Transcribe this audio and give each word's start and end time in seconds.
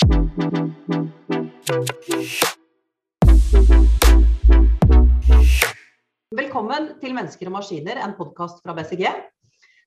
Velkommen 0.00 0.72
til 7.02 7.12
Mennesker 7.12 7.50
og 7.50 7.52
maskiner, 7.58 8.00
en 8.00 8.14
podkast 8.16 8.62
fra 8.64 8.72
BCG. 8.78 9.04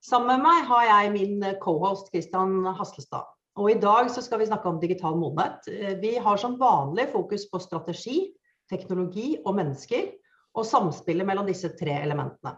Sammen 0.06 0.30
med 0.30 0.44
meg 0.46 0.70
har 0.70 0.84
jeg 0.86 1.10
min 1.16 1.42
cohost 1.64 2.14
Christian 2.14 2.62
Haslestad. 2.78 3.26
Og 3.58 3.74
I 3.74 3.82
dag 3.82 4.06
skal 4.14 4.38
vi 4.44 4.50
snakke 4.52 4.70
om 4.70 4.78
digital 4.84 5.18
modenhet. 5.18 5.66
Vi 6.04 6.14
har 6.22 6.38
som 6.38 6.62
vanlig 6.62 7.10
fokus 7.10 7.50
på 7.50 7.58
strategi, 7.66 8.38
teknologi 8.70 9.42
og 9.42 9.58
mennesker, 9.58 10.14
og 10.54 10.70
samspillet 10.70 11.26
mellom 11.26 11.50
disse 11.50 11.74
tre 11.80 11.98
elementene. 12.04 12.54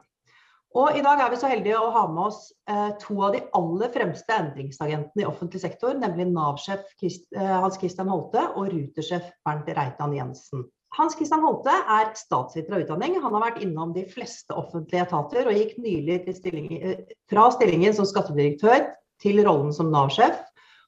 Og 0.75 0.97
I 0.99 1.01
dag 1.03 1.21
er 1.23 1.29
vi 1.31 1.37
så 1.39 1.47
heldige 1.47 1.79
å 1.79 1.91
ha 1.95 2.03
med 2.11 2.25
oss 2.25 2.49
eh, 2.67 2.89
to 2.99 3.15
av 3.23 3.35
de 3.35 3.39
aller 3.55 3.91
fremste 3.93 4.35
endringsagentene 4.35 5.23
i 5.23 5.27
offentlig 5.27 5.61
sektor, 5.63 5.93
nemlig 5.95 6.27
Nav-sjef 6.33 6.89
eh, 6.99 7.53
Hans 7.63 7.77
Christian 7.79 8.11
Holte 8.11 8.43
og 8.51 8.73
Ruter-sjef 8.73 9.29
Bernt 9.47 9.69
Reitan 9.71 10.15
Jensen. 10.17 10.65
Hans 10.97 11.15
Christian 11.15 11.43
Holte 11.43 11.71
er 11.71 12.11
statsviter 12.19 12.75
av 12.75 12.83
utdanning. 12.83 13.15
Han 13.23 13.37
har 13.37 13.45
vært 13.45 13.61
innom 13.63 13.93
de 13.95 14.03
fleste 14.11 14.55
offentlige 14.55 15.05
etater 15.07 15.47
og 15.47 15.55
gikk 15.55 15.77
nylig 15.79 16.19
stilling, 16.35 16.67
eh, 16.75 17.15
fra 17.31 17.47
stillingen 17.55 17.95
som 17.95 18.07
skattedirektør 18.09 18.89
til 19.23 19.39
rollen 19.47 19.71
som 19.75 19.93
Nav-sjef. 19.95 20.43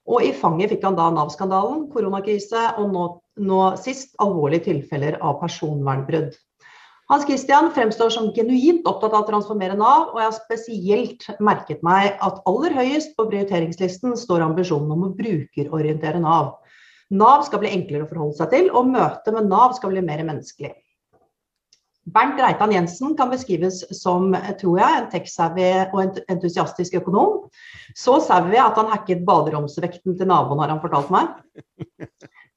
Og 0.08 0.24
i 0.24 0.34
fanget 0.36 0.72
fikk 0.72 0.84
han 0.84 1.00
da 1.00 1.08
Nav-skandalen, 1.16 1.86
koronakrise 1.92 2.74
og 2.80 2.92
nå, 2.92 3.06
nå, 3.40 3.62
sist 3.80 4.12
alvorlige 4.20 4.68
tilfeller 4.68 5.16
av 5.24 5.40
personvernbrudd. 5.40 6.36
Hans 7.08 7.24
Christian 7.24 7.70
fremstår 7.72 8.10
som 8.12 8.26
genuint 8.36 8.84
opptatt 8.88 9.14
av 9.16 9.22
å 9.22 9.28
transformere 9.30 9.76
Nav, 9.80 10.10
og 10.12 10.18
jeg 10.20 10.28
har 10.28 10.34
spesielt 10.36 11.22
merket 11.40 11.80
meg 11.86 12.18
at 12.24 12.42
aller 12.50 12.74
høyest 12.76 13.14
på 13.16 13.24
prioriteringslisten 13.30 14.12
står 14.20 14.44
ambisjonen 14.44 14.92
om 14.92 15.06
å 15.06 15.14
brukerorientere 15.16 16.20
Nav. 16.20 16.58
Nav 17.08 17.46
skal 17.46 17.62
bli 17.62 17.70
enklere 17.72 18.04
å 18.04 18.10
forholde 18.10 18.36
seg 18.36 18.52
til, 18.52 18.68
og 18.76 18.92
møtet 18.92 19.32
med 19.32 19.48
Nav 19.48 19.72
skal 19.78 19.94
bli 19.94 20.04
mer 20.04 20.20
menneskelig. 20.28 20.74
Bernt 22.12 22.40
Reitan 22.40 22.72
Jensen 22.72 23.16
kan 23.16 23.32
beskrives 23.32 23.80
som 23.96 24.36
tror 24.60 24.78
jeg, 24.80 25.00
en 25.00 25.08
tech-savvy 25.12 25.70
og 25.88 26.20
entusiastisk 26.28 27.00
økonom. 27.00 27.48
Så 27.96 28.18
savvy 28.24 28.60
at 28.60 28.76
han 28.80 28.92
hacket 28.92 29.24
baderomsvekten 29.28 30.16
til 30.16 30.28
naboen, 30.28 30.60
har 30.60 30.76
han 30.76 30.84
fortalt 30.84 31.08
meg. 31.12 31.32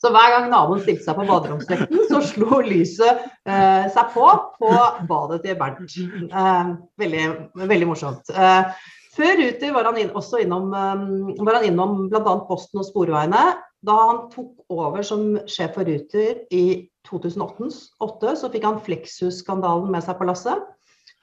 Så 0.02 0.10
hver 0.10 0.32
gang 0.34 0.48
naboen 0.50 0.82
stilte 0.82 1.06
seg 1.06 1.18
på 1.20 1.28
baderomsvekten, 1.30 2.00
så 2.10 2.24
slo 2.26 2.62
lyset 2.66 3.22
eh, 3.46 3.86
seg 3.94 4.16
på 4.16 4.26
på 4.58 4.72
badet 5.10 5.44
til 5.44 5.60
Bernt. 5.60 5.94
Eh, 5.94 6.72
veldig, 7.04 7.26
veldig 7.70 7.90
morsomt. 7.90 8.32
Eh, 8.34 8.82
før 9.12 9.36
Ruter 9.38 9.74
var 9.76 9.90
han 9.90 10.00
inn, 10.02 10.14
også 10.18 10.40
innom, 10.42 10.72
um, 10.72 11.34
var 11.46 11.60
han 11.60 11.68
innom 11.68 12.08
bl.a. 12.10 12.34
Posten 12.48 12.82
og 12.82 12.88
Sporveiene. 12.88 13.44
Da 13.86 13.98
han 14.08 14.24
tok 14.32 14.72
over 14.72 15.04
som 15.06 15.36
sjef 15.50 15.76
for 15.76 15.86
Ruter 15.86 16.46
i 16.54 16.66
2008, 17.10 18.36
så 18.40 18.50
fikk 18.54 18.66
han 18.66 18.80
Flexus-skandalen 18.86 19.92
med 19.92 20.06
seg 20.06 20.18
på 20.18 20.30
lasset. 20.30 20.64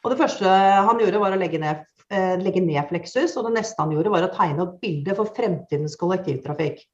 Og 0.05 0.13
det 0.13 0.19
første 0.21 0.53
han 0.87 1.01
gjorde, 1.01 1.23
var 1.23 1.35
å 1.35 1.41
legge 1.41 1.59
ned, 1.63 1.83
eh, 2.13 2.37
legge 2.43 2.63
ned 2.63 2.93
Flexus. 2.93 3.35
Og 3.41 3.49
det 3.49 3.57
neste 3.57 3.83
han 3.83 3.95
gjorde, 3.97 4.13
var 4.15 4.29
å 4.29 4.33
tegne 4.37 4.67
opp 4.67 4.79
bilde 4.85 5.17
for 5.19 5.35
fremtidens 5.35 5.97
kollektivtrafikk. 5.99 6.85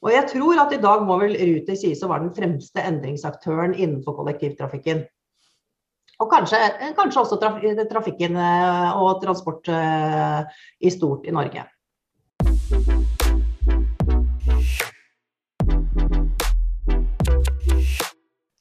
Og 0.00 0.08
jeg 0.14 0.30
tror 0.30 0.60
at 0.62 0.70
i 0.72 0.80
dag 0.80 1.02
må 1.04 1.18
vel 1.20 1.34
Ruter 1.36 1.76
sies 1.76 2.00
å 2.00 2.08
være 2.08 2.24
den 2.24 2.36
fremste 2.36 2.80
endringsaktøren 2.88 3.74
innenfor 3.76 4.16
kollektivtrafikken. 4.16 5.02
Og 6.20 6.28
kanskje, 6.32 6.56
kanskje 6.96 7.20
også 7.20 7.36
trafikken 7.90 8.38
eh, 8.40 8.96
og 8.96 9.20
transport 9.20 9.68
eh, 9.68 10.40
i 10.80 10.92
stort 10.92 11.28
i 11.28 11.36
Norge. 11.36 11.66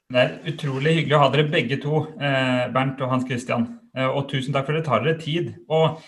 Det 0.10 0.20
er 0.20 0.38
utrolig 0.50 0.98
hyggelig 0.98 1.16
å 1.16 1.24
ha 1.24 1.32
dere 1.32 1.52
begge 1.52 1.80
to, 1.80 2.04
eh, 2.20 2.66
Bernt 2.76 3.00
og 3.00 3.16
Hans 3.16 3.28
Christian. 3.28 3.76
Og 4.00 4.28
tusen 4.30 4.54
takk 4.54 4.68
for 4.68 4.76
at 4.76 4.84
dere 4.84 4.88
tar 4.88 5.08
dere 5.08 5.20
tid. 5.20 5.54
Og 5.72 6.04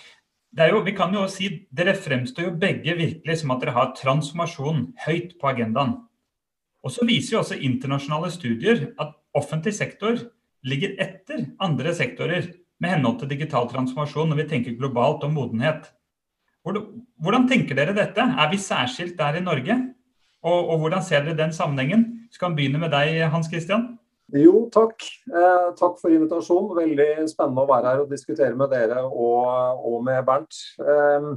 jo, 0.58 0.82
vi 0.84 0.92
kan 0.92 1.14
jo 1.16 1.28
si, 1.32 1.68
Dere 1.72 1.94
fremstår 1.96 2.50
jo 2.50 2.58
begge 2.60 2.96
virkelig 2.98 3.38
som 3.40 3.54
at 3.54 3.62
dere 3.64 3.76
har 3.76 3.94
transformasjon 3.96 4.90
høyt 5.06 5.38
på 5.40 5.48
agendaen. 5.48 5.96
Og 6.84 6.92
så 6.92 7.06
viser 7.06 7.36
jo 7.36 7.42
også 7.44 7.60
internasjonale 7.62 8.32
studier 8.34 8.90
at 9.00 9.14
offentlig 9.38 9.74
sektor 9.78 10.18
ligger 10.68 10.98
etter 11.02 11.46
andre 11.62 11.94
sektorer 11.96 12.50
med 12.82 12.96
henhold 12.96 13.20
til 13.22 13.32
digital 13.32 13.70
transformasjon 13.70 14.32
når 14.32 14.42
vi 14.42 14.50
tenker 14.50 14.78
globalt 14.78 15.24
om 15.24 15.36
modenhet. 15.38 15.88
Hvordan 16.66 17.48
tenker 17.50 17.78
dere 17.78 17.96
dette? 17.98 18.22
Er 18.22 18.50
vi 18.52 18.60
særskilt 18.62 19.18
der 19.18 19.40
i 19.40 19.46
Norge? 19.46 19.78
Og, 20.42 20.70
og 20.74 20.82
hvordan 20.82 21.06
ser 21.06 21.24
dere 21.26 21.38
den 21.38 21.54
sammenhengen? 21.54 22.28
Skal 22.34 22.52
vi 22.52 22.62
begynne 22.62 22.82
med 22.82 22.94
deg, 22.94 23.22
Hans 23.34 23.50
Christian? 23.50 24.01
Jo, 24.32 24.68
takk. 24.72 25.04
Eh, 25.28 25.72
takk 25.80 25.98
for 26.00 26.14
invitasjonen. 26.14 26.76
Veldig 26.78 27.10
spennende 27.32 27.66
å 27.66 27.72
være 27.72 27.92
her 27.92 28.04
og 28.06 28.14
diskutere 28.14 28.56
med 28.56 28.72
dere 28.72 29.04
og, 29.08 29.84
og 29.92 30.00
med 30.08 30.24
Bernt. 30.28 30.62
Eh, 30.80 31.28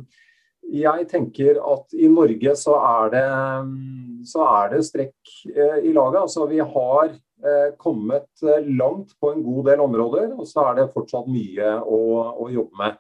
jeg 0.74 1.08
tenker 1.10 1.58
at 1.60 1.92
i 1.92 2.08
Norge 2.08 2.54
så 2.56 2.78
er 2.78 3.10
det, 3.12 3.26
så 4.30 4.46
er 4.48 4.72
det 4.72 4.84
strekk 4.86 5.34
eh, 5.50 5.80
i 5.90 5.92
laget. 5.92 6.22
Altså, 6.22 6.46
vi 6.48 6.62
har 6.62 7.12
Eh, 7.44 7.74
kommet 7.76 8.42
eh, 8.42 8.66
langt 8.66 9.20
på 9.20 9.32
en 9.32 9.42
god 9.44 9.66
del 9.68 9.80
områder, 9.84 10.30
og 10.32 10.46
så 10.48 10.62
er 10.70 10.78
det 10.78 10.92
fortsatt 10.94 11.26
mye 11.28 11.74
å, 11.82 11.98
å 12.40 12.46
jobbe 12.48 12.78
med. 12.78 12.94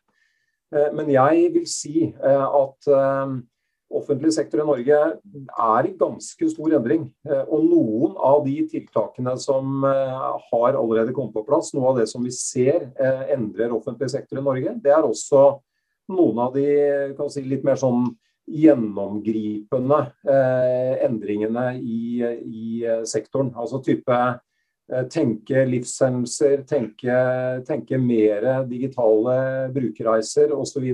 Eh, 0.74 0.90
men 0.92 1.08
jeg 1.14 1.46
vil 1.54 1.64
si 1.70 2.10
at 2.20 2.90
offentlig 3.94 4.32
sektor 4.34 4.62
i 4.62 4.66
Norge 4.66 5.00
er 5.14 5.88
i 5.88 5.92
ganske 5.98 6.48
stor 6.50 6.74
endring. 6.78 7.06
Og 7.46 7.66
noen 7.68 8.16
av 8.18 8.42
de 8.46 8.56
tiltakene 8.70 9.36
som 9.42 9.84
har 9.84 10.74
allerede 10.74 11.14
kommet 11.14 11.36
på 11.36 11.44
plass, 11.46 11.70
noe 11.76 11.92
av 11.92 12.00
det 12.00 12.08
som 12.10 12.24
vi 12.26 12.32
ser 12.34 12.90
endrer 13.34 13.74
offentlig 13.74 14.10
sektor 14.12 14.40
i 14.40 14.44
Norge, 14.44 14.74
det 14.82 14.92
er 14.94 15.06
også 15.06 15.46
noen 16.12 16.42
av 16.44 16.56
de 16.56 17.30
si, 17.32 17.44
litt 17.46 17.64
mer 17.64 17.78
sånn 17.80 18.10
gjennomgripende 18.44 20.00
eh, 20.28 21.04
endringene 21.06 21.68
i, 21.80 22.20
i, 22.44 22.82
sektoren. 23.08 23.52
Altså 23.56 23.80
type 23.84 24.18
eh, 24.18 25.06
tenke 25.12 25.64
livshendelser, 25.68 26.64
tenke, 26.68 27.20
tenke 27.68 28.00
mer 28.00 28.66
digitale 28.68 29.70
brukerreiser 29.74 30.52
osv. 30.56 30.90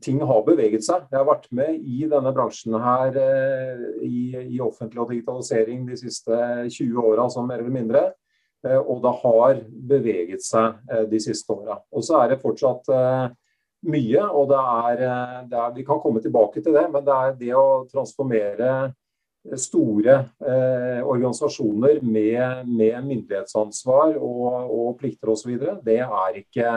Ting 0.00 0.20
har 0.24 0.44
beveget 0.46 0.84
seg. 0.86 1.04
Jeg 1.10 1.18
har 1.18 1.28
vært 1.28 1.48
med 1.56 1.76
i 1.80 2.06
denne 2.10 2.32
bransjen 2.36 2.76
her 2.80 3.16
eh, 3.20 3.82
i, 4.06 4.22
i, 4.46 4.60
offentlig 4.64 5.02
og 5.02 5.12
digitalisering 5.12 5.84
de 5.88 5.98
siste 6.00 6.38
20 6.70 7.02
åra, 7.12 7.28
som 7.32 7.48
mer 7.48 7.62
eller 7.62 7.74
mindre. 7.74 8.04
Eh, 8.66 8.78
og 8.78 9.02
det 9.04 9.12
har 9.22 9.60
beveget 9.92 10.44
seg 10.46 10.80
eh, 10.90 11.04
de 11.10 11.20
siste 11.22 11.52
åra. 11.52 11.80
Og 11.92 12.06
så 12.06 12.20
er 12.22 12.32
det 12.32 12.42
fortsatt 12.42 12.88
mye. 13.90 14.24
og 14.28 14.50
det 14.50 14.60
er, 14.60 15.04
det 15.48 15.60
er, 15.60 15.76
Vi 15.76 15.84
kan 15.84 16.00
komme 16.00 16.20
tilbake 16.20 16.60
til 16.60 16.74
det, 16.76 16.86
men 16.92 17.04
det 17.04 17.16
er 17.16 17.36
det 17.40 17.54
å 17.56 17.84
transformere 17.88 18.72
store 19.56 20.16
eh, 20.44 21.00
organisasjoner 21.00 22.00
med, 22.04 22.66
med 22.68 23.04
myndighetsansvar 23.06 24.18
og, 24.18 24.70
og 24.70 24.98
plikter 25.00 25.32
osv., 25.32 25.54
det 25.84 26.00
er 26.04 26.40
ikke 26.42 26.74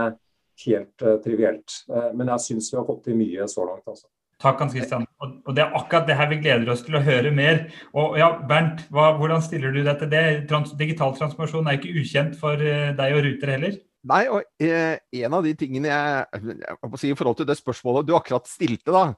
helt 0.65 1.05
eh, 1.05 1.19
trivielt. 1.23 1.79
Eh, 1.89 2.11
men 2.17 2.33
jeg 2.35 2.45
syns 2.47 2.71
vi 2.73 2.79
har 2.79 2.87
fått 2.89 3.05
til 3.07 3.19
mye 3.19 3.47
så 3.51 3.65
langt. 3.67 3.85
altså. 3.87 4.07
Takk, 4.43 4.59
Hans 4.59 4.75
Christian. 4.75 5.05
Og, 5.23 5.37
og 5.47 5.55
Det 5.55 5.63
er 5.63 5.77
akkurat 5.77 6.09
det 6.09 6.17
her 6.19 6.29
vi 6.31 6.41
gleder 6.43 6.73
oss 6.73 6.83
til 6.83 6.97
å 6.99 7.03
høre 7.03 7.31
mer. 7.35 7.63
Og 7.95 8.17
ja, 8.19 8.33
Bernt, 8.49 8.83
hva, 8.93 9.13
hvordan 9.19 9.43
stiller 9.45 9.71
du 9.71 9.83
deg 9.85 10.01
til 10.01 10.11
det? 10.11 10.25
Trans 10.49 10.73
digital 10.79 11.15
transformasjon 11.15 11.69
er 11.69 11.79
ikke 11.79 11.93
ukjent 12.01 12.35
for 12.39 12.59
eh, 12.59 12.91
deg 12.97 13.17
og 13.17 13.23
Ruter 13.27 13.53
heller? 13.55 13.77
Nei, 14.11 14.25
og 14.27 14.43
eh, 14.59 14.97
en 15.23 15.37
av 15.37 15.45
de 15.45 15.53
tingene 15.55 15.87
jeg, 15.87 16.41
jeg 16.59 16.91
må 16.91 16.99
si 16.99 17.13
i 17.13 17.15
forhold 17.15 17.37
til 17.39 17.47
det 17.47 17.55
spørsmålet 17.55 18.09
du 18.09 18.11
akkurat 18.17 18.49
stilte, 18.51 18.91
da. 18.91 19.13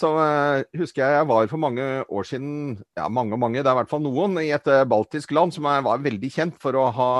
Så 0.00 0.14
eh, 0.22 0.62
husker 0.80 1.02
jeg 1.02 1.18
jeg 1.18 1.28
var 1.28 1.50
for 1.50 1.60
mange 1.60 1.88
år 2.08 2.28
siden, 2.30 2.78
ja 2.96 3.10
mange 3.12 3.36
og 3.36 3.42
mange, 3.42 3.60
det 3.60 3.68
er 3.68 3.76
i 3.76 3.80
hvert 3.82 3.92
fall 3.92 4.00
noen, 4.06 4.40
i 4.40 4.54
et 4.56 4.72
baltisk 4.88 5.34
land 5.36 5.52
som 5.52 5.68
var 5.68 6.00
veldig 6.00 6.32
kjent 6.32 6.56
for 6.62 6.78
å 6.78 6.88
ha 6.96 7.12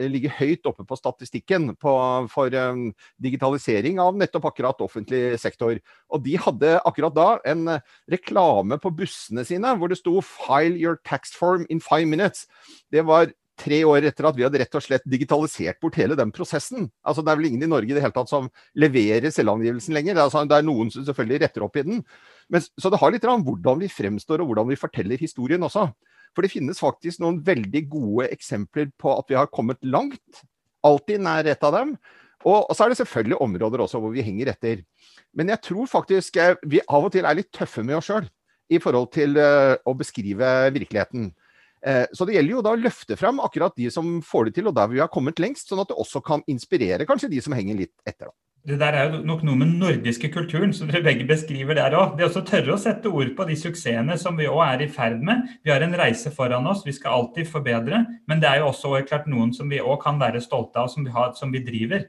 eh, 0.00 0.08
ligge 0.10 0.32
høyt 0.32 0.66
oppe 0.70 0.86
på 0.88 0.98
statistikken 0.98 1.74
på, 1.80 1.92
for 2.32 2.56
um, 2.56 2.88
digitalisering 3.22 4.00
av 4.02 4.16
nettopp 4.18 4.48
akkurat 4.50 4.80
offentlig 4.82 5.36
sektor. 5.42 5.76
Og 6.10 6.24
de 6.24 6.38
hadde 6.40 6.78
akkurat 6.88 7.16
da 7.16 7.28
en 7.52 7.76
reklame 8.10 8.80
på 8.80 8.94
bussene 9.02 9.44
sine 9.46 9.76
hvor 9.76 9.92
det 9.92 10.00
sto 10.00 10.16
'File 10.24 10.80
your 10.80 10.98
tax 11.04 11.36
form 11.36 11.66
in 11.68 11.80
five 11.84 12.08
minutes'. 12.08 12.46
Det 12.90 13.04
var 13.06 13.30
tre 13.60 13.80
år 13.86 14.06
etter 14.08 14.28
at 14.28 14.36
vi 14.38 14.44
hadde 14.46 14.60
rett 14.62 14.76
og 14.78 14.84
slett 14.84 15.06
digitalisert 15.08 15.80
bort 15.82 15.98
hele 16.00 16.16
den 16.18 16.32
prosessen. 16.34 16.88
Altså, 17.06 17.24
det 17.24 17.32
er 17.32 17.40
vel 17.40 17.50
ingen 17.50 17.66
i 17.66 17.70
Norge 17.70 17.92
i 17.92 17.96
det 17.96 18.04
hele 18.04 18.16
tatt 18.16 18.30
som 18.30 18.48
leverer 18.78 19.32
selvangivelsen 19.34 19.96
lenger. 19.96 20.16
Det 20.16 20.22
er, 20.22 20.28
altså, 20.28 20.44
det 20.48 20.58
er 20.58 20.66
noen 20.66 20.92
som 20.94 21.06
selvfølgelig 21.06 21.42
retter 21.44 21.66
opp 21.66 21.76
i 21.80 21.84
den. 21.86 22.04
Men, 22.50 22.64
så 22.64 22.92
det 22.92 23.00
har 23.02 23.12
litt 23.14 23.26
om 23.30 23.44
hvordan 23.46 23.82
vi 23.82 23.92
fremstår 23.92 24.42
og 24.42 24.50
hvordan 24.50 24.70
vi 24.72 24.80
forteller 24.80 25.20
historien 25.20 25.66
også. 25.66 25.90
For 26.34 26.46
det 26.46 26.52
finnes 26.52 26.80
faktisk 26.80 27.22
noen 27.22 27.40
veldig 27.44 27.82
gode 27.90 28.28
eksempler 28.30 28.90
på 29.00 29.12
at 29.18 29.30
vi 29.30 29.38
har 29.38 29.50
kommet 29.52 29.80
langt. 29.82 30.42
Altinn 30.86 31.26
er 31.28 31.50
et 31.52 31.64
av 31.66 31.74
dem. 31.76 31.96
Og, 32.48 32.70
så 32.72 32.84
er 32.84 32.92
det 32.92 33.00
selvfølgelig 33.02 33.40
områder 33.44 33.82
også 33.84 34.00
hvor 34.00 34.14
vi 34.14 34.24
henger 34.24 34.52
etter. 34.54 34.84
Men 35.36 35.52
jeg 35.52 35.62
tror 35.66 35.90
faktisk 35.90 36.38
eh, 36.40 36.56
vi 36.66 36.80
av 36.88 37.06
og 37.06 37.12
til 37.12 37.26
er 37.28 37.36
litt 37.36 37.50
tøffe 37.54 37.84
med 37.84 37.98
oss 37.98 38.08
sjøl. 38.10 38.28
i 38.70 38.78
forhold 38.78 39.08
til 39.10 39.34
uh, 39.34 39.74
å 39.82 39.92
beskrive 39.98 40.46
virkeligheten. 40.70 41.32
Uh, 41.82 42.06
så 42.14 42.22
det 42.22 42.36
gjelder 42.36 42.52
jo 42.54 42.60
da 42.62 42.74
å 42.76 42.78
løfte 42.78 43.16
frem 43.18 43.40
akkurat 43.42 43.74
de 43.74 43.88
som 43.90 44.20
får 44.22 44.46
det 44.46 44.52
til, 44.60 44.68
og 44.70 44.76
der 44.76 44.92
vi 44.92 45.00
har 45.02 45.10
kommet 45.10 45.42
lengst, 45.42 45.66
sånn 45.66 45.82
at 45.82 45.90
det 45.90 45.96
også 45.98 46.22
kan 46.22 46.44
inspirere 46.46 47.02
kanskje 47.08 47.32
de 47.32 47.40
som 47.42 47.56
henger 47.56 47.80
litt 47.80 47.96
etter. 48.06 48.30
da. 48.30 48.34
Det 48.68 48.76
der 48.76 48.92
er 48.92 49.06
jo 49.08 49.22
nok 49.24 49.40
noe 49.46 49.56
med 49.56 49.70
den 49.70 49.78
nordiske 49.80 50.28
kulturen, 50.34 50.72
som 50.76 50.90
dere 50.90 51.00
begge 51.06 51.24
beskriver 51.24 51.78
der 51.78 51.94
òg. 51.96 52.18
Det 52.18 52.26
å 52.28 52.42
tørre 52.44 52.74
å 52.74 52.80
sette 52.80 53.08
ord 53.08 53.30
på 53.36 53.46
de 53.48 53.56
suksessene 53.56 54.18
som 54.20 54.36
vi 54.36 54.50
òg 54.50 54.60
er 54.66 54.82
i 54.84 54.88
ferd 54.92 55.22
med. 55.24 55.46
Vi 55.64 55.72
har 55.72 55.80
en 55.80 55.96
reise 55.96 56.28
foran 56.34 56.68
oss, 56.68 56.82
vi 56.84 56.92
skal 56.92 57.16
alltid 57.16 57.48
forbedre. 57.48 58.02
Men 58.28 58.42
det 58.42 58.50
er 58.50 58.60
jo 58.60 58.68
også 58.68 59.00
klart 59.08 59.30
noen 59.32 59.54
som 59.56 59.72
vi 59.72 59.80
òg 59.80 60.02
kan 60.04 60.20
være 60.20 60.42
stolte 60.44 60.82
av, 60.82 60.90
som 60.92 61.08
vi, 61.08 61.14
har, 61.14 61.32
som 61.40 61.54
vi 61.54 61.64
driver. 61.64 62.04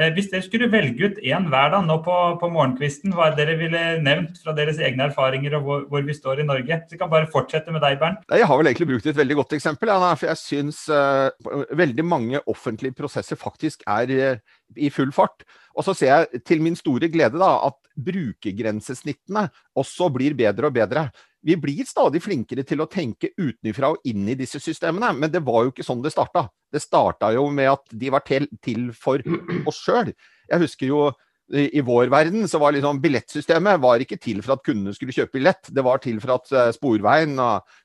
Eh, 0.00 0.08
hvis 0.16 0.30
dere 0.32 0.44
skulle 0.44 0.70
velge 0.72 1.10
ut 1.10 1.18
én 1.20 1.48
hver 1.52 1.74
da, 1.74 1.80
nå 1.84 1.98
på, 2.04 2.16
på 2.40 2.48
morgenkvisten, 2.54 3.12
hva 3.16 3.28
dere 3.36 3.56
ville 3.60 3.82
nevnt 4.00 4.38
fra 4.40 4.54
deres 4.56 4.80
egne 4.80 5.10
erfaringer 5.10 5.58
og 5.58 5.66
hvor, 5.66 5.82
hvor, 5.90 6.04
vi 6.06 6.16
står 6.16 6.40
i 6.40 6.46
Norge? 6.48 6.78
Så 6.86 6.96
vi 6.96 7.00
kan 7.02 7.10
bare 7.12 7.28
fortsette 7.30 7.74
med 7.74 7.84
deg, 7.84 7.98
Bernt. 8.00 8.24
Jeg 8.32 8.48
har 8.48 8.60
vel 8.60 8.70
egentlig 8.70 8.88
brukt 8.94 9.10
et 9.10 9.18
veldig 9.18 9.36
godt 9.42 9.56
eksempel. 9.58 9.92
Ja, 9.92 10.14
for 10.16 10.30
jeg 10.30 10.40
syns 10.40 10.82
uh, 10.88 11.28
veldig 11.76 12.06
mange 12.06 12.40
offentlige 12.48 12.96
prosesser 12.96 13.36
faktisk 13.40 13.84
er 13.90 14.14
uh, 14.14 14.60
i 14.80 14.88
full 14.94 15.12
fart. 15.12 15.44
Og 15.76 15.84
så 15.86 15.94
ser 15.96 16.14
jeg 16.14 16.44
til 16.48 16.64
min 16.64 16.78
store 16.78 17.10
glede 17.12 17.40
da, 17.40 17.52
at 17.68 17.76
brukergrensesnittene 18.00 19.48
også 19.78 20.08
blir 20.14 20.38
bedre 20.38 20.70
og 20.70 20.78
bedre 20.78 21.10
vi 21.42 21.56
blir 21.56 21.88
stadig 21.88 22.20
flinkere 22.22 22.64
til 22.68 22.82
å 22.82 22.88
tenke 22.90 23.32
utenfra 23.38 23.94
og 23.94 24.08
inn 24.08 24.28
i 24.28 24.36
disse 24.38 24.60
systemene, 24.60 25.12
men 25.16 25.32
det 25.32 25.42
var 25.44 25.64
jo 25.64 25.72
ikke 25.72 25.86
sånn 25.86 26.02
det 26.04 26.12
starta. 26.12 26.46
Det 26.70 26.82
starta 26.82 27.32
jo 27.34 27.46
med 27.54 27.70
at 27.72 27.96
de 27.96 28.12
var 28.12 28.24
til, 28.26 28.46
til 28.62 28.90
for 28.96 29.24
oss 29.68 29.80
sjøl. 29.80 30.12
Jeg 30.50 30.64
husker 30.66 30.90
jo 30.90 31.08
i 31.50 31.82
vår 31.82 32.10
verden 32.12 32.46
så 32.48 32.60
var 32.62 32.76
liksom 32.76 33.00
billettsystemet 33.02 33.80
var 33.82 34.02
ikke 34.02 34.20
til 34.22 34.38
for 34.44 34.54
at 34.54 34.62
kundene 34.66 34.94
skulle 34.94 35.14
kjøpe 35.14 35.34
billett, 35.38 35.72
det 35.74 35.82
var 35.82 35.98
til 36.02 36.20
for 36.22 36.36
at 36.36 36.52
eh, 36.54 36.70
Sporveien 36.76 37.34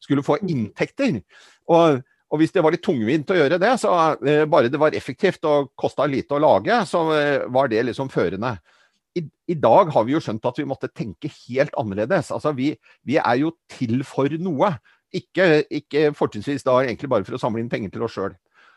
skulle 0.04 0.25
få 0.25 0.38
inntekter. 0.46 1.18
Og, 1.74 2.04
og 2.30 2.42
hvis 2.42 2.54
det 2.54 2.62
var 2.62 2.75
litt 2.75 2.86
tungvint 2.86 3.31
å 3.34 3.40
gjøre 3.40 3.57
det, 3.62 3.72
så 3.81 3.96
eh, 4.22 4.44
bare 4.46 4.69
det 4.69 4.81
var 4.81 4.94
effektivt 4.98 5.48
og 5.50 5.72
kosta 5.80 6.06
lite 6.06 6.38
å 6.38 6.44
lage, 6.44 6.78
så 6.86 7.07
eh, 7.16 7.48
var 7.50 7.72
det 7.72 7.88
liksom 7.90 8.12
førende 8.13 8.54
i, 9.15 9.56
dag 9.56 9.91
har 9.94 10.06
vi 10.07 10.15
jo 10.15 10.21
skjønt 10.23 10.45
at 10.47 10.59
vi 10.59 10.67
måtte 10.67 10.91
tenke 10.91 11.31
helt 11.45 11.75
annerledes. 11.79 12.31
Altså, 12.35 12.51
vi, 12.57 12.73
vi 13.07 13.17
er 13.21 13.39
jo 13.39 13.53
til 13.71 14.03
for 14.07 14.31
noe. 14.41 14.73
Ikke, 15.15 15.63
ikke 15.71 16.09
fortrinnsvis 16.17 16.65
da 16.67 16.81
egentlig 16.83 17.09
bare 17.12 17.27
for 17.27 17.38
å 17.38 17.39
samle 17.39 17.63
inn 17.63 17.71
penger 17.71 17.94
til 17.94 18.03
oss 18.07 18.17
sjøl. 18.17 18.35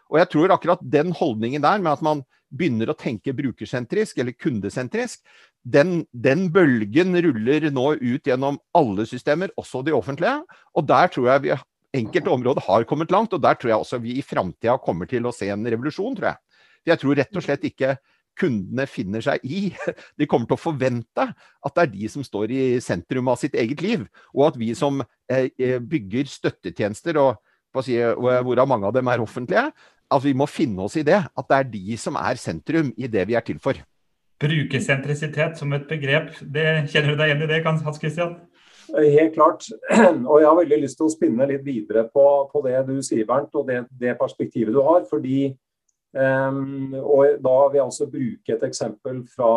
Og 0.08 0.20
jeg 0.20 0.30
tror 0.32 0.54
akkurat 0.54 0.82
den 0.84 1.10
holdningen 1.16 1.64
der 1.64 1.80
med 1.82 1.96
at 1.96 2.04
man 2.04 2.22
begynner 2.48 2.88
å 2.88 2.96
tenke 2.96 3.34
brukersentrisk 3.36 4.20
eller 4.22 4.36
kundesentrisk, 4.38 5.20
den, 5.68 6.06
den, 6.16 6.46
bølgen 6.54 7.18
ruller 7.26 7.66
nå 7.74 7.90
ut 7.98 8.30
gjennom 8.30 8.56
alle 8.78 9.04
systemer, 9.08 9.52
også 9.60 9.82
de 9.84 9.92
offentlige. 9.92 10.38
Og 10.78 10.86
der 10.88 11.10
tror 11.12 11.28
jeg 11.32 11.44
vi 11.44 11.56
enkelte 11.98 12.32
områder 12.32 12.64
har 12.68 12.86
kommet 12.88 13.12
langt, 13.12 13.34
og 13.36 13.42
der 13.44 13.58
tror 13.58 13.74
jeg 13.74 13.82
også 13.82 14.00
vi 14.00 14.16
i 14.16 14.24
framtida 14.24 14.78
kommer 14.80 15.08
til 15.10 15.28
å 15.28 15.34
se 15.34 15.50
en 15.52 15.66
revolusjon, 15.66 16.16
tror 16.16 16.30
jeg. 16.30 16.40
Jeg 16.88 17.02
tror 17.02 17.18
rett 17.18 17.36
og 17.36 17.44
slett 17.44 17.66
ikke 17.68 17.96
kundene 18.38 18.86
finner 18.90 19.24
seg 19.24 19.44
i. 19.44 19.68
De 20.18 20.28
kommer 20.30 20.48
til 20.48 20.58
å 20.58 20.62
forvente 20.62 21.28
at 21.28 21.74
det 21.76 21.84
er 21.84 21.92
de 21.92 22.10
som 22.12 22.24
står 22.26 22.54
i 22.54 22.62
sentrum 22.84 23.30
av 23.32 23.40
sitt 23.40 23.56
eget 23.58 23.82
liv. 23.84 24.06
Og 24.36 24.48
at 24.50 24.58
vi 24.60 24.72
som 24.78 25.02
eh, 25.02 25.50
eh, 25.58 25.78
bygger 25.82 26.30
støttetjenester, 26.30 27.20
og 27.20 27.84
si, 27.84 27.98
hvorav 27.98 28.68
mange 28.70 28.88
av 28.88 28.96
dem 28.96 29.10
er 29.10 29.22
offentlige, 29.22 29.68
at 30.08 30.24
vi 30.24 30.32
må 30.36 30.48
finne 30.48 30.86
oss 30.86 30.96
i 30.98 31.04
det. 31.06 31.20
At 31.20 31.50
det 31.50 31.58
er 31.58 31.70
de 31.74 32.00
som 32.00 32.18
er 32.20 32.40
sentrum 32.40 32.92
i 32.96 33.10
det 33.10 33.26
vi 33.28 33.36
er 33.38 33.44
til 33.46 33.60
for. 33.62 33.78
Brukersentrisitet 34.38 35.58
som 35.58 35.72
et 35.74 35.88
begrep, 35.90 36.30
det 36.42 36.90
kjenner 36.92 37.12
du 37.12 37.18
deg 37.18 37.32
igjen 37.32 37.44
i 37.44 37.50
det, 37.50 37.62
Hans 37.66 37.98
Christian? 37.98 38.36
Helt 38.88 39.34
klart. 39.34 39.66
Og 40.30 40.38
jeg 40.40 40.48
har 40.48 40.58
veldig 40.60 40.80
lyst 40.84 40.96
til 41.00 41.08
å 41.08 41.12
spinne 41.12 41.48
litt 41.50 41.64
videre 41.66 42.06
på, 42.12 42.24
på 42.52 42.62
det 42.64 42.78
du 42.88 42.96
sier, 43.04 43.26
Bernt, 43.28 43.52
og 43.58 43.66
det, 43.68 43.82
det 44.00 44.16
perspektivet 44.20 44.72
du 44.72 44.80
har. 44.84 45.04
fordi 45.10 45.50
og 46.16 47.40
da 47.44 47.54
vil 47.68 47.78
jeg 47.78 47.84
altså 47.84 48.08
bruke 48.08 48.54
et 48.54 48.66
eksempel 48.68 49.22
fra, 49.28 49.54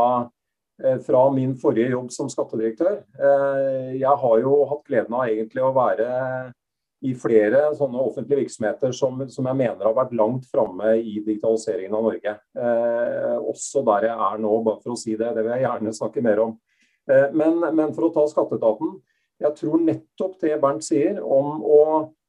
uh, 0.83 0.97
fra 1.05 1.21
min 1.33 1.53
forrige 1.59 1.93
jobb 1.93 2.09
som 2.11 2.31
skattedirektør. 2.31 2.97
Uh, 3.15 3.93
jeg 3.95 4.15
har 4.23 4.41
jo 4.43 4.57
hatt 4.71 4.83
gleden 4.89 5.15
av 5.15 5.29
egentlig 5.29 5.63
å 5.63 5.75
være 5.75 6.09
i 7.01 7.15
flere 7.17 7.63
sånne 7.73 7.97
offentlige 7.97 8.43
virksomheter 8.43 8.91
som, 8.93 9.23
som 9.31 9.47
jeg 9.49 9.57
mener 9.57 9.87
har 9.87 9.95
vært 9.97 10.11
langt 10.13 10.43
framme 10.51 10.91
i 10.99 11.15
digitaliseringen 11.25 11.95
av 11.97 12.03
Norge. 12.05 12.33
Eh, 12.53 13.37
også 13.41 13.81
der 13.87 14.05
jeg 14.05 14.27
er 14.27 14.43
nå, 14.43 14.51
bare 14.67 14.83
for 14.83 14.93
å 14.93 14.99
si 15.01 15.15
det. 15.15 15.31
Det 15.33 15.41
vil 15.41 15.55
jeg 15.55 15.65
gjerne 15.65 15.95
snakke 15.97 16.21
mer 16.21 16.43
om. 16.43 16.51
Men, 17.33 17.57
men, 17.73 17.95
for 17.97 18.05
å 18.05 18.11
ta 18.13 18.27
skatteetaten. 18.29 18.93
Jeg 19.41 19.57
tror 19.57 19.81
nettopp 19.81 20.37
det 20.43 20.59
Bernt 20.61 20.85
sier 20.85 21.17
om 21.25 21.65
å 21.65 21.81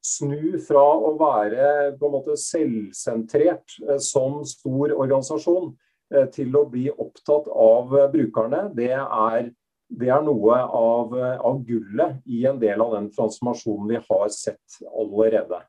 snu 0.03 0.59
fra 0.67 0.83
å 0.83 1.13
være 1.19 1.95
på 1.97 2.07
en 2.07 2.15
måte 2.17 2.37
selvsentrert 2.39 3.77
eh, 3.87 3.99
som 4.03 4.41
stor 4.47 4.91
organisasjon 4.91 5.71
eh, 6.13 6.27
til 6.33 6.55
å 6.59 6.65
bli 6.69 6.89
opptatt 6.91 7.47
av 7.47 7.93
brukerne, 8.13 8.65
det 8.75 8.91
er, 8.97 9.51
det 9.87 10.11
er 10.11 10.25
noe 10.25 10.59
av, 10.63 11.15
av, 11.15 11.61
gullet 11.67 12.19
i 12.27 12.43
en 12.49 12.59
del 12.61 12.83
av 12.83 12.97
den 12.97 13.09
transformasjonen 13.15 13.93
vi 13.93 14.01
har 14.09 14.27
sett 14.35 14.81
allerede. 14.91 15.63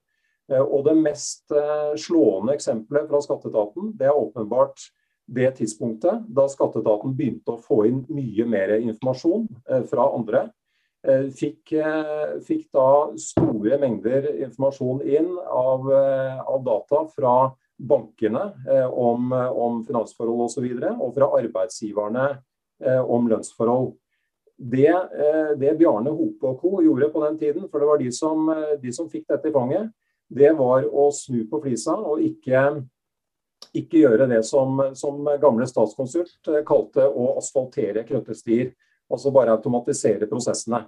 Eh, 0.51 0.65
og 0.65 0.85
Det 0.89 0.99
mest 0.99 1.55
slående 2.03 2.59
eksempelet 2.59 3.09
fra 3.11 3.23
skatteetaten 3.25 3.95
det 3.99 4.11
er 4.11 4.19
åpenbart 4.19 4.91
det 5.25 5.55
tidspunktet 5.57 6.27
da 6.37 6.45
skatteetaten 6.53 7.15
begynte 7.17 7.55
å 7.55 7.63
få 7.63 7.87
inn 7.89 8.03
mye 8.13 8.45
mer 8.45 8.75
informasjon 8.77 9.47
fra 9.89 10.11
andre 10.13 10.43
Eh, 10.45 10.64
fikk, 11.05 11.73
eh, 11.73 12.41
fikk, 12.47 12.71
da 12.73 13.13
store 13.21 13.79
mengder 13.81 14.31
informasjon 14.47 15.03
inn 15.05 15.35
av, 15.39 15.93
eh, 15.93 16.41
av 16.41 16.65
data 16.65 17.05
fra 17.13 17.35
bankene 17.77 18.53
om, 18.89 19.33
om 19.33 19.81
finansforhold 19.85 20.45
osv. 20.47 20.65
Og, 20.65 20.79
så 20.81 20.93
og 20.95 21.15
fra 21.17 21.29
arbeidsgiverne 21.41 22.27
om 23.11 23.27
lønnsforhold. 23.29 23.89
Det, 24.55 24.95
det, 25.59 25.73
Bjarne 25.81 26.13
Hope 26.15 26.53
og 26.53 26.61
co. 26.63 26.71
gjorde 26.85 27.09
på 27.11 27.25
den 27.25 27.39
tiden, 27.41 27.67
for 27.69 27.83
det 27.83 27.89
var 27.89 27.99
de 27.99 28.13
som, 28.15 28.47
de 28.79 28.93
som 28.95 29.11
fikk 29.11 29.27
dette 29.33 29.51
i 29.51 29.53
fanget, 29.53 29.91
det 30.31 30.53
var 30.55 30.87
å 30.87 31.09
snu 31.13 31.43
på 31.51 31.61
flisa 31.67 31.97
og 31.99 32.23
ikke, 32.23 32.63
ikke 33.75 34.05
gjøre 34.05 34.31
det 34.31 34.45
som, 34.47 34.79
som 34.95 35.27
gamle 35.43 35.67
statskonsult 35.67 36.55
kalte 36.71 37.11
å 37.11 37.33
asfaltere 37.43 38.07
krøttestier 38.07 38.71
altså 39.15 39.33
bare 39.35 39.55
automatisere 39.57 40.29
prosessene. 40.31 40.85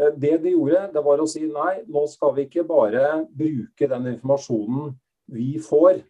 Eh, 0.00 0.12
det 0.16 0.36
de 0.42 0.54
gjorde, 0.54 0.88
det 0.94 1.04
var 1.04 1.22
å 1.22 1.28
si 1.30 1.46
nei, 1.48 1.80
nå 1.88 2.06
skal 2.10 2.34
vi 2.36 2.46
ikke 2.48 2.66
bare 2.68 3.22
bruke 3.30 3.90
den 3.92 4.12
informasjonen 4.14 4.92
vi 5.32 5.56
får 5.62 6.02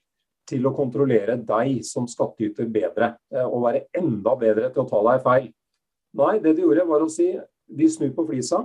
til 0.47 0.67
å 0.69 0.75
kontrollere 0.75 1.39
deg 1.43 1.83
som 1.87 2.07
skattyter 2.11 2.69
bedre, 2.71 3.17
eh, 3.35 3.45
og 3.45 3.67
være 3.67 3.87
enda 3.99 4.37
bedre 4.39 4.71
til 4.71 4.85
å 4.85 4.89
ta 4.91 5.03
deg 5.11 5.23
feil. 5.25 5.53
Nei, 6.17 6.39
det 6.41 6.57
de 6.57 6.65
gjorde 6.65 6.89
var 6.89 7.05
å 7.05 7.13
si 7.13 7.33
vi 7.67 7.89
snur 7.91 8.15
på 8.15 8.27
flisa. 8.29 8.63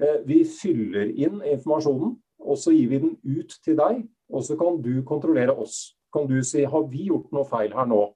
Eh, 0.00 0.22
vi 0.24 0.42
fyller 0.48 1.12
inn 1.12 1.42
informasjonen, 1.44 2.16
og 2.42 2.58
så 2.58 2.72
gir 2.74 2.88
vi 2.90 3.02
den 3.04 3.16
ut 3.22 3.52
til 3.64 3.76
deg. 3.78 4.06
Og 4.32 4.44
så 4.46 4.56
kan 4.58 4.80
du 4.80 5.02
kontrollere 5.04 5.52
oss. 5.52 5.94
Kan 6.12 6.26
du 6.26 6.40
si 6.44 6.64
har 6.64 6.88
vi 6.88 7.08
gjort 7.10 7.30
noe 7.32 7.44
feil 7.48 7.72
her 7.76 7.86
nå? 7.88 8.06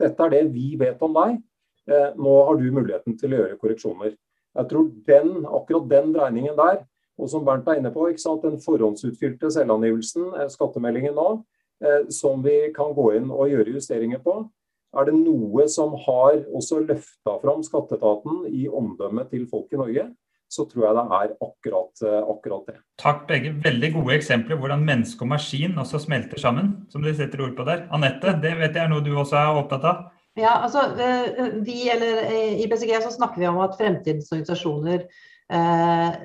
Dette 0.00 0.24
er 0.24 0.32
det 0.32 0.42
vi 0.52 0.74
vet 0.80 1.02
om 1.04 1.12
deg. 1.16 1.38
Eh, 1.86 2.10
nå 2.18 2.34
har 2.48 2.58
du 2.58 2.66
muligheten 2.74 3.14
til 3.18 3.34
å 3.34 3.42
gjøre 3.42 3.58
korreksjoner. 3.60 4.16
Jeg 4.56 4.70
tror 4.70 4.88
den, 5.06 5.32
akkurat 5.44 5.88
den 5.90 6.12
dreiningen 6.16 6.58
der, 6.58 6.82
og 7.16 7.30
som 7.32 7.44
Bernt 7.46 7.68
er 7.70 7.78
inne 7.78 7.92
på, 7.94 8.08
den 8.42 8.58
forhåndsutfylte 8.64 9.52
selvangivelsen, 9.54 10.34
eh, 10.34 10.50
skattemeldingen 10.50 11.14
nå, 11.14 11.44
eh, 11.84 12.08
som 12.10 12.42
vi 12.42 12.72
kan 12.74 12.92
gå 12.94 13.16
inn 13.16 13.30
og 13.30 13.48
gjøre 13.52 13.76
justeringer 13.78 14.18
på, 14.18 14.50
er 14.96 15.04
det 15.04 15.14
noe 15.14 15.68
som 15.68 15.94
har 16.06 16.42
også 16.56 16.80
løfta 16.86 17.38
fram 17.42 17.62
skatteetaten 17.62 18.46
i 18.48 18.66
omdømmet 18.66 19.30
til 19.30 19.46
folk 19.46 19.70
i 19.72 19.76
Norge, 19.76 20.06
så 20.48 20.64
tror 20.64 20.86
jeg 20.86 20.94
det 20.94 21.04
er 21.18 21.32
akkurat, 21.42 22.02
akkurat, 22.32 22.66
det. 22.66 22.76
Takk 23.02 23.26
begge. 23.28 23.50
Veldig 23.64 23.92
gode 23.92 24.14
eksempler 24.14 24.56
hvordan 24.56 24.84
menneske 24.86 25.26
og 25.26 25.32
maskin 25.34 25.74
også 25.76 25.98
smelter 26.06 26.38
sammen, 26.38 26.86
som 26.88 27.02
dere 27.02 27.18
setter 27.18 27.42
ord 27.42 27.56
på 27.58 27.66
der. 27.66 27.88
Anette, 27.90 28.38
det 28.40 28.54
vet 28.56 28.78
jeg 28.78 28.86
er 28.86 28.92
noe 28.92 29.02
du 29.04 29.10
også 29.18 29.36
er 29.36 29.58
opptatt 29.58 29.84
av? 29.90 30.04
Ja, 30.36 30.58
altså 30.66 30.82
eh, 31.00 31.54
vi, 31.64 31.86
eller 31.88 32.26
eh, 32.28 32.58
I 32.60 32.66
BCG 32.68 32.98
så 33.00 33.12
snakker 33.14 33.40
vi 33.40 33.48
om 33.48 33.62
at 33.64 33.78
fremtidens 33.78 34.28
organisasjoner 34.34 35.06
eh, 35.48 36.18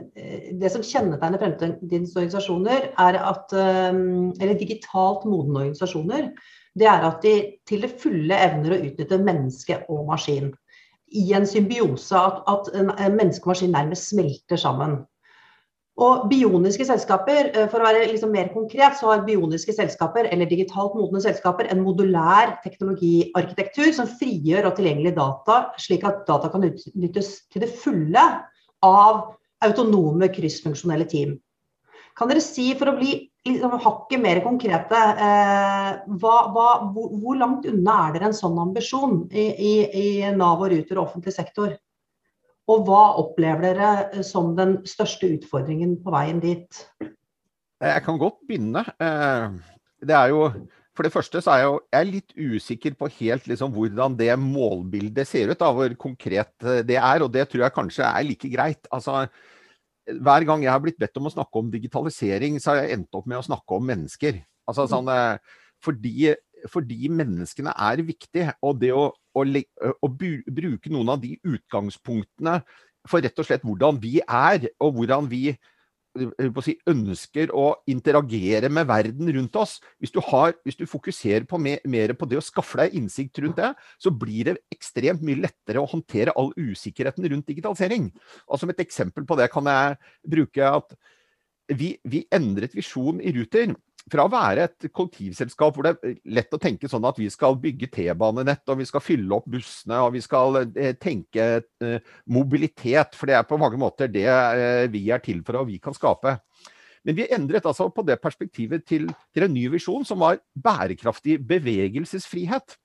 Det 0.59 0.71
som 0.73 0.83
kjennetegner 0.83 1.39
fremtidens 1.39 2.15
organisasjoner, 2.17 2.89
er 2.99 3.19
at 3.21 3.53
Eller 3.55 4.59
digitalt 4.59 5.23
modne 5.29 5.63
organisasjoner, 5.63 6.27
det 6.75 6.87
er 6.87 7.07
at 7.07 7.23
de 7.23 7.35
til 7.67 7.85
det 7.85 7.93
fulle 8.01 8.35
evner 8.35 8.75
å 8.75 8.81
utnytte 8.89 9.19
menneske 9.23 9.79
og 9.91 10.05
maskin. 10.11 10.51
I 11.11 11.31
en 11.35 11.47
symbiose, 11.47 12.15
at, 12.15 12.43
at 12.47 12.69
menneske 13.11 13.43
og 13.43 13.53
maskin 13.53 13.73
nærmest 13.75 14.11
smelter 14.11 14.59
sammen. 14.59 15.01
Og 16.01 16.23
bioniske 16.31 16.85
selskaper, 16.87 17.51
eh, 17.53 17.67
for 17.69 17.81
å 17.81 17.85
være 17.85 18.07
liksom 18.09 18.31
mer 18.33 18.49
konkret, 18.53 18.97
så 18.97 19.11
har 19.11 19.25
bioniske 19.25 19.75
selskaper, 19.77 20.25
eller 20.33 20.49
digitalt 20.49 20.95
modne 20.97 21.21
selskaper, 21.21 21.69
en 21.69 21.83
modulær 21.85 22.55
teknologiarkitektur 22.63 23.91
som 23.93 24.09
frigjør 24.09 24.71
og 24.71 24.79
tilgjengelig 24.79 25.13
data, 25.19 25.59
slik 25.77 26.07
at 26.09 26.25
data 26.25 26.49
kan 26.49 26.65
utnyttes 26.65 27.35
til 27.53 27.61
det 27.65 27.69
fulle 27.83 28.23
av 28.81 29.21
autonome, 29.61 30.31
kryssfunksjonelle 30.33 31.05
team. 31.05 31.37
Kan 32.17 32.31
dere 32.31 32.41
si, 32.43 32.71
for 32.79 32.91
å 32.91 32.97
bli 32.97 33.13
liksom, 33.47 33.77
hakket 33.85 34.23
mer 34.23 34.41
konkrete, 34.43 34.97
eh, 34.97 36.01
hva, 36.17 36.35
hva, 36.55 36.67
hvor, 36.95 37.13
hvor, 37.21 37.37
langt 37.37 37.69
unna 37.69 38.07
er 38.07 38.17
dere 38.17 38.31
en 38.31 38.37
sånn 38.41 38.57
ambisjon 38.59 39.27
i, 39.29 39.45
i, 39.53 39.73
i 40.01 40.33
Nav 40.33 40.65
og 40.65 40.73
Ruter 40.73 40.97
og 40.97 41.05
offentlig 41.05 41.37
sektor? 41.37 41.77
Og 42.69 42.85
hva 42.87 43.15
opplever 43.19 43.79
dere 43.79 44.25
som 44.25 44.53
den 44.57 44.77
største 44.87 45.31
utfordringen 45.37 45.97
på 46.03 46.13
veien 46.13 46.39
dit? 46.43 46.83
Jeg 47.81 48.03
kan 48.05 48.19
godt 48.21 48.37
begynne. 48.47 48.85
Eh, 49.01 49.57
det 50.05 50.15
er 50.17 50.33
jo 50.33 50.45
for 50.91 51.07
det 51.07 51.13
første 51.13 51.39
så 51.39 51.53
er 51.53 51.61
jeg, 51.63 51.77
jeg 51.87 51.99
er 52.01 52.09
litt 52.09 52.33
usikker 52.35 52.95
på 52.99 53.07
helt 53.21 53.45
liksom 53.47 53.71
hvordan 53.73 54.17
det 54.19 54.33
målbildet 54.37 55.27
ser 55.27 55.53
ut. 55.53 55.59
Da, 55.59 55.71
hvor 55.75 55.95
konkret 55.99 56.51
eh, 56.67 56.83
det 56.87 56.99
er. 56.99 57.23
Og 57.23 57.31
det 57.31 57.47
tror 57.49 57.65
jeg 57.65 57.75
kanskje 57.77 58.05
er 58.05 58.27
like 58.27 58.51
greit. 58.51 58.89
Altså, 58.91 59.23
hver 60.11 60.45
gang 60.47 60.65
jeg 60.65 60.73
har 60.73 60.83
blitt 60.83 60.99
bedt 60.99 61.17
om 61.21 61.29
å 61.29 61.33
snakke 61.33 61.61
om 61.61 61.71
digitalisering, 61.71 62.59
så 62.59 62.73
har 62.73 62.83
jeg 62.83 62.99
endt 62.99 63.17
opp 63.17 63.29
med 63.29 63.39
å 63.39 63.47
snakke 63.47 63.77
om 63.77 63.87
mennesker. 63.87 64.41
Altså, 64.67 64.87
sånn, 64.91 65.07
eh, 65.15 65.61
fordi, 65.81 66.33
fordi, 66.69 67.09
menneskene 67.21 67.73
er 67.87 68.03
viktige. 68.05 68.51
Og 68.61 68.81
det 68.83 68.91
å, 68.93 69.07
å, 69.33 69.43
å, 69.43 70.11
bruke 70.11 70.91
noen 70.93 71.13
av 71.13 71.21
de 71.23 71.35
utgangspunktene 71.47 72.61
for 73.09 73.23
rett 73.23 73.39
og 73.39 73.47
slett 73.47 73.65
hvordan 73.65 73.99
vi 74.01 74.19
er, 74.21 74.67
og 74.81 74.97
hvordan 74.97 75.29
vi 75.31 75.45
si, 76.63 76.75
ønsker 76.89 77.53
å 77.55 77.67
interagere 77.89 78.69
med 78.73 78.87
verden 78.89 79.29
rundt 79.37 79.55
oss, 79.59 79.77
hvis 80.01 80.13
du, 80.13 80.19
har, 80.27 80.53
hvis 80.65 80.77
du 80.79 80.83
fokuserer 80.89 81.45
på 81.47 81.59
mer, 81.61 81.79
mer, 81.87 82.13
på 82.17 82.27
det 82.29 82.39
å 82.39 82.43
skaffe 82.43 82.81
deg 82.81 82.97
innsikt 82.99 83.39
rundt 83.43 83.61
det, 83.61 83.71
så 84.01 84.11
blir 84.11 84.51
det 84.51 84.57
ekstremt 84.73 85.23
mye 85.25 85.39
lettere 85.45 85.81
å 85.81 85.89
håndtere 85.89 86.35
all 86.35 86.51
usikkerheten 86.59 87.27
rundt 87.31 87.47
digitalisering. 87.47 88.11
Og 88.49 88.61
Som 88.61 88.73
et 88.73 88.83
eksempel 88.83 89.25
på 89.27 89.39
det 89.39 89.49
kan 89.53 89.69
jeg 89.71 89.97
bruke 90.35 90.75
at 90.81 90.95
vi, 91.71 91.93
vi 92.03 92.25
endret 92.33 92.75
visjon 92.75 93.21
i 93.23 93.31
Ruter 93.35 93.71
fra 94.09 94.25
å 94.25 94.31
være 94.31 94.65
et 94.65 94.87
kollektivselskap 94.89 95.75
hvor 95.75 95.85
det 95.85 95.91
er 95.93 96.15
lett 96.33 96.55
å 96.55 96.59
tenke 96.61 96.89
sånn 96.89 97.05
at 97.05 97.19
vi 97.21 97.27
skal 97.31 97.57
bygge 97.61 97.91
T-banenett, 97.93 98.63
og 98.71 98.79
vi 98.81 98.87
skal 98.89 99.03
fylle 99.03 99.37
opp 99.37 99.45
bussene, 99.51 99.99
og 100.01 100.15
vi 100.15 100.23
skal 100.25 100.61
eh, 100.63 100.95
tenke 100.97 101.47
eh, 101.61 102.13
mobilitet, 102.33 103.17
for 103.17 103.29
det 103.29 103.37
er 103.37 103.47
på 103.47 103.59
mange 103.61 103.79
måter 103.81 104.11
det 104.11 104.27
eh, 104.27 104.87
vi 104.91 105.05
er 105.13 105.21
til 105.23 105.43
for, 105.45 105.61
og 105.61 105.69
vi 105.69 105.77
kan 105.83 105.95
skape. 105.97 106.39
Men 107.05 107.17
vi 107.17 107.29
endret 107.33 107.65
altså 107.65 107.89
på 107.93 108.05
det 108.05 108.19
perspektivet 108.21 108.85
til, 108.89 109.07
til 109.33 109.45
en 109.45 109.53
ny 109.53 109.67
visjon 109.73 110.05
som 110.05 110.21
var 110.21 110.41
bærekraftig 110.53 111.39
bevegelsesfrihet. 111.49 112.77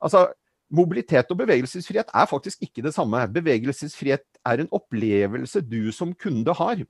Altså, 0.00 0.28
Mobilitet 0.70 1.26
og 1.34 1.40
bevegelsesfrihet 1.40 2.12
er 2.14 2.26
faktisk 2.30 2.60
ikke 2.62 2.84
det 2.84 2.92
samme. 2.94 3.24
Bevegelsesfrihet 3.34 4.22
er 4.46 4.60
en 4.62 4.68
opplevelse 4.70 5.64
du 5.66 5.90
som 5.90 6.12
kunde 6.14 6.54
har. 6.54 6.84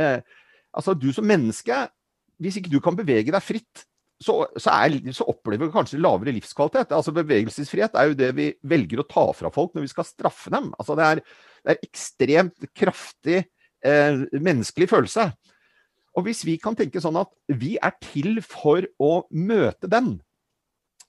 Eh, 0.00 0.20
altså 0.72 0.94
Du 0.94 1.12
som 1.12 1.28
menneske 1.28 1.76
hvis 2.42 2.58
ikke 2.60 2.72
du 2.72 2.80
kan 2.82 2.96
bevege 2.98 3.34
deg 3.34 3.44
fritt, 3.44 3.84
så, 4.18 4.40
så, 4.58 4.72
er, 4.74 4.96
så, 5.14 5.26
opplever 5.30 5.68
vi 5.68 5.74
kanskje 5.74 6.00
lavere 6.02 6.34
livskvalitet. 6.34 6.90
Altså 6.94 7.14
Bevegelsesfrihet 7.14 7.94
er 7.94 8.10
jo 8.10 8.16
det 8.18 8.32
vi 8.34 8.48
velger 8.66 9.02
å 9.02 9.06
ta 9.06 9.28
fra 9.36 9.50
folk 9.54 9.76
når 9.76 9.86
vi 9.86 9.92
skal 9.92 10.08
straffe 10.08 10.50
dem. 10.54 10.72
Altså 10.74 10.96
Det 10.98 11.06
er, 11.06 11.22
det 11.62 11.74
er 11.74 11.86
ekstremt 11.86 12.66
kraftig 12.74 13.36
eh, 13.38 14.24
menneskelig 14.34 14.90
følelse. 14.90 15.28
Og 16.18 16.26
hvis 16.26 16.42
vi 16.46 16.56
kan 16.58 16.74
tenke 16.78 17.02
sånn 17.02 17.20
at 17.20 17.30
vi 17.60 17.76
er 17.78 17.94
til 18.02 18.40
for 18.42 18.82
å 18.98 19.12
møte 19.30 19.90
den, 19.90 20.16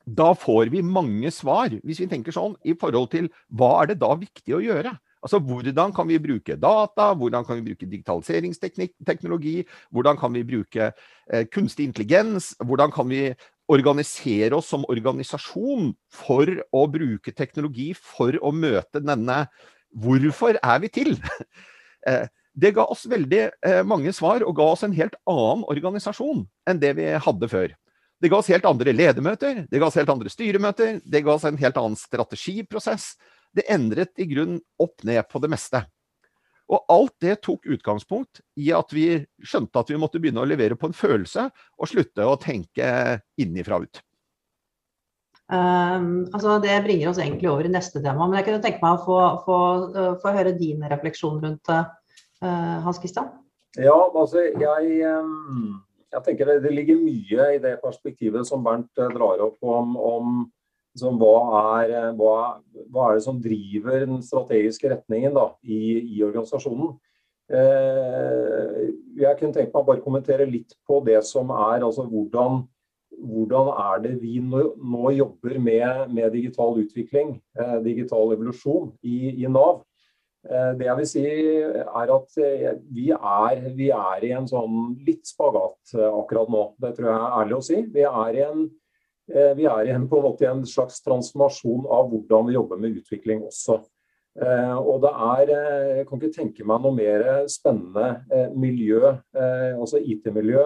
da 0.05 0.31
får 0.37 0.69
vi 0.73 0.85
mange 0.85 1.31
svar, 1.33 1.73
hvis 1.85 2.01
vi 2.01 2.09
tenker 2.09 2.33
sånn, 2.33 2.55
i 2.65 2.75
forhold 2.77 3.09
til 3.13 3.29
hva 3.49 3.79
er 3.81 3.91
det 3.91 3.99
da 4.03 4.13
viktig 4.17 4.53
å 4.57 4.61
gjøre? 4.63 4.93
Altså 5.19 5.39
hvordan 5.43 5.93
kan 5.95 6.07
vi 6.07 6.19
bruke 6.23 6.55
data, 6.55 7.13
hvordan 7.13 7.45
kan 7.45 7.59
vi 7.59 7.71
bruke 7.71 7.87
digitaliseringsteknologi, 7.91 9.55
hvordan 9.91 10.19
kan 10.19 10.33
vi 10.33 10.45
bruke 10.47 10.91
eh, 10.91 11.45
kunstig 11.51 11.89
intelligens, 11.89 12.53
hvordan 12.63 12.93
kan 12.95 13.09
vi 13.09 13.33
organisere 13.69 14.55
oss 14.57 14.69
som 14.71 14.87
organisasjon 14.89 15.91
for 16.13 16.49
å 16.71 16.85
bruke 16.89 17.35
teknologi 17.35 17.91
for 17.93 18.39
å 18.41 18.53
møte 18.55 19.03
denne 19.03 19.43
Hvorfor 19.89 20.59
er 20.61 20.79
vi 20.85 20.93
til? 20.93 21.17
Eh, 22.07 22.29
det 22.55 22.69
ga 22.77 22.85
oss 22.87 23.01
veldig 23.11 23.39
eh, 23.67 23.81
mange 23.83 24.13
svar, 24.15 24.39
og 24.47 24.53
ga 24.55 24.69
oss 24.71 24.85
en 24.87 24.93
helt 24.95 25.17
annen 25.27 25.65
organisasjon 25.67 26.45
enn 26.63 26.79
det 26.79 26.93
vi 26.95 27.09
hadde 27.11 27.49
før. 27.51 27.73
Det 28.23 28.29
ga 28.31 28.39
oss 28.39 28.47
helt 28.53 28.67
andre 28.69 28.93
ledermøter, 28.95 29.65
det 29.67 29.81
ga 29.81 29.89
oss 29.89 29.97
helt 29.99 30.13
andre 30.13 30.31
styremøter, 30.31 31.01
det 31.03 31.21
ga 31.25 31.33
oss 31.35 31.43
en 31.43 31.59
helt 31.59 31.75
annen 31.75 31.99
strategiprosess. 31.99 33.09
Det 33.55 33.65
endret 33.71 34.19
i 34.21 34.27
grunn 34.29 34.59
opp 34.81 35.03
ned 35.07 35.23
på 35.29 35.41
det 35.43 35.49
meste. 35.51 35.81
Og 36.69 36.85
alt 36.93 37.15
det 37.23 37.39
tok 37.45 37.65
utgangspunkt 37.65 38.43
i 38.61 38.69
at 38.77 38.93
vi 38.93 39.07
skjønte 39.41 39.81
at 39.81 39.89
vi 39.89 39.97
måtte 39.97 40.21
begynne 40.21 40.43
å 40.43 40.49
levere 40.49 40.77
på 40.77 40.89
en 40.89 40.95
følelse, 40.95 41.47
og 41.49 41.89
slutte 41.89 42.27
å 42.29 42.37
tenke 42.41 42.85
innifra 43.41 43.81
ut. 43.81 44.03
Um, 45.49 46.27
altså 46.29 46.59
det 46.61 46.75
bringer 46.85 47.09
oss 47.09 47.17
egentlig 47.17 47.49
over 47.49 47.65
i 47.65 47.73
neste 47.73 48.03
tema, 48.03 48.27
men 48.27 48.37
jeg 48.37 48.45
kunne 48.45 48.61
tenke 48.61 48.83
meg 48.83 48.99
å 48.99 49.05
få, 49.07 49.19
få, 49.47 49.59
få 50.21 50.33
høre 50.35 50.53
din 50.53 50.83
refleksjon 50.91 51.39
rundt 51.41 51.71
det, 51.71 51.79
uh, 52.45 52.75
Hans 52.85 53.01
Christian? 53.01 53.31
Ja, 53.79 53.97
altså 53.97 54.45
jeg, 54.45 55.09
um, 55.09 55.79
jeg 56.13 56.25
tenker 56.27 56.51
det, 56.51 56.59
det, 56.67 56.75
ligger 56.77 57.01
mye 57.01 57.49
i 57.55 57.57
det 57.65 57.79
perspektivet 57.81 58.45
som 58.45 58.61
Bernt 58.65 58.93
uh, 59.01 59.09
drar 59.09 59.41
opp 59.47 59.57
om, 59.65 59.97
om 59.97 60.39
liksom, 60.99 61.19
hva, 61.19 61.81
er, 61.81 61.93
eh, 61.95 62.09
hva, 62.19 62.33
hva, 62.89 63.09
er, 63.09 63.19
det 63.19 63.25
som 63.25 63.39
driver 63.41 64.05
den 64.05 64.19
strategiske 64.25 64.91
retningen 64.91 65.35
da, 65.37 65.49
i, 65.63 66.17
i, 66.17 66.23
organisasjonen? 66.27 66.97
Eh, 67.49 68.89
jeg 69.17 69.37
kunne 69.39 69.55
tenkt 69.55 69.73
meg 69.73 69.81
å 69.81 69.87
bare 69.87 70.03
kommentere 70.03 70.45
litt 70.45 70.75
på 70.85 70.99
det 71.05 71.21
som 71.25 71.49
er 71.55 71.81
altså 71.81 72.05
hvordan, 72.05 72.63
hvordan 73.17 73.71
er 73.73 74.01
det 74.03 74.15
vi 74.21 74.37
nå, 74.43 74.73
nå 74.77 75.13
jobber 75.17 75.57
med, 75.57 76.09
med, 76.13 76.31
digital 76.35 76.77
utvikling, 76.83 77.39
eh, 77.59 77.77
digital 77.85 78.35
evolusjon 78.35 78.91
i, 79.01 79.39
i 79.43 79.49
Nav. 79.49 79.85
Eh, 80.47 80.73
det 80.79 80.87
jeg 80.87 80.99
vil 80.99 81.09
si 81.09 81.23
er 81.25 82.13
at 82.15 82.37
eh, 82.43 82.75
vi 82.91 83.09
er, 83.15 83.65
vi 83.75 83.89
er 83.95 84.27
i 84.27 84.35
en 84.37 84.47
sånn 84.47 84.93
litt 85.07 85.25
spagat 85.27 85.97
akkurat 85.97 86.51
nå. 86.51 86.67
Det 86.79 86.93
tror 86.95 87.09
jeg 87.09 87.17
er 87.17 87.41
ærlig 87.41 87.57
å 87.57 87.65
si. 87.65 87.81
Vi 87.95 88.05
er 88.07 88.37
i 88.37 88.45
en 88.45 88.69
vi 89.29 89.65
er 89.69 89.85
igjen 89.85 90.07
på 90.09 90.17
en 90.17 90.25
måte 90.25 90.45
i 90.45 90.49
en 90.49 90.63
slags 90.65 91.03
transformasjon 91.05 91.85
av 91.85 92.07
hvordan 92.09 92.47
vi 92.47 92.55
jobber 92.55 92.79
med 92.81 92.97
utvikling 92.97 93.43
også. 93.45 93.79
Eh, 94.39 94.75
og 94.77 95.01
det 95.03 95.09
er 95.11 95.51
eh, 95.51 95.97
Jeg 95.97 96.07
kan 96.07 96.19
ikke 96.19 96.35
tenke 96.35 96.65
meg 96.67 96.83
noe 96.83 96.95
mer 96.95 97.25
spennende 97.51 98.51
miljø, 98.55 99.11
altså 99.33 99.99
IT-miljø 99.99 100.63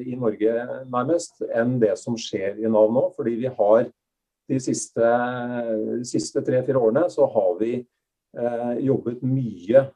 i 0.00 0.16
Norge 0.16 0.54
nærmest, 0.88 1.42
enn 1.52 1.76
det 1.82 1.96
som 2.00 2.16
skjer 2.20 2.60
i 2.62 2.70
Nav 2.70 2.92
nå. 2.94 3.08
Fordi 3.16 3.34
vi 3.42 3.52
har 3.58 3.88
de 4.46 4.60
siste, 4.62 5.12
siste 6.06 6.42
tre-fire 6.46 6.78
årene 6.78 7.08
så 7.10 7.26
har 7.34 7.56
vi 7.60 7.80
jobbet 8.86 9.22
mye 9.24 9.86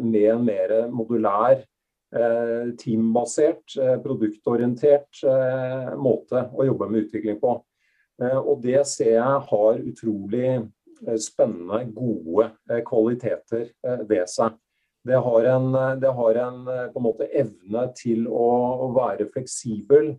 med 0.00 0.26
en 0.30 0.44
mer 0.46 0.74
modulær 0.94 1.60
Eh, 1.60 1.79
teambasert, 2.10 3.76
eh, 3.78 3.96
produktorientert 4.02 5.22
eh, 5.24 5.92
måte 5.96 6.48
å 6.52 6.66
jobbe 6.66 6.88
med 6.90 7.06
utvikling 7.06 7.38
på. 7.42 7.58
Og 8.20 8.58
det 8.60 8.82
ser 8.84 9.14
jeg 9.14 9.44
har 9.48 9.78
utrolig 9.80 10.48
spennende, 11.16 11.86
gode 11.96 12.50
kvaliteter 12.84 13.70
ved 14.04 14.26
seg. 14.28 14.58
Det 15.08 15.16
har 15.24 15.46
en, 15.48 15.70
det 16.02 16.10
har 16.18 16.40
en, 16.42 16.58
en 16.68 17.00
måte, 17.00 17.30
evne 17.32 17.86
til 17.96 18.26
å 18.28 18.90
være 18.92 19.30
fleksibel, 19.32 20.10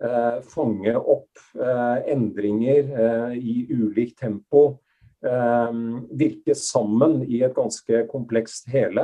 eh, 0.00 0.38
fange 0.54 0.94
opp 0.96 1.42
eh, 1.60 1.98
endringer 2.14 2.88
eh, 3.04 3.36
i 3.36 3.66
ulikt 3.68 4.22
tempo. 4.24 4.78
virke 5.20 6.54
sammen 6.56 7.18
i 7.28 7.42
et 7.44 7.52
ganske 7.52 8.06
komplekst 8.08 8.70
hele. 8.72 9.02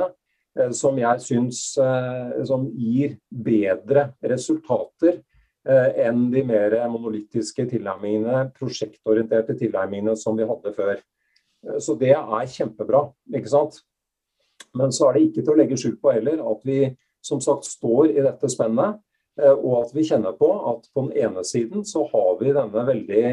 Eh, 0.57 0.71
som 0.75 0.97
jeg 0.97 1.23
syns 1.23 1.61
eh, 1.81 2.43
som 2.47 2.65
gir 2.73 3.17
bedre 3.29 4.09
resultater 4.31 5.19
eh, 5.67 5.89
enn 6.07 6.27
de 6.33 6.43
mer 6.47 6.75
monolittiske 6.91 7.67
tilnærmingene, 7.73 8.47
prosjektorienterte 8.57 9.57
tilnærmingene 9.59 10.17
som 10.19 10.37
vi 10.37 10.47
hadde 10.47 10.73
før. 10.77 10.95
Så 11.83 11.97
det 11.99 12.13
er 12.15 12.51
kjempebra, 12.53 13.07
ikke 13.33 13.51
sant. 13.51 13.81
Men 14.77 14.93
så 14.93 15.07
er 15.07 15.17
det 15.17 15.25
ikke 15.27 15.43
til 15.43 15.53
å 15.53 15.57
legge 15.57 15.77
skjul 15.79 15.97
på 16.01 16.13
heller 16.13 16.41
at 16.45 16.63
vi 16.67 16.79
som 17.25 17.41
sagt 17.43 17.65
står 17.67 18.13
i 18.13 18.23
dette 18.23 18.49
spennet, 18.51 19.01
og 19.57 19.73
at 19.81 19.91
vi 19.93 20.05
kjenner 20.05 20.33
på 20.37 20.47
at 20.69 20.85
på 20.93 21.03
den 21.07 21.25
ene 21.25 21.43
siden 21.45 21.83
så 21.85 22.05
har 22.09 22.37
vi 22.39 22.53
denne 22.55 22.83
veldig, 22.87 23.23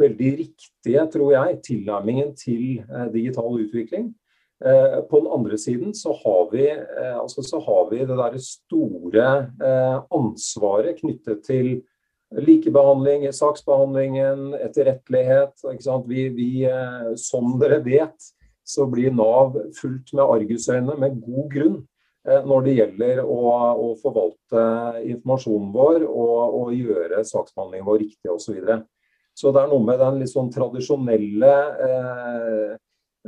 veldig 0.00 0.32
riktige, 0.40 1.04
tror 1.12 1.30
jeg, 1.36 1.60
tilnærmingen 1.68 2.34
til 2.40 2.82
digital 3.14 3.60
utvikling. 3.62 4.10
Eh, 4.64 5.00
på 5.00 5.20
den 5.20 5.30
andre 5.30 5.58
siden 5.58 5.94
så 5.94 6.12
har 6.12 6.48
vi, 6.50 6.70
eh, 6.70 7.18
altså 7.18 7.42
så 7.42 7.60
har 7.62 7.90
vi 7.90 7.98
det 7.98 8.16
der 8.18 8.38
store 8.42 9.26
eh, 9.62 9.98
ansvaret 10.10 10.98
knyttet 10.98 11.44
til 11.46 11.68
likebehandling 12.34 13.28
saksbehandlingen, 13.32 14.50
etterrettelighet. 14.58 15.54
Vi, 16.06 16.26
vi, 16.28 16.50
som 17.16 17.54
dere 17.60 17.78
vet, 17.80 18.26
så 18.66 18.84
blir 18.84 19.14
Nav 19.14 19.54
fulgt 19.78 20.12
med 20.12 20.26
argusøyne 20.26 20.98
med 20.98 21.22
god 21.22 21.48
grunn. 21.54 21.78
når 22.28 22.64
det 22.66 22.72
gjelder 22.74 23.20
å, 23.24 23.38
å 23.72 23.86
forvalte 24.02 24.62
informasjonen 25.00 25.70
vår 25.72 26.02
og, 26.04 26.56
og 26.58 26.74
gjøre 26.76 27.22
saksbehandlingen 27.24 27.86
vår 27.86 27.98
riktig 28.02 28.28
osv. 28.28 28.42
Så, 28.44 28.52
videre. 28.52 28.76
så 29.32 29.52
det 29.54 29.62
er 29.62 29.70
noe 29.70 29.86
med 29.86 30.02
den 30.02 30.18
litt 30.20 30.32
sånn 30.34 30.50
tradisjonelle 30.52 31.54
eh, 31.86 32.76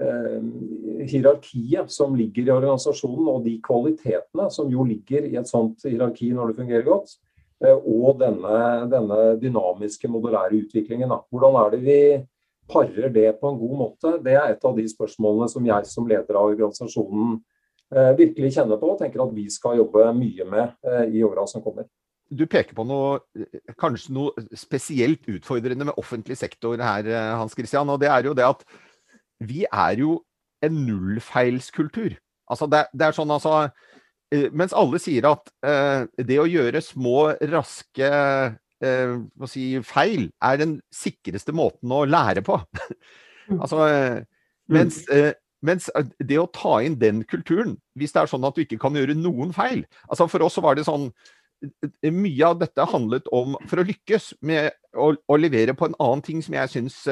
hierarkiet 0.00 1.90
som 1.92 2.14
ligger 2.16 2.46
i 2.46 2.52
organisasjonen, 2.54 3.26
og 3.28 3.42
de 3.44 3.56
kvalitetene 3.64 4.46
som 4.52 4.70
jo 4.72 4.84
ligger 4.88 5.26
i 5.28 5.34
et 5.36 5.50
sånt 5.50 5.84
hierarki 5.84 6.30
når 6.34 6.50
det 6.50 6.60
fungerer 6.62 6.86
godt. 6.86 7.18
Eh, 7.60 7.76
og 7.76 8.20
denne, 8.20 8.56
denne, 8.90 9.20
dynamiske, 9.40 10.08
modulære 10.08 10.62
utviklingen. 10.62 11.12
Hvordan 11.30 11.58
er 11.60 11.74
det 11.74 11.80
vi 11.84 12.00
parer 12.70 13.12
det 13.12 13.28
på 13.40 13.50
en 13.50 13.60
god 13.60 13.76
måte? 13.76 14.16
Det 14.24 14.34
er 14.34 14.54
et 14.54 14.64
av 14.64 14.76
de 14.76 14.86
spørsmålene 14.88 15.48
som 15.52 15.66
jeg 15.66 15.88
som 15.90 16.08
leder 16.08 16.38
av 16.38 16.52
organisasjonen 16.54 17.38
eh, 17.92 18.12
virkelig 18.16 18.54
kjenner 18.56 18.80
på 18.80 18.94
og 18.94 19.00
tenker 19.02 19.24
at 19.24 19.34
vi 19.36 19.48
skal 19.52 19.80
jobbe 19.82 20.08
mye 20.16 20.46
med 20.48 20.76
eh, 20.88 21.18
i 21.18 21.24
åra 21.26 21.46
som 21.50 21.64
kommer 21.64 21.88
du 22.30 22.44
peker 22.46 22.76
på 22.78 22.84
noe, 22.86 23.16
kanskje 23.74 24.12
noe 24.14 24.42
spesielt 24.54 25.24
utfordrende 25.26 25.88
med 25.88 25.96
offentlig 25.98 26.36
sektor 26.38 26.78
her, 26.78 27.08
Hans 27.34 27.56
Christian. 27.58 27.90
Og 27.90 27.98
det 27.98 28.06
er 28.06 28.28
jo 28.28 28.36
det 28.38 28.44
at 28.46 28.62
vi 29.40 29.64
er 29.66 30.00
jo 30.00 30.20
en 30.64 30.82
nullfeilskultur. 30.86 32.16
Altså 32.50 32.66
det, 32.70 32.84
det, 32.92 33.06
er 33.06 33.16
sånn 33.16 33.30
altså 33.30 33.54
eh, 34.34 34.48
Mens 34.52 34.74
alle 34.76 35.00
sier 35.02 35.28
at 35.30 35.52
eh, 35.66 36.06
det 36.26 36.40
å 36.42 36.48
gjøre 36.50 36.82
små, 36.84 37.30
raske 37.52 38.10
eh, 38.10 39.14
si, 39.50 39.66
feil 39.86 40.28
er 40.42 40.60
den 40.60 40.78
sikreste 40.94 41.54
måten 41.56 41.92
å 41.94 42.04
lære 42.08 42.44
på. 42.46 42.58
altså, 43.60 43.84
eh, 43.86 44.22
mens, 44.70 45.02
eh, 45.14 45.32
mens, 45.66 45.90
det 46.18 46.40
å 46.40 46.48
ta 46.54 46.80
inn 46.84 46.98
den 47.00 47.24
kulturen, 47.28 47.76
hvis 47.98 48.16
det 48.16 48.24
er 48.24 48.32
sånn 48.32 48.46
at 48.48 48.56
du 48.56 48.64
ikke 48.64 48.80
kan 48.82 48.96
gjøre 48.96 49.18
noen 49.18 49.54
feil 49.56 49.84
altså 50.08 50.28
For 50.30 50.42
oss 50.46 50.56
så 50.58 50.64
var 50.64 50.78
det 50.78 50.88
sånn 50.88 51.10
mye 52.08 52.46
av 52.46 52.56
dette 52.62 52.86
handlet 52.88 53.26
om, 53.36 53.58
for 53.68 53.82
å 53.82 53.84
lykkes 53.84 54.30
med 54.48 54.70
å, 54.96 55.10
å 55.12 55.36
levere 55.36 55.74
på 55.76 55.90
en 55.90 55.96
annen 56.00 56.22
ting 56.24 56.38
som 56.40 56.56
jeg 56.56 56.72
syns 56.72 57.02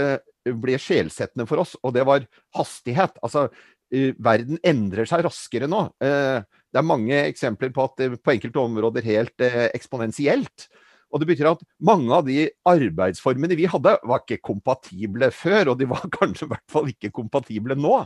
ble 0.57 0.79
sjelsettende 0.81 1.49
for 1.49 1.65
oss, 1.65 1.75
og 1.83 1.95
det 1.97 2.07
var 2.09 2.27
hastighet. 2.57 3.19
Altså, 3.25 3.49
verden 3.91 4.59
endrer 4.67 5.09
seg 5.09 5.25
raskere 5.25 5.69
nå. 5.71 5.87
Eh, 6.05 6.41
det 6.69 6.81
er 6.81 6.85
mange 6.85 7.23
eksempler 7.25 7.73
på 7.75 7.87
at 7.89 7.97
det 8.01 8.11
på 8.21 8.35
enkelte 8.35 8.61
områder 8.61 9.07
helt 9.09 9.45
eh, 9.45 9.69
eksponentielt. 9.73 10.69
Og 11.09 11.23
det 11.23 11.31
betyr 11.31 11.49
at 11.55 11.63
mange 11.89 12.13
av 12.13 12.27
de 12.27 12.43
arbeidsformene 12.69 13.57
vi 13.57 13.69
hadde, 13.71 13.95
var 14.05 14.25
ikke 14.25 14.43
kompatible 14.45 15.31
før, 15.33 15.73
og 15.73 15.79
de 15.81 15.89
var 15.89 16.05
kanskje 16.19 16.49
i 16.49 16.53
hvert 16.53 16.69
fall 16.73 16.91
ikke 16.93 17.13
kompatible 17.17 17.79
nå. 17.79 18.03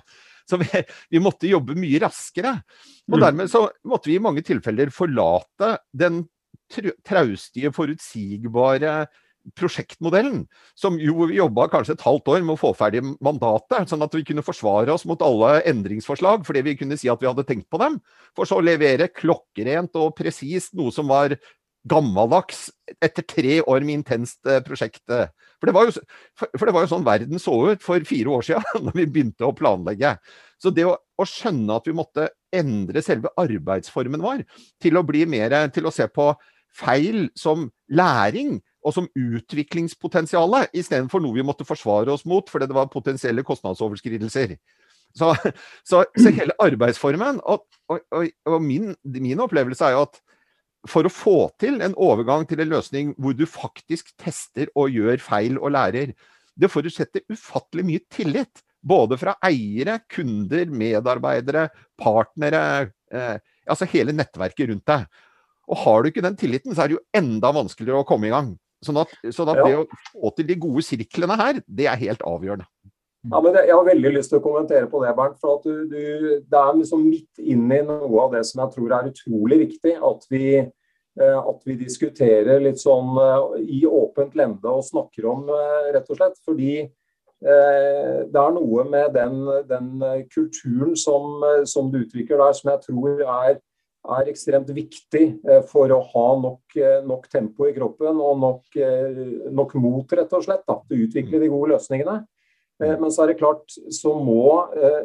Så 0.48 0.58
vi, 0.62 0.68
vi 1.10 1.22
måtte 1.22 1.50
jobbe 1.50 1.74
mye 1.78 2.02
raskere. 2.02 2.54
Og 3.10 3.18
mm. 3.18 3.24
dermed 3.24 3.50
så 3.50 3.66
måtte 3.88 4.10
vi 4.10 4.18
i 4.20 4.22
mange 4.22 4.44
tilfeller 4.46 4.94
forlate 4.94 5.76
den 5.90 6.24
traustige, 6.72 7.72
forutsigbare 7.74 9.02
prosjektmodellen, 9.58 10.44
som 10.78 10.98
jo 11.00 11.28
jobba 11.32 11.68
kanskje 11.72 11.96
et 11.96 12.04
halvt 12.06 12.30
år 12.34 12.44
med 12.44 12.54
å 12.54 12.60
få 12.60 12.72
ferdig 12.78 13.02
mandatet, 13.24 13.90
sånn 13.90 14.04
at 14.04 14.14
vi 14.14 14.24
kunne 14.28 14.44
forsvare 14.46 14.94
oss 14.94 15.06
mot 15.08 15.22
alle 15.24 15.56
endringsforslag 15.70 16.46
fordi 16.46 16.62
vi 16.66 16.76
kunne 16.78 16.98
si 17.00 17.10
at 17.12 17.22
vi 17.22 17.30
hadde 17.30 17.46
tenkt 17.48 17.68
på 17.72 17.80
dem, 17.82 17.98
for 18.36 18.48
så 18.48 18.60
å 18.60 18.64
levere 18.64 19.10
klokkerent 19.12 19.98
og 20.00 20.14
presist 20.18 20.76
noe 20.78 20.94
som 20.94 21.10
var 21.10 21.36
gammeldags 21.88 22.68
etter 23.02 23.24
tre 23.26 23.58
år 23.60 23.82
med 23.82 24.00
intenst 24.00 24.46
eh, 24.46 24.62
prosjekt. 24.62 25.02
For 25.58 25.70
det, 25.70 25.74
jo, 25.74 26.04
for 26.38 26.68
det, 26.68 26.74
var 26.74 26.84
jo, 26.84 26.90
sånn 26.92 27.06
verden 27.06 27.42
så 27.42 27.56
ut 27.72 27.82
for 27.82 28.06
fire 28.06 28.36
år 28.38 28.46
siden, 28.46 28.66
når 28.86 29.00
vi 29.00 29.08
begynte 29.10 29.48
å 29.48 29.56
planlegge. 29.56 30.14
Så 30.62 30.70
det 30.74 30.86
å, 30.86 30.94
å 30.94 31.26
skjønne 31.26 31.80
at 31.80 31.88
vi 31.90 31.96
måtte 31.98 32.30
endre 32.54 33.02
selve 33.02 33.32
arbeidsformen 33.40 34.22
vår 34.22 34.44
til 34.82 34.98
å 34.98 35.06
bli 35.06 35.24
mer 35.26 35.56
til 35.74 35.88
å 35.88 35.94
se 35.94 36.06
på 36.06 36.30
feil 36.72 37.26
som 37.38 37.66
læring, 37.92 38.60
og 38.82 38.94
som 38.96 39.08
utviklingspotensial, 39.14 40.56
istedenfor 40.74 41.22
noe 41.22 41.36
vi 41.36 41.46
måtte 41.46 41.66
forsvare 41.66 42.12
oss 42.14 42.26
mot 42.28 42.48
fordi 42.50 42.68
det 42.70 42.76
var 42.76 42.90
potensielle 42.92 43.44
kostnadsoverskridelser. 43.46 44.56
Så, 45.16 45.30
så, 45.88 46.02
så 46.16 46.32
hele 46.32 46.56
arbeidsformen 46.62 47.40
og, 47.44 47.66
og, 47.92 48.28
og 48.48 48.62
min, 48.64 48.94
min, 49.04 49.42
opplevelse 49.44 49.84
er 49.84 49.96
jo 49.96 50.06
at 50.06 50.20
for 50.88 51.06
å 51.06 51.12
få 51.12 51.36
til 51.62 51.82
en 51.84 51.94
overgang 52.00 52.46
til 52.48 52.62
en 52.64 52.72
løsning 52.72 53.12
hvor 53.20 53.36
du 53.38 53.44
faktisk 53.46 54.10
tester 54.18 54.72
og 54.74 54.90
gjør 54.90 55.20
feil 55.22 55.60
og 55.60 55.76
lærer, 55.76 56.14
det 56.58 56.70
forutsetter 56.72 57.22
ufattelig 57.30 57.84
mye 57.86 58.04
tillit. 58.12 58.64
Både 58.82 59.14
fra 59.14 59.36
eiere, 59.46 60.00
kunder, 60.10 60.66
medarbeidere, 60.74 61.68
partnere. 62.02 62.90
Eh, 63.14 63.36
altså 63.70 63.86
hele 63.92 64.14
nettverket 64.16 64.72
rundt 64.72 64.88
deg. 64.90 65.06
Og 65.70 65.78
har 65.84 66.02
du 66.02 66.10
ikke 66.10 66.24
den 66.24 66.36
tilliten, 66.40 66.74
så 66.74 66.82
er 66.82 66.90
det 66.90 66.96
jo 66.98 67.04
enda 67.14 67.52
vanskeligere 67.54 68.02
å 68.02 68.08
komme 68.08 68.26
i 68.26 68.34
gang. 68.34 68.50
Sånn 68.82 68.98
at, 68.98 69.12
sånn 69.30 69.50
at 69.52 69.60
ja. 69.62 69.66
det 69.66 69.78
å 69.78 69.86
få 70.10 70.32
til 70.36 70.48
de 70.48 70.58
gode 70.58 70.82
sirklene 70.86 71.38
her, 71.38 71.60
det 71.66 71.86
er 71.90 72.00
helt 72.00 72.24
avgjørende. 72.26 72.66
Ja, 73.30 73.38
men 73.38 73.54
Jeg 73.54 73.70
har 73.70 73.84
veldig 73.86 74.10
lyst 74.16 74.32
til 74.32 74.40
å 74.40 74.42
kommentere 74.42 74.88
på 74.90 74.98
det, 75.04 75.12
Bernt. 75.14 75.38
for 75.38 75.60
at 75.60 75.66
du, 75.66 75.84
du, 75.86 76.40
Det 76.42 76.58
er 76.58 76.78
liksom 76.78 77.04
midt 77.06 77.38
inn 77.38 77.68
i 77.70 77.82
noe 77.86 78.24
av 78.24 78.32
det 78.34 78.42
som 78.48 78.64
jeg 78.64 78.74
tror 78.74 78.94
er 78.96 79.10
utrolig 79.12 79.58
viktig. 79.60 79.92
At 80.08 80.26
vi, 80.32 80.46
eh, 80.58 81.38
at 81.38 81.60
vi 81.68 81.76
diskuterer 81.78 82.64
litt 82.64 82.82
sånn 82.82 83.14
eh, 83.22 83.60
i 83.78 83.84
åpent 83.86 84.34
lende 84.38 84.66
og 84.66 84.82
snakker 84.88 85.28
om, 85.30 85.46
eh, 85.54 85.92
rett 85.94 86.10
og 86.10 86.18
slett. 86.18 86.42
Fordi 86.46 86.74
det 87.42 88.38
er 88.38 88.52
noe 88.54 88.84
med 88.86 89.16
den, 89.16 89.40
den 89.66 89.86
kulturen 90.30 90.92
som, 90.94 91.42
som, 91.66 91.88
du 91.90 91.96
utvikler 92.04 92.38
der, 92.38 92.52
som 92.54 92.68
jeg 92.70 92.84
tror 92.84 93.16
er 93.18 93.56
er 94.02 94.30
ekstremt 94.32 94.70
viktig 94.74 95.24
eh, 95.46 95.62
for 95.68 95.92
å 95.94 96.00
ha 96.12 96.26
nok, 96.40 96.76
eh, 96.76 97.00
nok 97.06 97.28
tempo 97.30 97.68
i 97.68 97.74
kroppen 97.76 98.18
og 98.18 98.38
nok, 98.42 98.76
eh, 98.76 99.20
nok, 99.54 99.74
mot 99.78 100.14
rett 100.18 100.32
og 100.34 100.44
slett 100.46 100.64
da, 100.66 100.80
til 100.88 100.98
å 100.98 101.06
utvikle 101.06 101.42
de 101.42 101.50
gode 101.52 101.74
løsningene. 101.76 102.22
Men 102.82 103.12
så 103.14 103.22
er 103.22 103.30
det 103.30 103.38
klart, 103.38 103.70
så 103.94 104.10
må, 104.18 104.56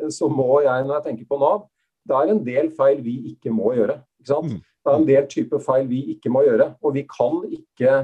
så 0.10 0.26
må, 0.34 0.64
jeg, 0.66 0.86
når 0.88 0.96
jeg 0.96 1.04
tenker 1.04 1.28
på 1.30 1.38
Nav, 1.38 1.68
det 2.10 2.16
er 2.18 2.32
en 2.32 2.40
del 2.42 2.72
feil 2.74 3.04
vi 3.06 3.36
ikke 3.36 3.52
må 3.54 3.76
gjøre. 3.78 4.00
Ikke 4.24 4.40
mm. 4.48 4.56
det 4.56 4.90
er 4.90 4.98
en 4.98 5.06
del 5.06 5.28
type 5.30 5.60
feil 5.62 5.86
vi 5.92 6.00
ikke 6.16 6.32
må 6.34 6.42
gjøre. 6.48 6.72
Og 6.82 6.96
vi 6.96 7.04
kan 7.12 7.44
ikke, 7.54 8.00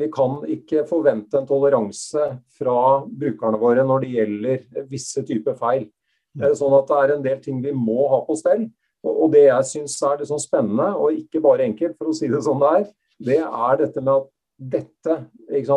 vi 0.00 0.08
kan 0.16 0.34
ikke 0.50 0.82
forvente 0.88 1.38
en 1.38 1.46
toleranse 1.46 2.24
fra 2.58 2.80
brukerne 3.06 3.60
våre 3.62 3.86
når 3.86 4.02
det 4.02 4.10
gjelder 4.16 4.82
visse 4.90 5.22
typer 5.28 5.54
feil. 5.60 5.86
Mm. 6.34 6.48
Sånn 6.58 6.74
at 6.80 6.90
det 6.90 6.98
er 6.98 7.14
en 7.14 7.26
del 7.28 7.38
ting 7.44 7.62
vi 7.62 7.76
må 7.76 8.08
ha 8.10 8.24
på 8.26 8.34
stell. 8.40 8.66
Og 9.06 9.28
det 9.32 9.44
jeg 9.46 9.68
syns 9.68 9.94
er 10.02 10.18
det 10.18 10.26
sånn 10.30 10.42
spennende, 10.42 10.88
og 10.98 11.14
ikke 11.14 11.42
bare 11.44 11.66
enkelt, 11.68 11.94
for 11.98 12.10
å 12.10 12.16
si 12.16 12.30
det 12.30 12.42
sånn 12.44 12.60
det 12.62 12.72
er, 12.74 12.86
det 13.28 13.38
er 13.44 13.80
dette 13.82 14.02
med 14.02 14.14
at 14.16 14.28
dette, 14.58 15.16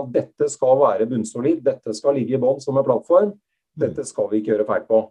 dette 0.10 0.50
skal 0.50 0.80
være 0.82 1.08
bunnsolid, 1.10 1.62
dette 1.66 1.94
skal 1.94 2.18
ligge 2.18 2.38
i 2.38 2.42
bånn 2.42 2.62
som 2.64 2.78
en 2.80 2.86
plattform. 2.86 3.34
Dette 3.78 4.04
skal 4.08 4.30
vi 4.32 4.42
ikke 4.42 4.56
gjøre 4.56 4.68
feil 4.68 4.88
på. 4.88 5.02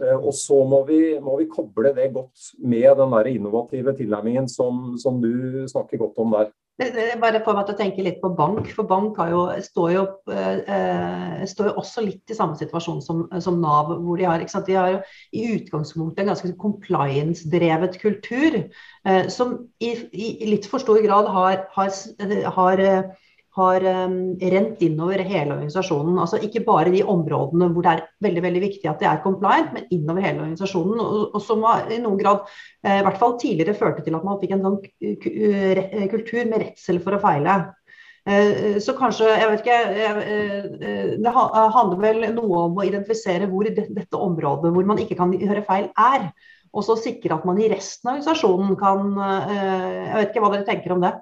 Eh, 0.00 0.16
og 0.16 0.32
så 0.36 0.62
må 0.68 0.80
vi, 0.88 1.00
må 1.22 1.36
vi 1.40 1.48
koble 1.50 1.92
det 1.96 2.08
godt 2.14 2.52
med 2.58 2.88
den 2.98 3.12
der 3.14 3.30
innovative 3.34 3.94
tilnærmingen 3.98 4.48
som, 4.50 4.96
som 5.00 5.20
du 5.22 5.66
snakker 5.70 6.00
godt 6.00 6.18
om 6.24 6.34
der. 6.38 6.50
Bare 6.78 7.40
får 7.42 7.56
meg 7.56 7.64
til 7.66 7.74
å 7.74 7.78
tenke 7.78 8.02
litt 8.06 8.20
på 8.22 8.28
bank, 8.38 8.68
for 8.70 8.86
bank 8.86 9.16
jo, 9.26 9.40
står, 9.66 9.88
jo, 9.96 10.02
eh, 10.30 11.40
står, 11.50 11.72
jo, 11.72 11.72
også 11.80 12.04
litt 12.06 12.30
i 12.30 12.36
samme 12.38 12.54
situasjon 12.60 13.00
som, 13.02 13.24
som 13.42 13.58
Nav. 13.58 13.90
hvor 14.04 14.20
De 14.20 14.28
har, 14.28 14.44
de 14.46 14.76
har 14.78 15.00
i 15.34 15.42
utgangspunktet 15.56 16.22
en 16.22 16.30
ganske 16.30 16.52
compliance-drevet 16.62 17.98
kultur, 17.98 18.60
eh, 19.02 19.26
som 19.26 19.56
i, 19.82 19.90
i, 20.14 20.28
litt 20.52 20.70
for 20.70 20.78
stor 20.84 21.02
grad 21.02 21.26
har, 21.34 21.64
har, 21.74 21.90
har 22.60 22.84
eh, 22.84 23.26
har 23.58 23.84
um, 23.84 24.18
rent 24.38 24.82
innover 24.86 25.22
hele 25.26 25.56
organisasjonen. 25.56 26.18
Altså 26.22 26.40
Ikke 26.44 26.62
bare 26.66 26.92
de 26.94 27.02
områdene 27.02 27.68
hvor 27.74 27.84
det 27.84 27.94
er 27.94 28.04
veldig 28.24 28.44
veldig 28.44 28.62
viktig 28.62 28.90
at 28.90 29.02
det 29.02 29.08
er 29.10 29.22
compliant, 29.24 29.72
men 29.74 29.88
innover 29.94 30.24
hele 30.24 30.44
organisasjonen. 30.44 31.02
Og, 31.02 31.40
som 31.44 31.64
i 31.66 31.98
noen 32.02 32.20
grad, 32.20 32.46
eh, 32.84 33.00
i 33.00 33.06
hvert 33.06 33.20
fall 33.20 33.36
tidligere, 33.40 33.76
førte 33.78 34.04
til 34.06 34.16
at 34.18 34.26
man 34.26 34.38
fikk 34.42 34.54
en 34.56 34.64
sånn 34.66 34.78
kultur 36.14 36.48
med 36.50 36.64
redsel 36.64 37.02
for 37.04 37.16
å 37.16 37.22
feile. 37.22 37.58
Eh, 38.28 38.76
så 38.84 38.92
kanskje, 38.98 39.28
jeg 39.30 39.48
vet 39.48 39.62
ikke 39.62 39.76
eh, 40.04 41.12
Det 41.22 41.30
handler 41.32 42.00
vel 42.02 42.26
noe 42.36 42.64
om 42.66 42.76
å 42.76 42.84
identifisere 42.84 43.46
hvor 43.48 43.68
dette 43.70 44.20
området 44.20 44.72
hvor 44.74 44.88
man 44.88 45.00
ikke 45.00 45.16
kan 45.18 45.32
gjøre 45.32 45.64
feil, 45.68 45.88
er. 45.96 46.30
Og 46.76 46.84
så 46.84 46.98
sikre 47.00 47.38
at 47.38 47.46
man 47.48 47.58
i 47.62 47.70
resten 47.72 48.10
av 48.10 48.18
organisasjonen 48.18 48.76
kan 48.76 49.14
Jeg 49.48 50.18
vet 50.18 50.28
ikke 50.34 50.42
hva 50.44 50.50
dere 50.52 50.68
tenker 50.68 50.92
om 50.92 51.00
det? 51.00 51.14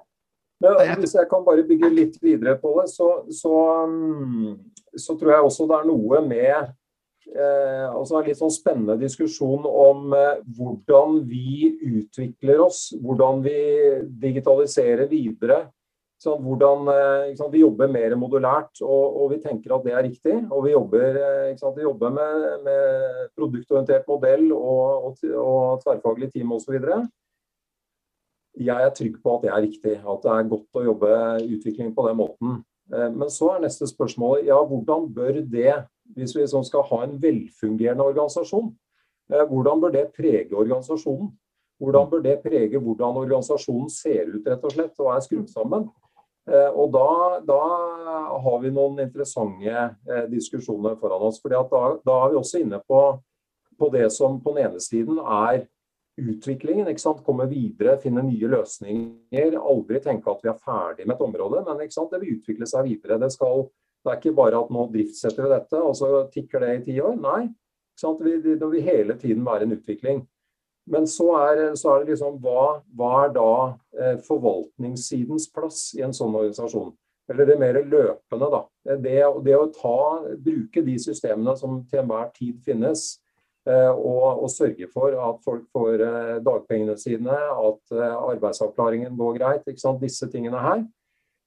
Men 0.63 0.97
hvis 0.97 1.13
jeg 1.17 1.29
kan 1.29 1.45
bare 1.45 1.65
bygge 1.67 1.89
litt 1.93 2.17
videre 2.23 2.57
på 2.57 2.73
det, 2.79 2.87
så, 2.89 3.11
så, 3.29 3.53
mm, 3.85 4.55
så 4.97 5.15
tror 5.17 5.35
jeg 5.35 5.45
også 5.45 5.69
det 5.69 5.77
er 5.77 5.87
noe 5.89 6.21
med 6.25 6.53
eh, 6.57 7.85
altså 7.91 8.17
en 8.17 8.25
litt 8.25 8.39
sånn 8.39 8.53
spennende 8.53 8.97
diskusjon 9.01 9.67
om 9.69 10.15
eh, 10.17 10.39
hvordan 10.57 11.19
vi 11.29 11.75
utvikler 12.01 12.63
oss, 12.65 12.87
hvordan 12.97 13.43
vi 13.45 13.57
digitaliserer 14.25 15.05
videre. 15.11 15.67
Sånn, 16.17 16.39
hvordan 16.41 16.87
sant, 17.37 17.51
Vi 17.53 17.59
jobber 17.61 17.91
mer 17.93 18.15
modulært, 18.17 18.79
og, 18.81 19.03
og, 19.21 19.27
vi 19.35 19.37
tenker 19.43 19.75
at 19.75 19.83
det 19.85 19.91
er 19.93 20.01
riktig. 20.01 20.33
Og 20.49 20.63
vi 20.65 20.71
jobber, 20.71 21.19
sant, 21.59 21.77
vi 21.77 21.85
jobber 21.85 22.15
med, 22.15 22.47
med, 22.65 23.19
produktorientert 23.37 24.09
modell 24.09 24.47
og, 24.55 25.11
og, 25.11 25.27
og 25.37 25.83
tverrfaglig 25.83 26.31
team 26.33 26.55
osv. 26.57 26.79
jeg 28.57 28.83
er 28.83 28.93
trygg 28.95 29.19
på 29.23 29.35
at 29.35 29.45
det 29.45 29.51
er 29.51 29.63
riktig. 29.63 29.95
At 30.01 30.23
det 30.23 30.33
er 30.33 30.49
godt 30.51 30.79
å 30.79 30.85
jobbe 30.87 31.13
utvikling 31.45 31.93
på 31.95 32.07
den 32.07 32.19
måten. 32.19 32.57
Eh, 32.93 33.09
men 33.13 33.29
så 33.33 33.53
er 33.53 33.63
neste 33.65 33.87
spørsmål 33.89 34.45
ja, 34.47 34.57
hvordan 34.63 35.09
bør 35.13 35.41
det, 35.43 35.73
hvis 36.15 36.35
vi 36.35 36.43
liksom 36.43 36.65
skal 36.67 36.85
ha 36.87 37.03
en 37.03 37.17
velfungerende 37.21 38.05
organisasjon, 38.13 38.71
eh, 39.33 39.45
hvordan 39.49 39.83
bør 39.83 39.93
det 39.95 40.07
prege 40.15 40.55
organisasjonen? 40.55 41.31
Hvordan 41.77 42.09
bør 42.09 42.23
det 42.25 42.39
prege 42.41 42.79
hvordan 42.81 43.19
organisasjonen 43.21 43.89
ser 43.93 44.31
ut 44.33 44.47
rett 44.49 44.63
og 44.65 44.73
slett, 44.73 44.95
og 44.97 45.11
er 45.13 45.25
skrudd 45.25 45.49
sammen? 45.51 45.89
Eh, 46.47 46.71
og 46.71 46.93
da, 46.95 47.07
da, 47.45 47.61
har 48.41 48.59
vi 48.63 48.71
noen 48.71 49.01
interessante 49.03 50.27
diskusjoner 50.31 50.95
foran 50.97 51.25
oss. 51.27 51.41
fordi 51.41 51.59
da, 51.59 51.81
da, 52.05 52.19
er 52.23 52.31
vi 52.31 52.39
også 52.39 52.61
inne 52.63 52.79
på, 52.87 53.01
på 53.77 53.89
det 53.93 54.07
som 54.15 54.39
på 54.41 54.55
den 54.55 54.69
ene 54.69 54.81
siden 54.81 55.19
er 55.19 55.65
utviklingen. 56.17 56.87
ikke 56.89 57.03
sant? 57.03 57.23
Komme 57.25 57.47
videre, 57.49 57.97
finne 58.01 58.23
nye 58.25 58.51
løsninger. 58.51 59.57
Aldri 59.57 60.01
tenke 60.03 60.31
at 60.31 60.43
vi 60.43 60.51
er 60.51 60.61
ferdig 60.61 61.07
med 61.07 61.15
et 61.17 61.25
område, 61.27 61.63
men 61.67 61.83
ikke 61.85 61.97
sant? 61.97 62.13
det 62.13 62.21
vil 62.23 62.39
utvikle 62.39 62.69
seg 62.69 62.87
videre. 62.89 63.19
Det, 63.21 63.31
skal, 63.35 63.67
det 64.03 64.13
er 64.13 64.21
ikke 64.21 64.37
bare 64.37 64.63
at 64.63 64.73
nå 64.73 64.87
driftssetter 64.93 65.45
vi 65.45 65.53
dette, 65.53 65.83
og 65.83 65.95
så 65.99 66.11
tikker 66.33 66.63
det 66.63 66.73
i 66.73 66.83
ti 66.89 66.97
år. 67.03 67.19
Nei. 67.21 67.43
ikke 67.93 68.05
sant? 68.05 68.25
Det 68.25 68.71
vil 68.71 68.89
hele 68.89 69.19
tiden 69.21 69.45
være 69.47 69.67
en 69.67 69.77
utvikling. 69.77 70.25
Men 70.87 71.07
så 71.11 71.33
er, 71.41 71.61
så 71.75 71.91
er 71.91 72.03
det 72.03 72.13
liksom 72.13 72.37
hva, 72.43 72.79
hva 72.95 73.11
er 73.25 73.33
da 73.35 73.49
eh, 73.99 74.15
forvaltningssidens 74.23 75.49
plass 75.51 75.89
i 75.97 76.03
en 76.05 76.15
sånn 76.15 76.31
organisasjon? 76.31 76.93
Eller 77.27 77.49
det 77.49 77.57
mer 77.59 77.75
løpende, 77.83 78.47
da. 78.53 78.61
Det, 79.03 79.17
det 79.43 79.55
å 79.57 79.65
ta, 79.75 79.97
bruke 80.39 80.83
de 80.85 80.95
systemene 81.03 81.57
som 81.59 81.81
til 81.91 82.05
enhver 82.05 82.29
tid 82.37 82.61
finnes, 82.63 83.17
og, 83.67 84.43
og, 84.43 84.49
sørge 84.51 84.87
for 84.93 85.11
at 85.11 85.41
folk 85.43 85.65
får 85.75 86.03
eh, 86.05 86.35
dagpengene 86.45 86.95
sine, 86.99 87.35
at 87.35 87.95
eh, 87.95 88.13
arbeidsavklaringen 88.31 89.17
går 89.17 89.39
greit. 89.39 89.67
Disse 90.01 90.29
tingene 90.31 90.61
her. 90.61 90.85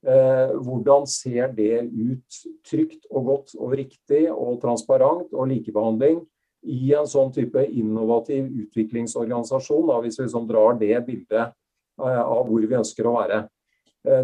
Hvordan 0.00 1.04
ser 1.04 1.50
det 1.52 1.82
ut 1.92 2.36
trygt 2.64 3.02
og 3.10 3.26
godt 3.26 3.50
og 3.58 3.74
riktig 3.76 4.22
og 4.32 4.54
transparent 4.62 5.34
og 5.36 5.50
likebehandling 5.50 6.22
i 6.72 6.94
en 6.96 7.08
sånn 7.08 7.28
type 7.34 7.66
innovativ 7.68 8.46
utviklingsorganisasjon, 8.62 9.90
da, 9.90 9.98
hvis 10.00 10.16
vi 10.16 10.24
liksom 10.24 10.46
drar 10.48 10.78
det 10.80 11.02
bildet 11.04 11.52
av 12.00 12.48
hvor 12.48 12.64
vi 12.64 12.78
ønsker 12.78 13.10
å 13.10 13.12
være. 13.18 13.42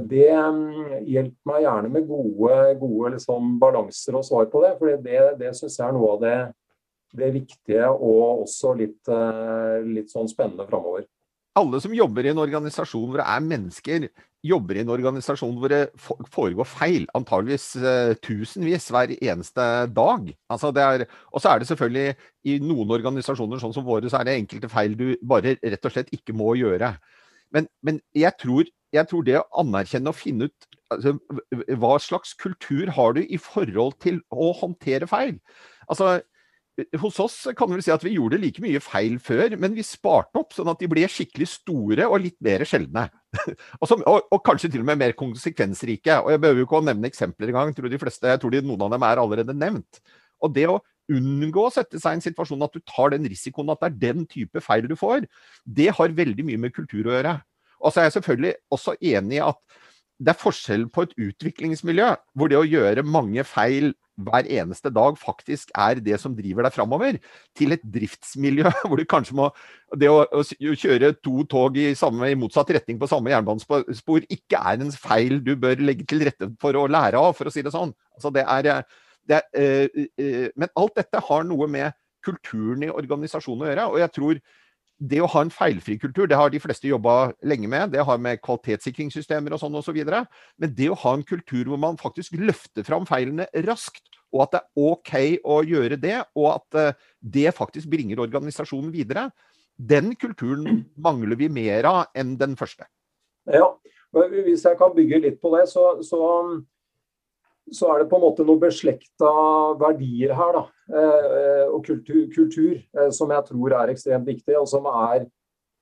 Det 0.09 0.31
mm, 0.33 1.05
hjelper 1.05 1.53
meg 1.53 1.67
gjerne 1.67 1.93
med 1.93 2.09
gode, 2.09 2.57
gode 2.81 3.13
liksom, 3.19 3.59
balanser 3.61 4.17
og 4.17 4.25
svar 4.25 4.49
på 4.49 4.65
det. 4.65 4.73
For 4.81 4.97
det, 5.05 5.21
det 5.43 5.53
syns 5.61 5.77
jeg 5.77 5.91
er 5.91 5.97
noe 5.99 6.15
av 6.15 6.25
det 6.25 6.39
det 7.18 7.33
viktige 7.35 7.88
og 7.90 8.46
også 8.46 8.74
litt, 8.79 9.02
eh, 9.09 9.83
litt 9.87 10.12
sånn 10.12 10.31
spennende 10.31 10.66
framover. 10.68 11.07
Alle 11.57 11.81
som 11.81 11.94
jobber 11.96 12.26
i 12.26 12.33
en 12.35 12.42
organisasjon 12.42 13.07
hvor 13.09 13.22
det 13.22 13.29
er 13.33 13.44
mennesker, 13.44 14.09
jobber 14.46 14.76
i 14.76 14.83
en 14.83 14.92
organisasjon 14.92 15.57
hvor 15.61 15.72
det 15.72 15.81
foregår 16.35 16.68
feil, 16.68 17.07
antageligvis 17.16 17.70
uh, 17.81 18.12
tusenvis 18.22 18.90
hver 18.92 19.14
eneste 19.16 19.64
dag. 19.96 20.29
Altså 20.52 20.70
og 20.70 21.40
så 21.40 21.50
er 21.50 21.59
det 21.59 21.68
selvfølgelig 21.70 22.14
i 22.52 22.59
noen 22.62 22.92
organisasjoner 22.98 23.62
sånn 23.62 23.74
som 23.74 23.87
våre, 23.88 24.11
så 24.12 24.20
er 24.20 24.29
det 24.29 24.37
enkelte 24.42 24.70
feil 24.70 24.96
du 24.98 25.07
bare 25.24 25.57
rett 25.62 25.88
og 25.88 25.94
slett 25.96 26.12
ikke 26.14 26.37
må 26.37 26.55
gjøre. 26.61 26.92
Men, 27.55 27.68
men 27.83 28.00
jeg, 28.14 28.33
tror, 28.42 28.68
jeg, 28.92 29.09
tror, 29.09 29.24
det 29.26 29.40
å 29.40 29.46
anerkjenne 29.62 30.12
og 30.12 30.18
finne 30.18 30.50
ut 30.50 30.70
altså, 30.92 31.16
hva 31.81 31.96
slags 32.02 32.35
kultur 32.38 32.90
har 32.96 33.16
du 33.16 33.22
i 33.24 33.38
forhold 33.40 33.96
til 34.02 34.20
å 34.31 34.52
håndtere 34.61 35.09
feil. 35.11 35.38
Altså, 35.88 36.18
hos 37.01 37.19
oss 37.25 37.37
kan 37.57 37.71
vi 37.73 37.85
si 37.85 37.93
at 37.93 38.03
vi 38.05 38.15
gjorde 38.17 38.39
like 38.41 38.61
mye 38.61 38.81
feil 38.85 39.17
før, 39.23 39.55
men 39.61 39.73
vi 39.77 39.85
sparte 39.87 40.41
opp 40.41 40.53
sånn 40.53 40.69
at 40.69 40.83
de 40.83 40.89
ble 40.91 41.07
skikkelig 41.09 41.49
store 41.55 42.09
og 42.09 42.21
litt 42.25 42.37
mer 42.45 42.67
sjeldne. 42.69 43.07
og, 43.81 43.87
som, 43.89 44.03
og, 44.05 44.29
og, 44.29 44.43
kanskje 44.45 44.71
til 44.75 44.85
og 44.85 44.91
med 44.91 45.01
mer 45.01 45.17
konsekvensrike. 45.17 46.19
Og 46.23 46.35
Jeg 46.35 46.43
behøver 46.43 46.61
jo 46.61 46.69
ikke 46.69 46.81
å 46.83 46.85
nevne 46.85 47.09
eksempler 47.09 47.53
engang. 47.53 47.73
Tror 47.77 47.93
de 47.93 48.03
fleste, 48.03 48.29
jeg 48.29 48.43
tror 48.43 48.53
de, 48.53 48.62
noen 48.67 48.87
av 48.87 48.93
dem 48.93 49.09
er 49.09 49.23
allerede 49.23 49.57
nevnt. 49.57 50.03
Og 50.45 50.53
det 50.53 50.69
å 50.69 50.79
unngå 51.17 51.67
å 51.67 51.73
sette 51.73 52.01
seg 52.03 52.17
i 52.17 52.19
en 52.19 52.25
situasjon 52.25 52.67
at 52.67 52.77
du 52.77 52.83
tar 52.85 53.12
den 53.15 53.27
risikoen 53.31 53.73
at 53.73 53.83
det 53.83 53.89
er 53.89 53.99
den 54.09 54.29
type 54.29 54.61
feil 54.65 54.89
du 54.91 54.97
får, 54.99 55.27
det 55.65 55.93
har 55.97 56.17
veldig 56.17 56.47
mye 56.49 56.65
med 56.67 56.75
kultur 56.77 57.09
å 57.09 57.15
gjøre. 57.17 57.37
Og 57.81 57.93
så 57.93 58.03
er 58.03 58.09
jeg 58.09 58.19
selvfølgelig 58.19 58.57
også 58.73 58.97
enig 59.01 59.39
i 59.39 59.45
at 59.45 59.61
det 60.17 60.33
er 60.33 60.41
forskjell 60.41 60.87
på 60.93 61.05
et 61.05 61.15
utviklingsmiljø, 61.29 62.09
hvor 62.37 62.51
det 62.51 62.59
å 62.59 62.67
gjøre 62.67 63.05
mange 63.05 63.45
feil 63.49 63.93
hver 64.16 64.48
eneste 64.48 64.90
dag 64.94 65.18
faktisk 65.20 65.70
er 65.76 66.00
det 66.05 66.18
som 66.20 66.35
driver 66.37 66.66
deg 66.66 66.74
framover, 66.74 67.18
til 67.57 67.74
et 67.76 67.85
driftsmiljø 67.85 68.70
hvor 68.88 69.00
du 69.00 69.05
kanskje 69.09 69.37
må 69.38 69.50
Det 69.96 70.09
å, 70.11 70.24
å 70.26 70.42
kjøre 70.42 71.12
to 71.22 71.44
tog 71.50 71.76
i, 71.79 71.92
samme, 71.98 72.31
i, 72.33 72.38
motsatt 72.38 72.72
retning 72.74 72.98
på 73.00 73.09
samme 73.11 73.31
jernbanespor 73.31 74.26
ikke 74.33 74.59
er 74.59 74.83
en 74.83 74.92
feil 74.92 75.38
du 75.44 75.55
bør 75.61 75.83
legge 75.85 76.07
til 76.09 76.24
rette 76.26 76.50
for 76.61 76.76
å 76.76 76.88
lære 76.90 77.20
av, 77.20 77.37
for 77.38 77.48
å 77.48 77.55
si 77.55 77.62
det 77.62 77.74
sånn. 77.74 77.94
Altså 78.16 78.33
det 78.35 78.44
er, 78.50 78.83
det 79.29 79.38
er, 79.38 79.46
øh, 79.62 80.09
øh, 80.18 80.48
men 80.57 80.72
alt 80.74 80.98
dette 80.98 81.22
har 81.29 81.46
noe 81.46 81.68
med 81.70 81.94
kulturen 82.26 82.83
i 82.83 82.90
organisasjonen 82.90 83.62
å 83.62 83.70
gjøre. 83.70 83.88
og 83.92 84.00
jeg 84.02 84.14
tror 84.16 84.40
det 84.97 85.21
å 85.21 85.29
ha 85.29 85.43
en 85.45 85.53
feilfri 85.53 85.99
kultur, 86.01 86.25
det 86.29 86.39
har 86.39 86.51
de 86.53 86.61
fleste 86.61 86.89
jobba 86.89 87.33
lenge 87.45 87.69
med. 87.69 87.93
Det 87.93 88.05
har 88.09 88.21
med 88.23 88.41
kvalitetssikringssystemer 88.45 89.53
og 89.53 89.61
sånn 89.61 89.77
osv. 89.77 89.99
Så 90.01 90.23
Men 90.63 90.75
det 90.75 90.89
å 90.91 90.99
ha 91.03 91.15
en 91.17 91.25
kultur 91.27 91.69
hvor 91.69 91.81
man 91.81 91.99
faktisk 92.01 92.37
løfter 92.41 92.87
fram 92.87 93.07
feilene 93.09 93.49
raskt, 93.67 94.09
og 94.33 94.47
at 94.47 94.55
det 94.55 94.61
er 94.63 94.87
OK 94.89 95.13
å 95.45 95.61
gjøre 95.65 96.01
det, 96.01 96.17
og 96.35 96.49
at 96.55 96.79
uh, 96.81 97.09
det 97.21 97.55
faktisk 97.55 97.91
bringer 97.93 98.25
organisasjonen 98.25 98.91
videre, 98.93 99.29
den 99.77 100.15
kulturen 100.17 100.87
mangler 100.97 101.37
vi 101.37 101.51
mer 101.53 101.89
av 101.89 102.01
enn 102.17 102.35
den 102.41 102.57
første. 102.57 102.89
Ja, 103.53 103.69
Hvis 104.17 104.65
jeg 104.65 104.79
kan 104.81 104.95
bygge 104.97 105.21
litt 105.21 105.41
på 105.43 105.53
det, 105.53 105.67
så, 105.69 105.99
så 106.03 106.21
så 107.72 107.88
er 107.90 108.02
det 108.02 108.11
på 108.11 108.18
en 108.18 108.24
måte 108.26 108.44
noen 108.46 108.61
beslekta 108.62 109.31
verdier 109.81 110.35
her, 110.38 110.59
da, 110.59 110.62
eh, 110.94 111.64
og 111.66 111.83
kultur, 111.87 112.26
kultur, 112.35 112.76
eh, 112.79 113.11
som 113.14 113.33
jeg 113.35 113.46
tror 113.48 113.74
er 113.74 113.92
ekstremt 113.92 114.29
viktig. 114.29 114.55
og 114.59 114.68
som 114.68 114.87
er 114.87 115.26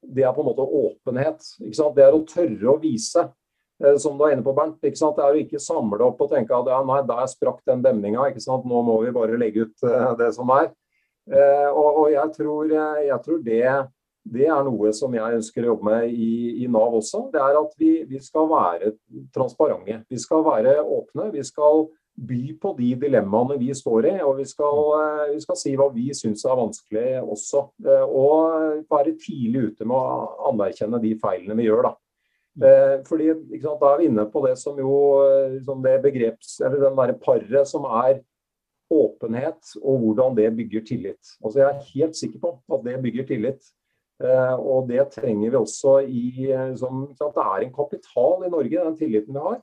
Det 0.05 0.23
er 0.23 0.35
på 0.35 0.43
en 0.43 0.49
måte 0.53 0.61
åpenhet. 0.61 1.41
Det 1.59 2.05
er 2.05 2.13
å 2.13 2.27
tørre 2.29 2.75
å 2.75 2.81
vise, 2.81 3.33
eh, 3.83 3.97
som 3.97 4.19
du 4.19 4.25
er 4.25 4.33
inne 4.33 4.45
på, 4.45 4.55
Bernt. 4.55 4.79
Det 4.83 4.93
er 4.93 5.33
å 5.33 5.41
ikke 5.41 5.59
samle 5.59 6.05
opp 6.05 6.21
og 6.21 6.31
tenke 6.31 6.53
at 6.53 6.67
ja, 6.67 6.83
nei, 6.85 7.01
der 7.07 7.27
sprakk 7.27 7.65
den 7.67 7.81
demninga. 7.81 8.21
Nå 8.21 8.83
må 8.83 9.03
vi 9.03 9.11
bare 9.11 9.39
legge 9.39 9.65
ut 9.65 10.19
det 10.19 10.35
som 10.35 10.51
er. 10.51 10.73
Og, 11.73 12.05
og 12.05 12.11
jeg, 12.13 12.33
tror, 12.37 12.69
jeg 12.69 13.23
tror 13.25 13.39
det 13.43 13.89
det 14.25 14.47
er 14.49 14.63
noe 14.65 14.93
som 14.97 15.13
jeg 15.13 15.39
ønsker 15.39 15.65
å 15.65 15.75
jobbe 15.75 15.91
med 15.91 16.13
i, 16.17 16.65
i 16.65 16.69
Nav 16.73 16.97
også. 16.97 17.27
Det 17.33 17.41
er 17.43 17.59
at 17.61 17.75
vi, 17.81 17.91
vi, 18.09 18.21
skal 18.25 18.49
være 18.49 18.95
transparente. 19.35 20.01
Vi 20.09 20.21
skal 20.21 20.45
være 20.47 20.79
åpne. 20.81 21.29
Vi 21.35 21.45
skal 21.45 21.85
by 22.15 22.55
på 22.63 22.73
de 22.79 22.93
dilemmaene 23.03 23.59
vi 23.61 23.69
står 23.77 24.09
i. 24.09 24.15
Og 24.25 24.39
vi 24.41 24.47
skal, 24.49 24.81
eh, 25.01 25.35
vi 25.35 25.43
skal 25.45 25.61
si 25.61 25.75
hva 25.77 25.91
vi 25.93 26.09
syns 26.17 26.47
er 26.49 26.57
vanskelig 26.57 27.05
også. 27.21 27.67
Eh, 27.85 28.07
og 28.09 28.89
være 28.89 29.17
tidlig 29.21 29.69
ute 29.71 29.89
med 29.91 29.99
å 29.99 30.49
anerkjenne 30.55 31.03
de 31.05 31.13
feilene 31.21 31.61
vi 31.61 31.69
gjør. 31.69 31.91
da. 31.91 31.95
Eh, 32.65 32.97
fordi 33.05 33.29
sant, 33.61 33.81
Da 33.81 33.93
er 33.93 33.99
vi 33.99 34.09
inne 34.09 34.31
på 34.31 34.47
det 34.47 34.57
som 34.57 34.79
jo 34.79 35.61
som 35.65 35.83
det 35.83 36.01
begreps, 36.03 36.61
eller 36.65 36.81
den 36.81 36.97
derre 36.97 37.19
paret 37.19 37.67
som 37.67 37.85
er 37.85 38.23
åpenhet, 38.91 39.61
og 39.83 40.01
hvordan 40.01 40.37
det 40.37 40.57
bygger 40.57 40.85
tillit. 40.87 41.25
Altså 41.43 41.59
Jeg 41.59 41.69
er 41.69 41.89
helt 41.95 42.17
sikker 42.17 42.39
på 42.39 42.59
at 42.73 42.85
det 42.85 43.03
bygger 43.03 43.27
tillit. 43.27 43.75
Eh, 44.25 44.55
og 44.57 44.89
det 44.89 45.05
trenger 45.15 45.53
vi 45.53 45.59
også 45.59 45.99
i 46.09 46.49
eh, 46.49 46.73
som, 46.81 47.05
Det 47.19 47.45
er 47.45 47.65
en 47.65 47.75
kapital 47.75 48.47
i 48.47 48.53
Norge, 48.53 48.85
den 48.87 48.97
tilliten 48.99 49.37
vi 49.37 49.45
har. 49.49 49.61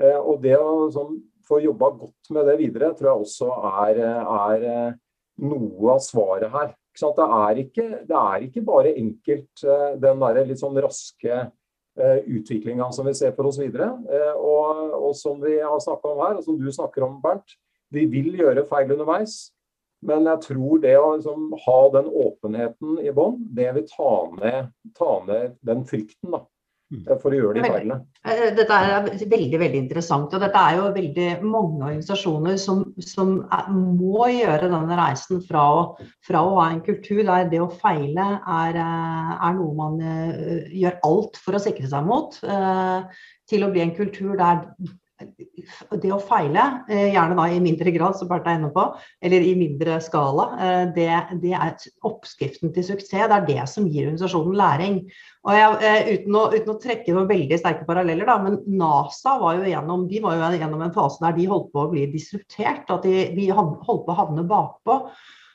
Eh, 0.00 0.18
og 0.18 0.42
det 0.42 0.56
å 0.58 0.88
som, 0.94 1.14
få 1.46 1.60
jobba 1.64 1.92
godt 1.98 2.32
med 2.34 2.46
det 2.50 2.58
videre, 2.60 2.92
tror 2.96 3.10
jeg 3.10 3.24
også 3.24 3.48
er, 3.84 4.02
er 4.02 4.66
noe 5.42 5.94
av 5.96 6.02
svaret 6.04 6.52
her. 6.52 6.74
Det 7.00 7.24
er, 7.24 7.58
ikke, 7.62 7.86
det 8.06 8.18
er 8.18 8.44
ikke 8.44 8.62
bare 8.66 8.92
enkelt 8.98 9.62
den 10.02 10.22
der 10.22 10.40
litt 10.46 10.60
sånn 10.60 10.78
raske 10.82 11.38
utviklinga 11.96 12.86
som 12.94 13.08
vi 13.08 13.14
ser 13.18 13.32
for 13.34 13.48
oss 13.48 13.58
videre. 13.58 13.88
Og, 14.36 14.94
og 14.98 15.14
som 15.18 15.40
vi 15.42 15.56
har 15.58 15.80
snakka 15.82 16.12
om 16.12 16.22
her, 16.22 16.38
og 16.38 16.46
som 16.46 16.58
du 16.60 16.68
snakker 16.74 17.06
om, 17.06 17.16
Bernt. 17.22 17.56
Vi 17.90 18.04
vil 18.10 18.34
gjøre 18.38 18.66
feil 18.70 18.94
underveis. 18.94 19.40
Men 20.06 20.28
jeg 20.30 20.44
tror 20.46 20.80
det 20.80 20.94
å 20.96 21.10
liksom, 21.16 21.50
ha 21.66 21.80
den 21.96 22.08
åpenheten 22.08 23.02
i 23.04 23.12
bånn, 23.12 23.36
det 23.56 23.68
vil 23.76 23.84
ta 23.90 24.14
ned, 24.38 24.70
ta 24.96 25.18
ned, 25.26 25.58
den 25.66 25.82
frykten. 25.88 26.32
da, 26.32 26.40
mm. 26.94 27.02
For 27.20 27.28
å 27.28 27.36
gjøre 27.36 27.58
de 27.58 27.64
feilene. 27.66 27.98
Eh, 28.24 28.46
dette 28.56 28.78
er 28.78 29.10
veldig 29.34 29.60
veldig 29.60 29.82
interessant. 29.82 30.32
og 30.32 30.40
Dette 30.40 30.62
er 30.62 30.78
jo 30.78 30.86
veldig 30.94 31.26
mange 31.44 31.90
organisasjoner 31.90 32.56
som, 32.62 32.80
som 33.04 33.34
er, 33.52 33.68
må 33.74 34.30
gjøre 34.32 34.70
denne 34.72 34.98
reisen 35.02 35.44
fra 35.44 35.66
å, 35.74 35.84
fra 36.26 36.46
å, 36.46 36.56
ha 36.62 36.70
en 36.70 36.80
kultur 36.86 37.20
der 37.20 37.52
det 37.52 37.60
å 37.60 37.68
feile 37.82 38.30
er, 38.40 38.80
eh, 38.80 39.36
er 39.36 39.60
noe 39.60 39.76
man 39.82 40.00
gjør 40.00 40.96
alt 41.10 41.42
for 41.44 41.60
å 41.60 41.62
sikre 41.62 41.92
seg 41.92 42.08
mot, 42.08 42.40
til 43.50 43.66
å 43.66 43.70
bli 43.74 43.84
en 43.84 43.96
kultur 43.98 44.32
der 44.40 44.64
det 46.02 46.10
å 46.14 46.20
feile, 46.22 46.84
eh, 46.88 47.10
gjerne 47.14 47.36
da 47.38 47.46
i 47.48 47.60
mindre 47.62 47.92
grad, 47.94 48.16
som 48.16 48.28
Bertha 48.30 48.52
er 48.52 48.60
inne 48.60 48.70
på, 48.74 48.84
eller 49.22 49.46
i 49.46 49.54
mindre 49.58 49.98
skala, 50.04 50.46
eh, 50.58 50.84
det, 50.96 51.08
det, 51.42 51.52
er 51.52 51.74
oppskriften 52.06 52.72
til 52.74 52.86
suksess. 52.86 53.28
Det 53.30 53.36
er 53.36 53.48
det 53.48 53.68
som 53.70 53.88
gir 53.88 54.08
organisasjonen 54.08 54.56
læring. 54.60 55.00
Og 55.48 55.56
jeg, 55.56 55.80
eh, 55.88 56.12
uten, 56.14 56.36
å, 56.36 56.44
uten, 56.54 56.72
å, 56.74 56.78
trekke 56.82 57.16
noen 57.16 57.28
veldig 57.30 57.60
sterke 57.60 57.88
paralleller, 57.88 58.28
da, 58.28 58.38
men 58.44 58.60
NASA 58.80 59.36
var 59.40 59.60
jo 59.60 59.68
gjennom, 59.68 60.06
de 60.10 60.22
var 60.24 60.38
jo 60.38 60.54
gjennom 60.60 60.86
en 60.86 60.96
fase 60.96 61.22
der 61.24 61.36
de 61.38 61.50
holdt 61.50 61.70
på 61.74 61.84
å 61.84 61.90
bli 61.92 62.06
disruptert. 62.12 62.88
At 62.90 63.06
de, 63.06 63.30
de 63.36 63.50
holdt 63.52 63.84
på 63.84 64.00
å 64.14 64.18
havne 64.24 64.46
bakpå. 64.48 65.02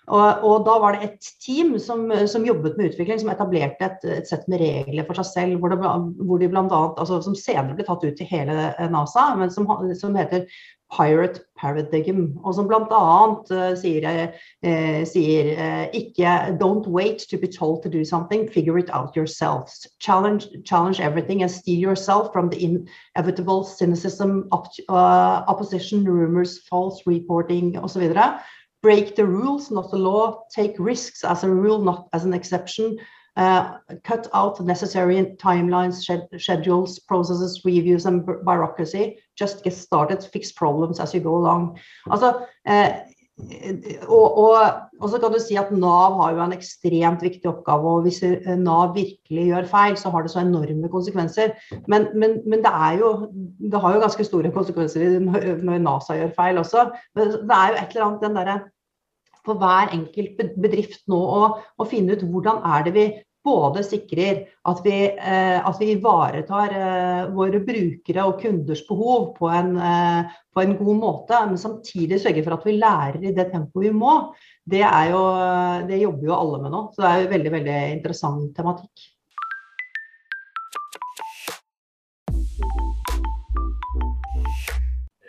Og, 0.05 0.43
og, 0.45 0.65
da 0.67 0.75
var 0.81 0.95
det 0.95 1.07
et 1.07 1.29
team 1.41 1.73
som, 1.81 2.05
som, 2.29 2.45
jobbet 2.45 2.77
med 2.77 2.91
utvikling, 2.91 3.17
som 3.21 3.31
etablerte 3.33 3.87
et, 3.87 4.05
et 4.19 4.29
sett 4.29 4.45
med 4.51 4.61
regler 4.61 5.07
for 5.07 5.17
seg 5.17 5.31
selv, 5.31 5.59
hvor, 5.59 5.73
det, 5.73 5.79
hvor 6.21 6.41
de 6.41 6.49
blant 6.51 6.73
annet, 6.73 6.99
altså, 7.01 7.21
som 7.25 7.37
senere 7.37 7.73
ble 7.77 7.87
tatt 7.87 8.05
ut 8.05 8.17
til 8.19 8.29
hele 8.29 8.69
NASA, 8.93 9.31
men 9.39 9.53
som, 9.53 9.65
som 9.97 10.17
heter 10.17 10.45
Pirate 10.93 11.41
Paradigm, 11.57 12.37
og 12.43 12.53
som 12.55 12.67
bl.a. 12.69 13.01
Uh, 13.49 13.73
sier, 13.79 14.05
uh, 14.61 15.01
sier 15.09 15.49
uh, 15.57 15.85
ikke 15.97 16.35
Don't 16.61 16.87
wait 16.87 17.25
to 17.29 17.37
be 17.37 17.47
told 17.47 17.81
to 17.83 17.89
do 17.89 18.05
something, 18.05 18.47
figure 18.47 18.77
it 18.77 18.89
out 18.93 19.15
yourself. 19.15 19.73
Challenge, 19.99 20.45
challenge 20.63 20.99
everything 20.99 21.41
and 21.41 21.51
steal 21.51 21.79
yourself 21.79 22.31
from 22.31 22.49
the 22.49 22.61
inevitable 22.63 23.63
cynicism, 23.63 24.47
op 24.51 24.67
uh, 24.89 25.43
opposition, 25.47 26.05
rumors, 26.05 26.59
false 26.69 27.01
reporting 27.07 27.73
osv 27.73 28.13
break 28.85 29.15
the 29.15 29.25
rules, 29.25 29.71
not 29.71 29.89
the 29.89 29.97
law, 29.97 30.43
take 30.51 30.75
risks 30.77 31.23
as 31.23 31.43
a 31.43 31.49
rule, 31.49 31.79
not 31.81 32.07
as 32.13 32.23
an 32.23 32.35
exception, 32.35 32.99
uh, 33.35 33.79
cut 34.03 34.27
out 34.31 34.61
necessary 34.61 35.17
timelines, 35.39 36.05
schedules, 36.37 36.99
processes, 36.99 37.61
reviews 37.65 38.05
and 38.05 38.23
bureaucracy. 38.45 39.17
Just 39.35 39.63
get 39.63 39.73
started, 39.73 40.23
fix 40.23 40.51
problems 40.51 40.99
as 40.99 41.15
you 41.15 41.19
go 41.19 41.35
along. 41.35 41.79
Altså, 42.11 42.45
eh, 42.67 42.99
og, 44.07 44.37
og, 44.37 44.55
og, 45.01 45.09
så 45.09 45.19
kan 45.19 45.33
du 45.33 45.39
si 45.43 45.57
at 45.59 45.71
Nav 45.75 46.13
har 46.21 46.35
jo 46.37 46.43
en 46.45 46.53
ekstremt 46.55 47.25
viktig 47.25 47.49
oppgave. 47.49 47.95
og 47.95 48.05
Hvis 48.05 48.21
Nav 48.61 48.93
virkelig 48.95 49.49
gjør 49.49 49.67
feil, 49.73 49.97
så 49.97 50.13
har 50.13 50.23
det 50.23 50.31
så 50.31 50.39
enorme 50.45 50.89
konsekvenser. 50.93 51.57
Men, 51.87 52.07
men, 52.13 52.37
men 52.45 52.63
det, 52.63 52.71
jo, 53.01 53.11
det, 53.59 53.81
har 53.81 53.97
jo 53.97 54.05
ganske 54.05 54.29
store 54.29 54.53
konsekvenser 54.55 55.19
når 55.65 55.83
NASA 55.83 56.21
gjør 56.21 56.31
feil 56.37 56.61
også. 56.63 56.87
Men 57.17 57.35
det 57.35 57.59
er 57.59 57.73
jo 57.73 57.81
et 57.81 57.91
eller 57.97 58.07
annet 58.07 58.23
den 58.23 58.39
derre 58.39 58.57
for 59.45 59.61
hver 59.61 59.93
enkelt 59.95 60.57
bedrift 60.61 61.05
nå 61.11 61.21
å, 61.21 61.87
finne 61.89 62.15
ut 62.15 62.25
hvordan 62.25 62.63
er 62.75 62.85
det 62.87 62.93
vi 62.95 63.05
både 63.45 63.83
sikrer 63.85 64.41
at 64.65 64.79
vi, 64.81 64.95
eh, 65.05 65.59
at 65.61 65.77
vi 65.77 65.91
ivaretar 65.93 66.73
eh, 66.73 67.27
våre 67.35 67.61
brukere 67.61 68.25
og 68.25 68.39
kunders 68.41 68.81
behov 68.87 69.27
på 69.37 69.49
en, 69.53 69.75
eh, 69.77 70.37
på 70.53 70.63
en, 70.63 70.75
god 70.79 71.01
måte, 71.01 71.41
men 71.51 71.61
samtidig 71.61 72.21
sørger 72.23 72.45
for 72.47 72.57
at 72.57 72.65
vi 72.65 72.77
lærer 72.79 73.21
i 73.21 73.33
det 73.37 73.49
tempoet 73.51 73.85
vi 73.85 73.93
må. 73.93 74.15
Det, 74.65 74.81
jo, 75.11 75.21
det 75.85 76.01
jobber 76.01 76.31
jo 76.31 76.39
alle 76.39 76.63
med 76.63 76.73
nå. 76.73 76.87
Så 76.95 77.03
det 77.03 77.11
er 77.11 77.21
jo 77.21 77.33
veldig, 77.35 77.53
veldig 77.59 77.77
interessant 77.99 78.49
tematikk. 78.57 79.11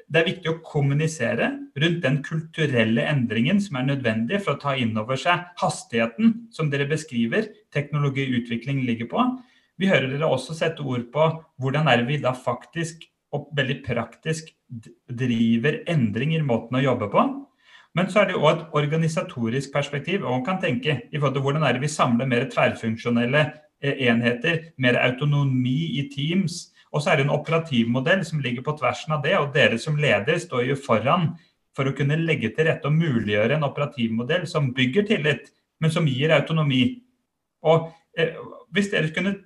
Det 0.06 0.20
er 0.20 0.28
viktig 0.28 0.50
å 0.52 0.60
kommunisere 0.62 1.48
rundt 1.82 2.04
den 2.04 2.20
kulturelle 2.26 3.02
endringen 3.10 3.58
som 3.62 3.80
er 3.80 3.88
nødvendig 3.88 4.38
for 4.44 4.54
å 4.54 4.60
ta 4.62 4.76
inn 4.78 4.94
over 5.00 5.18
seg 5.18 5.48
hastigheten 5.58 6.36
som 6.54 6.70
dere 6.70 6.86
beskriver 6.90 7.48
teknologiutvikling 7.74 8.84
ligger 8.86 9.10
på. 9.10 9.24
Vi 9.76 9.90
hører 9.90 10.12
dere 10.12 10.30
også 10.30 10.54
sette 10.56 10.84
ord 10.86 11.08
på 11.12 11.26
hvordan 11.60 11.90
er 11.90 12.06
vi 12.06 12.20
da 12.22 12.32
faktisk 12.38 13.08
og 13.34 13.50
veldig 13.58 13.80
praktisk 13.84 14.52
driver 15.10 15.82
endringer 15.90 16.40
i 16.40 16.46
måten 16.46 16.78
å 16.78 16.84
jobbe 16.84 17.10
på. 17.12 17.26
Men 17.96 18.10
så 18.12 18.22
er 18.22 18.30
det 18.30 18.38
òg 18.38 18.48
et 18.52 18.78
organisatorisk 18.78 19.72
perspektiv. 19.72 20.22
og 20.22 20.30
man 20.30 20.44
kan 20.44 20.60
tenke 20.60 21.00
i 21.10 21.18
forhold 21.18 21.34
til 21.34 21.42
Hvordan 21.42 21.62
er 21.64 21.72
det 21.72 21.82
vi 21.82 21.88
samler 21.88 22.26
mer 22.26 22.48
tverrfunksjonelle 22.52 23.42
eh, 23.82 24.06
enheter, 24.08 24.72
mer 24.78 25.00
autonomi 25.00 25.98
i 25.98 26.08
teams, 26.14 26.75
og 26.96 27.02
så 27.04 27.12
er 27.12 27.20
det 27.20 27.26
en 27.26 27.34
operativmodell 27.36 28.24
som 28.24 28.40
ligger 28.40 28.64
på 28.64 28.74
tversen 28.78 29.14
av 29.16 29.24
det, 29.24 29.36
og 29.38 29.52
dere 29.54 29.78
som 29.80 29.98
leder 30.00 30.40
står 30.40 30.64
jo 30.70 30.78
foran 30.80 31.34
for 31.76 31.88
å 31.88 31.94
kunne 31.96 32.16
legge 32.22 32.50
til 32.56 32.70
rette 32.70 32.88
og 32.88 32.96
muliggjøre 32.96 33.58
en 33.58 33.66
operativmodell 33.68 34.46
som 34.48 34.72
bygger 34.76 35.06
tillit, 35.10 35.50
men 35.82 35.92
som 35.92 36.08
gir 36.08 36.32
autonomi. 36.32 36.86
Og 37.68 37.90
eh, 38.16 38.32
Hvis 38.72 38.90
dere 38.92 39.12
kunne 39.12 39.36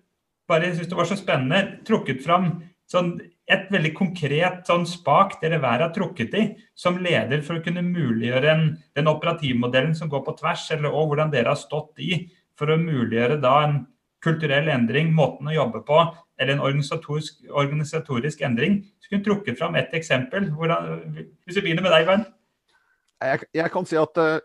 bare 0.51 0.71
jeg 0.71 0.89
det 0.91 0.99
var 0.99 1.07
så 1.07 1.19
spennende, 1.19 1.81
trukket 1.87 2.25
fram 2.25 2.53
sånn, 2.91 3.15
et 3.51 3.71
veldig 3.71 3.93
konkret 3.99 4.67
sånn 4.67 4.85
spak 4.87 5.37
dere 5.43 5.59
hver 5.63 5.83
har 5.85 5.93
trukket 5.95 6.35
i 6.39 6.45
som 6.79 6.99
leder 7.03 7.43
for 7.47 7.59
å 7.59 7.65
kunne 7.65 7.83
muliggjøre 7.87 8.51
en, 8.51 8.67
den 8.99 9.11
operativmodellen 9.11 9.95
som 9.99 10.11
går 10.11 10.23
på 10.27 10.37
tvers, 10.39 10.69
eller 10.75 10.95
og 10.95 11.11
hvordan 11.11 11.33
dere 11.35 11.55
har 11.55 11.59
stått 11.59 11.99
i 12.03 12.25
for 12.59 12.71
å 12.71 12.79
muliggjøre 12.79 13.41
da 13.43 13.55
en 13.67 13.81
kulturell 14.25 14.69
endring, 14.73 15.13
måten 15.17 15.49
å 15.49 15.55
jobbe 15.55 15.83
på, 15.87 16.01
eller 16.41 16.57
en 16.57 16.65
organisatorisk, 16.65 17.41
organisatorisk 17.49 18.45
endring. 18.47 18.81
Skulle 19.01 19.21
kunne 19.21 19.29
trukket 19.29 19.59
fram 19.61 19.79
ett 19.81 19.95
eksempel. 19.97 20.51
Hvordan, 20.57 21.01
hvis 21.47 21.59
vi 21.59 21.65
begynner 21.65 21.87
med 21.87 21.95
deg, 21.97 22.07
Bernt? 22.09 22.31
Jeg, 23.21 23.45
jeg, 23.53 23.69
kan 23.73 23.85
si 23.85 23.99
at 24.01 24.17
uh, 24.21 24.39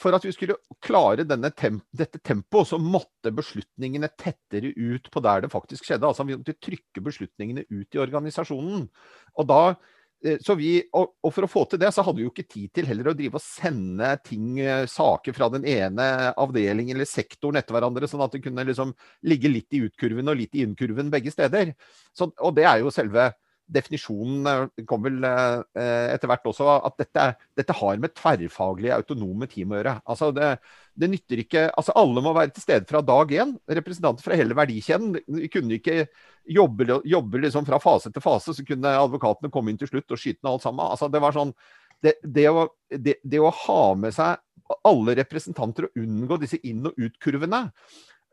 for 0.00 0.16
at 0.16 0.24
vi 0.24 0.32
skulle 0.32 0.56
klare 0.84 1.24
temp 1.52 1.84
dette 1.92 2.20
tempoet, 2.24 2.68
så 2.68 2.78
måtte 2.80 3.32
beslutningene 3.32 4.08
tettere 4.16 4.72
ut 4.76 5.10
på 5.12 5.20
der 5.24 5.44
det 5.44 5.52
faktisk 5.52 5.84
skjedde. 5.84 6.06
Altså 6.06 6.24
Vi 6.24 6.36
måtte 6.36 6.56
trykke 6.56 7.04
beslutningene 7.04 7.64
ut 7.70 7.94
i 7.94 8.00
organisasjonen. 8.00 8.88
Og 9.36 9.48
da 9.48 9.74
så 10.40 10.54
vi, 10.56 10.78
og, 10.96 11.18
og, 11.20 11.32
For 11.34 11.44
å 11.44 11.50
få 11.50 11.64
til 11.68 11.80
det, 11.82 11.90
så 11.92 12.04
hadde 12.04 12.20
vi 12.20 12.24
jo 12.24 12.32
ikke 12.32 12.46
tid 12.48 12.70
til 12.78 12.88
heller 12.88 13.10
å 13.10 13.16
drive 13.16 13.36
og 13.36 13.44
sende 13.44 14.14
ting, 14.24 14.58
eh, 14.62 14.86
saker 14.88 15.36
fra 15.36 15.50
den 15.52 15.66
ene 15.68 16.06
avdelingen 16.40 16.96
eller 16.96 17.08
sektoren 17.08 17.60
etter 17.60 17.76
hverandre, 17.76 18.08
sånn 18.08 18.24
at 18.24 18.32
det 18.32 18.40
kunne 18.46 18.64
liksom 18.64 18.94
ligge 19.28 19.52
litt 19.52 19.76
i 19.76 19.82
utkurven 19.84 20.32
og 20.32 20.38
litt 20.40 20.56
i 20.56 20.64
innkurven 20.64 21.12
begge 21.12 21.32
steder. 21.34 21.74
Så, 22.16 22.30
og 22.40 22.56
det 22.56 22.64
er 22.70 22.80
jo 22.80 22.94
selve 22.94 23.30
definisjonen 23.66 24.46
eh, 24.50 24.84
kom 24.88 25.04
vel 25.06 25.24
eh, 25.24 26.12
etter 26.12 26.30
hvert 26.30 26.46
også 26.50 26.66
at 26.74 26.98
dette, 27.00 27.26
dette, 27.56 27.76
har 27.78 28.00
med 28.02 28.14
tverrfaglige, 28.16 28.96
autonome 28.98 29.48
team 29.50 29.72
å 29.72 29.78
gjøre. 29.78 29.94
Altså 30.10 30.30
det, 30.36 30.50
det, 30.94 31.10
nytter 31.12 31.44
ikke 31.44 31.64
altså 31.72 31.94
Alle 31.98 32.24
må 32.24 32.34
være 32.36 32.54
til 32.54 32.66
stede 32.66 32.88
fra 32.90 33.02
dag 33.04 33.32
én. 33.32 33.54
Representanter 33.80 34.26
fra 34.26 34.38
hele 34.38 34.56
verdikjeden. 34.58 35.16
Vi 35.40 35.50
kunne 35.52 35.78
ikke 35.78 36.04
jobbe, 36.44 37.00
jobbe 37.08 37.44
liksom 37.46 37.66
fra 37.68 37.80
fase 37.82 38.12
til 38.12 38.24
fase, 38.24 38.56
så 38.56 38.66
kunne 38.66 38.96
advokatene 39.00 39.52
komme 39.52 39.72
inn 39.72 39.80
til 39.80 39.90
slutt 39.90 40.12
og 40.12 40.20
skyte 40.20 40.42
ned 40.42 40.52
alt 40.54 40.66
sammen. 40.66 40.86
Altså 40.86 41.08
det 41.12 41.24
var 41.24 41.36
sånn 41.36 41.54
det, 42.04 42.18
det, 42.20 42.48
å, 42.52 42.68
det, 42.90 43.18
det, 43.24 43.40
å, 43.40 43.52
ha 43.64 43.82
med 43.96 44.12
seg 44.12 44.40
alle 44.84 45.14
representanter 45.16 45.88
og 45.88 46.00
unngå 46.00 46.38
disse 46.42 46.58
inn- 46.68 46.88
og 46.88 46.98
utkurvene, 47.00 47.66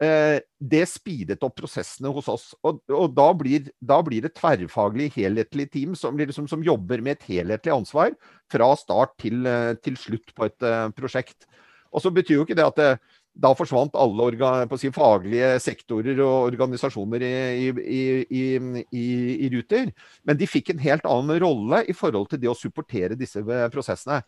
det 0.01 0.81
speedet 0.89 1.43
opp 1.45 1.59
prosessene 1.59 2.09
hos 2.09 2.25
oss. 2.31 2.45
Og, 2.65 2.79
og 2.89 3.11
da, 3.13 3.27
blir, 3.37 3.67
da, 3.77 3.99
blir, 4.01 4.23
det 4.25 4.33
tverrfaglig, 4.39 5.11
helhetlig 5.13 5.67
team 5.69 5.93
som, 5.99 6.17
liksom, 6.17 6.47
som, 6.49 6.63
jobber 6.65 7.03
med 7.05 7.19
et 7.19 7.27
helhetlig 7.29 7.73
ansvar 7.75 8.15
fra 8.51 8.71
start 8.79 9.13
til, 9.21 9.45
eh, 9.45 9.75
til 9.85 9.99
slutt 9.99 10.33
på 10.33 10.47
et 10.47 10.65
uh, 10.65 10.89
prosjekt. 10.97 11.45
Og 11.93 12.01
så 12.01 12.09
betyr 12.13 12.39
jo 12.39 12.47
ikke 12.47 12.57
det 12.57 12.65
at 12.65 12.79
det, 12.79 12.91
da 13.31 13.53
forsvant 13.55 13.95
alle 13.95 14.25
organ, 14.33 14.73
si, 14.79 14.89
faglige 14.95 15.53
sektorer 15.63 16.19
og 16.25 16.49
organisasjoner 16.49 17.23
i, 17.23 17.69
i, 17.69 18.01
i, 18.25 18.43
i, 18.91 19.49
Ruter. 19.53 19.91
Men 20.27 20.39
de 20.39 20.49
fikk 20.49 20.73
en 20.73 20.83
helt 20.83 21.07
annen 21.07 21.39
rolle 21.43 21.83
i 21.87 21.95
forhold 21.95 22.31
til 22.31 22.41
det 22.41 22.51
å 22.51 22.57
supportere 22.57 23.19
disse 23.19 23.43
prosessene. 23.71 24.21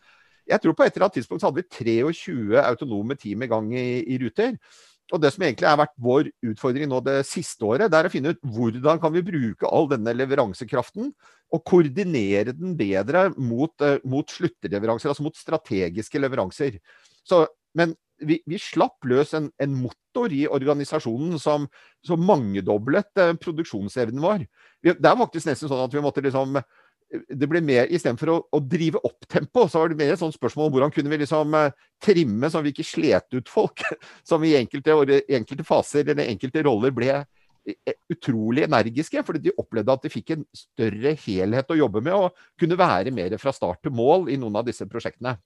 Jeg 0.48 0.60
tror 0.60 0.76
på 0.76 0.84
et 0.84 0.96
eller 0.96 1.06
annet 1.06 1.18
tidspunkt 1.20 1.40
så 1.40 1.50
hadde 1.50 1.62
vi 1.62 2.12
23 2.12 2.58
autonome 2.64 3.16
team 3.20 3.44
i 3.44 3.48
gang 3.48 3.70
i, 3.76 4.18
Ruter. 4.20 4.56
Og 5.12 5.20
det 5.20 5.34
som 5.34 5.44
egentlig 5.44 5.68
har 5.68 5.76
vært 5.76 5.96
vår 6.00 6.28
utfordring 6.48 6.88
nå 6.88 7.00
det 7.04 7.18
siste 7.28 7.66
året, 7.68 7.90
det 7.92 7.98
er 7.98 8.08
å 8.08 8.12
finne 8.12 8.32
ut 8.32 8.46
hvordan 8.54 9.00
kan 9.02 9.12
vi 9.12 9.24
bruke 9.26 9.68
all 9.68 9.88
denne 9.90 10.14
leveransekraften 10.16 11.10
og 11.54 11.64
koordinere 11.68 12.54
den 12.56 12.72
bedre 12.78 13.26
mot, 13.36 13.74
uh, 13.84 13.98
mot 14.08 14.32
sluttleveranser, 14.32 15.12
altså 15.12 15.26
mot 15.26 15.36
strategiske 15.36 16.22
leveranser. 16.22 16.80
Så, 17.26 17.44
men 17.76 17.92
vi, 18.24 18.38
vi, 18.48 18.56
slapp 18.62 19.04
løs 19.10 19.34
en, 19.36 19.50
en, 19.60 19.76
motor 19.76 20.32
i 20.32 20.46
organisasjonen 20.48 21.36
som, 21.42 21.68
som 22.06 22.24
mangedoblet 22.24 23.10
uh, 23.20 23.34
produksjonsevnen 23.44 24.24
vår. 24.24 24.48
Det 24.86 24.96
er 24.96 25.20
faktisk 25.20 25.50
nesten 25.50 25.68
sånn 25.68 25.84
at 25.84 25.94
vi 25.94 26.02
måtte 26.04 26.24
liksom 26.24 26.56
det 27.12 27.48
ble 27.50 27.60
mer, 27.64 27.88
Istedenfor 27.92 28.32
å, 28.32 28.36
å 28.56 28.60
drive 28.60 29.00
opp 29.06 29.26
tempo, 29.30 29.66
så 29.70 29.82
var 29.82 29.92
det 29.92 29.98
mer 29.98 30.14
et 30.14 30.20
sånt 30.20 30.34
spørsmål 30.36 30.68
om 30.68 30.74
hvordan 30.74 30.92
kunne 30.94 31.12
vi 31.12 31.20
liksom 31.22 31.54
uh, 31.56 31.70
trimme 32.02 32.50
så 32.50 32.62
vi 32.64 32.74
ikke 32.74 32.86
slet 32.86 33.36
ut 33.36 33.50
folk, 33.50 33.84
som 34.28 34.44
i 34.44 34.54
enkelte, 34.58 34.96
enkelte, 35.38 35.66
faser 35.66 36.06
eller 36.08 36.30
enkelte 36.32 36.64
roller 36.66 36.94
ble 36.94 37.12
eh, 37.14 37.96
utrolig 38.12 38.66
energiske, 38.66 39.22
fordi 39.26 39.46
de 39.46 39.56
opplevde 39.60 39.94
at 39.94 40.06
de 40.06 40.12
fikk 40.12 40.34
en 40.34 40.46
større 40.56 41.14
helhet 41.26 41.70
å 41.70 41.78
jobbe 41.78 42.02
med, 42.04 42.14
og 42.16 42.60
kunne 42.60 42.80
være 42.80 43.14
mer 43.14 43.36
fra 43.42 43.54
start 43.54 43.84
til 43.84 43.94
mål 43.94 44.30
i 44.32 44.38
noen 44.40 44.62
av 44.62 44.66
disse 44.66 44.88
prosjektene. 44.90 45.36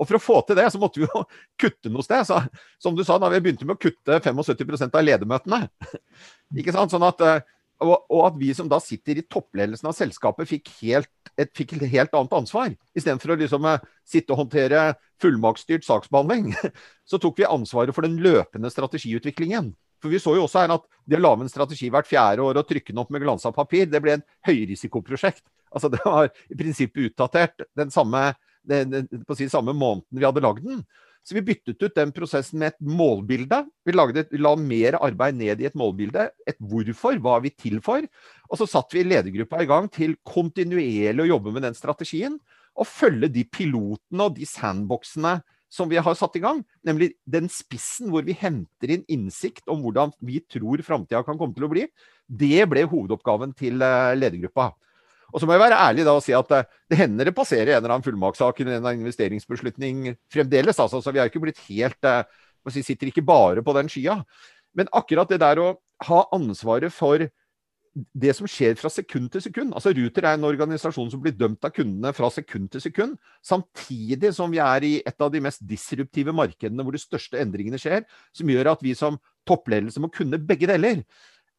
Og 0.00 0.08
For 0.08 0.18
å 0.18 0.22
få 0.22 0.38
til 0.48 0.56
det, 0.58 0.66
så 0.72 0.80
måtte 0.82 1.02
vi 1.02 1.06
jo 1.06 1.24
kutte 1.62 1.92
noe 1.92 2.04
sted. 2.06 2.24
Så, 2.26 2.40
som 2.82 2.96
du 2.96 3.04
sa, 3.06 3.18
da 3.20 3.30
vi 3.32 3.42
begynte 3.44 3.68
med 3.68 3.76
å 3.76 3.82
kutte 3.82 4.18
75% 4.24 4.98
av 4.98 5.04
ledermøtene. 5.04 5.66
ikke 6.58 6.74
sant? 6.74 6.94
Sånn 6.94 7.06
at 7.06 7.22
uh, 7.22 7.36
og, 7.82 8.06
og, 8.08 8.20
at 8.28 8.38
vi 8.40 8.50
som 8.56 8.68
da 8.70 8.78
sitter 8.82 9.18
i 9.20 9.24
toppledelsen 9.26 9.88
av 9.90 9.96
selskapet, 9.96 10.48
fikk, 10.48 10.70
helt, 10.80 11.10
et, 11.36 11.50
fikk 11.56 11.76
et 11.76 11.86
helt 11.92 12.14
annet 12.16 12.36
ansvar. 12.36 12.72
Istedenfor 12.96 13.34
å 13.34 13.38
liksom 13.40 13.66
uh, 13.68 13.78
sitte 14.08 14.34
og 14.34 14.44
håndtere 14.44 14.92
fullmaktsstyrt 15.22 15.86
saksbehandling, 15.86 16.52
så 17.10 17.20
tok 17.22 17.42
vi 17.42 17.48
ansvaret 17.48 17.94
for 17.96 18.06
den 18.06 18.18
løpende 18.22 18.70
strategiutviklingen. 18.72 19.72
For 20.02 20.10
vi 20.10 20.18
så 20.22 20.34
jo 20.34 20.46
også 20.46 20.64
her 20.64 20.74
at 20.74 20.86
det 21.06 21.18
å 21.18 21.22
lage 21.22 21.44
en 21.44 21.52
strategi 21.52 21.90
hvert 21.92 22.08
fjerde 22.08 22.42
år 22.42 22.58
og 22.58 22.66
trykke 22.66 22.90
den 22.90 23.02
opp 23.04 23.12
med 23.14 23.22
glansa 23.22 23.52
papir, 23.54 23.86
det 23.90 24.00
ble 24.02 24.16
en 24.18 24.24
høyrisikoprosjekt. 24.48 25.44
Altså 25.72 25.88
Det 25.92 26.02
var 26.04 26.32
i 26.50 26.58
prinsippet 26.58 27.12
utdatert 27.12 27.64
den 27.78 27.92
samme, 27.94 28.32
den, 28.66 28.90
den, 28.90 29.22
på 29.26 29.38
si, 29.38 29.48
samme 29.50 29.74
måneden 29.74 30.18
vi 30.18 30.26
hadde 30.26 30.42
lagd 30.44 30.66
den. 30.66 30.82
Så 31.22 31.36
vi 31.36 31.44
byttet 31.46 31.78
ut 31.78 31.94
den 31.94 32.10
prosessen 32.14 32.58
med 32.58 32.72
et 32.72 32.80
målbilde. 32.82 33.60
Vi, 33.86 33.94
vi 33.94 34.40
la 34.42 34.54
mer 34.58 34.98
arbeid 34.98 35.38
ned 35.38 35.62
i 35.62 35.68
et 35.68 35.76
målbilde. 35.78 36.26
Et 36.50 36.58
hvorfor, 36.58 37.20
hva 37.22 37.36
er 37.36 37.44
vi 37.46 37.52
til 37.54 37.78
for? 37.84 38.02
Og 38.50 38.58
så 38.58 38.66
satte 38.66 38.98
vi 38.98 39.06
ledergruppa 39.06 39.62
i 39.62 39.70
gang 39.70 39.86
til 39.92 40.16
kontinuerlig 40.26 41.22
å 41.22 41.30
jobbe 41.36 41.54
med 41.54 41.66
den 41.68 41.78
strategien. 41.78 42.40
Og 42.74 42.88
følge 42.88 43.30
de 43.30 43.46
pilotene 43.46 44.26
og 44.26 44.34
de 44.38 44.48
sandboxene 44.48 45.38
som 45.72 45.88
vi 45.88 46.00
har 46.02 46.16
satt 46.18 46.36
i 46.36 46.42
gang. 46.42 46.60
Nemlig 46.84 47.12
den 47.24 47.48
spissen 47.52 48.10
hvor 48.12 48.26
vi 48.26 48.36
henter 48.36 48.92
inn 48.92 49.06
innsikt 49.12 49.70
om 49.72 49.80
hvordan 49.84 50.12
vi 50.20 50.42
tror 50.50 50.82
framtida 50.84 51.22
kan 51.24 51.38
komme 51.40 51.56
til 51.56 51.68
å 51.68 51.72
bli. 51.72 51.86
Det 52.26 52.66
ble 52.68 52.84
hovedoppgaven 52.88 53.54
til 53.56 53.80
eh, 53.84 54.12
ledergruppa. 54.18 54.72
Og 55.32 55.40
så 55.40 55.48
må 55.48 55.56
jeg 55.56 55.64
være 55.64 55.80
ærlig 55.80 56.06
da 56.06 56.14
og 56.16 56.24
si 56.24 56.34
at 56.36 56.54
eh, 56.56 56.70
det 56.92 57.00
hender 57.00 57.28
det 57.28 57.36
passerer 57.36 57.72
en 57.72 57.80
eller 57.80 57.96
annen 57.96 58.06
fullmaktssak 58.06 58.60
eller 58.60 58.80
en 58.80 59.04
investeringsbeslutning 59.04 60.12
fremdeles. 60.32 60.80
Altså, 60.80 61.00
så 61.00 61.12
vi 61.12 61.22
har 61.22 61.30
ikke 61.30 61.42
blitt 61.44 61.62
helt 61.68 62.08
eh, 62.08 62.24
si, 62.70 62.84
Sitter 62.84 63.10
ikke 63.10 63.24
bare 63.26 63.64
på 63.64 63.74
den 63.76 63.90
skya. 63.92 64.20
Men 64.76 64.90
akkurat 64.92 65.30
det 65.32 65.40
der 65.42 65.60
å 65.60 65.70
ha 66.08 66.24
ansvaret 66.34 66.92
for 66.94 67.24
det 67.92 68.32
som 68.36 68.48
skjer 68.48 68.76
fra 68.80 68.88
sekund 68.92 69.28
til 69.32 69.42
sekund. 69.44 69.74
Altså 69.76 69.92
Ruter 69.92 70.24
er 70.24 70.38
en 70.38 70.46
organisasjon 70.48 71.10
som 71.12 71.20
blir 71.22 71.34
dømt 71.36 71.64
av 71.64 71.74
kundene 71.76 72.14
fra 72.16 72.30
sekund 72.32 72.70
til 72.72 72.80
sekund. 72.84 73.18
Samtidig 73.44 74.32
som 74.36 74.52
vi 74.52 74.62
er 74.64 74.86
i 74.88 74.92
et 75.04 75.20
av 75.20 75.32
de 75.32 75.42
mest 75.44 75.60
disruptive 75.68 76.32
markedene 76.36 76.84
hvor 76.84 76.96
de 76.96 77.02
største 77.02 77.40
endringene 77.40 77.80
skjer. 77.80 78.06
Som 78.36 78.52
gjør 78.52 78.72
at 78.72 78.84
vi 78.84 78.94
som 78.96 79.20
toppledelse 79.48 80.00
må 80.00 80.08
kunne 80.12 80.40
begge 80.40 80.70
deler. 80.70 81.04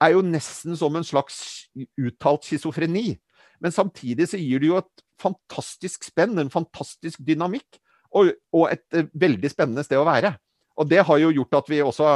Er 0.02 0.16
jo 0.16 0.26
nesten 0.26 0.78
som 0.80 0.98
en 0.98 1.06
slags 1.06 1.70
uttalt 2.02 2.50
schizofreni. 2.50 3.14
Men 3.64 3.76
samtidig 3.76 4.28
så 4.32 4.40
gir 4.40 4.62
det 4.62 4.70
jo 4.70 4.80
et 4.82 5.04
fantastisk 5.22 6.06
spenn, 6.10 6.36
en 6.40 6.52
fantastisk 6.54 7.22
dynamikk, 7.24 7.80
og, 8.14 8.34
og 8.54 8.68
et 8.70 8.86
uh, 8.98 9.10
veldig 9.18 9.52
spennende 9.52 9.86
sted 9.86 10.00
å 10.00 10.08
være. 10.08 10.36
Og 10.78 10.90
det 10.90 11.04
har 11.08 11.22
jo 11.22 11.34
gjort 11.34 11.62
at 11.62 11.70
vi 11.72 11.82
også 11.84 12.16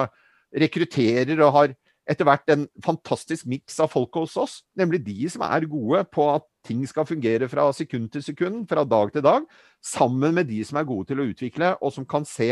rekrutterer 0.58 1.40
og 1.42 1.54
har 1.56 1.76
etter 2.08 2.28
hvert 2.28 2.52
en 2.54 2.66
fantastisk 2.84 3.48
miks 3.52 3.76
av 3.84 3.92
folk 3.92 4.16
hos 4.16 4.38
oss. 4.40 4.60
Nemlig 4.80 5.02
de 5.06 5.28
som 5.32 5.44
er 5.48 5.68
gode 5.70 6.04
på 6.14 6.28
at 6.32 6.46
ting 6.68 6.84
skal 6.88 7.08
fungere 7.08 7.50
fra 7.52 7.68
sekund 7.76 8.10
til 8.14 8.24
sekund, 8.24 8.64
fra 8.70 8.86
dag 8.88 9.12
til 9.14 9.26
dag. 9.26 9.48
Sammen 9.84 10.36
med 10.38 10.48
de 10.52 10.62
som 10.68 10.80
er 10.80 10.88
gode 10.88 11.10
til 11.10 11.22
å 11.22 11.28
utvikle, 11.28 11.74
og 11.82 11.94
som 11.96 12.08
kan 12.08 12.28
se 12.28 12.52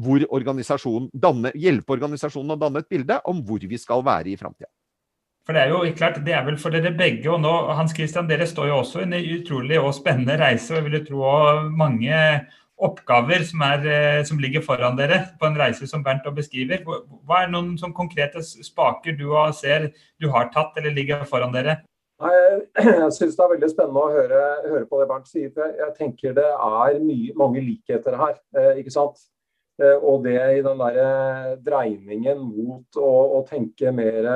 hvor 0.00 0.24
organisasjonen 0.32 1.10
danne, 1.12 1.52
hjelpe 1.58 1.92
organisasjonen 1.96 2.54
å 2.54 2.60
danne 2.60 2.80
et 2.80 2.92
bilde 2.92 3.18
om 3.28 3.42
hvor 3.44 3.64
vi 3.68 3.80
skal 3.80 4.04
være 4.04 4.32
i 4.32 4.38
framtida. 4.40 4.70
For 5.42 5.56
Det 5.56 5.62
er 5.62 5.72
jo 5.72 5.82
klart, 5.98 6.20
det 6.22 6.34
er 6.36 6.44
vel 6.46 6.56
for 6.58 6.70
dere 6.70 6.94
begge. 6.94 7.30
og 7.30 7.40
nå, 7.42 7.52
Hans 7.74 7.94
Christian, 7.96 8.28
Dere 8.28 8.46
står 8.46 8.68
jo 8.68 8.78
også 8.78 9.00
i 9.00 9.06
en 9.08 9.14
utrolig 9.40 9.80
og 9.80 9.94
spennende 9.94 10.38
reise. 10.38 10.70
og 10.70 10.76
jeg 10.76 10.84
vil 10.84 10.98
jo 11.00 11.04
tro 11.08 11.70
mange 11.70 12.14
oppgaver 12.82 13.44
som, 13.46 13.62
er, 13.66 13.86
eh, 13.86 14.24
som, 14.24 14.38
ligger 14.38 14.62
foran 14.62 14.96
dere 14.98 15.20
på 15.38 15.46
en 15.46 15.58
reise 15.58 15.86
som 15.86 16.02
Bernt 16.02 16.26
beskriver. 16.34 16.82
Hva 17.26 17.42
er 17.42 17.50
noen 17.52 17.76
sånn 17.78 17.94
konkrete 17.94 18.42
spaker 18.42 19.16
du 19.18 19.30
ser 19.54 19.92
du 20.20 20.28
har 20.30 20.50
tatt 20.54 20.76
eller 20.76 20.94
ligger 20.94 21.24
foran 21.24 21.52
dere? 21.52 21.82
Jeg 22.22 23.10
syns 23.16 23.36
det 23.36 23.44
er 23.44 23.52
veldig 23.54 23.70
spennende 23.70 24.02
å 24.02 24.14
høre, 24.14 24.42
høre 24.68 24.86
på 24.86 25.00
det 25.00 25.08
Bernt 25.10 25.28
sier. 25.30 25.50
Jeg, 25.50 25.76
jeg 25.78 25.94
tenker 25.98 26.34
det 26.38 26.48
er 26.48 26.98
mye, 27.02 27.34
mange 27.34 27.62
likheter 27.62 28.18
her. 28.18 28.38
Eh, 28.56 28.82
ikke 28.82 28.94
sant? 28.94 29.18
Eh, 29.82 29.98
og 29.98 30.22
det 30.26 30.38
i 30.38 30.62
den 30.62 30.82
der 30.82 31.56
dreiningen 31.66 32.46
mot 32.46 32.98
å, 33.00 33.10
å 33.38 33.42
tenke 33.48 33.90
mer 33.94 34.30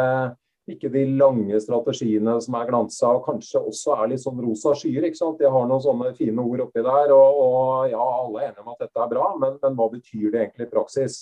ikke 0.66 0.90
de 0.90 1.04
lange 1.18 1.58
strategiene 1.62 2.34
som 2.42 2.56
er 2.58 2.66
glansa 2.66 3.12
og 3.14 3.22
kanskje 3.28 3.62
også 3.70 3.94
er 3.94 4.10
litt 4.10 4.22
sånn 4.24 4.40
rosa 4.42 4.72
skyer. 4.74 5.06
ikke 5.06 5.20
sant? 5.20 5.38
De 5.38 5.46
har 5.50 5.68
noen 5.68 5.84
sånne 5.84 6.10
fine 6.18 6.42
ord 6.42 6.64
oppi 6.66 6.82
der, 6.82 7.12
og, 7.14 7.38
og 7.44 7.92
ja, 7.92 8.02
alle 8.02 8.42
er 8.42 8.50
enige 8.50 8.64
om 8.64 8.72
at 8.74 8.82
dette 8.82 9.04
er 9.04 9.12
bra, 9.12 9.28
men, 9.38 9.60
men, 9.62 9.78
hva 9.78 9.86
betyr 9.92 10.32
det 10.32 10.42
egentlig 10.42 10.66
i 10.66 10.72
praksis? 10.72 11.20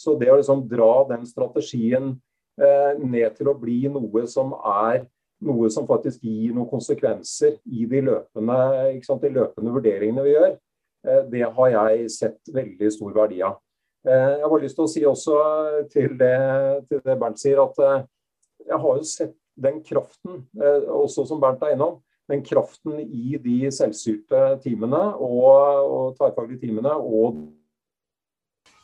Så 0.00 0.16
det 0.18 0.32
å 0.32 0.40
liksom 0.40 0.66
dra 0.70 0.90
den 1.12 1.22
strategien 1.28 2.12
eh, 2.58 2.92
ned 2.98 3.38
til 3.38 3.52
å 3.52 3.56
bli 3.60 3.84
noe 3.92 4.26
som 4.30 4.56
er 4.58 5.04
noe 5.40 5.70
som 5.72 5.86
faktisk 5.88 6.24
gir 6.26 6.52
noen 6.52 6.68
konsekvenser 6.68 7.56
i 7.72 7.86
de 7.88 8.02
løpende, 8.04 8.58
ikke 8.96 9.08
sant, 9.08 9.22
de 9.24 9.32
løpende 9.38 9.72
vurderingene 9.72 10.24
vi 10.26 10.34
gjør, 10.34 10.54
eh, 11.06 11.26
det 11.32 11.46
har 11.46 11.74
jeg 11.76 12.14
sett 12.16 12.54
veldig 12.54 12.90
stor 12.92 13.14
verdi 13.16 13.40
av. 13.46 13.60
Eh, 14.06 14.30
jeg 14.34 14.42
har 14.42 14.50
bare 14.50 14.64
lyst 14.64 14.78
til 14.78 14.86
å 14.86 14.90
si 14.90 15.04
også 15.08 15.38
til 15.92 16.16
det, 16.20 16.36
til 16.88 17.02
det 17.04 17.16
Bernt 17.20 17.40
sier, 17.40 17.60
at 17.60 17.80
eh, 17.84 18.02
jeg 18.70 18.78
har 18.78 19.00
jo 19.00 19.06
sett 19.06 19.36
den 19.60 19.82
kraften, 19.84 20.44
eh, 20.62 20.88
også 20.88 21.26
som 21.28 21.40
Bernt 21.42 21.62
er 21.66 21.74
innom, 21.74 22.00
den 22.30 22.44
kraften 22.46 23.00
i 23.02 23.36
de 23.42 23.70
selvstyrte 23.74 24.60
teamene 24.62 25.00
og, 25.18 25.56
og 25.90 26.12
tverrfaglige 26.18 26.62
teamene. 26.62 26.92
og 26.94 27.40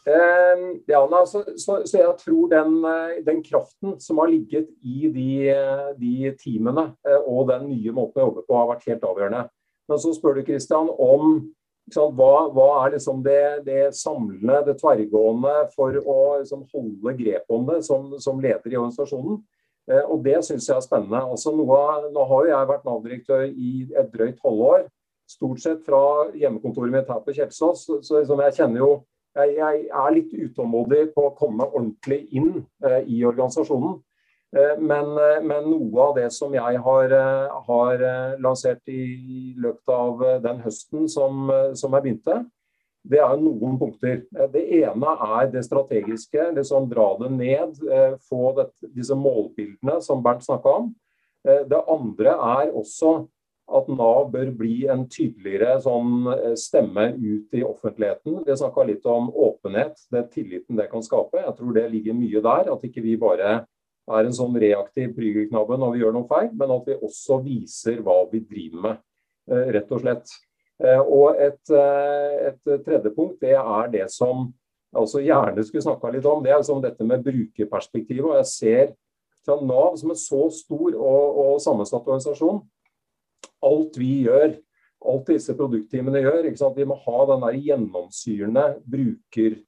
eh, 0.07 0.64
ja, 0.90 1.03
altså, 1.05 1.44
så, 1.57 1.81
så, 1.87 2.01
jeg 2.01 2.14
tror 2.25 2.49
den, 2.51 2.81
eh, 2.85 3.20
den, 3.27 3.42
kraften 3.46 4.01
som 4.03 4.18
har 4.18 4.33
ligget 4.33 4.68
i 4.83 5.11
de, 5.14 5.29
de 6.01 6.33
teamene 6.42 6.90
og 7.25 7.46
den 7.53 7.68
nye 7.70 7.94
måten 7.94 8.22
å 8.22 8.29
jobbe 8.31 8.46
på, 8.49 8.59
har 8.59 8.72
vært 8.75 8.88
helt 8.90 9.07
avgjørende. 9.07 9.46
Men 9.87 10.03
så 10.03 10.11
spør 10.16 10.40
du 10.40 10.46
Kristian 10.46 10.90
om 10.90 11.38
sant, 11.94 12.16
hva, 12.18 12.49
hva, 12.51 12.70
er 12.83 12.96
liksom 12.96 13.22
det, 13.22 13.42
det, 13.66 13.83
samlende, 13.94 14.64
det 14.66 14.75
tverrgående 14.81 15.55
for 15.77 15.94
å 16.03 16.20
liksom, 16.40 16.66
holde 16.75 17.14
grep 17.20 17.55
om 17.55 17.68
det 17.70 17.85
som, 17.87 18.11
som 18.22 18.42
leder 18.42 18.72
i 18.72 18.81
organisasjonen. 18.81 19.38
Eh, 19.90 20.05
og 20.05 20.25
det 20.25 20.38
syns 20.46 20.68
jeg 20.68 20.77
er 20.77 20.85
spennende. 20.85 21.22
Altså, 21.22 21.55
noe, 21.57 21.81
nå 22.12 22.29
har 22.31 22.44
jo 22.44 22.53
jeg 22.53 22.70
vært 22.70 22.87
Nav-direktør 22.88 23.44
i 23.51 23.72
et 23.96 24.14
drøyt 24.14 24.40
halvår. 24.44 24.87
Stort 25.31 25.62
sett 25.62 25.85
fra 25.87 26.01
hjemmekontoret 26.38 26.94
mitt 26.94 27.11
her 27.11 27.22
på 27.22 27.35
Kjelsås. 27.35 27.87
Så, 27.87 28.01
så 28.07 28.20
liksom, 28.20 28.42
jeg 28.46 28.59
kjenner 28.61 28.83
jo 28.83 28.90
jeg, 29.37 29.57
jeg, 29.59 29.87
er 29.92 30.12
litt 30.14 30.31
utålmodig 30.33 31.11
på 31.12 31.27
å 31.29 31.35
komme 31.37 31.66
ordentlig 31.68 32.22
inn 32.35 32.53
eh, 32.87 33.03
i 33.05 33.20
organisasjonen. 33.29 33.99
Eh, 34.57 34.77
men, 34.79 35.11
eh, 35.18 35.40
men, 35.42 35.66
noe 35.68 36.05
av 36.09 36.14
det 36.16 36.29
som 36.33 36.55
jeg 36.55 36.81
har, 36.87 37.12
eh, 37.12 37.57
har 37.68 38.05
lansert 38.40 38.83
i 38.88 39.55
løpet 39.59 39.92
av 39.92 40.25
den 40.42 40.62
høsten 40.64 41.09
som, 41.09 41.51
som 41.75 41.92
jeg 41.92 42.07
begynte, 42.07 42.44
det 43.07 43.21
er 43.23 43.38
noen 43.40 43.79
punkter. 43.81 44.25
Eh, 44.37 44.49
det 44.53 44.64
ene 44.81 45.14
er 45.29 45.49
det 45.53 45.64
strategiske. 45.66 46.51
liksom 46.59 46.88
Dra 46.90 47.09
det 47.21 47.31
ned. 47.35 47.79
Eh, 47.87 48.16
få 48.29 48.53
dette, 48.57 48.90
disse 48.95 49.16
målbildene 49.19 50.01
som 50.03 50.23
Bernt 50.25 50.45
snakka 50.47 50.77
om. 50.83 50.92
Eh, 51.47 51.64
det 51.71 51.83
andre 51.88 52.35
er 52.35 52.75
også 52.75 53.29
at 53.66 53.88
Nav 53.90 54.29
bør 54.31 54.53
bli 54.55 54.85
en 54.87 55.09
tydeligere 55.11 55.81
sånn 55.83 56.29
stemme 56.55 57.09
ut 57.19 57.57
i 57.59 57.64
offentligheten. 57.66 58.45
Vi 58.47 58.55
snakka 58.61 58.85
litt 58.87 59.09
om 59.11 59.27
åpenhet, 59.35 59.99
det 60.14 60.29
tilliten 60.37 60.79
det 60.79 60.87
kan 60.92 61.03
skape. 61.03 61.40
Jeg 61.42 61.57
tror 61.57 61.75
det 61.75 61.88
ligger 61.90 62.14
mye 62.14 62.42
der. 62.45 62.71
At 62.71 62.85
ikke 62.87 63.03
vi 63.03 63.16
bare 63.19 63.57
er 64.07 64.21
en 64.23 64.37
sånn 64.38 64.55
reaktiv 64.55 65.16
prygelknabbe 65.16 65.81
når 65.83 65.97
vi 65.97 66.05
gjør 66.05 66.14
noe 66.14 66.31
feil, 66.31 66.53
men 66.55 66.77
at 66.77 66.87
vi 66.87 66.95
også 66.95 67.40
viser 67.42 67.99
hva 68.07 68.21
vi 68.31 68.45
driver 68.47 68.85
med, 68.87 69.03
rett 69.75 69.90
og 69.90 70.05
slett. 70.05 70.37
Eh, 70.85 71.01
og 71.01 71.39
et, 71.41 71.62
eh, 71.73 72.51
et, 72.51 72.73
tredje 72.85 73.12
punkt 73.17 73.41
det 73.41 73.55
er 73.57 73.91
det 73.93 74.07
som 74.12 74.51
jeg 74.97 75.27
gjerne 75.29 75.65
skulle 75.65 75.85
snakka 75.85 76.11
litt 76.12 76.27
om. 76.29 76.43
Det 76.45 76.53
er 76.53 76.61
liksom 76.61 76.83
dette 76.85 77.05
med 77.05 77.25
brukerperspektivet. 77.25 78.25
og 78.25 78.37
Jeg 78.37 78.47
ser 78.47 78.95
fra 79.45 79.59
Nav 79.61 79.97
som 79.97 80.11
en 80.11 80.21
så 80.21 80.47
stor 80.53 80.95
og, 80.95 81.41
og 81.43 81.61
sammensatt 81.61 82.07
organisasjon. 82.07 82.62
Alt 83.65 83.97
vi 84.01 84.25
gjør, 84.27 84.57
alt 85.07 85.29
disse 85.29 85.55
produktteamene 85.57 86.23
gjør, 86.25 86.49
vi 86.77 86.89
må 86.89 86.97
ha 87.05 87.25
den 87.31 87.45
der 87.45 87.61
gjennomsyrende 87.69 88.67
bruker, 88.85 89.59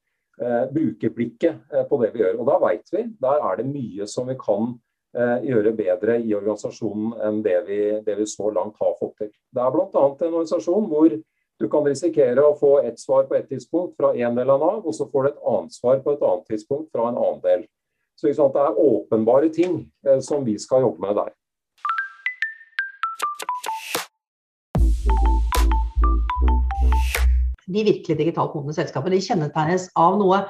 eh, 0.40 0.64
brukerblikket 0.72 1.60
eh, 1.72 1.84
på 1.88 2.00
det 2.02 2.12
vi 2.14 2.24
gjør. 2.24 2.40
Og 2.40 2.48
da 2.48 2.58
veit 2.64 2.92
vi, 2.92 3.04
der 3.20 3.48
er 3.50 3.60
det 3.60 3.68
mye 3.68 4.08
som 4.08 4.28
vi 4.28 4.36
kan 4.40 4.72
Eh, 4.72 4.87
gjøre 5.16 5.72
bedre 5.72 6.18
i 6.20 6.34
organisasjonen 6.36 7.14
enn 7.24 7.38
det 7.42 7.56
vi, 7.64 7.78
det 8.04 8.14
vi 8.18 8.26
så 8.28 8.50
langt 8.52 8.76
har 8.76 8.92
fått 9.00 9.14
til. 9.22 9.30
Det 9.54 9.62
er 9.64 9.72
bl.a. 9.72 9.88
en 9.88 10.34
organisasjon 10.34 10.88
hvor 10.90 11.14
du 11.58 11.66
kan 11.66 11.86
risikere 11.88 12.44
å 12.44 12.54
få 12.58 12.76
ett 12.86 13.00
svar 13.00 13.24
på 13.26 13.34
ett 13.34 13.48
tidspunkt 13.50 13.96
fra 13.98 14.12
en 14.14 14.36
del 14.38 14.50
av 14.52 14.60
Nav, 14.62 14.84
og 14.86 14.94
så 14.94 15.08
får 15.10 15.24
du 15.24 15.28
et 15.32 15.40
annet 15.52 15.74
svar 15.74 15.98
på 16.04 16.14
et 16.14 16.22
annet 16.22 16.46
tidspunkt 16.52 16.92
fra 16.94 17.08
en 17.08 17.18
annen 17.18 17.42
del. 17.42 17.64
Så 18.18 18.30
Det 18.30 18.62
er 18.62 18.78
åpenbare 18.78 19.48
ting 19.54 19.90
eh, 20.06 20.20
som 20.20 20.44
vi 20.44 20.58
skal 20.58 20.80
jobbe 20.80 21.00
med 21.02 21.16
der. 21.16 21.34
De 27.66 27.84
virkelig 27.84 28.16
digitalt 28.18 28.54
modne 28.54 28.74
selskapene 28.74 29.20
kjennetegnes 29.20 29.90
av 29.94 30.16
noe 30.18 30.40
eh, 30.40 30.48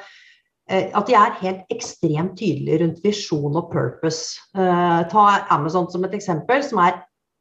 at 0.68 1.08
de 1.08 1.14
er 1.16 1.36
helt 1.40 1.70
ekstremt 1.72 2.34
tydelige 2.36 2.82
rundt 2.82 3.04
visjon 3.04 3.56
og 3.56 3.70
purpose. 3.72 4.36
Uh, 4.56 5.04
ta 5.08 5.28
Amazon 5.54 5.88
som 5.90 6.04
et 6.04 6.16
eksempel, 6.18 6.60
som 6.64 6.82
er 6.84 6.98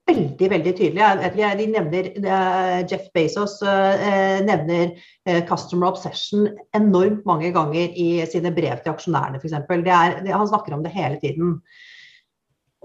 veldig 0.08 0.50
veldig 0.54 0.74
tydelig. 0.78 1.10
De 1.36 1.68
nevner, 1.74 2.08
uh, 2.24 2.78
Jeff 2.88 3.10
Bezos 3.16 3.58
uh, 3.68 4.40
nevner 4.48 4.96
customer 5.50 5.92
obsession 5.92 6.48
enormt 6.78 7.28
mange 7.28 7.52
ganger 7.52 7.92
i 8.00 8.24
sine 8.32 8.54
brev 8.56 8.80
til 8.80 8.94
aksjonærene 8.94 9.42
f.eks. 9.42 9.60
Han 9.60 10.50
snakker 10.54 10.78
om 10.78 10.88
det 10.88 10.96
hele 10.96 11.20
tiden. 11.20 11.58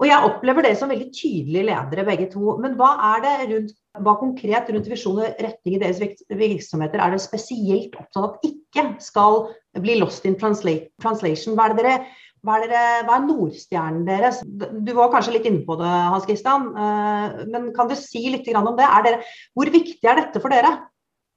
Og 0.01 0.09
jeg 0.09 0.25
opplever 0.25 0.65
det 0.65 0.73
som 0.79 0.89
veldig 0.91 1.11
tydelige 1.15 1.67
ledere 1.69 2.05
begge 2.07 2.27
to. 2.33 2.57
Men 2.59 2.75
hva 2.79 2.91
er 3.13 3.23
det 3.23 3.33
rundt, 3.51 3.75
hva 4.03 4.15
konkret 4.19 4.71
rundt 4.73 4.89
visjon 4.89 5.21
og 5.21 5.43
retning 5.45 5.77
i 5.77 5.81
deres 5.83 6.01
virksomheter 6.27 6.99
er 6.99 7.13
det 7.13 7.21
spesielt 7.23 7.93
opptatt 7.95 8.19
av 8.19 8.25
at 8.31 8.47
ikke 8.49 8.87
skal 9.05 9.45
bli 9.81 9.97
lost 10.01 10.27
in 10.29 10.37
translation? 10.37 11.55
Hva 11.57 11.69
er, 11.69 11.75
dere, 11.79 11.93
hva 12.45 12.57
er, 12.59 12.65
dere, 12.69 13.03
hva 13.07 13.17
er 13.17 13.27
Nordstjernen 13.27 14.07
deres? 14.07 14.41
Du 14.45 14.93
var 14.97 15.11
kanskje 15.13 15.37
litt 15.37 15.47
inne 15.49 15.63
på 15.67 15.77
det, 15.79 15.91
Hans 16.13 16.27
Christian. 16.27 16.69
Eh, 16.73 17.43
men 17.53 17.71
kan 17.77 17.89
du 17.89 17.95
si 17.99 18.25
litt 18.29 18.49
om 18.59 18.73
det? 18.77 18.89
Dere, 19.07 19.21
hvor 19.57 19.71
viktig 19.73 20.09
er 20.09 20.21
dette 20.21 20.43
for 20.43 20.53
dere? 20.53 20.75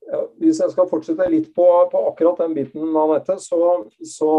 Ja, 0.06 0.20
hvis 0.38 0.60
jeg 0.62 0.70
skal 0.70 0.86
fortsette 0.90 1.26
litt 1.32 1.48
på, 1.56 1.64
på 1.90 2.02
akkurat 2.12 2.44
den 2.44 2.54
biten, 2.54 2.92
Anette, 2.94 3.40
så, 3.42 3.58
så 4.06 4.30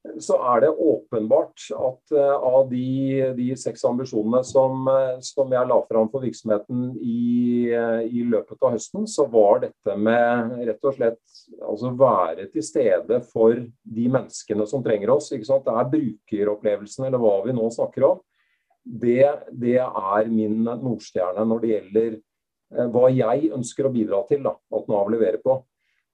så 0.00 0.36
er 0.54 0.62
det 0.64 0.70
åpenbart 0.70 1.66
at 1.76 2.14
uh, 2.16 2.36
av 2.40 2.70
de, 2.70 3.32
de, 3.36 3.48
seks 3.58 3.82
ambisjonene 3.84 4.40
som, 4.48 4.88
uh, 4.88 5.18
som, 5.24 5.52
jeg 5.52 5.68
la 5.68 5.76
fram 5.90 6.08
for 6.12 6.24
virksomheten 6.24 6.86
i, 7.04 7.68
uh, 7.74 8.00
i, 8.08 8.22
løpet 8.24 8.64
av 8.64 8.78
høsten, 8.78 9.04
så 9.10 9.26
var 9.28 9.60
dette 9.66 9.96
med 10.00 10.56
rett 10.70 10.88
og 10.88 10.96
slett 10.96 11.20
altså 11.60 11.92
være 12.00 12.48
til 12.54 12.64
stede 12.64 13.20
for 13.28 13.60
de 13.60 14.08
menneskene 14.08 14.68
som 14.70 14.84
trenger 14.84 15.12
oss. 15.18 15.28
Det 15.34 15.44
er 15.44 15.92
brukeropplevelsen, 15.92 17.08
eller 17.10 17.20
hva 17.20 17.36
vi 17.44 17.56
nå 17.56 17.68
snakker 17.76 18.08
om. 18.08 18.26
Det, 18.80 19.24
det 19.52 19.78
er 19.84 20.32
min 20.32 20.62
nordstjerne 20.64 21.44
når 21.44 21.60
det 21.60 21.74
gjelder 21.74 22.20
hva 22.88 23.08
jeg 23.12 23.50
ønsker 23.52 23.84
å 23.84 23.92
bidra 23.92 24.22
til 24.28 24.46
da, 24.46 24.54
at 24.56 24.88
Nav 24.88 25.10
leverer 25.12 25.42
på. 25.44 25.60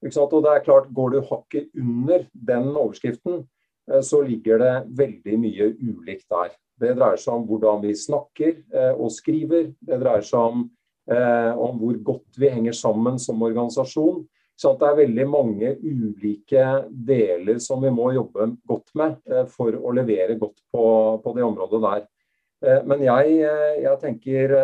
Og 0.02 0.40
det 0.42 0.50
er 0.50 0.64
klart, 0.64 0.88
Går 0.92 1.12
du 1.12 1.20
hakket 1.28 1.68
under 1.78 2.24
den 2.32 2.72
overskriften, 2.72 3.44
Eh, 3.46 3.55
så 4.02 4.22
ligger 4.26 4.58
det 4.62 4.74
veldig 4.98 5.36
mye 5.38 5.68
ulikt 5.78 6.26
der. 6.32 6.54
Det 6.76 6.92
dreier 6.96 7.20
seg 7.20 7.38
om 7.38 7.44
hvordan 7.48 7.84
vi 7.84 7.94
snakker 7.96 8.56
eh, 8.74 8.92
og 8.92 9.12
skriver. 9.14 9.70
Det 9.80 10.00
dreier 10.02 10.24
seg 10.26 10.40
om, 10.52 10.64
eh, 11.08 11.52
om 11.52 11.78
hvor 11.80 12.00
godt 12.10 12.40
vi 12.40 12.50
henger 12.52 12.76
sammen 12.76 13.20
som 13.22 13.44
organisasjon. 13.46 14.24
Så 14.56 14.72
det 14.80 14.88
er 14.88 14.98
veldig 15.02 15.24
mange 15.28 15.70
ulike 15.84 16.66
deler 16.88 17.58
som 17.60 17.82
vi 17.84 17.92
må 17.92 18.08
jobbe 18.14 18.54
godt 18.68 18.92
med 18.96 19.18
for 19.52 19.76
å 19.76 19.92
levere 19.92 20.38
godt 20.40 20.62
på, 20.72 20.84
på 21.20 21.34
det 21.36 21.44
området 21.44 21.80
der. 21.82 22.06
Men 22.88 23.04
jeg, 23.04 23.34
jeg 23.82 24.00
tenker 24.00 24.54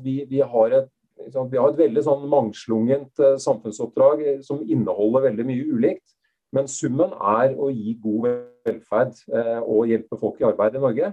vi, 0.00 0.14
vi, 0.30 0.40
har 0.40 0.78
et, 0.78 0.88
vi, 1.20 1.58
har 1.60 1.68
et, 1.68 1.82
veldig 1.82 2.06
sånn 2.08 2.24
mangslungent 2.32 3.20
samfunnsoppdrag 3.44 4.24
som 4.40 4.64
inneholder 4.64 5.28
veldig 5.28 5.48
mye 5.52 5.68
ulikt. 5.68 6.16
Men 6.56 6.72
summen 6.72 7.12
er 7.20 7.52
å 7.60 7.68
gi 7.68 7.92
god 8.00 8.30
velferd 8.30 8.55
eh, 8.68 9.60
og 9.62 9.86
hjelpe 9.90 10.18
folk 10.20 10.40
i 10.40 10.48
arbeid 10.48 10.76
i 10.76 10.82
Norge. 10.82 11.12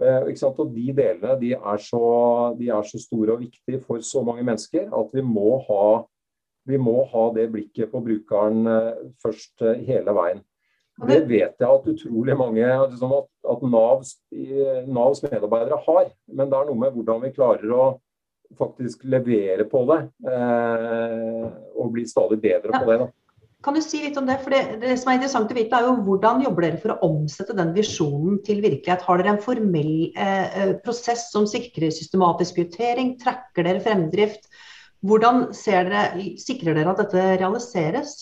Eh, 0.00 0.28
og 0.48 0.74
De 0.74 0.92
delene 0.96 1.38
de 1.40 1.52
er, 1.54 1.82
så, 1.84 2.04
de 2.58 2.68
er, 2.68 2.82
så, 2.88 3.00
store 3.00 3.36
og 3.36 3.40
viktige 3.40 3.80
for 3.80 4.00
så 4.00 4.22
mange 4.24 4.44
mennesker 4.46 4.88
at 4.88 5.16
vi 5.16 5.24
må 5.24 5.58
ha, 5.68 6.04
vi 6.66 6.78
må 6.80 7.04
ha 7.12 7.26
det 7.34 7.50
blikket 7.52 7.90
på 7.92 8.00
brukeren 8.04 8.66
eh, 8.66 9.02
først 9.22 9.66
hele 9.86 10.16
veien. 10.16 10.44
Det 11.00 11.22
vet 11.24 11.56
jeg 11.56 11.64
at 11.64 11.86
utrolig 11.88 12.34
mange 12.36 12.64
liksom 12.90 13.12
at, 13.16 13.28
at 13.48 13.62
Navs, 13.64 14.10
Navs, 14.84 15.22
medarbeidere 15.24 15.78
har. 15.86 16.10
Men 16.28 16.50
det 16.50 16.58
er 16.58 16.66
noe 16.68 16.76
med 16.76 16.92
hvordan 16.92 17.22
vi 17.24 17.30
klarer 17.32 17.72
å 17.72 17.84
faktisk 18.58 19.04
levere 19.04 19.64
på 19.70 19.84
det. 19.90 20.00
Eh, 20.32 21.46
og 21.76 21.92
bli 21.94 22.06
stadig 22.08 22.40
bedre 22.42 22.74
på 22.74 22.90
det. 22.90 22.98
Da. 23.02 23.08
Kan 23.60 23.76
du 23.76 23.82
si 23.84 23.98
litt 24.00 24.16
om 24.16 24.24
det? 24.28 24.38
For 24.40 24.54
det, 24.54 24.60
det, 24.80 24.94
som 24.96 25.10
er 25.10 25.18
interessant 25.18 25.50
å 25.52 25.56
vite, 25.56 25.76
er 25.76 25.84
jo 25.84 25.98
hvordan 26.06 26.40
jobber 26.46 26.64
dere 26.64 26.80
for 26.80 26.94
å 26.94 27.10
omsette 27.10 27.56
den 27.56 27.74
visjonen 27.76 28.38
til 28.46 28.62
virkelighet? 28.64 29.04
Har 29.04 29.20
dere 29.20 29.34
en 29.34 29.42
formell 29.44 29.94
eh, 30.14 30.46
eh 30.62 30.72
prosess 30.80 31.26
som 31.34 31.48
sikrer 31.48 31.92
systematisk 31.92 32.56
prioritering? 32.56 33.18
Tracker 33.20 33.68
dere 33.68 33.84
fremdrift? 33.84 34.48
Hvordan 35.04 35.50
dere, 35.52 36.06
sikrer 36.40 36.76
dere 36.76 36.94
at 36.94 37.04
dette 37.04 37.26
realiseres? 37.42 38.16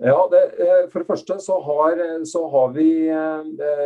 Ja, 0.00 0.16
det, 0.32 0.42
eh, 0.56 0.88
For 0.88 1.02
det 1.02 1.10
første 1.10 1.36
så 1.44 1.60
har, 1.68 2.00
så 2.24 2.46
har 2.48 2.72
vi 2.72 2.88
eh, 3.12 3.78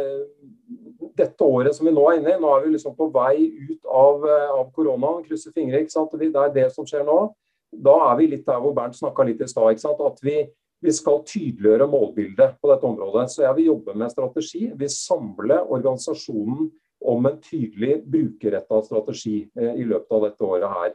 dette 1.19 1.43
året 1.43 1.75
som 1.75 1.91
vi 1.91 1.99
nå 1.99 2.07
er 2.13 2.23
inne 2.23 2.37
i, 2.37 2.41
nå 2.41 2.55
er 2.55 2.67
vi 2.69 2.75
liksom 2.77 2.95
på 2.95 3.11
vei 3.11 3.51
ut 3.51 3.91
av, 3.91 4.23
av 4.63 4.67
koronaen. 4.71 5.27
Krysser 5.27 5.51
fingre. 5.51 5.83
ikke 5.83 5.99
sant? 5.99 6.15
Det 6.15 6.31
er 6.31 6.55
det 6.55 6.71
som 6.79 6.87
skjer 6.87 7.03
nå. 7.11 7.25
Da 7.73 7.95
er 8.13 8.19
vi 8.21 8.35
litt 8.37 8.47
der 8.47 8.61
hvor 8.63 8.75
Bernt 8.77 8.95
snakka 8.95 9.25
litt 9.27 9.43
i 9.43 9.51
stad. 9.51 9.83
At 9.83 10.21
vi 10.23 10.45
vi 10.83 10.93
skal 10.95 11.23
tydeliggjøre 11.27 11.89
målbildet 11.91 12.57
på 12.61 12.71
dette 12.73 12.89
området. 12.89 13.29
Så 13.31 13.45
jeg 13.45 13.59
vil 13.59 13.71
jobbe 13.71 13.95
med 13.99 14.13
strategi. 14.13 14.65
Vi 14.79 14.89
samler 14.91 15.63
organisasjonen 15.63 16.71
om 17.13 17.27
en 17.27 17.39
tydelig 17.43 18.01
brukerretta 18.07 18.83
strategi 18.87 19.39
eh, 19.59 19.79
i 19.79 19.87
løpet 19.87 20.19
av 20.19 20.27
dette 20.27 20.47
året 20.47 20.75
her. 20.75 20.93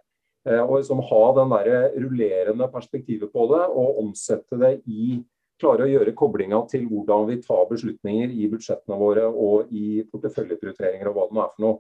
Eh, 0.48 0.62
og 0.62 0.78
liksom 0.80 1.04
ha 1.10 1.24
den 1.40 1.56
der 1.56 1.98
rullerende 2.04 2.70
perspektivet 2.72 3.32
på 3.34 3.48
det, 3.54 3.64
og 3.68 4.04
omsette 4.04 4.60
det 4.60 4.78
i 4.86 5.18
Klare 5.58 5.88
å 5.88 5.90
gjøre 5.90 6.14
koblinga 6.14 6.60
til 6.70 6.84
hvordan 6.86 7.24
vi 7.32 7.40
tar 7.42 7.64
beslutninger 7.66 8.30
i 8.30 8.46
budsjettene 8.52 8.98
våre 9.00 9.24
og 9.26 9.72
i 9.74 10.04
porteføljeprioriteringer 10.06 11.10
og 11.10 11.16
hva 11.18 11.24
det 11.26 11.34
nå 11.34 11.42
er 11.42 11.54
for 11.56 11.64
noe. 11.64 11.80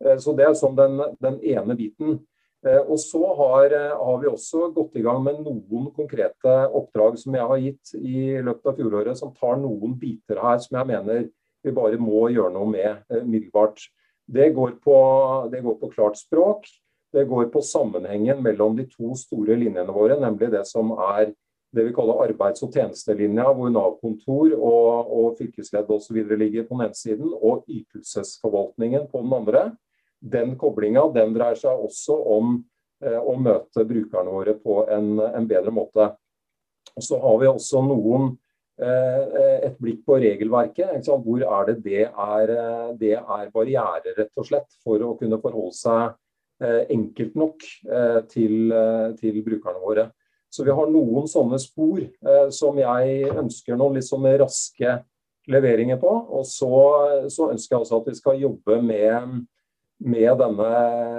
Eh, 0.00 0.16
så 0.24 0.32
Det 0.36 0.46
er 0.46 0.54
som 0.56 0.76
den, 0.76 0.96
den 1.20 1.36
ene 1.44 1.76
biten. 1.76 2.20
Eh, 2.66 2.80
og 2.80 2.98
så 3.00 3.22
har, 3.38 3.72
eh, 3.72 3.96
har, 3.96 4.18
vi 4.20 4.28
også 4.28 4.68
gått 4.76 4.96
i 5.00 5.04
gang 5.04 5.22
med 5.24 5.40
noen 5.40 5.88
konkrete 5.96 6.56
oppdrag 6.76 7.16
som 7.18 7.34
jeg 7.34 7.46
har 7.52 7.62
gitt 7.62 7.94
i 7.96 8.24
løpet 8.44 8.66
av 8.68 8.76
fjoråret, 8.76 9.16
som 9.16 9.32
tar 9.32 9.56
noen 9.62 9.96
biter 10.00 10.42
her 10.42 10.58
som 10.60 10.76
jeg 10.76 10.90
mener 10.92 11.30
vi 11.64 11.72
bare 11.76 12.00
må 12.00 12.28
gjøre 12.32 12.52
noe 12.52 12.68
med 12.68 12.84
middelbart. 13.10 13.24
umiddelbart. 13.24 13.88
Det, 14.30 14.52
går 14.54 14.76
på, 14.84 14.96
det 15.50 15.60
går 15.64 15.76
på 15.80 15.90
klart 15.90 16.16
språk. 16.16 16.68
Det 17.12 17.24
går 17.26 17.48
på 17.50 17.60
sammenhengen 17.66 18.42
mellom 18.42 18.76
de 18.78 18.86
to 18.86 19.16
store 19.18 19.56
linjene 19.58 19.90
våre, 19.92 20.16
nemlig 20.20 20.52
det 20.52 20.62
som 20.68 20.92
er 20.94 21.32
det 21.74 21.84
vi 21.86 21.94
kaller 21.94 22.22
arbeids- 22.24 22.62
og 22.62 22.72
tjenestelinja, 22.74 23.48
hvor 23.54 23.70
Nav-kontor 23.70 24.54
og, 24.54 25.10
og 25.10 25.36
fylkesledd 25.38 25.90
osv. 25.90 26.16
ligger 26.38 26.66
på 26.66 26.78
den 26.78 26.86
ene 26.86 26.98
siden, 26.98 27.34
og 27.34 27.64
ytelsesforvaltningen 27.70 29.08
på 29.10 29.22
den 29.24 29.34
andre 29.34 29.64
den 30.20 30.54
koblinga 30.60 31.06
dreier 31.14 31.58
seg 31.58 31.80
også 31.86 32.16
om 32.36 32.54
eh, 33.04 33.18
å 33.18 33.34
møte 33.40 33.86
brukerne 33.88 34.32
våre 34.32 34.54
på 34.60 34.84
en, 34.92 35.16
en 35.20 35.48
bedre 35.48 35.72
måte. 35.74 36.12
Og 36.96 37.04
så 37.04 37.18
har 37.22 37.40
vi 37.40 37.48
også 37.48 37.82
noen 37.86 38.30
eh, 38.80 39.68
et 39.70 39.78
blikk 39.80 40.04
på 40.08 40.20
regelverket. 40.20 41.08
Hvor 41.08 41.44
er 41.46 41.70
det 41.70 41.76
det 41.86 42.06
er, 42.08 42.54
eh, 42.54 42.88
det 43.00 43.14
er 43.20 43.52
barrierer, 43.54 44.16
rett 44.18 44.32
og 44.36 44.48
slett, 44.48 44.68
for 44.84 45.00
å 45.04 45.14
kunne 45.20 45.40
forholde 45.42 45.76
seg 45.76 46.18
enkelt 46.92 47.38
nok 47.40 47.64
til, 48.28 48.72
til 49.16 49.36
brukerne 49.40 49.80
våre. 49.80 50.02
Så 50.52 50.60
vi 50.66 50.74
har 50.76 50.90
noen 50.92 51.24
sånne 51.24 51.56
spor 51.56 52.02
som 52.52 52.76
jeg 52.76 53.30
ønsker 53.30 53.78
noen 53.80 53.96
litt 53.96 54.04
sånne 54.04 54.34
raske 54.42 54.98
leveringer 55.48 55.96
på. 56.02 56.10
Og 56.36 56.44
så, 56.44 56.68
så 57.32 57.48
ønsker 57.54 57.78
jeg 57.78 57.86
også 57.86 58.02
at 58.02 58.10
vi 58.10 58.18
skal 58.18 58.44
jobbe 58.44 58.76
med 58.84 59.40
med 60.00 60.38
denne, 60.40 60.74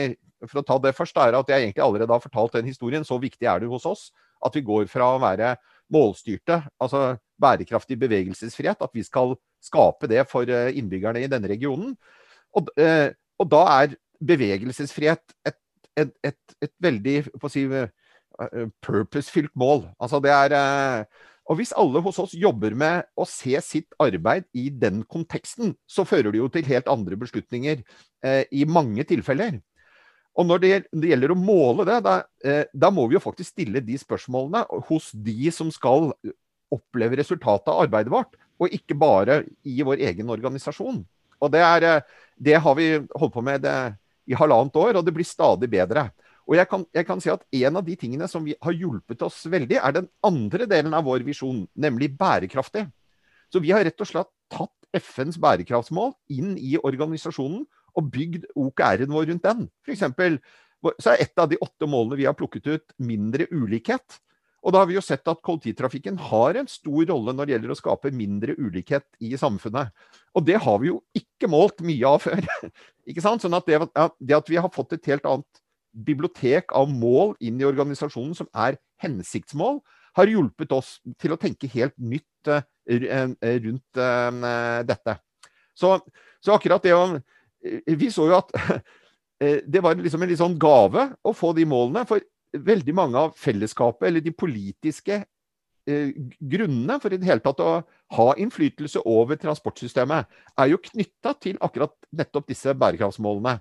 for 0.46 0.62
å 0.62 0.66
ta 0.66 0.78
det 0.82 0.94
først, 0.96 1.16
er 1.16 1.38
at 1.38 1.50
jeg 1.50 1.66
egentlig 1.66 1.84
allerede 1.84 2.14
har 2.14 2.22
fortalt 2.22 2.56
den 2.58 2.70
historien. 2.70 3.04
Så 3.06 3.18
viktig 3.22 3.46
er 3.46 3.62
det 3.62 3.70
hos 3.70 3.86
oss 3.86 4.10
at 4.42 4.54
vi 4.56 4.64
går 4.66 4.88
fra 4.90 5.12
å 5.14 5.22
være 5.22 5.54
målstyrte, 5.92 6.62
altså 6.82 7.16
bærekraftig 7.42 7.98
bevegelsesfrihet, 8.00 8.82
at 8.82 8.94
vi 8.94 9.04
skal 9.06 9.36
skape 9.62 10.08
det 10.10 10.24
for 10.30 10.48
eh, 10.50 10.72
innbyggerne 10.78 11.22
i 11.22 11.30
denne 11.30 11.50
regionen. 11.50 11.96
Og, 12.58 12.70
eh, 12.80 13.10
og 13.38 13.50
da 13.50 13.62
er 13.80 13.96
bevegelsesfrihet 14.22 15.36
et, 15.48 15.58
et, 15.98 16.14
et, 16.24 16.56
et 16.62 16.74
veldig 16.82 17.16
si, 17.52 17.66
eh, 17.66 18.66
purpose-fylt 18.82 19.54
mål. 19.58 19.86
Altså 20.02 20.22
det 20.22 20.32
er 20.34 21.06
og 21.50 21.58
hvis 21.58 21.72
alle 21.78 22.00
hos 22.04 22.20
oss 22.22 22.36
jobber 22.38 22.74
med 22.78 23.08
å 23.18 23.26
se 23.26 23.56
sitt 23.64 23.90
arbeid 24.02 24.46
i 24.54 24.68
den 24.70 25.02
konteksten, 25.10 25.74
så 25.90 26.06
fører 26.06 26.30
det 26.30 26.38
jo 26.38 26.48
til 26.52 26.68
helt 26.70 26.90
andre 26.90 27.18
beslutninger 27.18 27.82
eh, 28.24 28.44
i 28.54 28.62
mange 28.68 29.04
tilfeller. 29.08 29.58
Og 30.38 30.46
når 30.48 30.62
det, 30.62 30.70
gjelder 31.10 31.34
å 31.34 31.38
måle 31.38 31.84
det, 31.88 31.98
da, 32.06 32.14
eh, 32.46 32.62
da, 32.72 32.92
må 32.94 33.08
vi 33.08 33.18
jo 33.18 33.24
faktisk 33.24 33.52
stille 33.52 33.82
de 33.84 33.98
spørsmålene 34.00 34.62
hos 34.88 35.10
de 35.12 35.50
som 35.52 35.72
skal 35.74 36.12
oppleve 36.72 37.18
resultatet 37.20 37.68
av 37.68 37.82
arbeidet 37.84 38.14
vårt, 38.14 38.38
og 38.62 38.72
ikke 38.72 38.96
bare 38.96 39.42
i 39.66 39.82
vår 39.84 40.00
egen 40.12 40.30
organisasjon. 40.32 41.02
Og 41.42 41.52
det, 41.52 41.60
er, 41.66 41.88
eh, 41.88 42.30
det 42.38 42.62
har 42.64 42.78
vi 42.78 42.94
holdt 43.18 43.34
på 43.34 43.44
med 43.44 43.66
det, 43.66 43.76
i 44.30 44.36
halvannet 44.38 44.76
år, 44.78 45.00
og 45.00 45.02
det 45.02 45.12
blir 45.16 45.26
stadig 45.26 45.66
bedre. 45.66 46.06
Og 46.52 46.58
jeg 46.58 46.68
kan, 46.68 46.82
jeg 46.92 47.06
kan, 47.08 47.20
si 47.24 47.30
at 47.32 47.44
En 47.64 47.78
av 47.80 47.84
de 47.86 47.94
tingene 47.96 48.26
som 48.28 48.44
har 48.44 48.74
hjulpet 48.76 49.22
oss 49.24 49.46
veldig, 49.48 49.78
er 49.80 49.94
den 49.96 50.08
andre 50.20 50.66
delen 50.68 50.92
av 50.92 51.06
vår 51.08 51.24
visjon, 51.24 51.64
nemlig 51.72 52.10
bærekraftig. 52.18 52.84
Så 53.48 53.62
vi 53.64 53.72
har 53.72 53.84
rett 53.84 54.00
og 54.04 54.08
slett 54.08 54.28
tatt 54.52 54.76
FNs 54.92 55.38
bærekraftsmål 55.40 56.12
inn 56.32 56.58
i 56.60 56.74
organisasjonen 56.76 57.64
og 57.96 58.10
bygd 58.12 58.50
OKR-en 58.52 59.12
vår 59.12 59.30
rundt 59.30 59.46
den. 59.46 59.64
Eksempel, 59.88 60.36
så 61.00 61.14
er 61.14 61.24
et 61.24 61.40
av 61.40 61.48
de 61.48 61.60
åtte 61.62 61.88
målene 61.88 62.20
vi 62.20 62.28
har 62.28 62.36
plukket 62.36 62.68
ut, 62.68 62.94
mindre 63.00 63.48
ulikhet. 63.52 64.20
Og 64.62 64.74
da 64.74 64.82
har 64.82 64.88
vi 64.90 64.94
jo 64.94 65.02
sett 65.02 65.26
at 65.26 65.40
kollektivtrafikken 65.42 66.20
har 66.30 66.60
en 66.60 66.68
stor 66.70 67.08
rolle 67.08 67.34
når 67.34 67.48
det 67.48 67.54
gjelder 67.56 67.72
å 67.74 67.78
skape 67.80 68.12
mindre 68.14 68.54
ulikhet 68.60 69.08
i 69.24 69.32
samfunnet. 69.40 69.90
Og 70.36 70.44
det 70.46 70.60
har 70.62 70.78
vi 70.82 70.92
jo 70.92 71.00
ikke 71.18 71.50
målt 71.50 71.82
mye 71.82 72.12
av 72.12 72.22
før. 72.22 72.44
ikke 73.10 73.24
sant? 73.24 73.42
Sånn 73.42 73.58
at 73.58 73.66
det, 73.66 73.80
det, 74.20 74.36
at 74.36 74.52
vi 74.52 74.60
har 74.60 74.70
fått 74.74 74.94
et 74.98 75.10
helt 75.10 75.26
annet 75.26 75.61
bibliotek 75.92 76.72
av 76.76 76.90
mål 76.90 77.36
inn 77.40 77.60
i 77.60 77.68
organisasjonen 77.68 78.34
som 78.38 78.48
er 78.54 78.78
hensiktsmål, 79.02 79.80
har 80.16 80.28
hjulpet 80.28 80.72
oss 80.76 80.96
til 81.20 81.32
å 81.32 81.40
tenke 81.40 81.70
helt 81.72 81.94
nytt 81.96 82.48
uh, 82.52 82.64
rundt 82.88 84.00
uh, 84.00 84.80
dette. 84.84 85.16
Så, 85.72 85.94
så 86.44 86.56
akkurat 86.56 86.84
det 86.84 86.92
Eh, 87.62 87.96
vi 87.96 88.10
så 88.10 88.26
jo 88.30 88.38
at 88.38 88.52
eh, 89.42 89.60
det 89.66 89.82
var 89.82 89.98
liksom 89.98 90.22
en 90.22 90.32
litt 90.32 90.40
sånn 90.42 90.58
gave 90.60 91.10
å 91.22 91.34
få 91.36 91.52
de 91.56 91.66
målene. 91.68 92.06
For 92.08 92.22
veldig 92.52 92.94
mange 92.96 93.20
av 93.20 93.36
fellesskapet, 93.38 94.08
eller 94.08 94.24
de 94.24 94.34
politiske 94.36 95.22
eh, 95.22 96.10
grunnene 96.38 96.98
for 97.02 97.14
i 97.14 97.20
det 97.20 97.28
hele 97.28 97.44
tatt 97.44 97.62
å 97.64 97.76
ha 98.16 98.28
innflytelse 98.40 99.04
over 99.08 99.40
transportsystemet, 99.40 100.28
er 100.58 100.72
jo 100.72 100.82
knytta 100.90 101.36
til 101.40 101.60
akkurat 101.64 101.94
nettopp 102.12 102.50
disse 102.50 102.74
bærekraftsmålene. 102.76 103.58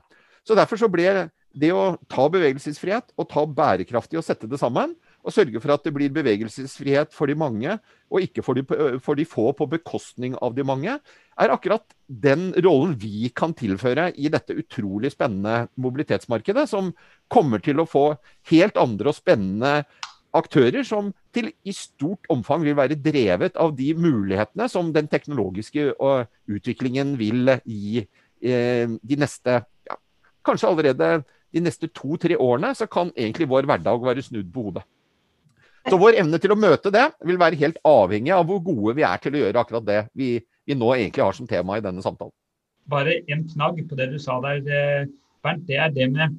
Så 0.47 0.57
derfor 0.57 0.82
så 0.82 0.89
ble 0.91 1.29
det 1.53 1.71
å 1.75 1.95
ta 2.11 2.27
bevegelsesfrihet 2.31 3.13
og 3.19 3.27
ta 3.31 3.45
bærekraftig 3.45 4.19
og 4.19 4.25
sette 4.25 4.49
det 4.49 4.59
sammen, 4.61 4.93
og 5.21 5.33
sørge 5.35 5.59
for 5.61 5.73
at 5.75 5.83
det 5.85 5.93
blir 5.93 6.13
bevegelsesfrihet 6.13 7.11
for 7.13 7.29
de 7.29 7.35
mange, 7.37 7.75
og 8.09 8.25
ikke 8.25 8.43
for 8.45 8.57
de, 8.57 8.63
for 9.03 9.19
de, 9.19 9.25
få 9.29 9.51
på 9.57 9.67
bekostning 9.69 10.33
av 10.41 10.55
de 10.57 10.65
mange, 10.65 10.95
er 11.41 11.53
akkurat 11.53 11.85
den 12.07 12.49
rollen 12.65 12.95
vi 12.99 13.29
kan 13.35 13.53
tilføre 13.57 14.09
i 14.17 14.31
dette 14.33 14.55
utrolig 14.57 15.13
spennende 15.13 15.67
mobilitetsmarkedet, 15.81 16.67
som 16.69 16.91
kommer 17.31 17.61
til 17.63 17.81
å 17.81 17.89
få 17.89 18.05
helt 18.51 18.79
andre 18.81 19.13
og 19.13 19.17
spennende 19.17 19.81
aktører 20.37 20.85
som 20.87 21.11
til 21.35 21.49
i 21.67 21.73
stort 21.75 22.27
omfang 22.31 22.63
vil 22.63 22.77
være 22.79 22.99
drevet 22.99 23.57
av 23.59 23.73
de 23.75 23.91
mulighetene 23.97 24.67
som 24.71 24.91
den 24.95 25.09
teknologiske 25.11 25.91
utviklingen 25.99 27.17
vil 27.19 27.51
gi 27.65 27.99
eh, 27.99 28.87
de 28.87 29.19
neste 29.19 29.59
ja, 29.59 29.97
Kanskje 30.41 30.71
allerede 30.71 31.09
de 31.51 31.63
neste 31.63 31.89
to-tre 31.91 32.37
årene 32.39 32.73
så 32.77 32.87
kan 32.87 33.11
egentlig 33.15 33.49
vår 33.51 33.67
hverdag 33.69 34.03
være 34.05 34.23
snudd 34.25 34.51
på 34.53 34.67
hodet. 34.67 34.83
Så 35.89 35.97
vår 35.97 36.19
evne 36.21 36.37
til 36.41 36.53
å 36.53 36.59
møte 36.59 36.91
det 36.93 37.07
vil 37.25 37.39
være 37.41 37.57
helt 37.61 37.79
avhengig 37.87 38.33
av 38.35 38.45
hvor 38.49 38.61
gode 38.63 38.93
vi 38.99 39.05
er 39.07 39.21
til 39.21 39.35
å 39.35 39.41
gjøre 39.41 39.63
akkurat 39.63 39.87
det 39.87 40.01
vi, 40.17 40.35
vi 40.67 40.77
nå 40.77 40.91
egentlig 40.93 41.25
har 41.25 41.35
som 41.37 41.49
tema 41.49 41.79
i 41.79 41.83
denne 41.83 42.03
samtalen. 42.05 42.33
Bare 42.91 43.17
en 43.33 43.47
knagg 43.49 43.81
på 43.89 43.97
det 43.97 44.11
du 44.13 44.19
sa 44.21 44.37
der, 44.43 44.61
eh, 44.61 45.09
Bernt. 45.41 45.65
Det 45.65 45.79
er 45.81 45.89
det 45.89 46.05
med 46.13 46.35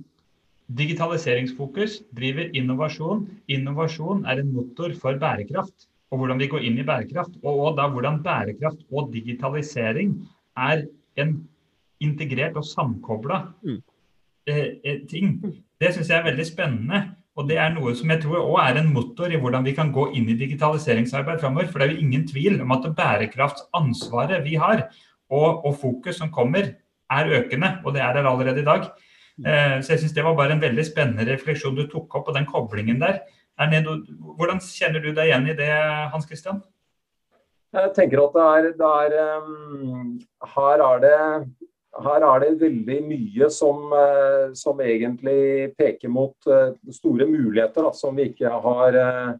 digitaliseringsfokus 0.78 2.00
driver 2.14 2.52
innovasjon. 2.54 3.24
Innovasjon 3.50 4.22
er 4.30 4.38
en 4.42 4.52
motor 4.54 4.94
for 4.94 5.18
bærekraft 5.18 5.88
og 6.12 6.20
hvordan 6.20 6.42
vi 6.42 6.50
går 6.52 6.66
inn 6.68 6.78
i 6.78 6.86
bærekraft. 6.86 7.38
Og, 7.42 7.54
og 7.66 7.78
da 7.80 7.88
hvordan 7.90 8.20
bærekraft 8.22 8.84
og 8.92 9.10
digitalisering 9.14 10.14
er 10.60 10.86
en 11.18 11.40
integrert 12.02 12.58
og 12.60 12.66
samkobla 12.68 13.40
mm. 13.62 13.80
Eh, 14.46 14.78
eh 14.84 15.02
ting. 15.10 15.38
Det 15.80 15.94
syns 15.94 16.10
jeg 16.10 16.18
er 16.18 16.30
veldig 16.30 16.46
spennende. 16.46 17.02
Og 17.36 17.48
Det 17.48 17.56
er 17.56 17.70
noe 17.72 17.94
som 17.96 18.10
jeg 18.12 18.20
tror 18.22 18.42
også 18.42 18.60
er 18.60 18.78
en 18.78 18.92
motor 18.92 19.32
i 19.32 19.38
hvordan 19.40 19.64
vi 19.64 19.72
kan 19.72 19.92
gå 19.92 20.10
inn 20.18 20.28
i 20.28 20.36
digitaliseringsarbeid 20.36 21.40
framover. 21.40 21.70
For 21.70 21.80
det 21.80 21.86
er 21.86 21.94
jo 21.94 22.04
ingen 22.04 22.26
tvil 22.28 22.60
om 22.60 22.74
at 22.76 22.84
det 22.84 22.96
bærekraftsansvaret 22.96 24.44
vi 24.44 24.58
har, 24.60 24.84
og, 25.32 25.64
og, 25.64 25.74
fokus 25.80 26.20
som 26.20 26.32
kommer, 26.32 26.74
er 27.10 27.32
økende. 27.38 27.78
Og 27.84 27.94
det 27.94 28.02
er 28.04 28.12
der 28.12 28.28
allerede 28.28 28.60
i 28.60 28.68
dag. 28.68 28.90
Eh, 29.40 29.78
så 29.80 29.94
jeg 29.94 30.02
syns 30.02 30.12
det 30.12 30.24
var 30.24 30.36
bare 30.36 30.52
en 30.52 30.60
veldig 30.60 30.84
spennende 30.84 31.24
refleksjon 31.32 31.76
du 31.76 31.86
tok 31.88 32.18
opp, 32.20 32.28
og 32.28 32.36
den 32.36 32.46
koblingen 32.46 33.00
der. 33.00 33.22
Noe, 33.62 34.00
hvordan 34.36 34.60
kjenner 34.60 35.00
du 35.00 35.12
deg 35.14 35.30
igjen 35.30 35.48
i 35.48 35.56
det, 35.56 35.72
Hans 36.12 36.28
Christian? 36.28 36.60
Jeg 37.72 37.92
tenker 37.96 38.20
at 38.20 38.34
det 38.36 38.44
er, 38.44 38.66
det 38.76 38.88
er 39.16 39.38
um, 39.40 40.16
Her 40.54 40.82
er 40.84 40.98
det 41.00 41.18
her 42.00 42.24
er 42.24 42.40
det 42.40 42.60
veldig 42.60 42.98
mye 43.04 43.48
som, 43.52 43.92
eh, 43.92 44.52
som 44.56 44.80
egentlig 44.80 45.74
peker 45.76 46.08
mot 46.08 46.34
eh, 46.48 46.72
store 46.90 47.26
muligheter 47.28 47.84
da, 47.84 47.92
som 47.92 48.16
vi 48.16 48.30
ikke 48.30 48.48
har, 48.48 48.96
eh, 48.96 49.32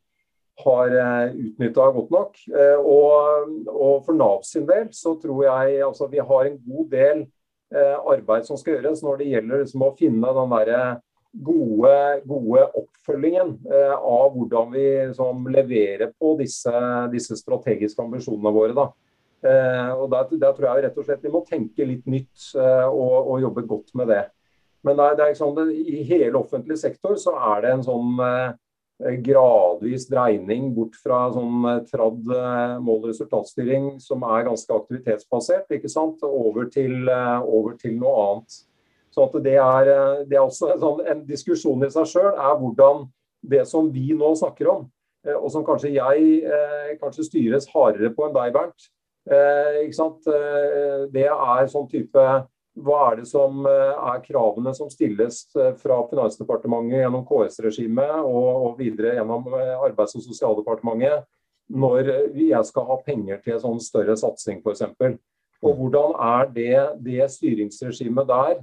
har 0.62 0.96
utnytta 1.32 1.86
godt 1.96 2.10
nok. 2.12 2.36
Og, 2.84 3.54
og, 3.66 4.04
for 4.04 4.12
Nav 4.14 4.42
sin 4.44 4.66
del 4.68 4.90
så 4.92 5.16
tror 5.18 5.46
jeg 5.46 5.80
altså, 5.82 6.06
vi 6.12 6.20
har 6.20 6.44
en 6.46 6.58
god 6.66 6.90
del 6.92 7.24
arbeid 7.72 8.44
som 8.44 8.58
skal 8.60 8.76
gjøres 8.76 9.00
når 9.02 9.16
det 9.16 9.30
gjelder 9.30 9.62
liksom, 9.62 9.82
å 9.86 9.94
finne 9.96 10.34
den 10.36 10.52
derre 10.52 10.82
gode, 11.32 11.94
gode 12.28 12.66
oppfølgingen 12.82 13.54
av 13.96 14.36
hvordan 14.36 14.74
vi 14.74 14.84
liksom, 15.08 15.48
leverer 15.56 16.12
på 16.20 16.34
disse, 16.38 16.84
disse 17.16 17.40
strategiske 17.40 18.04
ambisjonene 18.04 18.52
våre. 18.52 18.76
da. 18.76 18.90
Eh, 19.42 19.92
og 19.98 20.06
der, 20.12 20.52
tror 20.54 20.68
jeg 20.68 20.84
rett 20.84 20.98
og 21.00 21.06
slett 21.06 21.24
vi 21.24 21.32
må 21.32 21.42
tenke 21.42 21.86
litt 21.86 22.04
nytt 22.06 22.52
eh, 22.54 22.86
og, 22.86 23.32
og 23.34 23.42
jobbe 23.42 23.66
godt 23.66 23.90
med 23.98 24.12
det. 24.12 24.24
Men 24.86 24.98
det 24.98 25.06
er, 25.08 25.22
er 25.24 25.38
sånn, 25.38 25.58
i 25.70 26.02
hele 26.06 26.38
offentlig 26.38 26.78
sektor 26.78 27.16
så 27.18 27.34
er 27.54 27.64
det 27.64 27.72
en 27.74 27.82
sånn 27.86 28.22
eh, 28.22 29.16
gradvis 29.22 30.06
dreining 30.10 30.68
bort 30.76 30.94
fra 31.02 31.24
sånn 31.34 31.66
tradd 31.88 32.28
mål-resultatstyring 32.86 33.96
som 34.02 34.22
er 34.28 34.46
ganske 34.46 34.76
aktivitetsbasert, 34.76 35.74
ikke 35.74 35.90
sant? 35.90 36.22
Over, 36.22 36.68
til, 36.70 37.10
over 37.10 37.74
til 37.80 37.96
noe 37.98 38.12
annet. 38.28 38.60
Så 39.12 39.26
det 39.42 39.56
er, 39.58 39.90
det 40.30 40.38
er 40.38 40.44
også 40.44 40.70
en, 40.70 40.78
sånn, 40.84 41.02
en 41.10 41.26
diskusjon 41.26 41.82
i 41.82 41.90
seg 41.90 42.06
sjøl, 42.12 42.30
er 42.30 42.54
hvordan 42.62 43.08
det 43.42 43.64
som 43.66 43.90
vi 43.90 44.12
nå 44.14 44.30
snakker 44.38 44.70
om, 44.70 44.86
og 45.34 45.50
som 45.50 45.66
kanskje 45.66 45.96
jeg 45.96 46.96
kanskje 47.02 47.26
styres 47.26 47.66
hardere 47.74 48.12
på 48.14 48.28
enn 48.28 48.38
deg, 48.38 48.54
Bernt, 48.54 48.86
Eh? 49.30 49.84
Eh, 49.86 51.04
det 51.12 51.28
er 51.30 51.68
sånn 51.70 51.86
type 51.90 52.24
Hva 52.72 52.98
er 53.10 53.20
det 53.20 53.28
som 53.30 53.66
eh, 53.68 53.92
er 54.10 54.22
kravene 54.24 54.72
som 54.74 54.88
stilles 54.90 55.44
fra 55.78 55.98
Finansdepartementet 56.10 57.02
gjennom 57.04 57.26
KS-regimet 57.28 58.24
og, 58.24 58.72
videre 58.78 59.18
gjennom 59.18 59.46
Arbeids- 59.52 60.16
og 60.16 60.24
sosialdepartementet 60.24 61.28
når 61.72 62.08
jeg 62.36 62.64
skal 62.68 62.88
ha 62.88 62.96
penger 63.04 63.38
til 63.44 63.60
sånn 63.60 63.78
større 63.80 64.16
satsing 64.18 64.58
f.eks. 64.60 64.82
Og 65.62 65.78
hvordan 65.78 66.16
er 66.18 66.48
det, 66.52 66.80
det 67.00 67.28
styringsregimet 67.32 68.26
der? 68.28 68.58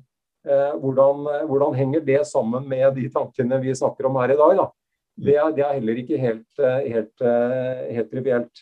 Hvordan, 0.83 1.23
hvordan, 1.47 1.77
henger 1.79 2.03
det 2.05 2.19
sammen 2.27 2.67
med 2.69 2.91
de 2.99 3.07
tankene 3.09 3.57
vi 3.63 3.73
snakker 3.73 4.09
om 4.09 4.19
her 4.19 4.35
i 4.35 4.37
dag? 4.37 4.59
Da? 4.59 4.67
Det, 5.15 5.37
er, 5.39 5.55
det 5.55 5.63
er 5.65 5.79
heller 5.79 6.01
ikke 6.03 6.19
helt, 6.21 6.47
helt, 6.59 7.23
helt 7.23 8.11
trivielt. 8.11 8.61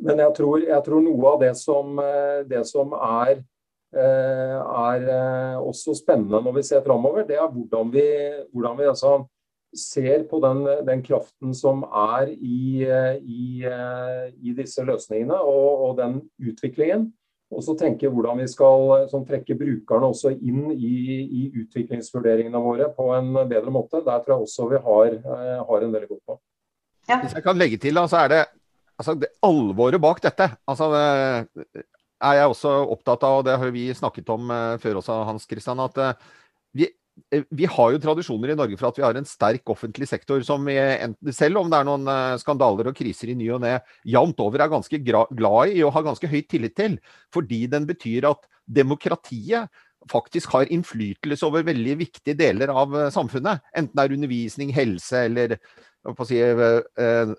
Men 0.00 0.22
jeg 0.24 0.34
tror, 0.36 0.62
jeg 0.64 0.84
tror, 0.86 1.02
noe 1.04 1.32
av 1.34 1.40
det 1.42 1.54
som, 1.60 1.98
det 2.48 2.62
som 2.68 2.94
er, 2.96 3.42
er, 3.92 5.02
også 5.60 5.92
spennende 5.98 6.40
når 6.40 6.54
vi 6.56 6.62
ser 6.64 6.84
framover, 6.86 7.26
det 7.28 7.36
er 7.36 7.50
hvordan 7.52 7.90
vi, 7.92 8.06
hvordan 8.54 8.78
vi 8.78 8.88
altså 8.88 9.18
ser 9.76 10.24
på 10.30 10.40
den, 10.42 10.64
den, 10.86 11.02
kraften 11.02 11.54
som 11.54 11.84
er 11.84 12.30
i, 12.32 12.82
i, 13.20 13.62
i 14.42 14.54
disse 14.56 14.84
løsningene 14.86 15.38
og, 15.38 15.86
og, 15.86 15.96
den 16.00 16.20
utviklingen. 16.42 17.10
Og 17.50 17.64
så 17.66 17.74
tenke 17.78 18.10
hvordan 18.10 18.38
vi 18.38 18.46
skal 18.50 19.08
sånn, 19.10 19.26
trekke 19.26 19.56
brukerne 19.58 20.10
også 20.12 20.30
inn 20.36 20.70
i, 20.70 20.94
i, 21.24 21.42
utviklingsvurderingene 21.64 22.62
våre 22.62 22.86
på 22.94 23.08
en 23.16 23.32
bedre 23.50 23.74
måte. 23.74 24.04
Der 24.06 24.22
tror 24.22 24.36
jeg 24.36 24.46
også 24.46 24.68
vi 24.70 24.82
har, 24.84 25.16
eh, 25.18 25.56
har 25.66 25.86
en 25.86 25.96
del 25.96 26.06
å 26.06 26.12
gå 26.12 26.18
på. 26.30 26.38
Ja. 27.08 27.18
Hvis 27.24 27.34
jeg 27.34 27.42
kan 27.42 27.58
legge 27.58 27.80
til, 27.82 27.98
så 28.06 28.22
er 28.22 28.30
det, 28.30 28.44
altså, 29.00 29.16
det 29.18 29.32
alvoret 29.46 30.02
bak 30.02 30.22
dette. 30.24 30.50
Altså, 30.68 30.90
det 30.92 31.84
er 32.28 32.38
jeg 32.38 32.52
også 32.52 32.76
opptatt 32.92 33.24
av, 33.26 33.40
og 33.40 33.48
det 33.48 33.56
har 33.58 33.74
vi 33.74 33.88
snakket 33.96 34.28
om 34.32 34.52
uh, 34.52 34.76
før 34.82 35.00
også, 35.00 35.22
Hans 35.28 35.48
Christian. 35.48 35.80
at 35.80 35.96
uh, 35.96 36.32
vi, 36.76 36.90
Eh, 37.32 37.44
vi 37.50 37.66
har 37.68 37.92
jo 37.92 38.00
tradisjoner 38.02 38.52
i 38.52 38.56
Norge 38.58 38.78
for 38.78 38.90
at 38.90 38.98
vi 38.98 39.04
har 39.04 39.18
en 39.18 39.28
sterk 39.28 39.70
offentlig 39.72 40.08
sektor 40.08 40.42
som 40.46 40.64
vi, 40.66 40.76
selv 41.36 41.60
om 41.60 41.70
det 41.70 41.80
er 41.80 41.88
noen 41.88 42.08
eh, 42.10 42.38
skandaler 42.40 42.90
og 42.90 42.96
kriser 42.96 43.32
i 43.32 43.36
ny 43.38 43.50
og 43.54 43.62
ne, 43.64 43.76
jevnt 44.08 44.40
over 44.42 44.62
er 44.62 44.72
ganske 44.72 45.02
glad 45.04 45.74
i 45.74 45.84
og 45.84 45.94
har 45.96 46.06
ganske 46.06 46.30
høy 46.30 46.40
tillit 46.48 46.76
til. 46.78 46.98
Fordi 47.34 47.64
den 47.72 47.88
betyr 47.88 48.30
at 48.30 48.48
demokratiet 48.66 49.70
faktisk 50.10 50.54
har 50.54 50.70
innflytelse 50.72 51.44
over 51.44 51.66
veldig 51.66 51.98
viktige 52.00 52.38
deler 52.38 52.72
av 52.72 52.96
eh, 52.96 53.12
samfunnet. 53.14 53.64
Enten 53.76 53.96
det 53.96 54.06
er 54.06 54.16
undervisning, 54.16 54.74
helse 54.74 55.26
eller 55.28 55.58
si, 56.26 56.38
eh, 56.40 57.34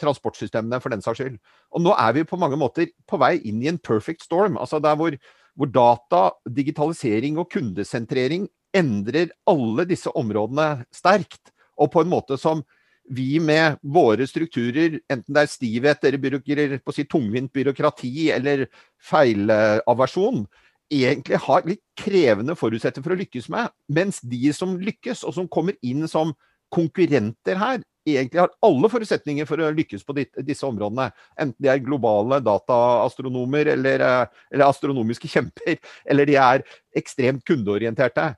transportsystemene, 0.00 0.80
for 0.80 0.90
den 0.90 1.02
saks 1.02 1.20
skyld. 1.20 1.38
Og 1.72 1.82
nå 1.82 1.94
er 1.96 2.12
vi 2.12 2.24
på 2.28 2.38
mange 2.40 2.58
måter 2.60 2.90
på 3.08 3.18
vei 3.18 3.38
inn 3.48 3.62
i 3.62 3.68
en 3.68 3.78
perfect 3.78 4.22
storm. 4.22 4.58
altså 4.58 4.80
der 4.82 4.96
hvor, 4.96 5.16
hvor 5.56 5.66
data, 5.66 6.30
digitalisering 6.48 7.38
og 7.38 7.50
kundesentrering 7.50 8.48
endrer 8.74 9.30
alle 9.46 9.84
disse 9.84 10.10
områdene 10.10 10.84
sterkt. 10.92 11.52
Og 11.78 11.90
på 11.90 12.00
en 12.02 12.10
måte 12.10 12.38
som 12.38 12.62
vi 13.10 13.38
med 13.38 13.76
våre 13.82 14.26
strukturer, 14.26 15.00
enten 15.10 15.34
det 15.34 15.42
er 15.42 15.50
stivhet 15.50 16.04
eller 16.04 16.78
på 16.80 16.92
si, 16.92 17.04
tungvint 17.04 17.52
byråkrati 17.52 18.30
eller 18.32 18.66
feilaversjon, 19.02 20.46
egentlig 20.92 21.40
har 21.44 21.66
litt 21.68 21.82
krevende 21.98 22.56
forutsetninger 22.56 23.04
for 23.04 23.14
å 23.16 23.20
lykkes 23.20 23.48
med. 23.52 23.72
Mens 23.88 24.20
de 24.20 24.52
som 24.56 24.76
lykkes, 24.80 25.24
og 25.24 25.34
som 25.36 25.48
kommer 25.48 25.76
inn 25.82 26.08
som 26.08 26.32
konkurrenter 26.74 27.58
her, 27.60 27.82
egentlig 28.04 28.40
har 28.42 28.52
alle 28.64 28.90
forutsetninger 28.92 29.48
for 29.48 29.62
å 29.62 29.72
lykkes 29.74 30.04
på 30.04 30.16
disse 30.18 30.66
områdene. 30.66 31.08
Enten 31.40 31.56
de 31.62 31.70
er 31.72 31.84
globale 31.84 32.40
dataastronomer 32.44 33.72
eller, 33.74 34.00
eh, 34.04 34.26
eller 34.52 34.68
astronomiske 34.68 35.30
kjemper, 35.30 35.78
eller 36.06 36.26
de 36.26 36.36
er 36.36 36.64
ekstremt 36.96 37.44
kundeorienterte. 37.44 38.34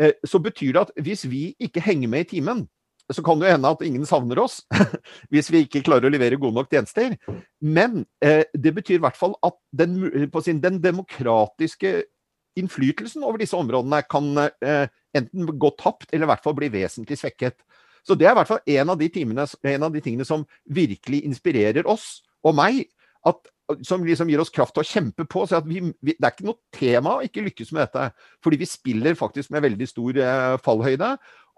Eh, 0.00 0.12
så 0.26 0.42
betyr 0.42 0.72
det 0.72 0.80
at 0.80 0.94
hvis 0.96 1.24
vi 1.30 1.54
ikke 1.60 1.84
henger 1.84 2.08
med 2.08 2.26
i 2.26 2.30
timen, 2.36 2.68
så 3.12 3.22
kan 3.22 3.38
det 3.38 3.52
hende 3.52 3.68
at 3.68 3.82
ingen 3.84 4.06
savner 4.08 4.38
oss 4.40 4.62
hvis 5.32 5.50
vi 5.52 5.66
ikke 5.66 5.82
klarer 5.84 6.08
å 6.08 6.12
levere 6.12 6.38
gode 6.40 6.56
nok 6.56 6.70
tjenester. 6.72 7.16
Men 7.60 8.06
eh, 8.24 8.44
det 8.54 8.74
betyr 8.74 8.96
i 8.96 9.04
hvert 9.04 9.18
fall 9.18 9.36
at 9.44 9.58
den, 9.76 9.98
sin, 10.42 10.62
den 10.64 10.80
demokratiske 10.82 12.02
innflytelsen 12.58 13.24
over 13.26 13.40
disse 13.42 13.56
områdene 13.58 14.02
kan 14.10 14.28
eh, 14.44 14.86
enten 15.16 15.48
gå 15.58 15.70
tapt 15.80 16.10
eller 16.12 16.28
i 16.28 16.32
hvert 16.32 16.44
fall 16.44 16.56
bli 16.58 16.70
vesentlig 16.72 17.18
svekket. 17.20 17.58
Så 18.04 18.16
det 18.18 18.28
er 18.28 18.34
i 18.34 18.38
hvert 18.38 18.50
fall 18.50 18.76
en 18.76 18.92
av 18.92 19.00
de, 19.00 19.08
timene, 19.08 19.46
en 19.46 19.86
av 19.86 19.94
de 19.94 20.02
tingene 20.04 20.26
som 20.28 20.44
virkelig 20.68 21.22
inspirerer 21.24 21.88
oss 21.88 22.20
og 22.44 22.56
meg. 22.58 22.84
At 23.24 23.48
som 23.82 24.02
liksom 24.04 24.28
gir 24.28 24.42
oss 24.42 24.52
kraft 24.52 24.74
til 24.76 24.84
å 24.84 24.88
kjempe 24.88 25.24
på. 25.24 25.46
så 25.48 25.62
vi, 25.64 25.80
vi, 26.04 26.12
Det 26.12 26.26
er 26.26 26.34
ikke 26.34 26.48
noe 26.50 26.60
tema 26.74 27.16
å 27.16 27.24
ikke 27.24 27.46
lykkes 27.46 27.72
med 27.72 27.86
dette. 27.86 28.10
Fordi 28.44 28.60
vi 28.60 28.68
spiller 28.68 29.16
faktisk 29.16 29.54
med 29.54 29.64
veldig 29.64 29.88
stor 29.88 30.20
eh, 30.20 30.56
fallhøyde. 30.64 31.14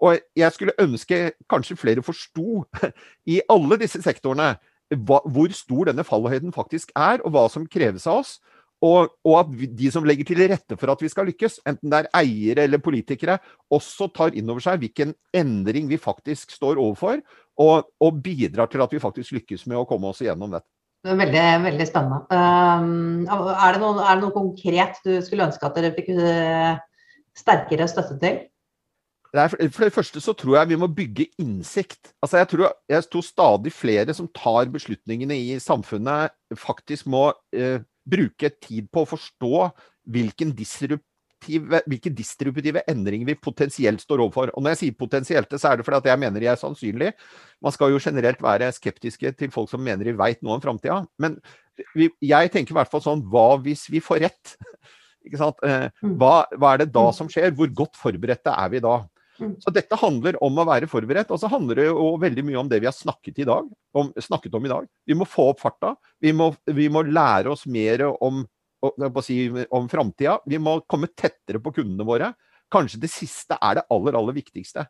Og 0.07 0.21
jeg 0.37 0.55
skulle 0.55 0.77
ønske 0.79 1.19
kanskje 1.51 1.79
flere 1.79 2.05
forsto 2.05 2.63
i 3.33 3.41
alle 3.51 3.79
disse 3.81 4.01
sektorene 4.05 4.53
hva, 4.95 5.19
hvor 5.25 5.51
stor 5.51 5.89
denne 5.89 6.05
fallhøyden 6.07 6.53
faktisk 6.55 6.93
er, 6.95 7.19
og 7.25 7.33
hva 7.35 7.47
som 7.51 7.67
kreves 7.67 8.07
av 8.07 8.21
oss. 8.21 8.37
Og, 8.85 9.09
og, 9.25 9.35
at 9.39 9.77
de 9.79 9.89
som 9.89 10.05
legger 10.05 10.27
til 10.29 10.43
rette 10.51 10.77
for 10.77 10.93
at 10.93 11.01
vi 11.01 11.09
skal 11.09 11.25
lykkes, 11.31 11.61
enten 11.65 11.89
det 11.89 12.03
er 12.03 12.09
eiere 12.19 12.67
eller 12.67 12.81
politikere, 12.83 13.39
også 13.73 14.09
tar 14.13 14.37
inn 14.37 14.49
over 14.53 14.61
seg 14.61 14.83
hvilken 14.83 15.15
endring 15.35 15.89
vi 15.89 15.97
faktisk 15.97 16.53
står 16.53 16.77
overfor, 16.77 17.23
og, 17.57 17.87
og 17.97 18.19
bidrar 18.21 18.69
til 18.69 18.83
at 18.85 18.93
vi 18.93 19.01
faktisk 19.01 19.39
lykkes 19.39 19.65
med 19.65 19.81
å 19.81 19.87
komme 19.89 20.11
oss 20.11 20.21
igjennom 20.21 20.53
dette. 20.53 20.69
Veldig, 21.07 21.45
veldig 21.63 21.87
spennende. 21.87 22.19
Um, 22.29 23.25
er, 23.29 23.73
det 23.73 23.81
noe, 23.81 23.95
er, 24.01 24.17
det 24.17 24.23
noe, 24.25 24.35
konkret 24.35 25.01
du 25.05 25.15
skulle 25.25 25.47
ønske 25.47 25.65
at 25.65 25.77
dere 25.77 25.93
fikk 25.95 26.13
uh, 26.17 26.77
sterkere 27.37 27.89
støtte 27.89 28.17
til? 28.21 28.39
For 29.37 29.83
det 29.83 29.93
første 29.93 30.21
så 30.23 30.33
tror 30.37 30.55
jeg 30.57 30.71
vi 30.71 30.79
må 30.79 30.87
bygge 30.89 31.27
innsikt. 31.41 32.13
Altså 32.23 32.41
jeg 32.41 32.49
tror, 32.53 32.71
jeg 32.89 33.05
tror 33.11 33.25
stadig 33.25 33.73
flere 33.75 34.15
som 34.17 34.29
tar 34.35 34.69
beslutningene 34.73 35.37
i 35.37 35.57
samfunnet, 35.61 36.33
faktisk 36.57 37.09
må 37.11 37.29
uh, 37.31 37.77
bruke 38.07 38.51
tid 38.63 38.89
på 38.93 39.03
å 39.03 39.11
forstå 39.15 39.67
hvilken 40.15 40.55
disrupt 40.55 41.05
hvilke 41.45 42.09
distributive 42.09 42.81
endringer 42.89 43.27
vi 43.29 43.35
potensielt 43.37 44.01
står 44.01 44.23
overfor. 44.23 44.51
Og 44.55 44.63
Når 44.63 44.73
jeg 44.73 44.79
sier 44.79 44.97
potensielt, 44.97 45.51
så 45.53 45.69
er 45.69 45.77
det 45.77 45.85
fordi 45.85 45.99
at 45.99 46.09
jeg 46.09 46.19
mener 46.19 46.41
de 46.41 46.49
er 46.49 46.59
sannsynlig. 46.59 47.11
Man 47.61 47.71
skal 47.71 47.91
jo 47.93 48.01
generelt 48.01 48.41
være 48.41 48.71
skeptiske 48.73 49.31
til 49.37 49.51
folk 49.53 49.69
som 49.69 49.83
mener 49.83 50.05
de 50.05 50.17
veit 50.17 50.41
noe 50.41 50.57
om 50.57 50.63
framtida. 50.63 51.03
Men 51.21 51.37
jeg 52.21 52.51
tenker 52.53 52.73
i 52.73 52.79
hvert 52.79 52.89
fall 52.89 53.03
sånn 53.05 53.21
Hva 53.29 53.59
hvis 53.61 53.85
vi 53.93 54.01
får 54.03 54.25
rett? 54.27 54.55
Eh, 55.27 55.89
mm. 55.99 56.13
Hva, 56.15 56.45
hva, 56.55 56.69
er 56.71 56.85
det 56.85 56.93
da 56.95 57.01
mm. 57.09 57.15
som 57.17 57.27
skjer? 57.27 57.49
Hvor 57.51 57.67
godt 57.75 57.97
forberedte 57.99 58.47
er 58.47 58.69
vi 58.71 58.79
da? 58.79 58.93
Mm. 59.37 59.53
Så 59.61 59.71
dette 59.73 59.97
handler 60.01 60.37
om 60.43 60.57
å 60.57 60.65
være 60.67 60.89
forberedt, 60.89 61.31
og 61.33 61.39
så 61.41 61.49
handler 61.51 61.81
det 61.81 61.87
jo 61.89 62.11
veldig 62.21 62.43
mye 62.47 62.59
om 62.61 62.69
det 62.71 62.81
vi 62.81 62.89
har 62.89 62.95
snakket, 62.95 63.43
i 63.43 63.47
dag, 63.47 63.67
om, 63.97 64.11
snakket 64.21 64.55
om 64.57 64.65
i 64.65 64.71
dag. 64.71 64.87
Vi 65.05 65.17
må 65.17 65.27
få 65.29 65.51
opp 65.51 65.61
farta. 65.61 65.93
Vi 66.23 66.33
må, 66.33 66.51
vi 66.65 66.87
må 66.93 67.05
lære 67.05 67.53
oss 67.53 67.67
mer 67.69 68.07
om 68.09 68.45
si, 69.23 69.39
om 69.69 69.89
framtida. 69.89 70.39
Vi 70.45 70.59
må 70.61 70.79
komme 70.89 71.09
tettere 71.15 71.61
på 71.63 71.73
kundene 71.79 72.07
våre. 72.07 72.31
Kanskje 72.71 73.01
det 73.01 73.11
siste 73.11 73.57
er 73.61 73.79
det 73.79 73.85
aller, 73.93 74.17
aller 74.19 74.35
viktigste. 74.35 74.85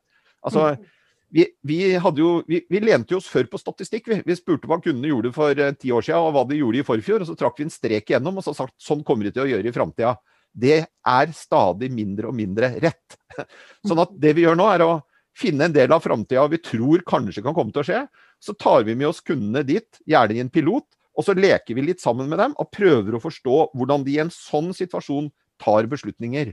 Altså, 0.45 0.71
mm. 0.73 0.87
vi, 1.33 1.45
vi, 1.61 1.79
jo, 1.93 2.31
vi, 2.47 2.63
vi, 2.69 2.81
lente 2.83 3.15
oss 3.17 3.27
før 3.31 3.49
på 3.51 3.59
statistikk. 3.61 4.07
Vi, 4.09 4.21
vi 4.25 4.37
spurte 4.37 4.69
hva 4.69 4.79
kundene 4.81 5.11
gjorde 5.11 5.33
for 5.35 5.51
uh, 5.59 5.73
ti 5.77 5.91
år 5.93 6.05
siden, 6.05 6.23
og 6.23 6.33
hva 6.35 6.47
de 6.49 6.59
gjorde 6.59 6.81
i 6.81 6.87
forfjor. 6.87 7.23
og 7.23 7.29
Så 7.29 7.37
trakk 7.39 7.59
vi 7.59 7.67
en 7.67 7.73
strek 7.73 8.09
igjennom 8.09 8.39
og 8.39 8.47
så 8.47 8.55
sagt 8.57 8.75
sånn 8.81 9.05
kommer 9.07 9.27
de 9.27 9.35
til 9.35 9.45
å 9.45 9.51
gjøre 9.51 9.69
i 9.69 9.75
framtida. 9.75 10.17
Det 10.58 10.80
er 10.82 11.34
stadig 11.38 11.91
mindre 11.93 12.32
og 12.32 12.38
mindre 12.38 12.72
rett. 12.82 13.18
Sånn 13.88 14.01
at 14.01 14.14
det 14.18 14.34
vi 14.38 14.45
gjør 14.47 14.58
nå, 14.58 14.68
er 14.74 14.86
å 14.86 14.91
finne 15.38 15.68
en 15.68 15.76
del 15.76 15.93
av 15.93 16.01
framtida 16.01 16.47
vi 16.49 16.60
tror 16.64 17.03
kanskje 17.08 17.43
kan 17.45 17.55
komme 17.58 17.74
til 17.74 17.84
å 17.84 17.88
skje. 17.88 18.05
Så 18.41 18.55
tar 18.58 18.86
vi 18.88 18.95
med 18.97 19.12
oss 19.12 19.22
kundene 19.26 19.66
dit, 19.66 19.89
gjerne 20.10 20.38
i 20.38 20.41
en 20.41 20.53
pilot, 20.53 20.88
og 21.18 21.26
så 21.26 21.34
leker 21.38 21.78
vi 21.78 21.88
litt 21.88 22.01
sammen 22.01 22.30
med 22.30 22.41
dem 22.41 22.55
og 22.62 22.72
prøver 22.74 23.18
å 23.18 23.22
forstå 23.22 23.60
hvordan 23.78 24.05
de 24.05 24.18
i 24.18 24.22
en 24.22 24.34
sånn 24.34 24.70
situasjon 24.78 25.30
tar 25.62 25.89
beslutninger. 25.89 26.51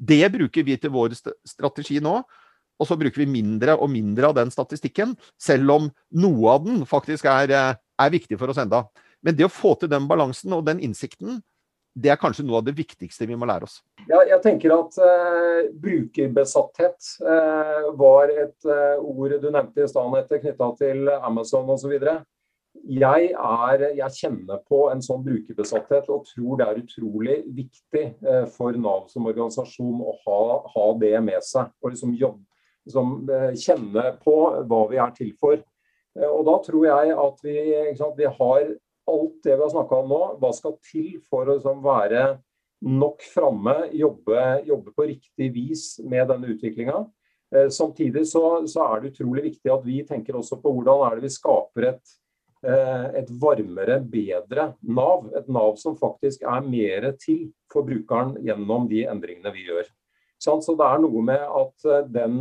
Det 0.00 0.24
bruker 0.32 0.66
vi 0.66 0.78
til 0.80 0.94
vår 0.94 1.14
strategi 1.14 2.00
nå. 2.02 2.20
Og 2.80 2.88
så 2.88 2.96
bruker 2.96 3.20
vi 3.20 3.28
mindre 3.28 3.74
og 3.76 3.90
mindre 3.92 4.30
av 4.30 4.38
den 4.38 4.48
statistikken, 4.48 5.12
selv 5.36 5.74
om 5.74 5.88
noe 6.16 6.54
av 6.54 6.64
den 6.64 6.86
faktisk 6.88 7.26
er, 7.28 7.52
eh, 7.52 7.74
er 7.76 8.10
viktig 8.10 8.38
for 8.40 8.48
oss 8.48 8.56
enda. 8.56 8.86
Men 9.22 9.36
det 9.36 9.44
å 9.44 9.52
få 9.52 9.78
til 9.78 9.90
den 9.92 10.08
balansen 10.08 10.52
og 10.56 10.64
den 10.64 10.80
innsikten, 10.80 11.42
det 11.94 12.12
er 12.12 12.18
kanskje 12.20 12.44
noe 12.46 12.60
av 12.60 12.66
det 12.68 12.76
viktigste 12.78 13.26
vi 13.26 13.36
må 13.38 13.48
lære 13.50 13.66
oss. 13.66 13.80
Ja, 14.06 14.20
jeg 14.28 14.40
tenker 14.44 14.74
at 14.76 14.98
uh, 15.02 15.70
brukerbesatthet 15.82 17.14
uh, 17.24 17.90
var 17.98 18.30
et 18.30 18.68
uh, 18.68 19.02
ord 19.02 19.34
du 19.42 19.48
nevnte 19.50 19.84
i 19.84 19.90
stad, 19.90 20.30
knytta 20.30 20.70
til 20.78 21.10
Amazon 21.20 21.72
osv 21.74 21.96
jeg, 22.78 23.30
er, 23.34 23.82
jeg, 23.96 24.14
kjenner 24.16 24.60
på 24.68 24.84
en 24.92 25.02
sånn 25.04 25.24
brukerbesatthet 25.24 26.08
og 26.12 26.26
tror 26.28 26.60
det 26.60 26.66
er 26.66 26.80
utrolig 26.80 27.36
viktig 27.56 28.04
eh, 28.22 28.46
for 28.54 28.76
Nav 28.78 29.08
som 29.10 29.26
organisasjon 29.30 30.00
å 30.00 30.14
ha, 30.24 30.40
ha 30.74 30.86
det 31.00 31.12
med 31.24 31.44
seg. 31.46 31.70
Og 31.82 31.94
liksom 31.94 32.14
jobbe, 32.18 32.44
liksom, 32.88 33.16
eh, 33.34 33.50
kjenne 33.58 34.06
på 34.22 34.36
hva 34.70 34.84
vi 34.90 35.00
er 35.02 35.16
til 35.16 35.32
for. 35.40 35.58
Eh, 36.18 36.28
og 36.28 36.44
Da 36.48 36.56
tror 36.66 36.86
jeg 36.88 37.18
at 37.26 37.44
vi, 37.46 37.58
sant, 37.98 38.16
vi 38.18 38.30
har 38.38 38.72
alt 39.08 39.40
det 39.44 39.56
vi 39.56 39.62
har 39.64 39.72
snakka 39.72 40.02
om 40.02 40.12
nå. 40.12 40.20
Hva 40.42 40.52
skal 40.56 40.76
til 40.84 41.18
for 41.28 41.48
å 41.48 41.56
liksom, 41.56 41.82
være 41.84 42.24
nok 42.86 43.24
framme, 43.28 43.74
jobbe, 43.92 44.44
jobbe, 44.68 44.94
på 44.96 45.08
riktig 45.10 45.50
vis 45.54 45.84
med 46.04 46.30
denne 46.32 46.54
utviklinga. 46.54 47.02
Samtidig 47.74 48.22
så, 48.30 48.62
så, 48.70 48.86
er 48.86 49.02
det 49.02 49.10
utrolig 49.12 49.48
viktig 49.48 49.72
at 49.74 49.84
vi 49.84 49.98
tenker 50.06 50.38
også 50.38 50.60
på 50.62 50.72
hvordan 50.76 51.02
er 51.08 51.18
det 51.18 51.26
vi 51.26 51.34
skaper 51.34 51.88
et 51.94 52.16
et 52.60 53.30
varmere, 53.40 53.94
bedre 54.04 54.74
Nav. 54.84 55.30
Et 55.32 55.46
Nav 55.48 55.78
som 55.80 55.94
faktisk 55.96 56.42
er 56.44 56.60
mer 56.60 57.06
til 57.16 57.46
for 57.72 57.86
brukeren 57.88 58.34
gjennom 58.44 58.84
de 58.90 59.06
endringene 59.08 59.52
vi 59.54 59.64
gjør. 59.64 59.88
Så 60.40 60.58
det 60.60 60.84
er 60.84 61.00
noe 61.00 61.22
med 61.24 61.40
at 61.40 61.88
den 62.12 62.36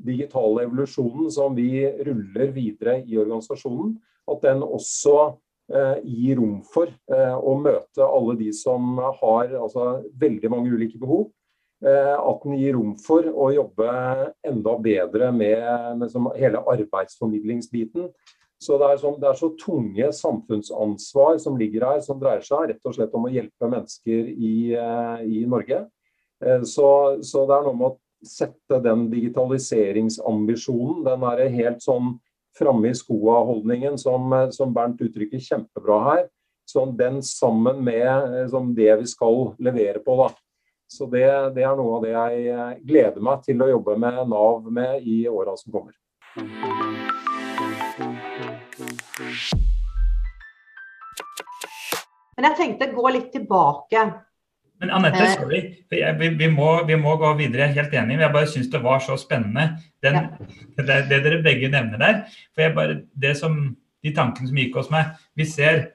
digitale 0.00 0.64
evolusjonen 0.64 1.28
som 1.32 1.56
vi 1.56 1.84
ruller 2.06 2.52
videre 2.56 3.00
i 3.04 3.18
organisasjonen, 3.20 3.98
at 4.30 4.42
den 4.44 4.64
også 4.64 5.34
eh, 5.74 6.00
gir 6.04 6.40
rom 6.40 6.60
for 6.66 6.90
eh, 6.90 7.36
å 7.36 7.54
møte 7.60 8.06
alle 8.06 8.36
de 8.40 8.50
som 8.56 8.98
har 8.98 9.54
altså, 9.54 10.00
veldig 10.20 10.50
mange 10.52 10.72
ulike 10.74 11.00
behov. 11.00 11.28
Eh, 11.80 12.16
at 12.16 12.42
den 12.44 12.58
gir 12.60 12.76
rom 12.76 12.96
for 13.00 13.24
å 13.24 13.48
jobbe 13.54 13.88
enda 14.46 14.76
bedre 14.84 15.30
med, 15.32 16.02
med 16.02 16.36
hele 16.36 16.60
arbeidsformidlingsbiten. 16.74 18.10
Så 18.60 18.76
det 18.76 18.90
er, 18.90 18.98
sånn, 19.00 19.16
det 19.22 19.30
er, 19.30 19.38
så 19.40 19.54
tunge 19.56 20.10
samfunnsansvar 20.12 21.38
som 21.40 21.56
ligger 21.56 21.86
her, 21.88 22.02
som 22.04 22.20
dreier 22.20 22.44
seg 22.44 22.66
rett 22.68 22.84
og 22.84 22.98
slett 22.98 23.14
om 23.16 23.24
å 23.24 23.32
hjelpe 23.32 23.70
mennesker 23.72 24.28
i, 24.28 24.76
i 25.24 25.46
Norge. 25.48 25.86
Så, 26.68 26.88
så, 27.24 27.46
det 27.48 27.56
er 27.56 27.64
noe 27.64 27.78
med 27.78 27.86
å 27.88 27.96
sette 28.20 28.82
den 28.84 29.06
digitaliseringsambisjonen, 29.12 31.00
den 31.06 31.24
er 31.30 31.46
helt 31.56 31.80
sånn 31.84 32.18
framme 32.60 32.90
i 32.92 32.96
skoa-holdningen 32.96 33.96
som, 33.98 34.32
eh, 34.36 34.50
som, 34.54 34.74
Bernt 34.76 35.00
uttrykker 35.00 35.40
kjempebra 35.40 35.98
her. 36.10 36.22
Sånn, 36.68 36.94
den 36.96 37.18
sammen 37.26 37.80
med 37.82 38.46
sånn, 38.52 38.74
det 38.76 38.92
vi 39.00 39.08
skal 39.10 39.56
levere 39.58 39.98
på. 40.04 40.14
Da. 40.20 40.28
Så 40.90 41.06
det, 41.10 41.26
det, 41.56 41.64
er 41.66 41.74
noe 41.78 41.96
av 41.96 42.04
det 42.04 42.12
jeg 42.12 42.46
eh, 42.50 42.70
gleder 42.86 43.22
meg 43.22 43.42
til 43.46 43.62
å 43.62 43.70
jobbe 43.72 43.96
med 43.98 44.20
Nav 44.30 44.70
med 44.70 45.06
i 45.06 45.22
åra 45.30 45.56
som 45.58 45.74
kommer. 45.74 45.94
Men 52.34 52.48
jeg 52.48 52.58
tenkte 52.58 52.90
å 52.90 52.96
gå 52.96 53.12
litt 53.14 53.30
tilbake 53.34 54.04
men 54.80 54.92
Anette, 54.96 55.20
eh. 55.22 55.34
sorry. 55.36 55.60
Vi, 55.92 56.28
vi, 56.38 56.48
må, 56.48 56.70
vi, 56.88 56.96
må, 56.96 57.16
gå 57.20 57.34
videre. 57.38 57.68
Jeg 57.68 57.74
er 57.74 57.82
helt 57.82 57.96
enig. 58.00 58.18
Jeg 58.22 58.34
bare 58.34 58.48
syns 58.48 58.70
det 58.72 58.80
var 58.84 59.02
så 59.04 59.18
spennende, 59.20 59.66
den, 60.04 60.16
ja. 60.16 60.48
det, 60.78 61.00
det, 61.10 61.22
dere 61.26 61.42
begge 61.44 61.68
nevner 61.72 62.00
der. 62.00 62.22
For 62.54 62.64
jeg 62.64 62.76
bare, 62.78 63.00
det 63.12 63.36
som, 63.40 63.62
De 64.00 64.14
tankene 64.16 64.48
som 64.48 64.56
gikk 64.56 64.78
hos 64.80 64.86
meg. 64.88 65.10
Vi 65.36 65.44
ser 65.44 65.90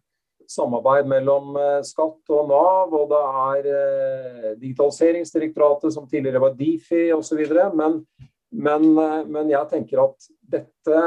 samarbeid 0.50 1.06
mellom 1.08 1.54
skatt 1.86 2.26
og 2.34 2.50
Nav, 2.50 2.90
og 2.90 3.06
det 3.12 3.22
er 3.46 3.62
Digitaliseringsdirektoratet, 4.58 5.94
som 5.94 6.10
tidligere 6.10 6.42
var 6.42 6.58
Difi 6.58 7.14
osv. 7.14 7.38
Men 7.78 8.02
men, 8.50 8.86
eh, 8.98 9.20
men, 9.26 9.50
jeg 9.52 9.68
tenker 9.70 10.02
at 10.02 10.30
dette 10.50 11.02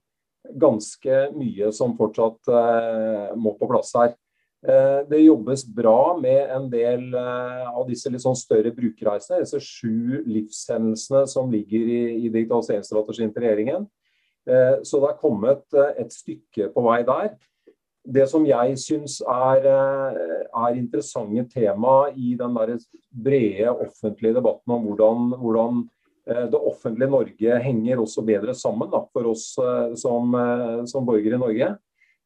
ganske 0.55 1.19
mye 1.35 1.71
som 1.75 1.95
fortsatt 1.97 2.51
eh, 2.51 3.35
må 3.39 3.55
på 3.57 3.69
plass 3.69 3.93
her. 3.97 4.13
Eh, 4.67 5.01
det 5.09 5.23
jobbes 5.23 5.65
bra 5.75 6.15
med 6.19 6.53
en 6.53 6.69
del 6.71 7.09
eh, 7.13 7.67
av 7.67 7.85
disse 7.89 8.11
litt 8.13 8.23
sånn 8.23 8.37
større 8.37 8.71
brukerreisene. 8.75 9.41
Disse 9.43 9.61
sju 9.63 10.23
livshendelsene 10.27 11.25
som 11.29 11.51
ligger 11.51 11.91
i, 11.91 12.01
i 12.25 12.31
digitaliseringsstrategien 12.33 13.33
til 13.33 13.47
regjeringen. 13.47 13.87
Så 14.87 15.01
det 15.03 15.07
er 15.09 15.17
kommet 15.19 15.75
et 15.99 16.13
stykke 16.15 16.69
på 16.71 16.81
vei 16.85 17.01
der 17.03 17.33
det 18.07 18.27
som 18.31 18.45
jeg 18.47 18.75
syns 18.79 19.19
er, 19.21 19.65
eh, 19.67 20.43
er, 20.47 20.77
interessante 20.79 21.43
tema 21.51 22.09
i 22.15 22.35
den 22.39 22.55
der 22.55 22.77
brede 23.11 23.73
offentlige 23.73 24.37
debatten 24.37 24.73
om 24.73 24.85
hvordan, 24.87 25.33
hvordan, 25.41 25.81
eh, 26.27 26.45
det 26.47 26.61
offentlige 26.71 27.09
Norge 27.11 27.59
henger 27.63 27.99
også 27.99 28.23
bedre 28.25 28.53
sammen 28.55 28.89
da, 28.91 29.03
for 29.11 29.27
oss 29.33 29.57
eh, 29.59 29.95
som, 29.95 30.31
som 30.87 31.05
borgere 31.05 31.35
i 31.35 31.43
Norge, 31.43 31.75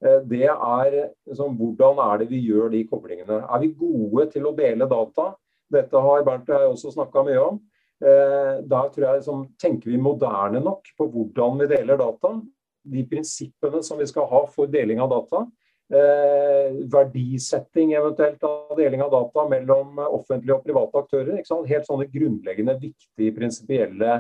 det 0.02 0.48
er 0.50 0.96
liksom, 1.30 1.54
hvordan 1.60 2.00
er 2.02 2.16
det 2.18 2.32
vi 2.32 2.40
gjør 2.42 2.72
de 2.74 2.80
koblingene. 2.90 3.44
Er 3.46 3.60
vi 3.62 3.68
gode 3.78 4.32
til 4.32 4.48
å 4.50 4.54
dele 4.58 4.88
data? 4.90 5.28
Dette 5.70 6.02
har 6.02 6.24
Bernt 6.26 6.50
og 6.50 6.56
jeg 6.56 6.72
også 6.72 6.94
snakka 6.96 7.22
mye 7.28 7.44
om. 7.44 7.60
Der 8.02 8.88
tror 8.90 9.06
jeg 9.06 9.20
liksom, 9.20 9.44
tenker 9.62 9.92
vi 9.94 10.02
moderne 10.02 10.58
nok 10.58 10.90
på 10.98 11.06
hvordan 11.06 11.62
vi 11.62 11.70
deler 11.70 12.02
data. 12.02 12.34
De 12.82 13.06
prinsippene 13.14 13.84
som 13.86 14.02
vi 14.02 14.10
skal 14.10 14.26
ha 14.26 14.42
for 14.50 14.74
deling 14.74 15.06
av 15.06 15.14
data 15.14 15.44
verdisetting 15.92 17.90
eventuelt 17.98 18.44
av 18.48 18.78
deling 18.78 19.02
av 19.04 19.10
data 19.12 19.44
mellom 19.52 19.98
offentlige 20.06 20.56
og 20.56 20.64
private 20.64 21.02
aktører. 21.02 21.42
Helt 21.68 21.88
sånne 21.90 22.08
grunnleggende, 22.14 22.78
viktige, 22.80 23.34
prinsipielle 23.36 24.14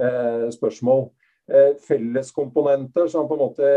eh, 0.00 0.46
spørsmål. 0.54 1.10
Eh, 1.50 1.74
felleskomponenter 1.82 3.08
som 3.10 3.26
på 3.26 3.34
en 3.34 3.40
måte 3.40 3.68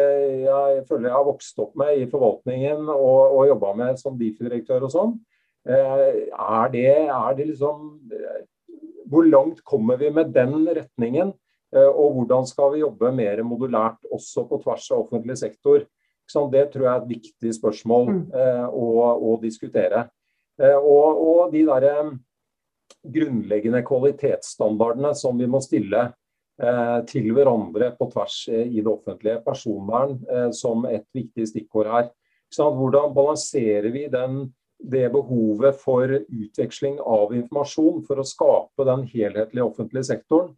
jeg 0.44 0.82
føler 0.86 1.08
jeg 1.10 1.16
har 1.16 1.26
vokst 1.26 1.62
opp 1.64 1.72
med 1.80 2.04
i 2.04 2.10
forvaltningen 2.10 2.84
og, 2.86 3.34
og 3.34 3.48
jobba 3.50 3.72
med 3.80 4.02
som 4.02 4.18
Difi-direktør 4.20 4.86
og 4.86 4.94
sånn. 4.94 5.16
Eh, 5.66 6.28
er, 6.30 6.68
det, 6.74 6.90
er 7.08 7.38
det 7.38 7.48
liksom 7.48 8.12
eh, 8.12 8.42
Hvor 9.08 9.24
langt 9.24 9.62
kommer 9.64 9.96
vi 9.98 10.10
med 10.12 10.34
den 10.36 10.68
retningen? 10.68 11.32
Eh, 11.74 11.88
og 11.88 12.20
hvordan 12.20 12.46
skal 12.46 12.76
vi 12.76 12.84
jobbe 12.84 13.14
mer 13.16 13.42
modulært 13.48 14.06
også 14.12 14.46
på 14.50 14.60
tvers 14.62 14.90
av 14.92 15.06
offentlig 15.06 15.40
sektor? 15.42 15.88
Det 16.28 16.68
tror 16.72 16.86
jeg 16.86 16.94
er 16.94 17.02
et 17.02 17.10
viktig 17.10 17.56
spørsmål 17.60 18.10
mm. 18.10 18.22
eh, 18.40 18.68
å, 18.70 18.86
å, 19.14 19.34
diskutere. 19.42 20.08
Eh, 20.62 20.78
og, 20.78 21.20
og, 21.20 21.42
de 21.54 21.66
der 21.68 21.88
eh, 21.90 22.12
grunnleggende 23.04 23.84
kvalitetsstandardene 23.86 25.14
som 25.18 25.38
vi 25.40 25.48
må 25.50 25.62
stille 25.64 26.08
eh, 26.08 27.00
til 27.10 27.30
hverandre 27.36 27.92
på 27.98 28.10
tvers 28.14 28.38
eh, 28.52 28.66
i 28.68 28.82
det 28.82 28.92
offentlige. 28.92 29.42
Personvern 29.46 30.18
eh, 30.30 30.50
som 30.56 30.88
et 30.90 31.06
viktig 31.16 31.48
stikkord 31.52 31.92
her. 31.92 32.12
Hvordan 32.54 33.16
balanserer 33.16 33.90
vi 33.94 34.06
den, 34.14 34.44
det 34.78 35.08
behovet 35.14 35.78
for 35.82 36.12
utveksling 36.12 37.00
av 37.02 37.32
informasjon 37.34 38.04
for 38.06 38.22
å 38.22 38.28
skape 38.28 38.86
den 38.86 39.08
helhetlige 39.10 39.66
offentlige 39.66 40.10
sektoren 40.12 40.52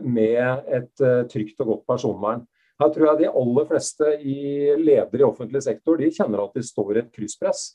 med 0.00 0.70
et 0.72 1.02
trygt 1.28 1.60
og 1.60 1.74
godt 1.74 1.82
personvern? 1.90 2.46
Her 2.78 2.92
tror 2.94 3.08
jeg 3.08 3.24
de 3.24 3.32
aller 3.40 3.66
fleste 3.66 4.12
i 4.22 4.38
ledere 4.78 5.24
i 5.24 5.26
offentlig 5.26 5.64
sektor 5.66 5.98
de 5.98 6.12
kjenner 6.14 6.44
at 6.44 6.54
de 6.54 6.62
står 6.62 6.92
i 6.94 7.00
et 7.02 7.12
krysspress. 7.14 7.72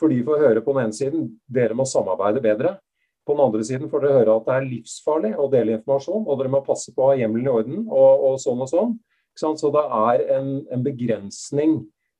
For 0.00 0.12
de 0.12 0.22
får 0.24 0.42
høre 0.42 0.62
på 0.64 0.72
den 0.76 0.86
ene 0.86 0.96
siden 0.96 1.26
dere 1.48 1.76
må 1.76 1.84
samarbeide 1.88 2.40
bedre. 2.44 2.76
På 3.26 3.34
den 3.34 3.42
andre 3.48 3.64
siden 3.66 3.90
får 3.90 4.04
dere 4.04 4.20
høre 4.20 4.38
at 4.38 4.46
det 4.46 4.54
er 4.54 4.68
livsfarlig 4.70 5.32
å 5.34 5.48
dele 5.52 5.76
informasjon, 5.76 6.24
og 6.24 6.40
dere 6.40 6.52
må 6.52 6.62
passe 6.64 6.94
på 6.94 7.02
å 7.02 7.10
ha 7.10 7.18
hjemmelen 7.18 7.48
i 7.48 7.52
orden, 7.52 7.84
og, 7.90 8.24
og 8.28 8.40
sånn 8.40 8.62
og 8.62 8.70
sånn. 8.70 8.96
Så 9.36 9.70
det 9.74 9.84
er 9.98 10.24
en, 10.38 10.50
en 10.72 10.84
begrensning 10.84 11.74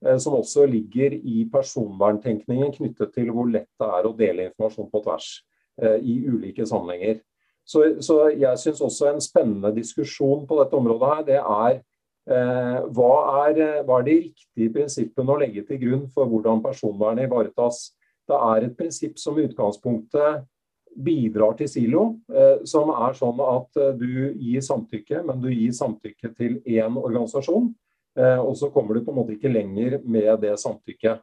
eh, 0.05 0.18
som 0.20 0.37
også 0.37 0.66
ligger 0.68 1.14
i 1.16 1.47
personverntenkningen 1.53 2.74
knyttet 2.74 3.14
til 3.14 3.30
hvor 3.32 3.49
lett 3.49 3.70
det 3.80 3.89
er 4.01 4.09
å 4.09 4.16
dele 4.18 4.49
informasjon 4.51 4.91
på 4.93 5.05
tvers 5.07 5.30
eh, 5.80 5.97
i 6.03 6.18
ulike 6.26 6.66
sammenhenger. 6.68 7.22
Så, 7.66 7.87
så 8.05 8.18
jeg 8.34 8.61
syns 8.61 8.82
også 8.84 9.09
en 9.11 9.22
spennende 9.24 9.72
diskusjon 9.74 10.45
på 10.47 10.59
dette 10.61 10.76
området 10.76 11.12
her, 11.14 11.24
det 11.30 11.41
er 11.41 11.80
hva 12.27 13.11
er, 13.47 13.59
hva 13.87 14.01
er 14.01 14.07
de 14.09 14.14
riktige 14.18 14.72
prinsippene 14.74 15.31
å 15.31 15.39
legge 15.39 15.62
til 15.68 15.79
grunn 15.79 16.09
for 16.11 16.27
hvordan 16.27 16.59
personvernet 16.64 17.29
ivaretas? 17.29 17.93
Det 18.27 18.35
er 18.35 18.66
et 18.66 18.74
prinsipp 18.74 19.20
som 19.22 19.39
i 19.39 19.45
utgangspunktet 19.47 20.43
bidrar 20.97 21.57
til 21.59 21.68
silo, 21.68 22.05
eh, 22.33 22.64
som 22.68 22.91
er 22.95 23.16
sånn 23.16 23.41
at 23.45 23.81
eh, 23.81 23.93
du 23.99 24.33
gir 24.41 24.64
samtykke, 24.64 25.22
men 25.29 25.43
du 25.43 25.51
gir 25.53 25.74
samtykke 25.77 26.33
til 26.37 26.59
én 26.64 26.97
organisasjon. 26.97 27.70
Eh, 28.16 28.41
og 28.41 28.57
så 28.57 28.70
kommer 28.72 28.97
du 28.97 29.05
på 29.05 29.12
en 29.12 29.20
måte 29.20 29.37
ikke 29.37 29.53
lenger 29.53 30.01
med 30.05 30.41
det 30.45 30.57
samtykket. 30.62 31.22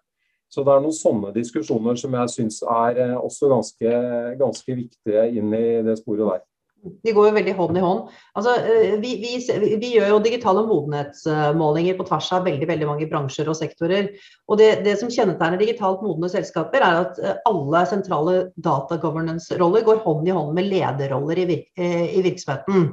Så 0.53 0.61
det 0.61 0.75
er 0.75 0.83
noen 0.83 0.93
sånne 0.93 1.31
diskusjoner 1.33 1.97
som 1.97 2.13
jeg 2.13 2.29
syns 2.29 2.59
er 2.61 3.15
også 3.17 3.49
ganske, 3.49 3.93
ganske 4.37 4.75
viktige 4.77 5.23
inn 5.33 5.49
i 5.57 5.81
det 5.81 5.97
sporet 5.97 6.27
der. 6.29 6.43
De 6.83 7.13
går 7.15 7.29
jo 7.29 7.35
veldig 7.37 7.53
hånd 7.55 7.79
i 7.79 7.83
hånd. 7.83 8.07
Altså, 8.35 8.55
eh, 8.59 8.95
vi, 8.99 9.13
vi, 9.21 9.31
vi, 9.79 9.91
gjør 9.95 10.09
jo 10.11 10.21
digitale 10.25 10.65
modenhetsmålinger 10.67 11.95
på 11.99 12.05
tvers 12.09 12.27
av 12.35 12.47
veldig 12.47 12.67
veldig 12.67 12.89
mange 12.89 13.07
bransjer 13.11 13.51
og 13.51 13.57
sektorer. 13.59 14.09
Og 14.51 14.59
det, 14.59 14.69
det 14.87 14.97
som 14.99 15.11
kjennetegner 15.13 15.61
digitalt 15.61 16.03
modne 16.03 16.27
selskaper, 16.31 16.83
er 16.83 16.99
at 17.05 17.21
eh, 17.23 17.39
alle 17.49 17.85
sentrale 17.89 18.35
data 18.67 18.99
governance-roller 18.99 19.87
går 19.87 20.03
hånd 20.03 20.27
i 20.27 20.35
hånd 20.35 20.51
med 20.57 20.69
lederroller 20.73 21.43
i, 21.45 21.61
eh, 21.79 22.05
i 22.19 22.25
virksomheten. 22.25 22.91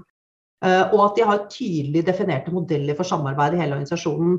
Og 0.61 0.99
at 1.01 1.14
de 1.16 1.24
har 1.24 1.47
tydelig 1.49 2.03
definerte 2.05 2.53
modeller 2.53 2.93
for 2.99 3.09
samarbeid 3.09 3.55
i 3.57 3.62
hele 3.62 3.78
organisasjonen. 3.78 4.34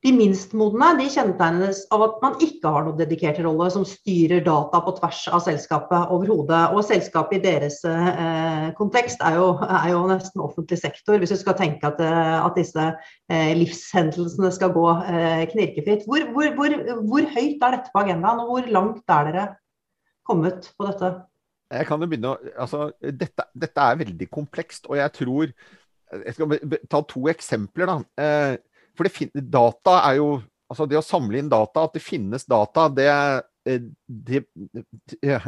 De 0.00 0.14
minst 0.16 0.54
modne 0.56 0.86
de 0.96 1.04
kjennetegnes 1.12 1.82
av 1.92 2.00
at 2.06 2.22
man 2.22 2.36
ikke 2.40 2.70
har 2.72 2.86
noen 2.86 2.96
dedikert 2.96 3.36
rolle 3.44 3.66
som 3.72 3.82
styrer 3.84 4.40
data 4.46 4.78
på 4.80 4.94
tvers 4.96 5.26
av 5.28 5.42
selskapet 5.44 6.14
overhodet. 6.14 6.60
Og 6.72 6.86
selskapet 6.88 7.36
i 7.36 7.40
deres 7.44 7.76
eh, 7.84 8.70
kontekst 8.78 9.20
er 9.28 9.36
jo, 9.36 9.50
er 9.60 9.90
jo, 9.92 9.98
nesten 10.08 10.40
offentlig 10.40 10.78
sektor, 10.80 11.20
hvis 11.20 11.34
du 11.34 11.36
skal 11.42 11.58
tenke 11.58 11.90
at, 11.90 12.00
eh, 12.00 12.36
at 12.38 12.56
disse 12.56 12.86
eh, 12.86 13.50
livshendelsene 13.60 14.48
skal 14.56 14.72
gå 14.72 14.86
eh, 15.02 15.44
knirkefritt. 15.52 16.08
Hvor, 16.08 16.24
hvor, 16.32 16.48
hvor, 16.56 16.78
hvor, 17.02 17.28
høyt 17.36 17.68
er 17.68 17.76
dette 17.76 17.92
på 17.92 18.00
agendaen, 18.00 18.40
og 18.40 18.54
hvor 18.54 18.72
langt 18.72 19.16
er 19.18 19.28
dere 19.28 19.46
kommet 20.24 20.72
på 20.80 20.88
dette? 20.88 21.12
Jeg 21.76 21.90
kan 21.90 22.00
jo 22.00 22.08
begynne 22.08 22.32
å, 22.32 22.54
altså, 22.56 22.88
dette, 23.04 23.50
dette 23.52 23.84
er 23.84 24.00
veldig 24.00 24.32
komplekst, 24.32 24.88
og 24.88 24.96
jeg 24.96 25.16
tror 25.20 25.52
Jeg 26.10 26.34
skal 26.34 26.58
ta 26.90 27.04
to 27.06 27.28
eksempler. 27.30 27.86
da. 27.86 28.56
For 28.98 29.06
det, 29.06 29.30
data 29.50 30.00
er 30.10 30.20
jo 30.20 30.30
Altså 30.70 30.84
det 30.86 31.00
å 31.00 31.02
samle 31.02 31.40
inn 31.40 31.48
data, 31.50 31.82
at 31.82 31.96
det 31.96 31.98
finnes 31.98 32.44
data, 32.46 32.84
det, 32.94 33.08
eh, 33.66 33.80
det, 34.06 34.44
det 35.18 35.40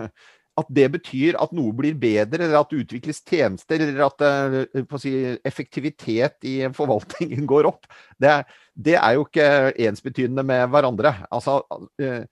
at 0.61 0.69
det 0.69 0.89
betyr 0.93 1.37
at 1.41 1.53
noe 1.57 1.73
blir 1.77 1.97
bedre, 1.97 2.45
eller 2.45 2.61
at 2.61 2.73
det 2.73 2.83
utvikles 2.85 3.23
tjenester, 3.25 3.81
eller 3.81 4.05
at 4.05 4.25
eh, 4.27 4.97
si, 5.01 5.13
effektivitet 5.49 6.45
i 6.49 6.57
forvaltningen 6.77 7.49
går 7.49 7.71
opp, 7.71 7.89
det, 8.21 8.43
det, 8.75 8.99
er 8.99 9.17
jo 9.17 9.27
ikke 9.29 9.47
ensbetydende 9.89 10.45
med 10.47 10.67
hverandre. 10.75 11.15
Altså, 11.33 11.63
eh, 12.03 12.27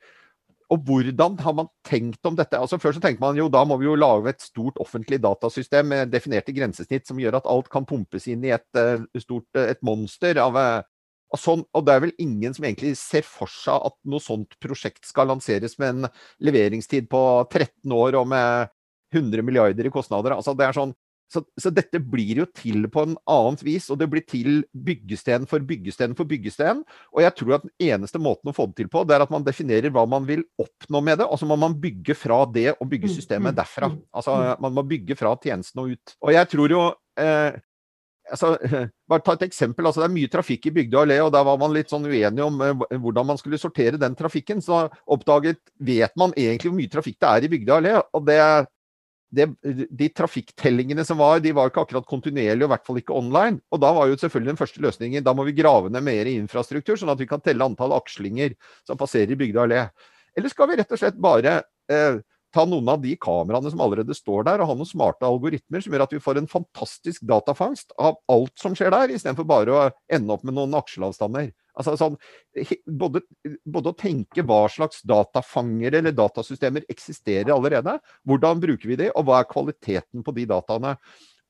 og 0.71 0.85
hvordan 0.87 1.39
har 1.43 1.57
man 1.57 1.71
tenkt 1.87 2.27
om 2.29 2.37
dette? 2.39 2.59
Altså 2.61 2.79
Før 2.79 2.95
så 2.95 3.01
tenkte 3.03 3.25
man 3.25 3.39
jo 3.39 3.49
da 3.51 3.65
må 3.67 3.81
vi 3.81 3.89
jo 3.89 3.97
lage 3.99 4.31
et 4.31 4.45
stort 4.45 4.77
offentlig 4.79 5.19
datasystem 5.25 5.89
med 5.91 6.13
definerte 6.13 6.55
grensesnitt 6.55 7.09
som 7.09 7.19
gjør 7.19 7.41
at 7.41 7.49
alt 7.51 7.73
kan 7.73 7.89
pumpes 7.89 8.29
inn 8.31 8.45
i 8.47 8.53
et, 8.55 8.69
stort, 9.19 9.49
et 9.59 9.81
monster 9.83 10.39
av 10.39 10.61
sånn, 11.39 11.63
og, 11.71 11.85
det 11.87 11.95
er 11.95 12.03
vel 12.07 12.15
ingen 12.19 12.55
som 12.57 12.67
egentlig 12.67 12.97
ser 12.99 13.27
for 13.27 13.51
seg 13.51 13.87
at 13.91 13.97
noe 14.11 14.23
sånt 14.23 14.57
prosjekt 14.63 15.07
skal 15.07 15.31
lanseres 15.31 15.77
med 15.79 15.93
en 15.95 16.11
leveringstid 16.43 17.07
på 17.13 17.23
13 17.47 17.95
år 17.95 18.19
og 18.19 18.27
med 18.33 18.73
100 19.15 19.47
milliarder 19.47 19.87
i 19.87 19.93
kostnader. 19.95 20.35
Altså, 20.35 20.57
det 20.59 20.67
er 20.67 20.77
sånn, 20.77 20.95
så, 21.31 21.45
så, 21.63 21.71
dette 21.71 22.01
blir 22.03 22.43
jo 22.43 22.47
til 22.51 22.89
på 22.91 23.05
en 23.07 23.15
annet 23.31 23.63
vis, 23.63 23.87
og 23.93 24.01
det 24.01 24.09
blir 24.11 24.25
til 24.27 24.65
byggesten 24.75 25.47
for 25.51 25.63
byggesten 25.67 26.17
for 26.19 26.27
byggesten. 26.31 26.83
Og 27.15 27.23
jeg 27.23 27.37
tror 27.39 27.57
at 27.61 27.67
den 27.69 27.93
eneste 27.93 28.19
måten 28.23 28.51
å 28.51 28.57
få 28.57 28.67
det 28.71 28.81
til 28.81 28.91
på, 28.91 29.05
det 29.07 29.15
er 29.15 29.25
at 29.27 29.31
man 29.31 29.47
definerer 29.47 29.95
hva 29.95 30.07
man 30.11 30.27
vil 30.27 30.43
oppnå 30.59 31.03
med 31.07 31.23
det. 31.23 31.29
Og 31.31 31.39
så 31.39 31.47
må 31.47 31.59
man 31.61 31.79
bygge 31.79 32.19
fra 32.19 32.43
det 32.51 32.73
og 32.75 32.91
bygge 32.91 33.13
mm, 33.13 33.15
systemet 33.15 33.55
mm, 33.55 33.59
derfra. 33.63 33.93
Mm, 33.93 34.01
altså 34.19 34.39
man 34.67 34.75
må 34.75 34.87
bygge 34.91 35.19
fra 35.19 35.37
tjenesten 35.39 35.85
og 35.85 35.95
ut. 35.95 36.17
Og 36.19 36.35
jeg 36.35 36.51
tror 36.51 36.75
jo 36.75 36.83
eh, 37.23 37.61
altså, 38.31 38.55
bare 39.11 39.25
ta 39.25 39.37
et 39.37 39.47
eksempel. 39.49 39.87
Altså, 39.87 40.03
det 40.03 40.09
er 40.09 40.17
mye 40.17 40.33
trafikk 40.33 40.69
i 40.71 40.75
Bygdøy 40.81 41.01
allé, 41.05 41.21
og 41.25 41.33
der 41.35 41.47
var 41.47 41.61
man 41.61 41.75
litt 41.75 41.93
sånn 41.93 42.09
uenig 42.09 42.45
om 42.45 42.61
eh, 42.65 42.85
hvordan 42.97 43.31
man 43.33 43.41
skulle 43.41 43.61
sortere 43.61 44.01
den 44.01 44.17
trafikken. 44.19 44.63
Så 44.65 44.87
oppdaget 45.11 45.63
vet 45.77 46.15
man 46.21 46.35
egentlig 46.37 46.73
hvor 46.73 46.79
mye 46.81 46.93
trafikk 46.93 47.19
det 47.21 47.33
er 47.33 47.47
i 47.47 47.51
Bygdøy 47.55 47.75
allé. 47.77 47.97
Og 48.17 48.25
det, 48.29 48.39
det, 49.37 49.49
de 50.03 50.11
trafikktellingene 50.23 51.05
som 51.07 51.21
var, 51.23 51.43
de 51.45 51.55
var 51.57 51.71
ikke 51.71 51.85
akkurat 51.85 52.09
kontinuerlige, 52.09 52.65
og 52.65 52.71
i 52.71 52.75
hvert 52.75 52.87
fall 52.89 53.03
ikke 53.03 53.19
online. 53.19 53.61
Og 53.71 53.83
da 53.83 53.93
var 53.97 54.11
jo 54.11 54.21
selvfølgelig 54.23 54.55
den 54.55 54.63
første 54.63 54.85
løsningen 54.87 55.27
da 55.27 55.37
må 55.37 55.47
vi 55.49 55.59
grave 55.59 55.93
ned 55.93 56.07
mer 56.07 56.31
infrastruktur, 56.31 56.99
sånn 57.01 57.13
at 57.15 57.21
vi 57.23 57.29
kan 57.31 57.43
telle 57.45 57.67
antall 57.67 57.97
akslinger 57.99 58.57
som 58.89 59.01
passerer 59.01 59.35
i 59.35 59.41
Bygdøy 59.41 59.65
allé. 59.67 59.87
Eller 60.39 60.53
skal 60.53 60.71
vi 60.71 60.79
rett 60.79 60.93
og 60.95 61.01
slett 61.01 61.19
bare 61.21 61.61
uh, 61.91 62.21
ta 62.55 62.65
noen 62.67 62.89
av 62.91 63.01
de 63.03 63.15
kameraene 63.21 63.71
som 63.73 63.81
allerede 63.85 64.15
står 64.17 64.45
der, 64.49 64.63
og 64.63 64.71
ha 64.71 64.77
noen 64.77 64.89
smarte 64.89 65.27
algoritmer 65.29 65.83
som 65.85 65.95
gjør 65.95 66.05
at 66.07 66.15
vi 66.15 66.23
får 66.23 66.41
en 66.41 66.51
fantastisk 66.51 67.25
datafangst 67.31 67.95
av 67.99 68.19
alt 68.33 68.55
som 68.61 68.75
skjer 68.77 68.93
der, 68.95 69.15
istedenfor 69.15 69.49
bare 69.49 69.77
å 69.77 69.89
ende 70.11 70.35
opp 70.35 70.47
med 70.47 70.57
noen 70.59 70.75
aksjeavstander. 70.81 71.53
Altså, 71.81 71.95
sånn, 71.97 72.17
både, 73.01 73.23
både, 73.65 73.93
å 73.93 73.97
tenke 73.97 74.45
hva 74.45 74.65
slags 74.73 75.05
datafangere 75.07 76.01
eller 76.01 76.15
datasystemer 76.17 76.85
eksisterer 76.91 77.53
allerede, 77.55 77.97
hvordan 78.29 78.61
bruker 78.63 78.91
vi 78.91 78.99
de, 79.01 79.11
og 79.15 79.29
hva 79.29 79.41
er 79.41 79.51
kvaliteten 79.51 80.27
på 80.27 80.35
de 80.37 80.49
dataene. 80.51 80.97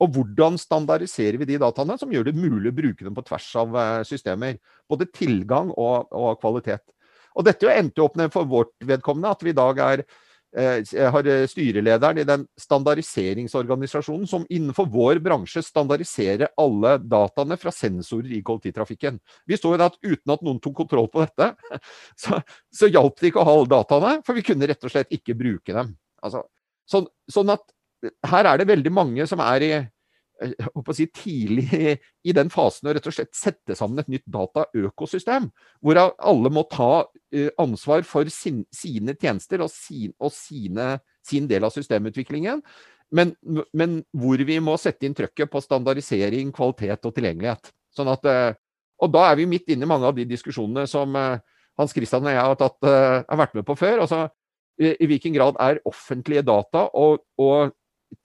Og 0.01 0.15
hvordan 0.15 0.57
standardiserer 0.61 1.37
vi 1.41 1.49
de 1.51 1.59
dataene 1.61 1.97
som 2.01 2.13
gjør 2.13 2.31
det 2.31 2.39
mulig 2.39 2.71
å 2.71 2.77
bruke 2.77 3.05
dem 3.05 3.17
på 3.17 3.25
tvers 3.27 3.49
av 3.61 3.75
eh, 3.77 3.99
systemer. 4.09 4.57
Både 4.89 5.09
tilgang 5.13 5.75
og, 5.75 6.09
og 6.17 6.39
kvalitet. 6.41 6.87
Og 7.37 7.45
dette 7.47 7.69
endte 7.73 8.01
jo 8.01 8.09
opp 8.09 8.17
for 8.33 8.49
vårt 8.49 8.73
vedkommende 8.87 9.35
at 9.35 9.45
vi 9.45 9.53
i 9.53 9.57
dag 9.57 9.83
er 9.85 10.05
har 10.51 11.27
eh, 11.31 11.45
styrelederen 11.47 12.19
i 12.19 12.27
den 12.27 12.47
standardiseringsorganisasjonen 12.59 14.27
som 14.27 14.47
innenfor 14.51 14.89
vår 14.91 15.21
bransje 15.23 15.63
standardiserer 15.63 16.51
alle 16.59 16.97
dataene 16.99 17.59
fra 17.61 17.73
sensorer 17.75 18.33
i 18.35 18.43
kollektivtrafikken. 18.43 19.21
Vi 19.47 19.59
så 19.59 19.75
jo 19.77 19.83
at 19.85 19.99
uten 20.03 20.35
at 20.35 20.43
noen 20.47 20.59
tok 20.63 20.81
kontroll 20.83 21.11
på 21.13 21.23
dette, 21.23 21.53
så, 22.23 22.41
så 22.75 22.91
hjalp 22.91 23.21
det 23.21 23.31
ikke 23.31 23.45
å 23.45 23.47
ha 23.47 23.57
alle 23.61 23.71
dataene, 23.71 24.17
for 24.27 24.39
vi 24.39 24.47
kunne 24.47 24.71
rett 24.71 24.85
og 24.85 24.93
slett 24.93 25.15
ikke 25.15 25.39
bruke 25.39 25.77
dem. 25.77 25.95
Altså, 26.25 26.43
så, 26.91 27.05
sånn 27.31 27.55
at 27.55 27.65
her 28.33 28.49
er 28.49 28.61
det 28.61 28.71
veldig 28.71 28.93
mange 28.93 29.27
som 29.29 29.43
er 29.45 29.65
i 29.67 29.73
Eh, 29.77 30.00
si, 30.97 31.07
tidlig 31.15 31.67
i 32.29 32.35
den 32.37 32.51
fasen 32.53 32.91
å 32.91 32.95
rett 32.97 33.09
og 33.09 33.15
slett 33.15 33.33
sette 33.37 33.77
sammen 33.79 34.03
et 34.03 34.11
nytt 34.13 34.27
dataøkosystem. 34.31 35.51
Hvor 35.85 36.01
alle 36.01 36.53
må 36.53 36.65
ta 36.71 37.07
eh, 37.35 37.51
ansvar 37.61 38.07
for 38.09 38.29
sin, 38.33 38.63
sine 38.75 39.17
tjenester 39.19 39.65
og, 39.65 39.71
sin, 39.73 40.15
og 40.19 40.33
sine, 40.35 40.95
sin, 41.27 41.49
del 41.51 41.67
av 41.67 41.75
systemutviklingen. 41.75 42.65
Men, 43.17 43.35
men, 43.75 44.01
hvor 44.15 44.41
vi 44.47 44.59
må 44.63 44.77
sette 44.79 45.09
inn 45.09 45.17
trøkket 45.19 45.51
på 45.51 45.63
standardisering, 45.65 46.53
kvalitet 46.55 47.09
og 47.09 47.15
tilgjengelighet. 47.17 47.73
Sånn 47.97 48.11
at, 48.13 48.27
eh, 48.31 48.53
og 49.01 49.15
da 49.15 49.31
er 49.31 49.41
vi 49.41 49.49
midt 49.51 49.73
inne 49.73 49.89
i 49.89 49.91
mange 49.91 50.07
av 50.07 50.19
de 50.19 50.29
diskusjonene 50.29 50.87
som 50.91 51.17
Hans 51.17 51.95
Christian 51.97 52.27
og 52.27 52.35
jeg 52.35 52.45
har, 52.45 52.57
tatt, 52.61 52.77
har 52.85 53.39
vært 53.41 53.55
med 53.57 53.65
på 53.65 53.79
før. 53.81 54.03
altså 54.05 54.27
i 54.81 55.07
hvilken 55.09 55.35
grad 55.35 55.59
er 55.61 55.81
offentlige 55.89 56.43
data 56.47 56.87
og, 56.97 57.21
og 57.41 57.73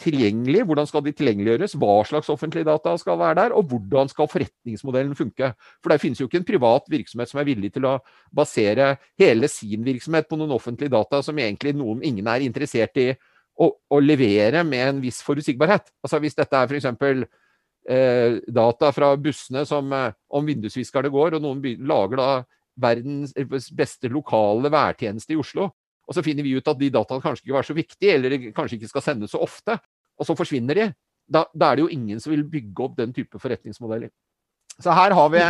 tilgjengelig, 0.01 0.63
hvordan 0.65 0.87
skal 0.89 1.03
de 1.05 1.13
tilgjengeliggjøres, 1.15 1.75
hva 1.79 1.95
slags 2.07 2.29
offentlige 2.33 2.67
data 2.67 2.95
skal 2.99 3.19
være 3.19 3.37
der, 3.39 3.53
og 3.55 3.69
hvordan 3.69 4.09
skal 4.11 4.29
forretningsmodellen 4.31 5.15
funke. 5.17 5.51
For 5.83 5.93
det 5.93 5.99
finnes 6.01 6.21
jo 6.21 6.27
ikke 6.29 6.41
en 6.41 6.47
privat 6.47 6.89
virksomhet 6.91 7.31
som 7.31 7.41
er 7.41 7.47
villig 7.47 7.71
til 7.75 7.87
å 7.87 7.99
basere 8.35 8.95
hele 9.21 9.49
sin 9.51 9.85
virksomhet 9.85 10.27
på 10.29 10.39
noen 10.39 10.55
offentlige 10.57 10.93
data 10.93 11.21
som 11.25 11.39
egentlig 11.39 11.75
noen 11.77 12.03
ingen 12.05 12.27
er 12.31 12.45
interessert 12.45 12.97
i 13.01 13.11
å, 13.13 13.69
å 13.71 14.01
levere 14.01 14.65
med 14.67 14.87
en 14.89 15.01
viss 15.03 15.21
forutsigbarhet. 15.25 15.93
Altså 16.03 16.19
Hvis 16.23 16.37
dette 16.37 16.59
er 16.59 16.71
f.eks. 16.71 17.25
Eh, 17.85 18.39
data 18.49 18.89
fra 18.89 19.11
bussene 19.21 19.61
som, 19.69 19.91
eh, 19.93 20.11
om 20.33 20.45
vindusviskerne 20.47 21.11
går, 21.13 21.37
og 21.37 21.43
noen 21.45 21.61
lager 21.85 22.17
da 22.17 22.29
verdens 22.81 23.35
beste 23.71 24.09
lokale 24.11 24.71
værtjeneste 24.73 25.35
i 25.35 25.39
Oslo, 25.39 25.69
og 26.05 26.15
så 26.17 26.23
finner 26.25 26.45
vi 26.45 26.53
ut 26.57 26.67
at 26.69 26.79
de 26.79 26.91
dataene 26.93 27.23
kanskje 27.23 27.45
ikke 27.45 27.57
var 27.57 27.67
så 27.67 27.75
viktige, 27.77 28.17
eller 28.17 28.35
kanskje 28.55 28.77
ikke 28.79 28.91
skal 28.91 29.05
sendes 29.05 29.33
så 29.33 29.41
ofte. 29.41 29.77
Og 30.19 30.27
så 30.27 30.35
forsvinner 30.37 30.77
de. 30.77 30.85
Da, 31.25 31.45
da 31.57 31.71
er 31.71 31.79
det 31.79 31.85
jo 31.87 31.93
ingen 31.95 32.21
som 32.21 32.31
vil 32.35 32.45
bygge 32.47 32.85
opp 32.85 32.99
den 32.99 33.13
type 33.15 33.39
forretningsmodeller. 33.41 34.11
Så 34.77 34.93
her 34.93 35.15
har 35.17 35.31
vi, 35.33 35.41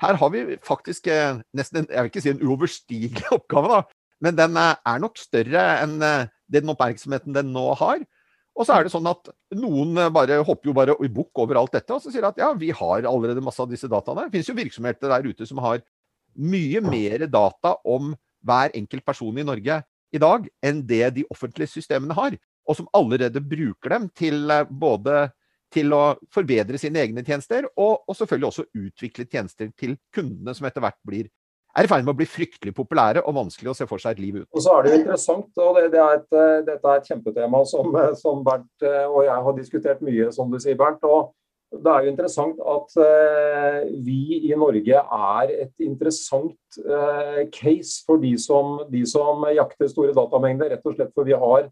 her 0.00 0.18
har 0.20 0.32
vi 0.32 0.44
faktisk 0.64 1.10
eh, 1.12 1.40
nesten 1.56 1.82
en, 1.82 1.90
jeg 1.90 2.06
vil 2.06 2.12
ikke 2.12 2.24
si 2.24 2.32
en 2.32 2.42
uoverstigelig 2.44 3.28
oppgave, 3.36 3.70
da. 3.74 4.00
Men 4.24 4.38
den 4.38 4.56
eh, 4.60 4.74
er 4.94 5.02
nok 5.02 5.20
større 5.20 5.64
enn 5.82 5.98
eh, 6.06 6.30
den 6.54 6.72
oppmerksomheten 6.72 7.36
den 7.36 7.52
nå 7.52 7.66
har. 7.80 8.04
Og 8.54 8.66
så 8.66 8.76
er 8.76 8.86
det 8.86 8.94
sånn 8.94 9.08
at 9.10 9.32
noen 9.58 9.98
bare 10.14 10.38
hopper 10.46 10.70
jo 10.70 10.76
bare 10.76 10.94
i 11.02 11.10
bukk 11.10 11.42
over 11.42 11.58
alt 11.58 11.74
dette 11.74 11.90
og 11.90 12.04
så 12.04 12.12
sier 12.14 12.28
at 12.28 12.38
ja, 12.38 12.52
vi 12.54 12.70
har 12.70 13.08
allerede 13.10 13.42
masse 13.42 13.58
av 13.60 13.72
disse 13.72 13.90
dataene. 13.90 14.28
Det 14.28 14.36
finnes 14.36 14.50
jo 14.52 14.60
virksomheter 14.60 15.10
der 15.10 15.26
ute 15.26 15.48
som 15.48 15.58
har 15.64 15.82
mye 16.38 16.82
mer 16.84 17.26
data 17.30 17.74
om 17.82 18.14
hver 18.44 18.74
enkelt 18.76 19.04
person 19.06 19.38
i 19.38 19.46
Norge 19.46 19.80
i 20.14 20.20
dag 20.22 20.46
enn 20.64 20.82
det 20.86 21.06
de 21.18 21.24
offentlige 21.32 21.72
systemene 21.74 22.16
har. 22.16 22.36
Og 22.64 22.78
som 22.78 22.88
allerede 22.96 23.42
bruker 23.44 23.96
dem 23.96 24.10
til 24.16 24.50
eh, 24.50 24.68
både 24.68 25.28
til 25.74 25.90
å 25.92 26.14
forbedre 26.32 26.78
sine 26.78 27.00
egne 27.02 27.24
tjenester, 27.26 27.66
og, 27.74 28.04
og 28.06 28.14
selvfølgelig 28.14 28.46
også 28.46 28.64
utvikle 28.78 29.26
tjenester 29.26 29.72
til 29.74 29.96
kundene, 30.14 30.54
som 30.54 30.68
etter 30.68 30.84
hvert 30.84 31.00
blir 31.06 31.32
er 31.74 31.88
i 31.88 31.90
ferd 31.90 32.04
med 32.06 32.12
å 32.12 32.18
bli 32.20 32.26
fryktelig 32.30 32.70
populære 32.76 33.24
og 33.26 33.34
vanskelig 33.34 33.72
å 33.72 33.74
se 33.74 33.86
for 33.90 33.98
seg 33.98 34.14
et 34.14 34.20
liv 34.22 34.36
ut. 34.38 34.46
Og 34.54 34.62
så 34.62 34.76
er 34.76 34.84
det 34.84 34.92
jo 34.92 34.98
interessant, 35.00 35.48
og 35.58 35.80
det, 35.80 35.88
det 35.90 35.98
er 35.98 36.20
et, 36.20 36.28
eh, 36.38 36.60
Dette 36.68 36.92
er 36.92 37.00
et 37.00 37.08
kjempetema 37.10 37.62
som, 37.66 37.88
eh, 37.98 38.12
som, 38.20 38.44
Bernt 38.46 38.86
og 38.86 39.24
jeg 39.26 39.46
har 39.48 39.56
diskutert 39.58 40.04
mye, 40.06 40.28
som 40.36 40.52
du 40.52 40.60
sier, 40.62 40.78
Bernt. 40.78 41.02
og 41.02 41.34
Det 41.82 41.90
er 41.90 42.04
jo 42.04 42.10
interessant 42.12 42.60
at 42.70 42.98
eh, 43.02 43.78
vi 44.06 44.40
i 44.50 44.52
Norge 44.58 45.00
er 45.00 45.54
et 45.54 45.82
interessant 45.82 46.78
eh, 46.78 47.40
case 47.54 48.04
for 48.06 48.22
de 48.22 48.34
som, 48.38 48.78
de 48.90 49.02
som 49.08 49.42
jakter 49.50 49.90
store 49.90 50.14
datamengder. 50.16 50.74
Rett 50.74 50.86
og 50.86 50.94
slett 50.94 51.14
for 51.16 51.26
vi 51.26 51.34
har 51.34 51.70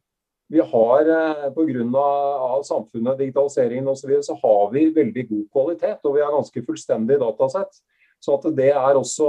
vi 0.52 0.60
har 0.60 1.08
eh, 1.08 1.48
Pga. 1.54 2.62
samfunnet, 2.64 3.18
digitaliseringen 3.18 3.88
osv. 3.88 4.00
Så, 4.00 4.08
videre, 4.08 4.22
så 4.22 4.34
har 4.42 4.72
vi 4.72 4.90
veldig 4.92 5.28
god 5.28 5.46
kvalitet, 5.52 6.00
og 6.04 6.16
vi 6.16 6.20
har 6.20 6.34
ganske 6.34 6.64
fullstendig 6.66 7.16
datasett. 7.22 7.78
Så 8.20 8.36
det 8.54 8.68
er 8.70 8.98
også, 8.98 9.28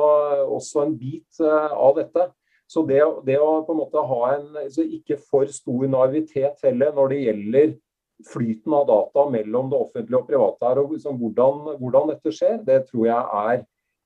også 0.51 0.83
en 0.83 0.97
bit 0.99 1.39
eh, 1.39 1.71
av 1.71 1.95
dette. 1.97 2.27
Så 2.67 2.83
det, 2.89 2.99
det, 3.23 3.37
å 3.39 3.61
på 3.63 3.71
en 3.71 3.79
måte 3.79 4.03
ha 4.09 4.21
en 4.33 4.83
ikke 4.83 5.17
for 5.29 5.47
stor 5.47 5.87
naivitet 5.87 6.59
heller 6.65 6.91
når 6.95 7.11
det 7.13 7.23
gjelder 7.23 7.73
flyten 8.29 8.73
av 8.77 8.87
data 8.87 9.27
mellom 9.29 9.69
det 9.71 9.79
offentlige 9.79 10.21
og 10.21 10.27
private 10.29 10.69
her, 10.69 10.81
og 10.81 10.95
liksom 10.95 11.19
hvordan, 11.19 11.77
hvordan, 11.81 12.11
dette 12.13 12.33
skjer, 12.35 12.59
det 12.65 12.83
tror 12.89 13.07
jeg 13.09 13.39
er, 13.43 13.63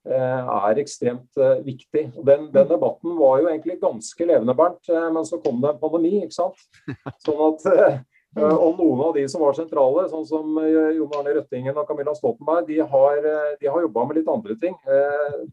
eh, 0.09 0.51
er 0.57 0.81
ekstremt 0.83 1.41
eh, 1.41 1.63
viktig. 1.65 2.05
Den, 2.17 2.47
den, 2.53 2.69
debatten 2.69 3.17
var 3.19 3.41
jo 3.41 3.49
egentlig 3.51 3.79
ganske 3.81 4.29
levende, 4.29 4.55
Bernt, 4.57 4.93
men 5.13 5.25
så 5.27 5.41
kom 5.43 5.59
det 5.63 5.75
en 5.75 5.81
pandemi. 5.81 6.15
ikke 6.23 6.39
sant? 6.39 6.69
Sånn 7.25 7.43
at 7.51 8.05
Eh, 8.37 8.53
og 8.53 8.77
noen 8.77 9.01
av 9.07 9.15
de 9.15 9.23
som 9.31 9.41
var 9.43 9.55
sentrale, 9.57 10.05
sånn 10.11 10.25
som 10.27 10.59
eh, 10.61 10.97
Jon 10.97 11.13
Arne 11.17 11.33
Røttingen 11.37 11.77
og 11.77 11.87
Camilla 11.89 12.13
Stoltenberg, 12.17 12.67
de 12.67 12.81
har, 12.83 13.23
eh, 13.23 13.55
de 13.61 13.69
har 13.71 13.85
jobba 13.85 14.05
med 14.05 14.19
litt 14.19 14.29
andre 14.31 14.57
ting. 14.61 14.75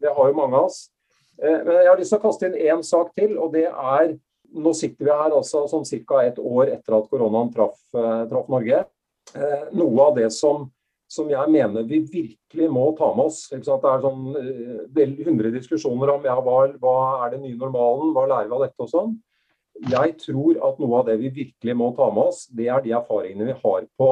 Det 0.01 0.11
har 0.17 0.29
jo 0.29 0.37
mange 0.37 0.59
av 0.59 0.69
oss. 0.69 0.85
Men 1.35 1.67
jeg 1.81 1.89
har 1.89 1.97
lyst 1.99 2.13
til 2.13 2.19
å 2.21 2.23
kaste 2.23 2.47
inn 2.47 2.61
én 2.63 2.81
sak 2.85 3.09
til, 3.17 3.33
og 3.43 3.49
det 3.51 3.65
er 3.67 4.13
Nå 4.55 4.71
sitter 4.77 5.07
vi 5.07 5.11
her 5.11 5.33
altså 5.35 5.65
sånn 5.69 5.85
ca. 6.07 6.21
et 6.23 6.39
år 6.39 6.71
etter 6.73 6.97
at 6.97 7.09
koronaen 7.11 7.51
traff, 7.53 7.77
traff 7.91 8.47
Norge. 8.51 8.85
Noe 9.75 10.03
av 10.05 10.15
det 10.15 10.29
som, 10.31 10.67
som, 11.11 11.29
jeg 11.29 11.51
mener 11.51 11.83
vi 11.89 11.99
virkelig 12.05 12.67
må 12.71 12.85
ta 12.95 13.09
med 13.17 13.25
oss 13.25 13.39
Det 13.49 13.57
er 13.65 14.03
sånn 14.03 14.35
100 14.93 15.51
diskusjoner 15.55 16.13
om 16.13 16.27
ja, 16.27 16.35
hva, 16.45 16.59
hva 16.79 16.97
er 17.25 17.33
den 17.33 17.43
nye 17.47 17.57
normalen, 17.57 18.13
hva 18.15 18.27
lærer 18.29 18.51
vi 18.51 18.55
av 18.59 18.63
dette 18.67 18.85
og 18.85 18.91
sånn. 18.93 19.17
Jeg 19.91 20.15
tror 20.21 20.61
at 20.63 20.79
noe 20.79 21.01
av 21.01 21.09
det 21.09 21.17
vi 21.19 21.33
virkelig 21.41 21.75
må 21.75 21.89
ta 21.97 22.07
med 22.13 22.29
oss, 22.29 22.45
det 22.47 22.69
er 22.71 22.83
de 22.85 22.93
erfaringene 22.95 23.49
vi 23.49 23.57
har 23.59 23.83
på 23.99 24.09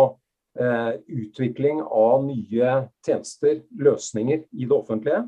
eh, 0.60 0.91
utvikling 1.08 1.80
av 1.86 2.26
nye 2.26 2.74
tjenester, 3.06 3.62
løsninger 3.80 4.44
i 4.52 4.68
det 4.68 4.76
offentlige. 4.76 5.24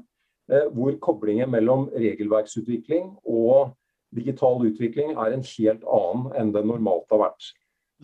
Eh, 0.51 0.67
hvor 0.75 0.97
koblingen 1.01 1.49
mellom 1.53 1.87
regelverksutvikling 1.95 3.15
og 3.23 3.71
digital 4.15 4.63
utvikling 4.67 5.13
er 5.13 5.35
en 5.35 5.45
helt 5.45 5.85
annen 5.85 6.31
enn 6.39 6.53
det 6.55 6.65
normalt 6.67 7.11
har 7.13 7.27
vært. 7.27 7.51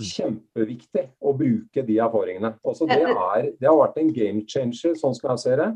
Kjempeviktig 0.01 1.07
å 1.19 1.33
bruke 1.35 1.83
de 1.87 1.97
erfaringene. 1.99 2.53
Altså 2.63 2.87
det, 2.89 3.01
er, 3.01 3.49
det 3.59 3.67
har 3.67 3.79
vært 3.79 3.99
en 4.01 4.13
game 4.15 4.45
changer, 4.47 4.95
sånn 4.99 5.17
som 5.17 5.33
jeg 5.33 5.43
ser 5.45 5.63
det 5.63 5.71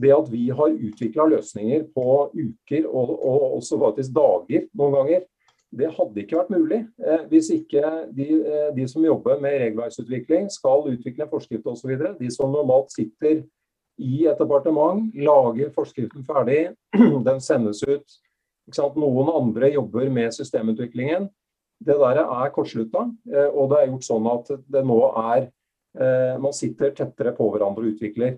det 0.00 0.12
at 0.12 0.28
vi 0.28 0.48
har 0.52 0.74
utvikla 0.74 1.26
løsninger 1.30 1.86
på 1.94 2.04
uker 2.34 2.86
og, 2.86 3.14
og, 3.16 3.56
også 3.58 3.78
faktisk 3.80 4.14
dager 4.16 4.66
noen 4.76 4.96
ganger, 4.98 5.24
det 5.76 5.90
hadde 5.96 6.22
ikke 6.22 6.38
vært 6.38 6.52
mulig 6.54 6.78
eh, 7.02 7.24
hvis 7.30 7.50
ikke 7.52 7.82
de, 8.14 8.26
eh, 8.38 8.68
de, 8.76 8.86
som 8.88 9.04
jobber 9.04 9.40
med 9.42 9.58
regelverksutvikling, 9.64 10.50
skal 10.52 10.86
utvikle 10.92 11.26
en 11.26 11.32
forskrift 11.32 11.66
osv. 11.68 11.96
De 12.20 12.30
som 12.32 12.52
normalt 12.52 12.92
sitter 12.94 13.42
i 13.96 14.26
et 14.28 14.38
departement, 14.38 15.08
lager 15.16 15.72
forskriften 15.74 16.24
ferdig, 16.28 16.70
den 17.28 17.42
sendes 17.42 17.82
ut. 17.88 18.16
Noen 18.74 19.30
andre 19.30 19.70
jobber 19.74 20.08
med 20.10 20.34
systemutviklingen. 20.34 21.28
Det 21.78 21.98
der 22.00 22.22
er 22.24 22.52
kortslutta, 22.54 23.04
eh, 23.30 23.48
og 23.52 23.70
det 23.70 23.78
er 23.82 23.92
gjort 23.92 24.08
sånn 24.08 24.28
at 24.32 24.50
det 24.66 24.84
nå 24.86 25.00
er 25.32 25.52
Man 25.96 26.52
sitter 26.52 26.90
tettere 26.92 27.30
på 27.32 27.46
hverandre 27.48 27.80
og 27.80 27.94
utvikler. 27.94 28.34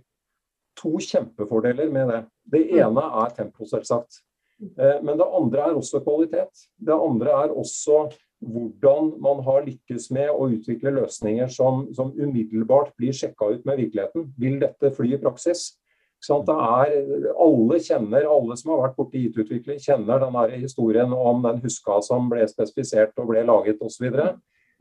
To 0.79 0.93
kjempefordeler 1.03 1.89
med 1.91 2.07
det. 2.13 2.21
Det 2.47 2.61
mm. 2.69 2.77
ene 2.85 3.03
er 3.25 3.33
tempo, 3.35 3.67
selvsagt. 3.67 4.21
Eh, 4.61 5.03
men 5.03 5.19
det 5.19 5.27
andre 5.27 5.67
er 5.67 5.77
også 5.79 6.01
kvalitet. 6.03 6.65
Det 6.79 6.95
andre 6.95 7.35
er 7.45 7.55
også 7.55 8.09
hvordan 8.39 9.13
man 9.23 9.43
har 9.47 9.65
lykkes 9.67 10.11
med 10.15 10.31
å 10.31 10.47
utvikle 10.55 10.95
løsninger 10.95 11.51
som, 11.51 11.89
som 11.95 12.13
umiddelbart 12.15 12.93
blir 12.99 13.15
sjekka 13.17 13.51
ut 13.55 13.67
med 13.67 13.81
virkeligheten. 13.83 14.29
Vil 14.39 14.61
dette 14.63 14.93
fly 14.95 15.15
i 15.17 15.21
praksis? 15.23 15.73
Er, 16.19 16.95
alle 17.39 17.79
kjenner, 17.79 18.27
alle 18.27 18.57
som 18.59 18.73
har 18.73 18.89
vært 18.89 18.97
borti 18.99 19.21
IT-utvikling, 19.29 19.79
kjenner 19.79 20.19
denne 20.25 20.49
historien 20.59 21.13
om 21.15 21.45
den 21.45 21.61
huska 21.63 22.01
som 22.03 22.27
ble 22.33 22.43
spesifisert 22.51 23.15
og 23.23 23.31
ble 23.31 23.45
laget 23.47 23.79
osv. 23.87 24.09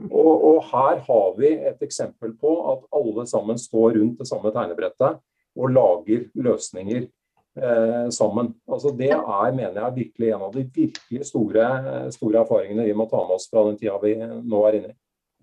Og, 0.09 0.33
og 0.49 0.57
her 0.71 0.99
har 1.05 1.29
vi 1.37 1.51
et 1.69 1.85
eksempel 1.85 2.33
på 2.41 2.53
at 2.73 2.83
alle 2.97 3.25
sammen 3.29 3.57
står 3.57 3.99
rundt 3.99 4.19
det 4.21 4.29
samme 4.29 4.51
tegnebrettet 4.53 5.21
og 5.57 5.73
lager 5.73 6.27
løsninger 6.37 7.05
eh, 7.05 8.09
sammen. 8.13 8.53
Altså 8.69 8.91
Det 8.97 9.09
er 9.09 9.51
mener 9.55 9.81
jeg, 9.81 9.95
virkelig 9.95 10.29
en 10.29 10.45
av 10.49 10.53
de 10.53 10.65
virkelig 10.73 11.25
store, 11.25 11.65
store, 12.13 12.43
erfaringene 12.43 12.85
vi 12.85 12.93
må 12.97 13.09
ta 13.09 13.23
med 13.25 13.37
oss 13.39 13.49
fra 13.49 13.65
den 13.69 13.77
tida 13.77 13.97
vi 14.03 14.15
nå 14.17 14.63
er 14.67 14.79
inne 14.79 14.93
i. 14.93 14.97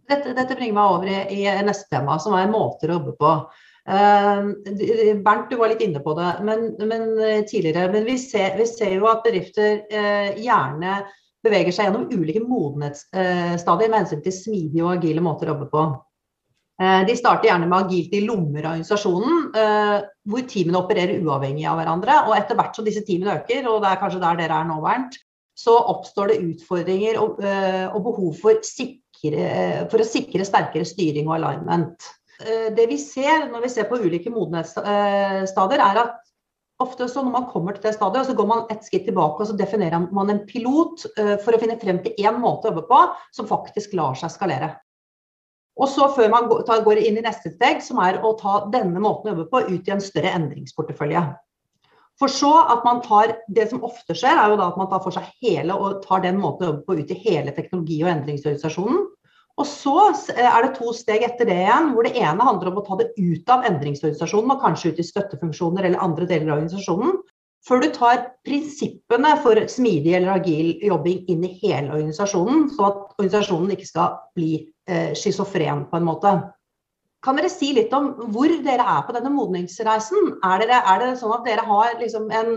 Dette, 0.04 0.34
dette 0.36 0.56
bringer 0.56 0.76
meg 0.76 0.94
over 0.94 1.08
i, 1.08 1.20
i, 1.40 1.44
neste 1.64 1.88
tema, 1.90 2.18
som 2.20 2.36
er 2.36 2.50
måter 2.52 2.92
å 2.92 2.98
jobbe 2.98 3.16
på. 3.18 3.36
Uh, 3.84 4.54
Bernt, 5.20 5.50
du 5.50 5.58
var 5.60 5.68
litt 5.68 5.82
inne 5.84 6.00
på 6.00 6.14
det 6.16 6.28
men, 6.46 6.70
men 6.88 7.02
eh, 7.20 7.42
tidligere. 7.44 7.90
Men 7.92 8.06
vi 8.08 8.16
ser, 8.20 8.56
vi 8.56 8.64
ser, 8.70 8.94
jo 8.96 9.10
at 9.10 9.24
bedrifter 9.26 9.84
uh, 9.92 10.32
gjerne 10.40 11.02
beveger 11.44 11.76
seg 11.76 11.90
gjennom 11.90 12.08
ulike 12.08 12.40
modenhetsstadier 12.40 13.90
med 13.92 14.00
hensyn 14.00 14.24
til 14.24 14.32
smidige 14.32 14.86
og 14.86 14.94
agile 14.94 15.24
måter 15.24 15.50
å 15.50 15.54
jobbe 15.54 15.68
på. 15.74 15.84
Eh, 16.82 17.02
de 17.06 17.14
starter 17.14 17.46
gjerne 17.46 17.68
med 17.70 17.84
agilt 17.84 18.14
i 18.18 18.24
lommer 18.24 18.64
av 18.64 18.72
organisasjonen, 18.72 19.44
eh, 19.60 19.98
hvor 20.26 20.42
teamene 20.50 20.80
opererer 20.80 21.22
uavhengig 21.22 21.68
av 21.70 21.78
hverandre. 21.78 22.16
og 22.26 22.34
Etter 22.36 22.58
hvert 22.58 22.74
som 22.74 22.84
disse 22.84 23.04
teamene 23.06 23.36
øker, 23.38 23.68
og 23.70 23.82
det 23.82 23.92
er 23.92 24.00
kanskje 24.00 24.22
der 24.24 24.40
dere 24.40 24.58
er 24.58 24.66
nå, 24.66 24.80
Bernt, 24.82 25.20
så 25.54 25.76
oppstår 25.92 26.32
det 26.32 26.42
utfordringer 26.42 27.20
og, 27.22 27.38
eh, 27.44 27.86
og 27.94 28.02
behov 28.02 28.34
for, 28.40 28.58
sikre, 28.66 29.86
for, 29.88 30.02
å 30.02 30.08
sikre 30.08 30.44
sterkere 30.44 30.84
styring 30.84 31.30
og 31.30 31.36
alignment. 31.38 32.10
Det 32.38 32.86
vi 32.90 32.96
ser 32.98 33.48
når 33.50 33.62
vi 33.62 33.72
ser 33.72 33.86
på 33.88 34.00
ulike 34.02 34.32
modenhetsstadier, 34.34 35.82
er 35.82 36.00
at 36.02 36.16
ofte 36.82 37.06
så 37.08 37.22
når 37.22 37.34
man 37.36 37.46
kommer 37.52 37.76
til 37.76 37.86
det 37.86 37.94
stadiet, 37.94 38.26
så 38.26 38.34
går 38.34 38.48
man 38.50 38.64
et 38.74 38.82
skritt 38.82 39.06
tilbake 39.06 39.44
og 39.44 39.50
så 39.50 39.54
definerer 39.58 40.08
man 40.10 40.32
en 40.32 40.42
pilot 40.48 41.06
for 41.44 41.54
å 41.54 41.60
finne 41.62 41.78
frem 41.78 42.00
til 42.02 42.18
én 42.18 42.40
måte 42.42 42.66
å 42.66 42.72
jobbe 42.72 42.88
på 42.90 43.04
som 43.36 43.46
faktisk 43.50 43.94
lar 43.94 44.18
seg 44.18 44.34
skalere. 44.34 44.72
Og 45.74 45.90
så 45.90 46.06
før 46.14 46.30
man 46.30 46.50
går 46.50 47.00
inn 47.02 47.18
i 47.18 47.24
neste 47.24 47.50
steg, 47.54 47.80
som 47.82 47.98
er 48.02 48.20
å 48.22 48.34
ta 48.38 48.60
denne 48.70 49.00
måten 49.02 49.30
å 49.30 49.34
jobbe 49.34 49.48
på 49.50 49.62
ut 49.72 49.88
i 49.88 49.94
en 49.94 50.02
større 50.02 50.34
endringsportefølje. 50.38 51.24
For 52.20 52.30
så 52.30 52.52
at 52.70 52.84
man 52.86 53.00
tar 53.02 53.32
Det 53.50 53.66
som 53.72 53.82
ofte 53.82 54.14
skjer, 54.14 54.38
er 54.38 54.52
jo 54.52 54.58
da 54.60 54.68
at 54.70 54.78
man 54.78 54.86
tar 54.90 55.02
for 55.02 55.14
seg 55.14 55.26
hele 55.42 55.74
og 55.74 56.04
tar 56.04 56.22
den 56.22 56.38
måten 56.38 56.66
å 56.66 56.70
jobbe 56.70 56.86
på 56.86 56.98
ut 57.00 57.10
i 57.10 57.20
hele 57.24 57.54
teknologi- 57.56 58.02
og 58.04 58.12
endringsorganisasjonen. 58.12 59.00
Og 59.60 59.66
så 59.70 59.94
er 60.34 60.64
det 60.64 60.72
to 60.78 60.90
steg 60.96 61.22
etter 61.22 61.46
det 61.46 61.60
igjen, 61.62 61.92
hvor 61.94 62.06
det 62.06 62.16
ene 62.18 62.46
handler 62.48 62.72
om 62.72 62.80
å 62.80 62.86
ta 62.86 62.98
det 62.98 63.12
ut 63.14 63.52
av 63.54 63.66
endringsorganisasjonen 63.68 64.50
og 64.56 64.64
kanskje 64.64 64.90
ut 64.90 64.98
i 64.98 65.06
støttefunksjoner 65.06 65.86
eller 65.86 66.02
andre 66.02 66.26
deler 66.26 66.50
av 66.50 66.56
organisasjonen. 66.58 67.20
Før 67.64 67.80
du 67.80 67.86
tar 67.94 68.26
prinsippene 68.44 69.30
for 69.44 69.56
smidig 69.72 70.18
eller 70.18 70.34
agil 70.34 70.74
jobbing 70.84 71.22
inn 71.32 71.46
i 71.46 71.54
hele 71.62 71.94
organisasjonen, 71.94 72.66
så 72.74 72.90
at 72.90 72.98
organisasjonen 73.14 73.72
ikke 73.72 73.88
skal 73.88 74.18
bli 74.36 74.50
eh, 74.90 75.14
schizofren 75.16 75.86
på 75.88 76.00
en 76.00 76.10
måte. 76.10 76.34
Kan 77.24 77.38
dere 77.38 77.48
si 77.48 77.70
litt 77.72 77.94
om 77.96 78.10
hvor 78.34 78.52
dere 78.66 78.84
er 78.84 79.06
på 79.06 79.14
denne 79.16 79.32
modningsreisen? 79.32 80.34
Er, 80.44 80.60
dere, 80.60 80.82
er 80.92 81.00
det 81.00 81.14
sånn 81.22 81.32
at 81.38 81.46
dere 81.48 81.64
har 81.64 81.94
liksom 82.02 82.26
en 82.28 82.52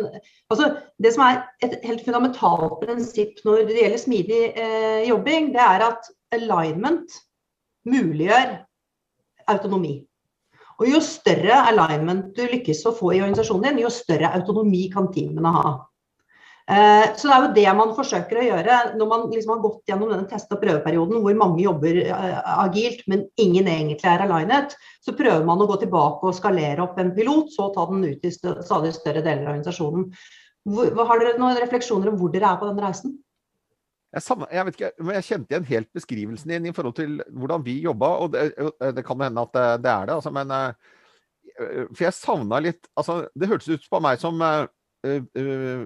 altså 0.51 0.73
Det 0.99 1.13
som 1.15 1.23
er 1.23 1.39
et 1.63 1.77
helt 1.87 2.03
fundamentalt 2.03 2.81
prinsipp 2.81 3.39
når 3.47 3.63
det 3.69 3.79
gjelder 3.79 4.01
smidig 4.01 4.41
eh, 4.59 5.05
jobbing, 5.07 5.53
det 5.55 5.63
er 5.63 5.85
at 5.87 6.11
alignment 6.35 7.17
muliggjør 7.87 8.57
autonomi. 9.47 9.97
Og 10.77 10.89
jo 10.91 11.01
større 11.01 11.63
alignment 11.71 12.33
du 12.37 12.43
lykkes 12.45 12.83
å 12.85 12.95
få 12.95 13.15
i 13.15 13.21
organisasjonen 13.21 13.71
din, 13.71 13.85
jo 13.85 13.93
større 13.93 14.33
autonomi 14.37 14.85
kan 14.93 15.09
teamene 15.13 15.53
ha. 15.55 15.71
Eh, 16.67 17.13
så 17.15 17.29
det 17.29 17.33
er 17.33 17.43
jo 17.45 17.51
det 17.55 17.73
man 17.77 17.93
forsøker 17.95 18.41
å 18.41 18.43
gjøre 18.43 18.77
når 18.99 19.07
man 19.07 19.21
liksom 19.31 19.53
har 19.53 19.61
gått 19.63 19.87
gjennom 19.87 20.09
denne 20.11 20.27
test- 20.27 20.51
og 20.51 20.59
prøveperioden 20.59 21.21
hvor 21.23 21.37
mange 21.39 21.63
jobber 21.63 22.01
eh, 22.03 22.41
agilt, 22.59 23.05
men 23.07 23.23
ingen 23.39 23.69
egentlig 23.71 24.09
er 24.11 24.25
alignet. 24.25 24.75
Så 25.01 25.15
prøver 25.15 25.47
man 25.47 25.63
å 25.63 25.69
gå 25.69 25.79
tilbake 25.85 26.27
og 26.27 26.35
skalere 26.35 26.83
opp 26.83 26.99
en 26.99 27.13
pilot, 27.15 27.53
så 27.55 27.69
ta 27.71 27.87
den 27.87 28.03
ut 28.03 28.27
i 28.27 28.33
stadig 28.35 28.91
større 28.97 29.23
deler 29.23 29.47
av 29.47 29.53
organisasjonen. 29.55 30.11
Har 30.67 31.23
dere 31.23 31.39
noen 31.39 31.61
refleksjoner 31.63 32.11
om 32.11 32.19
hvor 32.19 32.35
dere 32.35 32.51
er 32.51 32.59
på 32.59 32.67
den 32.67 32.83
reisen? 32.83 33.15
Jeg, 34.15 34.23
jeg, 34.23 34.65
vet 34.65 34.77
ikke, 34.77 34.91
men 35.03 35.17
jeg 35.17 35.25
kjente 35.27 35.51
igjen 35.51 35.67
helt 35.67 35.89
beskrivelsen 35.95 36.53
din 36.53 36.69
i 36.69 36.73
forhold 36.75 36.95
til 36.95 37.17
hvordan 37.35 37.65
vi 37.65 37.75
jobba. 37.83 38.11
Og 38.23 38.31
det, 38.33 38.45
det 38.95 39.03
kan 39.05 39.25
hende 39.25 39.43
at 39.43 39.51
det, 39.57 39.65
det 39.83 39.91
er 39.91 40.07
det, 40.07 40.15
altså, 40.15 40.31
men 40.35 40.53
uh, 40.53 40.71
For 41.91 42.05
jeg 42.05 42.15
savna 42.15 42.61
litt 42.63 42.87
altså, 42.95 43.25
Det 43.33 43.49
hørtes 43.49 43.69
ut 43.73 43.87
på 43.91 44.01
meg 44.05 44.21
som 44.21 44.39
uh, 44.39 44.63
uh, 45.07 45.83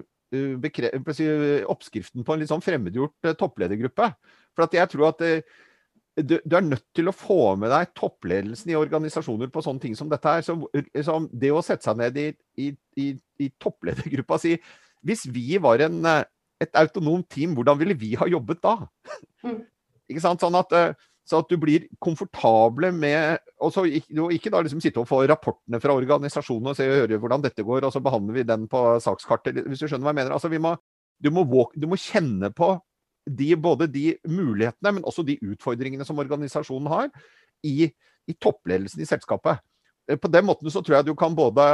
oppskriften 1.72 2.24
på 2.24 2.34
en 2.34 2.40
litt 2.40 2.52
sånn 2.52 2.64
fremmedgjort 2.64 3.34
toppledergruppe. 3.40 4.06
For 4.56 4.64
at 4.64 4.78
jeg 4.78 4.88
tror 4.92 5.10
at 5.10 5.20
du, 6.16 6.38
du, 6.44 6.54
er 6.56 6.64
nødt 6.64 6.86
til 6.96 7.08
å 7.08 7.14
få 7.16 7.54
med 7.60 7.72
deg 7.72 7.92
toppledelsen 7.96 8.72
i 8.72 8.78
organisasjoner 8.78 9.50
på 9.52 9.62
sånne 9.64 9.82
ting 9.82 9.96
som 9.96 10.08
dette 10.12 10.28
her. 10.28 10.44
Så, 10.46 10.56
så 11.04 11.18
det 11.32 11.52
å 11.52 11.60
sette 11.64 11.84
seg 11.88 12.00
ned 12.00 12.16
i, 12.20 12.26
i, 12.60 12.70
i, 13.00 13.06
i 13.44 13.50
toppledergruppa 13.60 14.40
si 14.40 14.56
Hvis 15.04 15.26
vi 15.34 15.58
var 15.60 15.84
en, 15.84 16.00
et 16.62 16.78
autonomt 16.78 17.26
team, 17.30 17.56
hvordan 17.56 17.80
ville 17.80 17.96
vi 17.98 18.14
ha 18.20 18.28
jobbet 18.30 18.62
da? 18.62 18.76
Mm. 19.46 19.62
ikke 20.12 20.22
sant? 20.22 20.42
Sånn 20.42 20.58
at, 20.58 20.72
så 21.28 21.40
at 21.42 21.50
du 21.50 21.56
blir 21.60 21.86
komfortable 22.02 22.90
med 22.94 23.38
Og 23.62 23.70
så 23.74 23.84
ikke, 23.86 24.26
ikke 24.34 24.50
da 24.50 24.62
liksom 24.64 24.80
sitte 24.82 24.98
og 25.02 25.06
få 25.06 25.20
rapportene 25.30 25.78
fra 25.82 25.94
organisasjonen 25.94 26.72
og 26.72 26.78
se 26.78 26.88
og 26.88 27.04
høre 27.04 27.18
hvordan 27.22 27.44
dette 27.44 27.62
går, 27.66 27.86
og 27.86 27.92
så 27.94 28.02
behandler 28.02 28.40
vi 28.40 28.46
den 28.48 28.66
på 28.70 28.80
sakskartet, 29.02 29.62
hvis 29.66 29.82
du 29.82 29.86
skjønner 29.86 30.08
hva 30.08 30.14
jeg 30.14 30.20
mener. 30.22 30.34
Altså, 30.34 30.50
vi 30.50 30.60
må, 30.62 30.74
du, 31.22 31.30
må 31.34 31.46
walk, 31.46 31.76
du 31.78 31.86
må 31.90 31.98
kjenne 32.00 32.50
på 32.50 32.74
de, 33.30 33.52
både 33.54 33.86
de 33.86 34.16
mulighetene, 34.26 34.96
men 34.96 35.06
også 35.06 35.22
de 35.26 35.38
utfordringene 35.46 36.06
som 36.06 36.18
organisasjonen 36.18 36.90
har, 36.90 37.12
i, 37.62 37.86
i 38.26 38.34
toppledelsen 38.42 39.04
i 39.04 39.06
selskapet. 39.06 39.62
Eh, 40.10 40.18
på 40.18 40.30
den 40.32 40.46
måten 40.48 40.70
så 40.74 40.82
tror 40.82 40.98
jeg 40.98 41.10
du 41.10 41.14
kan 41.18 41.36
både 41.38 41.64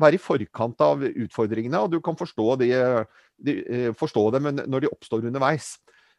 være 0.00 0.18
i 0.18 0.22
forkant 0.22 0.82
av 0.84 1.04
utfordringene, 1.08 1.80
og 1.80 1.92
du 1.92 2.00
kan 2.04 2.18
forstå, 2.18 2.46
de, 2.62 2.70
de, 3.46 3.56
eh, 3.64 3.88
forstå 3.96 4.26
dem 4.36 4.50
når 4.60 4.84
de 4.84 4.92
oppstår 4.92 5.26
underveis. 5.28 5.74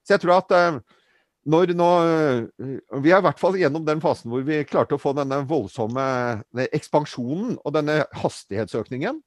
Så 0.05 0.15
jeg 0.15 0.23
tror 0.23 0.39
at 0.39 0.55
eh, 0.57 0.79
når 1.51 1.71
nå 1.73 1.89
Vi 3.01 3.09
er 3.09 3.17
i 3.17 3.25
hvert 3.25 3.39
fall 3.41 3.55
gjennom 3.57 3.81
den 3.81 4.01
fasen 4.01 4.29
hvor 4.29 4.43
vi 4.45 4.59
klarte 4.69 4.93
å 4.93 5.01
få 5.01 5.15
denne 5.17 5.39
voldsomme 5.49 6.03
ekspansjonen 6.69 7.55
og 7.57 7.73
denne 7.73 8.03
hastighetsøkningen. 8.21 9.17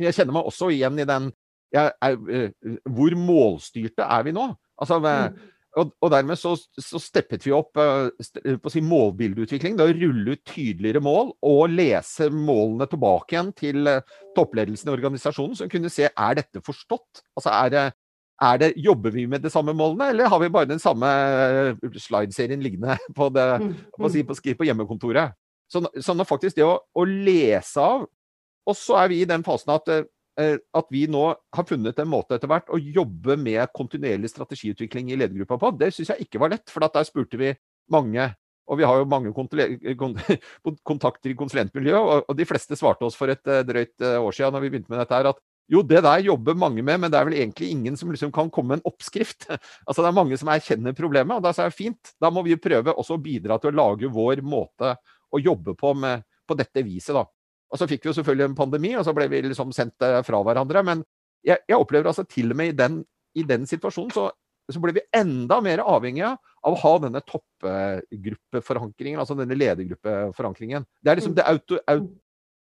Jeg 0.00 0.16
kjenner 0.16 0.38
meg 0.38 0.48
også 0.48 0.70
igjen 0.72 0.96
i 0.96 1.08
den 1.08 1.28
jeg, 1.72 1.92
er, 2.04 2.48
Hvor 2.88 3.16
målstyrte 3.20 4.06
er 4.08 4.24
vi 4.24 4.32
nå? 4.32 4.46
Altså, 4.80 4.98
mm. 5.00 5.36
Og, 5.80 5.92
og, 6.02 6.10
dermed 6.12 6.36
så, 6.36 6.52
så, 6.76 7.00
steppet 7.00 7.46
vi 7.46 7.54
opp 7.56 7.78
uh, 7.80 8.10
på 8.12 8.68
å 8.68 8.72
si 8.72 8.82
målbildeutvikling. 8.84 9.78
å 9.80 9.88
rulle 9.88 10.36
ut 10.36 10.44
tydeligere 10.48 11.00
mål 11.04 11.32
og 11.48 11.72
lese 11.72 12.28
målene 12.32 12.88
tilbake 12.90 13.36
igjen 13.36 13.50
til 13.56 13.88
uh, 13.88 14.20
toppledelsen 14.36 14.90
i 14.90 14.94
organisasjonen, 14.94 15.56
som 15.58 15.72
kunne 15.72 15.92
se 15.92 16.10
er 16.10 16.38
dette 16.38 16.60
forstått. 16.64 17.24
Altså, 17.38 17.54
er 17.54 17.72
det, 17.72 17.86
er 18.44 18.60
det, 18.60 18.72
jobber 18.84 19.16
vi 19.16 19.26
med 19.30 19.44
de 19.44 19.52
samme 19.52 19.74
målene, 19.76 20.10
eller 20.12 20.28
har 20.32 20.42
vi 20.42 20.52
bare 20.52 20.70
den 20.70 20.82
samme 20.82 21.08
slideserien 21.96 22.64
liggende 22.64 22.98
på, 23.18 23.32
det, 23.32 23.48
mm. 23.64 23.76
på, 23.96 24.12
si, 24.12 24.26
på, 24.28 24.36
på 24.36 24.68
hjemmekontoret? 24.68 25.38
Så, 25.72 25.80
sånn 26.04 26.20
at 26.20 26.28
faktisk 26.28 26.58
det 26.58 26.68
å, 26.68 26.74
å 26.76 27.02
lese 27.08 27.80
av 27.80 28.02
Og 28.68 28.74
så 28.76 28.98
er 29.00 29.06
vi 29.08 29.22
i 29.22 29.28
den 29.30 29.40
fasen 29.46 29.72
at 29.72 29.88
Eh, 29.88 30.04
at 30.40 30.86
vi 30.88 31.02
nå 31.12 31.26
har 31.28 31.66
funnet 31.68 31.98
en 32.00 32.08
måte 32.08 32.38
etter 32.38 32.48
hvert 32.48 32.70
å 32.72 32.78
jobbe 32.80 33.34
med 33.36 33.68
kontinuerlig 33.76 34.30
strategiutvikling 34.32 35.10
i 35.12 35.18
ledergruppa 35.20 35.58
på. 35.60 35.72
Det 35.76 35.90
syns 35.92 36.14
jeg 36.14 36.24
ikke 36.24 36.40
var 36.40 36.54
lett, 36.54 36.72
for 36.72 36.80
der 36.86 37.04
spurte 37.04 37.36
vi 37.36 37.50
mange. 37.92 38.30
Og 38.70 38.78
vi 38.78 38.86
har 38.86 39.00
jo 39.00 39.08
mange 39.10 39.32
kontakter 40.88 41.32
i 41.32 41.38
konsulentmiljøet, 41.38 42.28
og 42.28 42.36
de 42.38 42.46
fleste 42.48 42.78
svarte 42.78 43.04
oss 43.04 43.18
for 43.18 43.32
et 43.32 43.50
eh, 43.50 43.64
drøyt 43.66 44.04
eh, 44.04 44.20
år 44.22 44.36
siden 44.36 44.54
når 44.56 44.64
vi 44.64 44.70
begynte 44.72 44.92
med 44.92 45.02
dette 45.02 45.18
her, 45.18 45.32
at 45.32 45.42
jo, 45.72 45.80
det 45.86 46.02
der 46.04 46.24
jobber 46.26 46.56
mange 46.58 46.82
med, 46.84 46.98
men 47.00 47.12
det 47.12 47.18
er 47.18 47.26
vel 47.28 47.36
egentlig 47.38 47.70
ingen 47.72 47.96
som 47.96 48.10
liksom 48.12 48.32
kan 48.34 48.50
komme 48.52 48.74
med 48.74 48.80
en 48.80 48.90
oppskrift. 48.90 49.46
altså 49.86 50.02
Det 50.02 50.08
er 50.08 50.16
mange 50.18 50.38
som 50.40 50.50
erkjenner 50.52 50.96
problemet, 50.96 51.36
og 51.36 51.44
da 51.44 51.52
er 51.54 51.70
det 51.70 51.78
fint. 51.78 52.14
Da 52.20 52.32
må 52.34 52.42
vi 52.46 52.58
prøve 52.60 52.94
også 52.94 53.16
å 53.16 53.22
bidra 53.22 53.58
til 53.60 53.72
å 53.72 53.78
lage 53.78 54.10
vår 54.12 54.42
måte 54.44 54.96
å 55.32 55.40
jobbe 55.40 55.76
på 55.78 55.94
med, 55.96 56.26
på 56.48 56.58
dette 56.58 56.84
viset. 56.84 57.14
da. 57.16 57.24
Og 57.72 57.80
så 57.80 57.88
fikk 57.88 58.04
vi 58.04 58.10
jo 58.10 58.16
selvfølgelig 58.18 58.50
en 58.50 58.58
pandemi, 58.58 58.92
og 58.98 59.04
så 59.06 59.14
ble 59.16 59.26
vi 59.32 59.40
liksom 59.46 59.72
sendt 59.74 60.04
eh, 60.04 60.20
fra 60.26 60.42
hverandre. 60.44 60.82
Men 60.84 60.98
jeg, 61.46 61.58
jeg 61.68 61.78
opplever 61.78 62.10
altså 62.10 62.24
til 62.28 62.52
og 62.52 62.58
med 62.60 62.72
i 62.72 62.78
den, 62.78 62.94
i 63.38 63.44
den 63.48 63.66
situasjonen 63.68 64.12
så, 64.14 64.28
så, 64.70 64.80
ble 64.82 64.92
vi 64.98 65.06
enda 65.16 65.60
mer 65.64 65.80
avhengige 65.84 66.30
av 66.36 66.70
å 66.76 66.80
ha 66.82 66.92
denne 67.02 67.22
toppgruppeforankringen, 67.26 69.20
altså 69.22 69.34
denne 69.38 69.56
ledergruppeforankringen. 69.58 70.84
Det 71.00 71.10
er 71.10 71.16
liksom 71.18 71.34
mm. 71.34 71.38
det 71.40 71.48
auto, 71.48 71.80
auto, 71.94 72.12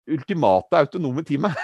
ultimate 0.08 0.80
autonome 0.82 1.24
teamet. 1.24 1.54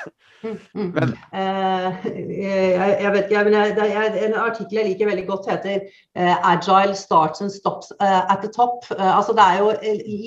Men, 0.75 1.15
uh, 1.33 2.05
jeg, 2.05 2.97
jeg, 3.01 3.11
vet 3.15 3.31
ikke, 3.31 3.45
men 3.47 3.55
jeg, 3.57 4.09
En 4.27 4.35
artikkel 4.37 4.81
jeg 4.81 4.89
liker 4.91 5.09
veldig 5.09 5.27
godt, 5.29 5.47
heter 5.49 5.87
uh, 6.19 6.35
'Agile 6.51 6.97
starts 6.99 7.41
and 7.41 7.53
stops 7.53 7.93
uh, 8.01 8.25
at 8.29 8.45
the 8.45 8.51
top'. 8.53 8.85
altså 8.99 9.33
Det 9.33 9.45
er 9.45 9.59
jo 9.63 9.71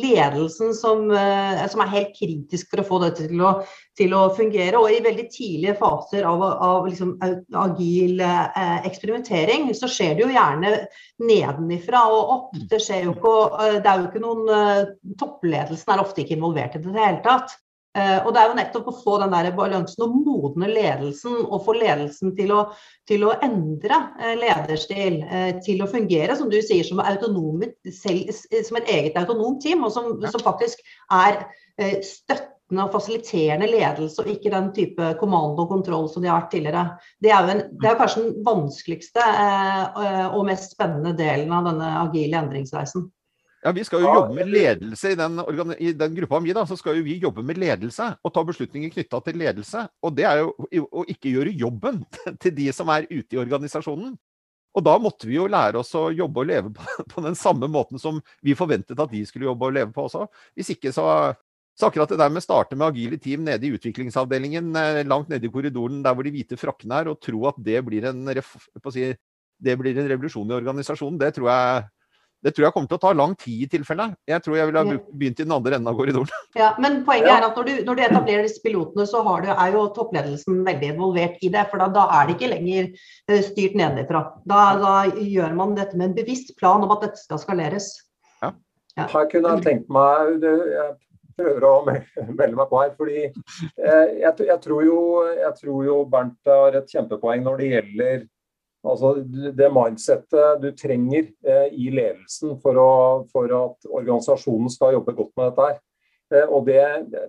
ledelsen 0.01 0.73
som, 0.73 1.11
som, 1.69 1.83
er 1.83 1.93
helt 1.93 2.15
kritisk 2.17 2.71
for 2.71 2.81
å 2.81 2.87
få 2.87 2.99
dette 3.03 3.27
til 3.29 3.43
å, 3.45 3.51
til 3.97 4.15
å 4.17 4.23
fungere. 4.33 4.79
Og 4.79 4.89
i 4.91 5.03
veldig 5.05 5.27
tidlige 5.33 5.77
faser 5.77 6.25
av, 6.25 6.41
av 6.41 6.87
liksom, 6.89 7.13
agil 7.67 8.23
eksperimentering 8.89 9.69
så 9.77 9.89
skjer 9.91 10.17
det 10.17 10.25
jo 10.25 10.33
gjerne 10.33 10.73
nedenifra 11.21 12.07
og 12.09 12.33
opp. 12.37 12.57
Det, 12.71 12.81
skjer 12.81 13.05
jo 13.05 13.13
ikke, 13.13 13.37
det 13.85 13.91
er 13.91 14.01
jo 14.01 14.09
ikke 14.09 14.25
noen 14.25 14.45
Toppledelsen 15.17 15.93
er 15.93 16.01
ofte 16.01 16.23
ikke 16.23 16.37
involvert 16.37 16.75
i 16.77 16.81
det 16.81 16.87
i 16.89 16.97
det 16.97 17.05
hele 17.05 17.23
tatt. 17.25 17.57
Eh, 17.97 18.17
og 18.21 18.33
det 18.33 18.41
er 18.41 18.51
jo 18.51 18.57
nettopp 18.59 18.89
å 18.91 18.95
få 18.99 19.15
den 19.23 19.33
der 19.33 19.47
balansen 19.57 20.03
og 20.05 20.17
modne 20.21 20.69
ledelsen, 20.69 21.37
og 21.47 21.63
få 21.65 21.77
ledelsen 21.79 22.35
til 22.37 22.53
å, 22.53 22.59
til 23.09 23.25
å 23.25 23.35
endre 23.45 24.01
eh, 24.21 24.35
lederstil, 24.37 25.21
eh, 25.25 25.53
til 25.65 25.81
å 25.81 25.89
fungere, 25.89 26.35
som 26.37 26.51
du 26.51 26.59
sier, 26.61 26.85
som, 26.85 27.01
autonome, 27.01 27.71
selv, 27.89 28.29
som 28.35 28.81
et 28.81 28.93
eget 28.93 29.17
autonomt 29.17 29.63
team, 29.65 29.87
og 29.87 29.95
som, 29.95 30.13
som 30.27 30.45
faktisk 30.45 30.83
er 31.13 31.41
støttende 32.01 32.87
og 32.87 32.93
fasiliterende 32.95 33.67
ledelse, 33.69 34.23
og 34.23 34.31
ikke 34.33 34.49
den 34.49 34.71
type 34.73 35.11
kommando 35.21 35.65
og 35.65 35.73
kontroll 35.75 36.07
som 36.09 36.23
de 36.23 36.29
har 36.31 36.41
vært 36.41 36.55
tidligere. 36.55 36.85
Det 37.21 37.29
er 37.29 37.37
jo 37.45 37.53
en, 37.53 37.61
det 37.81 37.91
er 37.91 37.99
kanskje 37.99 38.23
den 38.23 38.39
vanskeligste 38.47 39.27
og 40.33 40.41
mest 40.49 40.73
spennende 40.73 41.13
delen 41.17 41.53
av 41.53 41.69
denne 41.69 41.91
agile 42.01 42.41
endringsreisen. 42.41 43.05
Ja, 43.67 43.73
Vi 43.75 43.83
skal 43.83 44.03
jo 44.05 44.13
jobbe 44.13 44.37
med 44.37 44.51
ledelse 44.53 45.11
i 45.11 45.17
den, 45.19 45.41
i 45.77 45.91
den 45.99 46.13
gruppa 46.15 46.39
mi. 46.39 46.53
da, 46.55 46.63
så 46.69 46.77
skal 46.79 46.95
jo 46.97 47.03
vi 47.03 47.17
jobbe 47.19 47.43
med 47.43 47.59
ledelse 47.59 48.13
og 48.23 48.33
ta 48.33 48.43
beslutninger 48.47 48.93
knytta 48.93 49.19
til 49.25 49.41
ledelse. 49.41 49.83
Og 50.01 50.15
det 50.15 50.27
er 50.29 50.39
jo 50.41 50.53
å 50.87 51.03
ikke 51.11 51.33
gjøre 51.33 51.55
jobben 51.57 51.99
til 52.43 52.55
de 52.55 52.71
som 52.75 52.89
er 52.93 53.09
ute 53.11 53.35
i 53.35 53.41
organisasjonen. 53.41 54.15
Og 54.77 54.85
da 54.85 54.93
måtte 55.01 55.27
vi 55.27 55.35
jo 55.35 55.49
lære 55.49 55.81
oss 55.81 55.91
å 55.97 56.07
jobbe 56.13 56.43
og 56.43 56.47
leve 56.47 56.71
på, 56.77 57.03
på 57.11 57.25
den 57.25 57.35
samme 57.35 57.67
måten 57.71 57.99
som 57.99 58.21
vi 58.45 58.55
forventet 58.55 58.99
at 58.99 59.11
de 59.11 59.25
skulle 59.27 59.49
jobbe 59.49 59.67
og 59.67 59.77
leve 59.79 59.91
på 59.95 60.07
også. 60.07 60.29
Hvis 60.55 60.75
ikke 60.77 60.95
så 60.95 61.35
så 61.77 61.91
akkurat 61.91 62.09
det 62.09 62.17
der 62.17 62.31
med 62.33 62.41
å 62.41 62.45
starte 62.45 62.73
med 62.73 62.87
agile 62.87 63.19
team 63.21 63.43
nede 63.45 63.67
i 63.67 63.75
utviklingsavdelingen, 63.77 64.71
eh, 64.81 65.03
langt 65.05 65.29
nede 65.29 65.45
i 65.45 65.51
korridoren 65.53 65.99
der 66.01 66.15
hvor 66.17 66.25
de 66.25 66.31
hvite 66.33 66.57
frakkene 66.57 67.03
er, 67.03 67.09
og 67.11 67.19
tro 67.21 67.43
at 67.51 67.59
det 67.61 67.83
blir 67.85 68.07
en, 68.09 68.23
si, 68.89 69.11
det 69.61 69.75
blir 69.77 69.99
en 70.01 70.09
revolusjon 70.09 70.49
i 70.49 70.57
organisasjonen, 70.57 71.19
det 71.21 71.35
tror 71.35 71.51
jeg 71.51 71.83
det 72.47 72.53
tror 72.55 72.63
jeg 72.63 72.73
kommer 72.77 72.87
til 72.87 72.95
å 72.95 73.01
ta 73.03 73.09
lang 73.11 73.33
tid 73.35 73.63
i 73.65 73.67
tilfelle. 73.67 74.05
Jeg 74.29 74.43
tror 74.43 74.55
jeg 74.55 74.69
ville 74.69 74.79
ha 74.79 74.97
begynt 75.19 75.41
i 75.41 75.45
den 75.45 75.51
andre 75.51 75.75
enden 75.75 75.89
av 75.91 75.97
korridoren. 75.99 76.29
Ja, 76.55 76.69
Men 76.79 77.01
poenget 77.07 77.33
er 77.33 77.47
at 77.49 77.57
når 77.59 77.65
du, 77.67 77.73
når 77.89 77.97
du 77.97 78.03
etablerer 78.05 78.45
disse 78.47 78.63
pilotene, 78.63 79.03
så 79.09 79.23
du, 79.43 79.49
er 79.51 79.73
jo 79.75 79.81
toppledelsen 79.97 80.61
veldig 80.63 80.93
involvert 80.93 81.43
i 81.43 81.49
det. 81.51 81.65
For 81.67 81.83
da, 81.83 81.89
da 81.91 82.05
er 82.15 82.29
det 82.29 82.37
ikke 82.37 82.51
lenger 82.53 82.87
uh, 82.93 83.41
styrt 83.49 83.75
nedenfra. 83.75 84.21
Da, 84.47 84.61
da, 84.79 84.93
gjør 85.17 85.57
man 85.59 85.75
dette 85.75 85.99
med 85.99 86.13
en 86.13 86.15
bevisst 86.21 86.55
plan 86.61 86.85
om 86.85 86.93
at 86.95 87.03
dette 87.03 87.19
skal 87.19 87.43
skaleres. 87.43 87.91
Ja. 88.39 88.53
Ja. 88.95 89.09
Her 89.11 89.27
kunne 89.33 89.57
jeg 89.57 89.65
tenkt 89.67 89.91
meg 89.93 90.47
Jeg 90.47 90.87
prøver 91.37 91.67
å 91.67 91.73
melde 91.85 92.55
meg 92.55 92.71
på 92.71 92.79
her. 92.79 92.95
fordi 92.97 93.19
eh, 93.27 94.07
jeg, 94.23 94.31
jeg, 94.47 94.59
tror 94.63 94.87
jo, 94.87 95.01
jeg 95.35 95.53
tror 95.59 95.83
jo 95.85 95.99
Bernt 96.09 96.49
har 96.49 96.79
et 96.79 96.95
kjempepoeng 96.95 97.43
når 97.45 97.61
det 97.61 97.71
gjelder 97.75 98.25
Altså 98.87 99.13
det 99.57 99.67
mindsettet 99.73 100.63
du 100.63 100.71
trenger 100.77 101.27
eh, 101.47 101.67
i 101.75 101.89
ledelsen 101.93 102.55
for, 102.63 102.79
å, 102.79 102.93
for, 103.31 103.51
at 103.51 103.89
organisasjonen 103.89 104.71
skal 104.71 104.97
jobbe 104.97 105.15
godt 105.17 105.33
med 105.37 105.51
dette. 105.51 105.67
her. 105.67 105.83
Eh, 106.33 106.47
og 106.47 106.65
det, 106.67 106.81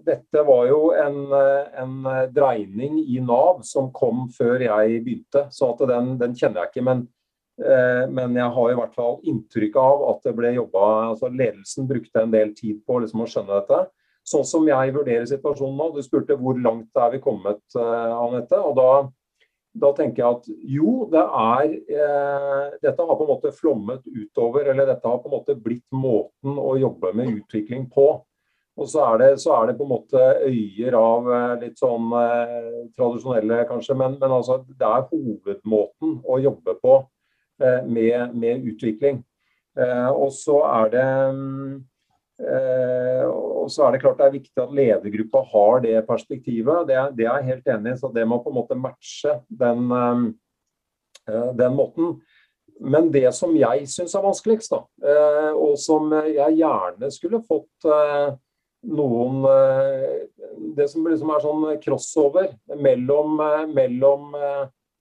dette 0.06 0.44
var 0.46 0.64
jo 0.70 0.80
en, 0.94 1.20
eh, 1.38 1.82
en, 1.82 1.94
dreining 2.34 3.00
i 3.04 3.20
Nav 3.24 3.62
som 3.66 3.92
kom 3.94 4.26
før 4.34 4.64
jeg 4.68 5.02
begynte. 5.04 5.46
Så 5.54 5.74
den, 5.84 6.16
den, 6.20 6.36
kjenner 6.38 6.64
jeg 6.64 6.74
ikke. 6.74 6.88
Men, 6.90 7.06
men, 7.58 8.36
jeg 8.38 8.54
har 8.54 8.70
i 8.70 8.74
hvert 8.78 8.92
fall 8.94 9.16
inntrykk 9.26 9.76
av 9.82 10.02
at 10.12 10.28
det 10.28 10.32
ble 10.38 10.52
jobba 10.54 10.82
altså 11.08 11.26
Ledelsen 11.26 11.88
brukte 11.90 12.22
en 12.22 12.30
del 12.30 12.52
tid 12.54 12.84
på 12.86 13.00
liksom, 13.02 13.24
å 13.24 13.26
skjønne 13.26 13.56
dette. 13.56 13.80
Sånn 14.28 14.44
som 14.46 14.68
jeg 14.68 14.92
vurderer 14.94 15.26
situasjonen 15.26 15.74
nå. 15.80 15.88
Du 15.96 15.98
spurte 16.06 16.36
hvor 16.38 16.60
langt 16.62 17.00
er 17.02 17.16
vi 17.16 17.18
kommet, 17.24 17.64
Anette. 17.74 18.60
og 18.60 18.76
da 18.78 18.92
da 19.76 19.90
tenker 19.96 20.22
jeg 20.22 20.36
at 20.38 20.46
jo, 20.72 20.92
det 21.12 21.20
er 21.22 21.66
eh, 21.74 22.78
Dette 22.82 23.04
har 23.04 23.18
på 23.18 23.26
en 23.26 23.30
måte 23.30 23.52
flommet 23.54 24.06
utover, 24.06 24.70
eller 24.72 24.88
dette 24.88 25.06
har 25.08 25.20
på 25.20 25.28
en 25.30 25.36
måte 25.36 25.58
blitt 25.58 25.86
måten 25.94 26.56
å 26.58 26.72
jobbe 26.80 27.12
med 27.16 27.34
utvikling 27.36 27.86
på. 27.92 28.08
Og 28.78 28.86
så 28.86 29.02
er 29.08 29.20
det, 29.20 29.28
så 29.42 29.56
er 29.56 29.68
det 29.68 29.76
på 29.78 29.86
en 29.86 29.92
måte 29.92 30.24
øyer 30.46 30.96
av 30.98 31.30
eh, 31.34 31.54
litt 31.66 31.80
sånn 31.80 32.10
eh, 32.14 32.72
tradisjonelle, 32.98 33.64
kanskje, 33.70 33.98
men, 33.98 34.18
men, 34.20 34.34
altså, 34.38 34.60
det 34.68 34.88
er 34.88 35.06
hovedmåten 35.10 36.18
å 36.24 36.40
jobbe 36.42 36.78
på 36.82 36.98
eh, 37.62 37.82
med, 37.84 38.34
med, 38.38 38.66
utvikling. 38.72 39.22
Eh, 39.78 40.10
og 40.10 40.30
så 40.34 40.62
er 40.70 40.92
det 40.94 41.06
Eh, 41.06 41.87
og 42.38 43.70
så 43.72 43.84
er 43.84 43.94
det 43.94 44.02
klart 44.02 44.20
det 44.20 44.26
er 44.28 44.36
viktig 44.36 44.62
at 44.62 44.74
ledergruppa 44.74 45.42
har 45.52 45.80
det 45.84 45.94
perspektivet. 46.06 46.86
Det, 46.88 46.98
det 47.18 47.26
er 47.26 47.40
jeg 47.40 47.48
helt 47.50 47.70
enig 47.74 47.94
i. 47.94 48.00
Så 48.00 48.10
det 48.14 48.26
må 48.28 48.40
på 48.42 48.52
en 48.52 48.58
måte 48.60 48.78
matche 48.78 49.38
den, 49.50 49.90
eh, 51.28 51.48
den 51.58 51.76
måten. 51.76 52.18
Men 52.78 53.10
det 53.10 53.26
som 53.34 53.56
jeg 53.58 53.88
syns 53.90 54.14
er 54.14 54.22
vanskeligst, 54.22 54.70
da, 54.70 54.84
eh, 55.02 55.50
og 55.52 55.74
som 55.82 56.12
jeg 56.14 56.60
gjerne 56.60 57.10
skulle 57.14 57.42
fått 57.46 57.90
noen 58.88 59.40
Det 60.78 60.84
som 60.86 61.02
liksom 61.02 61.30
er 61.34 61.40
sånn 61.42 61.64
crossover 61.82 62.52
mellom, 62.78 63.40
mellom 63.74 64.36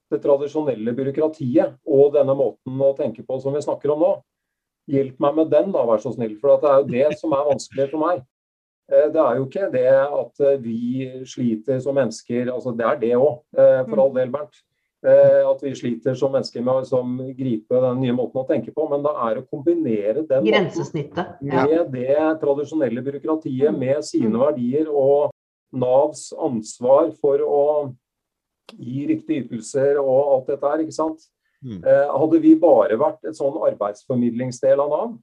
det 0.10 0.18
tradisjonelle 0.24 0.96
byråkratiet 0.98 1.76
og 1.86 2.16
denne 2.16 2.34
måten 2.34 2.82
å 2.82 2.96
tenke 2.98 3.22
på 3.22 3.38
som 3.44 3.54
vi 3.54 3.62
snakker 3.62 3.94
om 3.94 4.02
nå. 4.02 4.12
Hjelp 4.88 5.20
meg 5.20 5.36
med 5.36 5.52
den, 5.52 5.72
da, 5.76 5.84
vær 5.88 6.00
så 6.00 6.14
snill. 6.16 6.38
For 6.40 6.62
det 6.62 6.70
er 6.72 6.82
jo 6.82 6.90
det 6.94 7.20
som 7.20 7.36
er 7.36 7.48
vanskelig 7.50 7.90
for 7.92 8.04
meg. 8.06 8.26
Eh, 8.88 9.10
det 9.12 9.20
er 9.20 9.36
jo 9.36 9.48
ikke 9.48 9.68
det 9.74 9.90
at 9.92 10.46
eh, 10.48 10.60
vi 10.64 10.80
sliter 11.28 11.82
som 11.84 11.98
mennesker, 11.98 12.48
altså 12.54 12.72
det 12.72 12.88
er 12.88 13.00
det 13.02 13.14
òg, 13.18 13.42
eh, 13.60 13.84
for 13.90 14.04
all 14.04 14.16
del, 14.16 14.32
Bernt. 14.34 14.64
At 15.08 15.62
vi 15.62 15.72
sliter 15.78 16.16
som 16.18 16.34
mennesker 16.34 16.64
med 16.66 16.74
å 16.74 16.80
liksom, 16.82 17.12
gripe 17.38 17.80
den 17.80 18.00
nye 18.02 18.16
måten 18.18 18.42
å 18.42 18.48
tenke 18.48 18.74
på. 18.76 18.88
Men 18.90 19.04
det 19.06 19.12
er 19.28 19.38
å 19.40 19.44
kombinere 19.46 20.24
den 20.28 20.48
Grensesnittet. 20.48 21.38
med 21.40 21.94
det 21.94 22.18
tradisjonelle 22.42 23.04
byråkratiet, 23.06 23.70
mm. 23.72 23.78
med 23.78 24.02
sine 24.04 24.42
verdier 24.42 24.90
og 24.90 25.30
Navs 25.72 26.32
ansvar 26.34 27.14
for 27.22 27.44
å 27.46 27.64
gi 28.74 29.06
riktige 29.14 29.46
ytelser 29.46 30.02
og 30.02 30.34
alt 30.34 30.52
dette 30.52 30.74
her. 30.74 30.84
ikke 30.84 30.98
sant? 30.98 31.30
Mm. 31.66 31.82
Eh, 31.82 32.10
hadde 32.14 32.40
vi 32.42 32.52
bare 32.60 32.98
vært 33.00 33.24
et 33.26 33.38
sånn 33.38 33.56
arbeidsformidlingsdel 33.66 34.82
av 34.84 34.92
Nav 34.92 35.16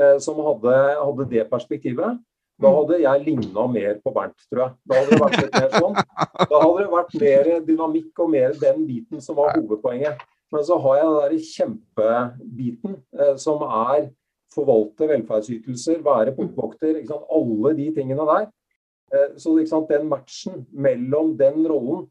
eh, 0.00 0.16
som 0.22 0.40
hadde, 0.42 0.74
hadde, 0.98 1.26
det 1.30 1.44
perspektivet, 1.52 2.18
da 2.58 2.70
mm. 2.70 2.76
hadde 2.80 2.98
jeg 3.04 3.24
ligna 3.28 3.66
mer 3.70 4.00
på 4.02 4.12
Bernt, 4.14 4.38
tror 4.48 4.64
jeg. 4.64 4.74
Da 4.90 4.98
hadde 4.98 5.12
det 5.14 5.20
vært 5.22 5.38
litt 5.44 5.58
mer 5.58 5.76
sånn. 5.76 6.00
Da 6.40 6.62
hadde 6.64 6.80
det 6.80 6.90
vært 6.96 7.16
mer 7.22 7.50
dynamikk 7.68 8.24
og 8.24 8.32
mer 8.34 8.58
den 8.58 8.84
biten 8.88 9.22
som 9.22 9.38
var 9.38 9.54
hovedpoenget. 9.54 10.24
Men 10.48 10.64
så 10.64 10.78
har 10.80 10.96
jeg 10.96 11.08
den 11.08 11.18
der 11.20 11.50
kjempebiten 11.52 12.96
eh, 13.20 13.34
som 13.38 13.62
er 13.68 14.08
forvalte 14.54 15.06
velferdsytelser, 15.06 16.00
være 16.02 16.32
portvokter, 16.34 17.02
alle 17.06 17.74
de 17.78 17.90
tingene 17.94 18.24
der. 18.26 18.46
Så 19.40 19.52
den 19.88 20.08
matchen 20.08 20.64
mellom 20.72 21.30
den 21.38 21.62
rollen 21.68 22.02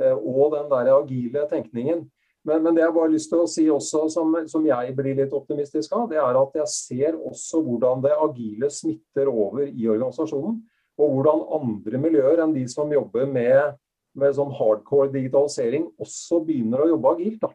og 0.00 0.56
den 0.56 0.66
der 0.72 0.90
agile 0.96 1.44
tenkningen, 1.48 2.02
men, 2.42 2.62
men, 2.62 2.74
det 2.74 2.82
jeg 2.82 2.94
bare 2.94 3.06
har 3.06 3.12
lyst 3.12 3.30
til 3.30 3.42
å 3.44 3.48
si 3.50 3.64
også, 3.70 4.06
som, 4.10 4.34
som, 4.50 4.64
jeg 4.66 4.94
blir 4.98 5.14
litt 5.20 5.34
optimistisk 5.36 5.92
av, 5.94 6.08
det 6.10 6.18
er 6.18 6.38
at 6.40 6.56
jeg 6.58 6.70
ser 6.72 7.18
også 7.18 7.62
hvordan 7.62 8.02
det 8.02 8.16
agile 8.18 8.70
smitter 8.72 9.30
over 9.30 9.68
i 9.68 9.86
organisasjonen. 9.86 10.56
Og 11.00 11.14
hvordan 11.14 11.44
andre 11.60 12.00
miljøer 12.02 12.42
enn 12.42 12.54
de 12.56 12.64
som 12.68 12.90
jobber 12.92 13.30
med, 13.30 13.78
med 14.18 14.34
sånn 14.36 14.50
hardcore 14.58 15.12
digitalisering, 15.14 15.86
også 16.02 16.42
begynner 16.46 16.82
å 16.82 16.90
jobbe 16.90 17.14
agilt. 17.14 17.38
Da. 17.46 17.52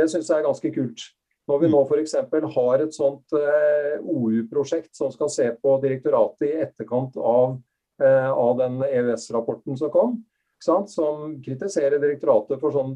Det 0.00 0.08
syns 0.08 0.32
jeg 0.32 0.40
er 0.40 0.48
ganske 0.48 0.72
kult. 0.74 1.06
Når 1.50 1.60
vi 1.60 1.70
nå 1.70 1.84
f.eks. 1.84 2.16
har 2.56 2.82
et 2.82 2.96
sånt 2.96 3.36
eh, 3.36 4.00
OU-prosjekt 4.00 4.94
som 4.96 5.12
skal 5.12 5.30
se 5.34 5.48
på 5.60 5.76
direktoratet 5.82 6.48
i 6.48 6.52
etterkant 6.64 7.18
av, 7.18 7.58
eh, 8.00 8.30
av 8.30 8.56
den 8.62 8.80
EØS-rapporten 8.86 9.76
som 9.78 9.92
kom, 9.92 10.20
som 10.62 11.34
kritiserer 11.42 11.98
direktoratet 11.98 12.60
for 12.62 12.72
sånn 12.72 12.94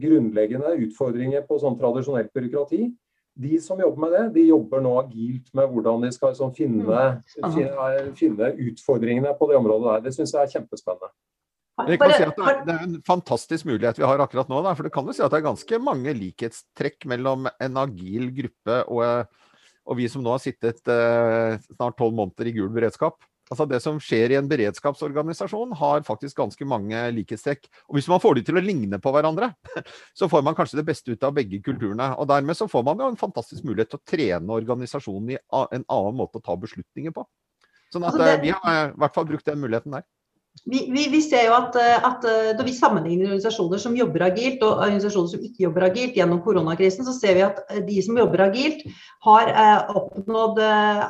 grunnleggende 0.00 0.74
utfordringer 0.86 1.44
på 1.48 1.58
sånn 1.62 1.76
tradisjonelt 1.80 2.32
byråkrati. 2.34 2.86
De 3.34 3.58
som 3.58 3.80
jobber 3.82 4.04
med 4.04 4.12
det, 4.14 4.24
de 4.36 4.46
jobber 4.46 4.82
nå 4.84 4.94
agilt 5.00 5.48
med 5.58 5.70
hvordan 5.72 6.04
de 6.06 6.10
skal 6.14 6.36
sånn, 6.38 6.52
finne, 6.54 6.98
mm. 7.18 7.54
finne, 7.56 7.94
finne, 8.18 8.50
utfordringene 8.68 9.34
på 9.38 9.48
det 9.50 9.58
området 9.58 9.88
der. 9.90 10.04
Det 10.06 10.14
syns 10.14 10.34
jeg 10.36 10.46
er 10.46 10.52
kjempespennende. 10.52 11.10
Jeg 11.74 11.98
kan 11.98 12.12
si 12.14 12.22
at 12.22 12.36
det 12.38 12.46
er, 12.46 12.58
det 12.62 12.74
er 12.76 12.84
en 12.86 12.98
fantastisk 13.02 13.66
mulighet 13.66 13.98
vi 13.98 14.06
har 14.06 14.22
akkurat 14.22 14.50
nå. 14.50 14.60
Da, 14.62 14.76
for 14.78 14.86
det 14.86 14.92
kan 14.94 15.10
jo 15.10 15.14
si 15.16 15.24
at 15.26 15.32
det 15.34 15.40
er 15.40 15.48
ganske 15.48 15.80
mange 15.82 16.14
likhetstrekk 16.14 17.08
mellom 17.10 17.48
en 17.50 17.80
agil 17.82 18.28
gruppe 18.36 18.76
og, 18.94 19.40
og 19.82 19.98
vi 19.98 20.06
som 20.12 20.22
nå 20.22 20.36
har 20.36 20.42
sittet 20.44 20.78
eh, 20.86 21.58
snart 21.74 21.98
tolv 21.98 22.14
måneder 22.14 22.52
i 22.52 22.54
gul 22.54 22.70
beredskap. 22.76 23.18
Altså 23.52 23.66
Det 23.68 23.80
som 23.84 23.98
skjer 24.00 24.32
i 24.32 24.38
en 24.38 24.48
beredskapsorganisasjon, 24.48 25.74
har 25.76 26.04
faktisk 26.06 26.38
ganske 26.40 26.68
mange 26.68 27.00
likhetstrekk. 27.18 27.68
Og 27.90 27.98
Hvis 27.98 28.08
man 28.08 28.22
får 28.22 28.38
de 28.38 28.44
til 28.48 28.58
å 28.60 28.64
ligne 28.64 29.00
på 29.02 29.12
hverandre, 29.12 29.50
så 30.18 30.30
får 30.32 30.44
man 30.46 30.56
kanskje 30.56 30.80
det 30.80 30.86
beste 30.88 31.12
ut 31.12 31.26
av 31.26 31.34
begge 31.36 31.60
kulturene. 31.64 32.14
Og 32.18 32.28
Dermed 32.30 32.56
så 32.56 32.68
får 32.70 32.86
man 32.88 33.02
jo 33.02 33.10
en 33.12 33.20
fantastisk 33.20 33.66
mulighet 33.68 33.92
til 33.92 34.00
å 34.00 34.08
trene 34.14 34.58
organisasjonen 34.58 35.34
i 35.36 35.40
en 35.40 35.84
annen 35.84 36.20
måte 36.20 36.40
å 36.40 36.44
ta 36.44 36.56
beslutninger 36.60 37.14
på. 37.14 37.26
Sånn 37.92 38.06
at 38.06 38.14
altså. 38.14 38.26
Eh, 38.26 38.40
vi 38.42 38.54
har 38.54 38.88
i 38.88 38.98
hvert 38.98 39.14
fall 39.14 39.28
brukt 39.28 39.46
den 39.46 39.60
muligheten 39.62 39.94
der. 39.94 40.06
Vi, 40.64 40.78
vi, 40.88 41.08
vi, 41.12 41.20
ser 41.20 41.48
jo 41.48 41.54
at, 41.58 41.74
eh, 41.76 42.04
at 42.08 42.22
eh, 42.24 42.52
Når 42.56 42.64
vi 42.64 42.72
sammenligner 42.72 43.26
organisasjoner 43.28 43.80
som 43.82 43.96
jobber 43.98 44.22
agilt 44.30 44.62
og 44.64 44.78
organisasjoner 44.78 45.32
som 45.34 45.42
ikke 45.44 45.66
jobber 45.66 45.88
agilt 45.90 46.16
gjennom 46.16 46.40
koronakrisen, 46.44 47.04
så 47.04 47.12
ser 47.16 47.36
vi 47.36 47.42
at 47.44 47.58
eh, 47.68 47.82
de 47.84 47.98
som 48.04 48.16
jobber 48.16 48.46
agilt, 48.46 48.84
har, 49.26 49.50
oppnådd, 49.96 50.58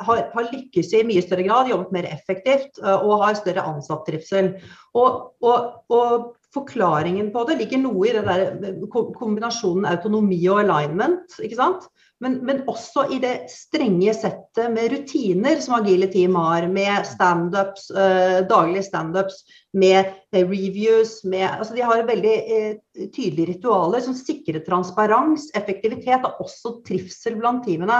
har, 0.07 0.19
har 0.31 0.45
lykkes 0.51 0.93
i 0.95 1.01
mye 1.07 1.23
større 1.23 1.43
grad, 1.47 1.67
jobbet 1.67 1.91
mer 1.91 2.05
effektivt 2.07 2.79
og 2.79 3.25
har 3.25 3.35
større 3.35 3.65
ansatttrivsel. 3.73 4.53
Og, 4.95 5.35
og, 5.43 5.85
og, 5.91 6.33
forklaringen 6.55 7.33
på 7.33 7.41
det 7.49 7.57
ligger 7.59 7.81
noe 7.81 8.05
i 8.07 8.13
den 8.15 8.29
der 8.29 8.85
kombinasjonen 8.93 9.89
autonomi 9.89 10.37
og 10.47 10.61
alignment. 10.61 11.35
ikke 11.43 11.57
sant? 11.59 11.89
Men, 12.23 12.37
men, 12.47 12.61
også 12.71 13.09
i 13.11 13.17
det 13.19 13.49
strenge 13.51 14.13
settet 14.15 14.69
med 14.71 14.87
rutiner 14.93 15.59
som 15.59 15.75
agile 15.81 16.07
team 16.13 16.37
har, 16.39 16.63
med 16.71 17.03
standups, 17.09 17.89
eh, 17.91 18.37
daglige 18.47 18.85
standups, 18.87 19.41
med 19.75 20.13
uh, 20.31 20.39
reviews 20.39 21.17
med, 21.27 21.43
altså 21.49 21.75
De 21.75 21.83
har 21.83 22.05
veldig 22.07 22.35
eh, 22.55 22.77
tydelige 23.09 23.49
ritualer 23.49 24.05
som 24.05 24.15
sikrer 24.15 24.63
transparens, 24.63 25.49
effektivitet 25.59 26.23
og 26.23 26.39
også 26.45 26.77
trivsel 26.87 27.35
blant 27.41 27.67
teamene. 27.67 27.99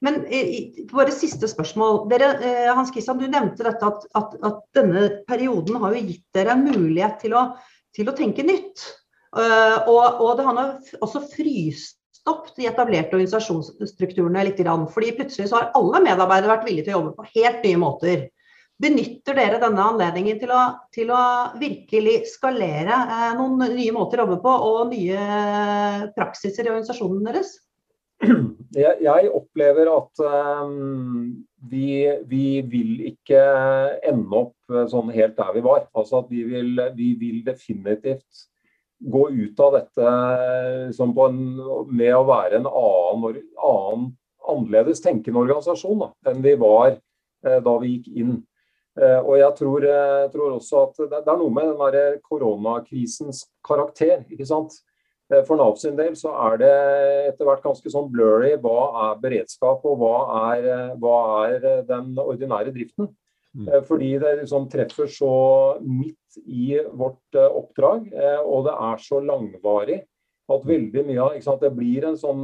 Men 0.00 0.22
våre 0.94 1.12
siste 1.12 1.50
spørsmål. 1.52 2.06
Dere, 2.08 2.32
Hans 2.72 2.94
Christian, 2.94 3.20
du 3.20 3.28
nevnte 3.28 3.68
dette 3.68 3.92
at, 3.92 4.08
at, 4.16 4.40
at, 4.40 4.64
denne 4.76 5.04
perioden 5.28 5.76
har 5.84 5.92
jo 5.92 6.06
gitt 6.08 6.24
dere 6.32 6.56
en 6.56 6.64
mulighet 6.64 7.20
til 7.20 7.36
å, 7.36 7.50
til 7.92 8.08
å 8.08 8.16
tenke 8.16 8.46
nytt. 8.46 8.88
og, 9.36 10.22
og 10.24 10.38
det 10.38 10.46
har 10.48 10.60
også 11.04 11.26
fryst 11.28 11.99
stopp 12.30 12.50
de 12.56 12.68
etablerte 12.70 13.16
organisasjonsstrukturene 13.16 14.44
litt. 14.46 14.60
Fordi 14.94 15.14
plutselig 15.18 15.48
så 15.50 15.58
har 15.58 15.72
alle 15.78 16.02
medarbeidere 16.04 16.54
vært 16.54 16.68
villige 16.68 16.88
til 16.88 16.94
å 16.94 17.00
jobbe 17.00 17.16
på 17.18 17.30
helt 17.34 17.64
nye 17.66 17.80
måter. 17.80 18.28
Benytter 18.80 19.36
dere 19.36 19.58
denne 19.60 19.86
anledningen 19.92 20.38
til 20.40 20.52
å, 20.56 20.60
til 20.94 21.10
å 21.12 21.22
virkelig 21.60 22.22
skalere 22.30 22.96
eh, 22.96 23.32
noen 23.36 23.74
nye 23.74 23.92
måter 23.92 24.22
å 24.22 24.24
jobbe 24.24 24.38
på 24.40 24.54
og 24.70 24.94
nye 24.94 26.06
praksiser 26.16 26.64
i 26.64 26.72
organisasjonen 26.72 27.26
deres? 27.28 27.58
Jeg, 28.70 29.00
jeg 29.02 29.30
opplever 29.34 29.88
at 29.90 30.20
um, 30.22 31.32
vi, 31.66 32.04
vi, 32.30 32.60
vil 32.70 33.00
ikke 33.08 33.40
ende 34.06 34.44
opp 34.44 34.76
sånn 34.92 35.10
helt 35.10 35.34
der 35.40 35.48
vi 35.56 35.62
var. 35.64 35.88
Altså 35.90 36.20
at 36.20 36.28
vi 36.30 36.44
vil, 36.46 36.78
vi 36.94 37.08
vil 37.18 37.40
definitivt 37.48 38.44
gå 39.00 39.30
ut 39.30 39.60
av 39.60 39.76
dette 39.78 40.14
liksom 40.90 41.12
en, 41.24 41.38
med 41.88 42.14
å 42.16 42.24
være 42.28 42.60
en 42.60 42.68
annen, 42.68 43.40
annen 43.56 44.10
annerledes 44.50 45.02
tenkende 45.04 45.40
organisasjon 45.40 46.04
da, 46.04 46.10
enn 46.30 46.44
vi 46.44 46.54
var 46.60 46.92
eh, 46.92 47.58
da 47.64 47.74
vi 47.80 47.96
gikk 47.96 48.10
inn. 48.22 48.36
Eh, 49.00 49.18
og 49.20 49.34
jeg 49.38 49.56
tror, 49.60 49.86
jeg 49.86 50.26
eh, 50.26 50.28
tror, 50.34 50.54
også 50.58 50.84
at 50.84 51.02
det, 51.02 51.22
er 51.22 51.40
noe 51.40 51.54
med 51.54 51.70
den 51.70 51.96
der 51.96 52.20
koronakrisens 52.26 53.46
karakter. 53.66 54.24
ikke 54.30 54.48
sant? 54.48 54.80
For 55.46 55.54
Nav 55.54 55.76
sin 55.78 55.94
del 55.94 56.16
så 56.18 56.32
er 56.48 56.56
det 56.58 56.70
etter 57.28 57.46
hvert 57.46 57.62
ganske 57.62 57.86
sånn 57.92 58.08
blurry 58.10 58.56
hva 58.58 58.80
er 59.04 59.20
beredskap 59.22 59.84
og 59.86 60.00
hva 60.00 60.14
er, 60.56 60.64
hva 60.98 61.18
er 61.46 61.84
den 61.86 62.16
ordinære 62.18 62.72
driften. 62.74 63.12
Mm. 63.54 63.68
Fordi 63.86 64.08
det 64.18 64.32
liksom 64.40 64.66
treffer 64.72 65.06
så 65.10 65.30
midt 65.86 66.18
i 66.38 66.78
vårt 66.92 67.34
eh, 67.34 67.48
oppdrag, 67.48 68.08
eh, 68.12 68.40
og 68.40 68.66
det 68.68 68.76
er 68.76 69.02
så 69.02 69.20
langvarig 69.24 70.00
at 70.50 70.64
veldig 70.66 71.04
mye 71.06 71.26
av 71.46 71.60
Det 71.62 71.68
blir 71.70 72.08
en 72.08 72.16
sånn 72.18 72.40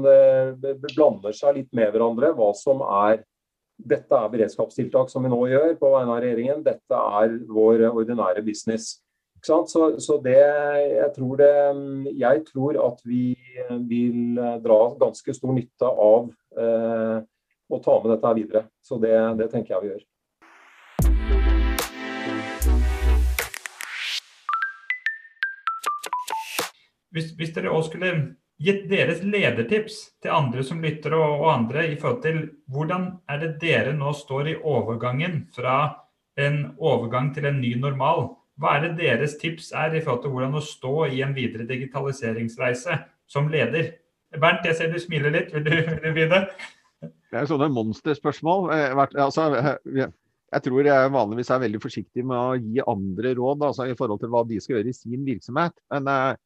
Det 0.63 0.77
blander 0.93 1.35
seg 1.35 1.57
litt 1.57 1.73
med 1.75 1.89
hverandre 1.91 2.29
hva 2.39 2.53
som 2.55 2.85
er 2.87 3.25
Dette 3.77 4.15
er 4.15 4.31
beredskapstiltak 4.31 5.11
som 5.11 5.27
vi 5.27 5.33
nå 5.33 5.41
gjør 5.51 5.75
på 5.81 5.91
vegne 5.91 6.15
av 6.15 6.21
regjeringen. 6.23 6.63
Dette 6.65 7.01
er 7.19 7.35
vår 7.51 7.83
ordinære 7.91 8.45
business. 8.47 9.03
Så, 9.45 9.59
så 10.01 10.17
det, 10.25 10.39
jeg, 10.39 11.11
tror 11.13 11.43
det, 11.43 11.51
jeg 12.17 12.45
tror 12.49 12.79
at 12.87 13.03
vi 13.05 13.37
vil 13.91 14.41
dra 14.65 14.79
ganske 14.97 15.35
stor 15.37 15.53
nytte 15.59 15.91
av 15.91 16.31
eh, 16.57 17.19
å 17.69 17.83
ta 17.85 17.99
med 18.01 18.15
dette 18.15 18.35
videre. 18.39 18.65
Så 18.81 18.97
det, 19.03 19.13
det 19.43 19.51
tenker 19.53 19.77
jeg 19.77 19.85
vi 19.85 19.93
gjør. 19.93 20.07
Hvis, 27.17 27.33
hvis 27.39 27.55
dere 27.57 27.73
også 27.73 27.95
skulle 27.95 28.13
gitt 28.63 28.87
deres 28.89 29.23
ledertips 29.25 29.99
til 30.25 30.33
andre 30.37 30.65
som 30.65 30.81
lytter 30.85 31.15
og, 31.17 31.41
og, 31.41 31.47
andre 31.53 31.87
i 31.91 31.97
forhold 32.01 32.23
til 32.25 32.41
hvordan 32.73 33.09
er 33.29 33.43
det 33.43 33.53
dere 33.63 33.93
nå 33.97 34.13
står 34.17 34.53
i 34.53 34.59
overgangen 34.61 35.45
fra 35.57 35.77
en 36.41 36.63
overgang 36.77 37.33
til 37.37 37.49
en 37.49 37.61
ny 37.61 37.75
normal? 37.81 38.31
Hva 38.61 38.77
er 38.77 38.87
det 38.87 38.97
deres 39.03 39.37
tips 39.41 39.73
er 39.77 39.97
i 39.97 40.01
forhold 40.01 40.23
til 40.25 40.33
hvordan 40.33 40.57
å 40.57 40.65
stå 40.65 40.95
i 41.13 41.21
en 41.25 41.35
videre 41.37 41.69
digitaliseringsreise 41.69 43.01
som 43.29 43.51
leder? 43.53 43.93
Bernt, 44.41 44.65
jeg 44.65 44.77
ser 44.77 44.93
du 44.93 44.99
smiler 45.01 45.33
litt. 45.33 45.53
Vil 45.53 45.65
du, 45.65 45.75
vil 45.77 46.01
du 46.01 46.09
begynne? 46.13 46.47
Det 47.03 47.41
er 47.41 47.49
sånne 47.49 47.69
monsterspørsmål. 47.73 48.71
Eh, 48.73 49.03
altså, 49.21 49.51
eh, 49.61 50.09
jeg 50.55 50.65
tror 50.65 50.89
jeg 50.89 51.13
vanligvis 51.13 51.53
er 51.53 51.63
veldig 51.63 51.81
forsiktig 51.83 52.25
med 52.25 52.37
å 52.39 52.57
gi 52.57 52.85
andre 52.89 53.35
råd 53.37 53.65
altså, 53.69 53.87
i 53.91 53.97
forhold 53.99 54.23
til 54.23 54.33
hva 54.33 54.45
de 54.49 54.61
skal 54.63 54.79
gjøre 54.79 54.93
i 54.93 54.97
sin 54.97 55.25
virksomhet. 55.27 55.77
Men 55.93 56.11
eh, 56.13 56.41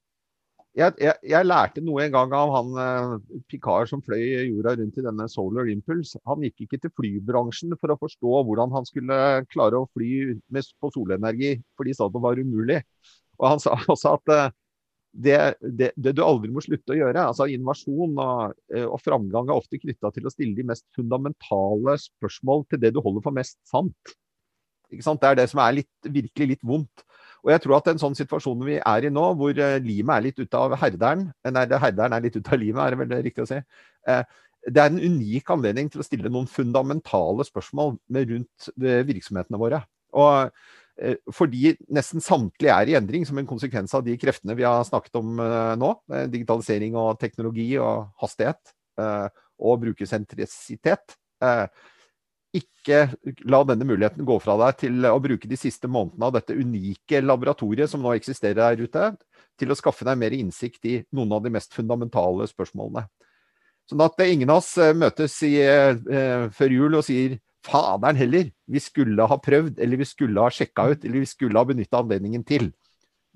jeg, 0.79 0.95
jeg, 1.03 1.15
jeg, 1.27 1.47
lærte 1.49 1.83
noe 1.83 2.05
en 2.05 2.13
gang 2.15 2.35
av 2.37 2.53
han 2.55 2.77
eh, 2.79 3.41
Picard 3.51 3.89
som 3.91 4.03
fløy 4.07 4.23
jorda 4.23 4.77
rundt 4.79 5.01
i 5.01 5.05
denne 5.05 5.27
Solar 5.31 5.71
Impulse. 5.71 6.21
Han 6.31 6.45
gikk 6.47 6.67
ikke 6.67 6.79
til 6.85 6.93
flybransjen 6.95 7.75
for 7.81 7.91
å 7.91 7.99
forstå 7.99 8.43
hvordan 8.47 8.75
han 8.77 8.87
skulle 8.87 9.19
klare 9.51 9.81
å 9.81 9.89
fly 9.97 10.37
med, 10.55 10.71
på 10.79 10.93
solenergi, 10.95 11.57
for 11.75 11.89
de 11.91 11.97
sa 11.97 12.07
det 12.07 12.23
var 12.23 12.39
umulig. 12.39 12.79
Og 13.41 13.49
Han 13.51 13.63
sa 13.63 13.75
også 13.91 14.15
at 14.21 14.35
eh, 14.37 14.57
det, 15.11 15.39
det, 15.59 15.91
det, 15.99 16.15
du 16.15 16.23
aldri 16.23 16.53
må 16.55 16.63
slutte 16.63 16.95
å 16.95 17.01
gjøre, 17.01 17.27
altså 17.33 17.49
innovasjon 17.51 18.15
og, 18.23 18.55
eh, 18.71 18.87
og 18.87 19.01
framgang 19.03 19.51
er 19.51 19.59
ofte 19.59 19.81
knytta 19.83 20.13
til 20.15 20.29
å 20.29 20.33
stille 20.33 20.55
de 20.55 20.69
mest 20.71 20.87
fundamentale 20.95 21.97
spørsmål 21.99 22.69
til 22.71 22.83
det 22.85 22.95
du 22.95 23.03
holder 23.03 23.27
for 23.27 23.35
mest 23.35 23.59
sant. 23.67 24.15
Det 24.91 25.29
er 25.31 25.39
det 25.39 25.47
som 25.51 25.63
er 25.63 25.79
litt, 25.81 25.93
virkelig 26.05 26.49
litt 26.55 26.67
vondt. 26.67 27.05
Og 27.45 27.53
jeg 27.55 27.63
tror 27.65 27.79
at 27.79 27.89
en 27.93 28.01
sånn 28.01 28.17
situasjon 28.19 28.67
vi 28.67 28.77
er 28.77 29.07
i 29.07 29.13
nå, 29.13 29.25
hvor 29.39 29.57
uh, 29.57 29.79
limet 29.81 30.17
er 30.17 30.27
litt 30.29 30.41
ute 30.41 30.61
av 30.61 30.77
herderen 30.81 31.29
eh, 31.45 31.53
Nei, 31.55 31.65
herderen 31.71 32.17
er 32.17 32.25
litt 32.27 32.37
ute 32.37 32.53
av 32.53 32.61
limet, 32.61 32.83
er 32.85 32.95
det 32.95 33.01
vel 33.01 33.25
riktig 33.25 33.47
å 33.47 33.49
si. 33.49 33.61
Uh, 34.09 34.23
det 34.69 34.83
er 34.83 34.91
en 34.91 35.01
unik 35.01 35.55
anledning 35.55 35.89
til 35.89 36.03
å 36.03 36.05
stille 36.05 36.33
noen 36.33 36.49
fundamentale 36.51 37.47
spørsmål 37.49 37.95
rundt 38.13 38.67
virksomhetene 39.09 39.61
våre. 39.61 39.79
Og 40.13 40.53
fordi 41.33 41.71
nesten 41.89 42.21
samtlige 42.21 42.75
er 42.75 42.91
i 42.91 42.97
endring 42.99 43.25
som 43.25 43.39
en 43.41 43.49
konsekvens 43.49 43.95
av 43.97 44.05
de 44.05 44.19
kreftene 44.21 44.53
vi 44.59 44.67
har 44.69 44.85
snakket 44.85 45.17
om 45.17 45.41
nå. 45.81 45.95
Digitalisering 46.29 46.99
og 47.01 47.17
teknologi 47.23 47.71
og 47.81 48.11
hastighet 48.21 48.75
og 49.01 49.81
brukersentrisitet 49.87 51.17
ikke 52.57 53.05
la 53.47 53.61
denne 53.67 53.87
muligheten 53.87 54.27
gå 54.27 54.37
fra 54.43 54.57
deg 54.65 54.79
til 54.83 55.07
å 55.07 55.19
bruke 55.23 55.49
de 55.49 55.59
siste 55.59 55.89
månedene 55.91 56.27
av 56.27 56.35
dette 56.35 56.57
unike 56.57 57.21
laboratoriet 57.23 57.91
som 57.93 58.03
nå 58.03 58.15
eksisterer 58.17 58.59
der 58.59 58.83
ute, 58.83 59.11
til 59.61 59.71
å 59.71 59.77
skaffe 59.79 60.07
deg 60.09 60.19
mer 60.19 60.35
innsikt 60.35 60.89
i 60.89 60.97
noen 61.15 61.37
av 61.37 61.45
de 61.45 61.53
mest 61.55 61.77
fundamentale 61.77 62.49
spørsmålene. 62.51 63.05
Sånn 63.91 64.03
at 64.03 64.23
ingen 64.25 64.51
av 64.51 64.63
oss 64.63 64.73
eh, 64.79 64.95
møtes 64.97 65.37
i, 65.47 65.55
eh, 65.63 66.49
før 66.55 66.75
jul 66.75 66.99
og 66.99 67.07
sier 67.07 67.39
faderen 67.67 68.19
heller, 68.19 68.51
vi 68.71 68.83
skulle 68.83 69.27
ha 69.31 69.39
prøvd, 69.43 69.79
eller 69.83 70.01
vi 70.01 70.09
skulle 70.09 70.43
ha 70.43 70.51
sjekka 70.55 70.89
ut, 70.95 71.05
eller 71.05 71.23
vi 71.23 71.31
skulle 71.31 71.59
ha 71.59 71.67
benytta 71.69 72.01
anledningen 72.01 72.47
til. 72.47 72.71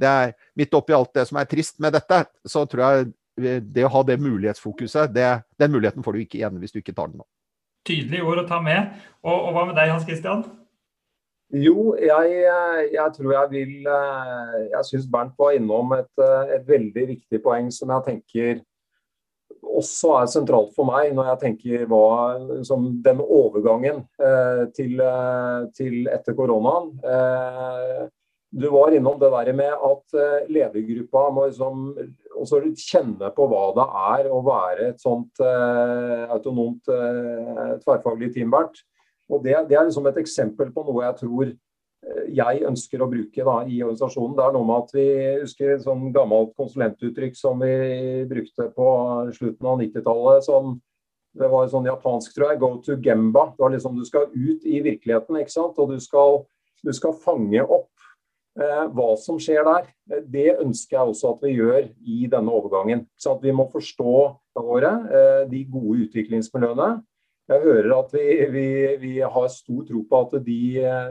Det 0.01 0.11
er, 0.11 0.35
midt 0.59 0.75
oppi 0.75 0.95
alt 0.97 1.13
det 1.15 1.27
som 1.29 1.39
er 1.39 1.51
trist 1.51 1.79
med 1.83 1.95
dette, 1.95 2.25
så 2.47 2.65
tror 2.71 2.85
jeg 2.87 3.13
eh, 3.45 3.63
det 3.63 3.87
å 3.87 3.93
ha 3.95 4.03
det 4.07 4.19
mulighetsfokuset, 4.23 5.15
det, 5.15 5.31
den 5.61 5.75
muligheten 5.77 6.07
får 6.07 6.17
du 6.17 6.25
ikke 6.25 6.41
igjen 6.41 6.59
hvis 6.63 6.75
du 6.75 6.83
ikke 6.83 6.97
tar 6.97 7.13
den 7.13 7.23
nå 7.23 7.29
tydelige 7.87 8.27
ord 8.27 8.45
å 8.45 8.49
ta 8.49 8.61
med. 8.65 8.93
Og, 9.25 9.35
og 9.35 9.57
hva 9.57 9.65
med 9.69 9.79
deg, 9.79 9.93
Hans 9.93 10.07
Christian? 10.09 10.45
Jo, 11.55 11.95
jeg, 12.01 12.31
jeg, 12.91 13.09
tror 13.15 13.31
jeg 13.31 13.51
vil 13.53 13.87
eh, 13.87 14.55
Jeg 14.73 14.87
syns 14.89 15.05
Bernt 15.13 15.37
var 15.39 15.53
innom 15.55 15.93
et, 15.95 16.11
eh, 16.19 16.55
et, 16.57 16.65
veldig 16.67 17.05
viktig 17.13 17.41
poeng 17.45 17.69
som 17.75 17.93
jeg 17.95 18.07
tenker 18.09 18.63
også 19.65 20.15
er 20.19 20.31
sentralt 20.31 20.75
for 20.77 20.89
meg 20.89 21.15
når 21.15 21.31
jeg 21.31 21.41
tenker 21.43 21.87
hva 21.91 22.07
liksom, 22.41 22.89
den 23.05 23.23
overgangen 23.23 24.03
eh, 24.21 24.65
til, 24.77 24.99
eh, 25.01 25.65
til, 25.77 25.97
etter 26.13 26.37
koronaen. 26.37 26.91
Eh, 27.01 28.05
du 28.55 28.69
var 28.71 28.95
innom 28.95 29.19
det 29.19 29.31
der 29.31 29.53
med 29.57 29.73
at 29.73 30.15
eh, 30.15 30.47
ledergruppa 30.53 31.27
må 31.35 31.49
liksom 31.49 31.89
også 32.39 32.61
kjenne 32.79 33.31
på 33.35 33.47
hva 33.51 33.65
det 33.75 33.87
er 34.15 34.29
å 34.31 34.41
være 34.47 34.91
et 34.93 35.03
sånt 35.03 35.43
eh, 35.43 36.23
autonomt 36.31 36.87
eh, 36.93 37.73
tverrfaglig 37.83 38.31
team, 38.37 38.53
Bert. 38.55 38.79
Og 39.27 39.43
det, 39.43 39.57
det, 39.71 39.79
er 39.79 39.89
liksom 39.89 40.07
et 40.07 40.21
eksempel 40.23 40.71
på 40.75 40.85
noe 40.87 41.03
jeg 41.07 41.19
tror 41.25 41.55
jeg 42.29 42.61
ønsker 42.69 43.01
å 43.01 43.09
bruke 43.09 43.45
da, 43.47 43.55
i 43.65 43.79
organisasjonen. 43.81 44.35
Det 44.37 44.43
er 44.45 44.55
noe 44.55 44.69
med 44.69 44.83
at 44.83 44.91
vi 44.93 45.07
husker 45.41 45.71
et 45.73 45.87
sånn 45.87 46.11
gammelt 46.13 46.51
konsulentuttrykk 46.61 47.39
som 47.39 47.63
vi 47.65 48.27
brukte 48.29 48.67
på 48.77 48.89
slutten 49.33 49.71
av 49.71 49.81
90-tallet. 49.81 50.45
som 50.45 50.77
det 51.35 51.49
var 51.51 51.71
sånn 51.73 51.89
japansk, 51.89 52.37
tror 52.37 52.53
jeg. 52.53 52.61
Go 52.61 52.71
to 52.85 52.99
gemba. 53.03 53.49
Det 53.57 53.65
var 53.65 53.73
liksom 53.73 53.97
Du 53.97 54.05
skal 54.05 54.29
ut 54.29 54.69
i 54.69 54.83
virkeligheten, 54.85 55.41
ikke 55.41 55.57
sant. 55.57 55.81
Og 55.81 55.97
du 55.97 56.05
skal, 56.05 56.45
du 56.85 56.93
skal 56.93 57.17
fange 57.25 57.65
opp 57.65 57.89
Eh, 57.89 58.04
hva 58.55 59.09
som 59.19 59.41
skjer 59.43 59.65
der, 59.67 59.89
eh, 60.11 60.23
det 60.31 60.59
ønsker 60.63 60.99
jeg 60.99 61.15
også 61.15 61.33
at 61.35 61.43
vi 61.43 61.57
gjør 61.57 61.89
i 62.07 62.29
denne 62.31 62.55
overgangen. 62.55 63.07
Så 63.19 63.35
vi 63.43 63.53
må 63.53 63.67
forstå 63.73 64.15
våre, 64.55 64.93
eh, 65.11 65.43
de 65.51 65.65
gode 65.73 66.07
utviklingsmiljøene. 66.07 67.03
Jeg 67.51 67.61
hører 67.61 67.99
at 67.99 68.15
vi, 68.15 68.29
vi, 68.49 68.69
vi 69.03 69.19
har 69.21 69.51
stor 69.53 69.83
tro 69.85 70.01
på 70.09 70.21
at 70.23 70.39
de, 70.47 70.63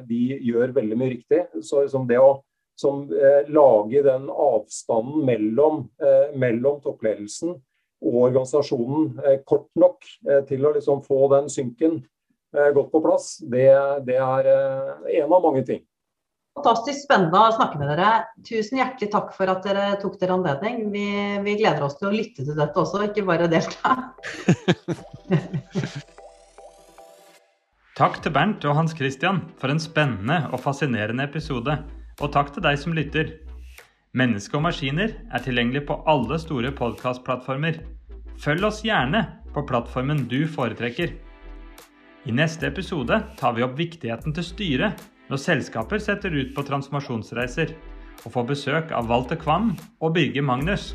de, 0.08 0.22
gjør 0.42 0.74
veldig 0.74 0.98
mye 0.98 1.12
riktig. 1.12 1.44
Så 1.62 1.84
liksom 1.84 2.08
det 2.10 2.18
å 2.18 2.40
som, 2.76 3.04
eh, 3.12 3.50
lage 3.50 4.02
den 4.04 4.30
avstanden 4.30 5.26
mellom, 5.26 5.90
eh, 6.02 6.38
mellom 6.38 6.82
toppledelsen 6.82 7.54
og 8.04 8.16
organisasjonen 8.28 9.20
eh, 9.26 9.40
kort 9.46 9.70
nok 9.76 10.04
til 10.48 10.66
å 10.66 10.74
liksom 10.76 11.04
få 11.06 11.30
den 11.38 11.50
synken 11.50 12.04
godt 12.54 12.92
på 12.92 13.00
plass, 13.02 13.40
det, 13.50 13.66
det 14.06 14.20
er 14.22 14.48
en 15.24 15.32
av 15.34 15.42
mange 15.42 15.64
ting. 15.66 15.80
Fantastisk 16.54 17.08
spennende 17.08 17.40
å 17.42 17.54
snakke 17.56 17.80
med 17.82 17.90
dere. 17.90 18.28
Tusen 18.46 18.78
hjertelig 18.78 19.10
takk 19.16 19.32
for 19.34 19.50
at 19.50 19.64
dere 19.66 19.96
tok 20.02 20.20
dere 20.22 20.36
anledning. 20.38 20.92
Vi, 20.94 21.06
vi 21.42 21.56
gleder 21.58 21.82
oss 21.82 21.98
til 21.98 22.12
å 22.12 22.14
lytte 22.14 22.46
til 22.46 22.54
dette 22.60 22.78
også, 22.78 23.02
ikke 23.08 23.26
bare 23.26 23.48
delta. 23.50 24.14
takk 28.00 28.22
til 28.22 28.36
Bernt 28.36 28.62
og 28.70 28.78
Hans 28.78 28.94
Christian 28.98 29.42
for 29.58 29.74
en 29.74 29.82
spennende 29.82 30.44
og 30.52 30.62
fascinerende 30.62 31.26
episode. 31.26 31.80
Og 32.22 32.30
takk 32.36 32.54
til 32.54 32.62
deg 32.68 32.78
som 32.78 32.94
lytter. 32.94 33.34
Menneske 34.14 34.54
og 34.60 34.68
maskiner 34.68 35.10
er 35.34 35.42
tilgjengelig 35.42 35.88
på 35.88 35.98
alle 36.06 36.38
store 36.38 36.70
podkastplattformer. 36.78 37.82
Følg 38.44 38.62
oss 38.70 38.84
gjerne 38.86 39.24
på 39.56 39.66
plattformen 39.66 40.28
du 40.30 40.46
foretrekker. 40.46 41.18
I 42.30 42.32
neste 42.32 42.70
episode 42.70 43.24
tar 43.42 43.58
vi 43.58 43.66
opp 43.66 43.74
viktigheten 43.80 44.34
til 44.38 44.46
styret 44.46 45.02
når 45.32 45.42
selskaper 45.42 46.02
setter 46.04 46.34
ut 46.36 46.52
på 46.56 46.66
transformasjonsreiser, 46.68 47.74
og 48.24 48.36
får 48.36 48.46
besøk 48.50 48.94
av 48.96 49.10
Walter 49.12 49.40
Kvam 49.40 49.74
og 50.00 50.14
Birger 50.16 50.46
Magnus. 50.46 50.94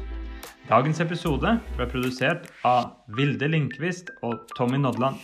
Dagens 0.68 1.00
episode 1.00 1.54
ble 1.76 1.88
produsert 1.88 2.48
av 2.68 2.92
Vilde 3.16 3.48
Lindqvist 3.48 4.12
og 4.22 4.44
Tommy 4.56 4.80
Nodland. 4.80 5.20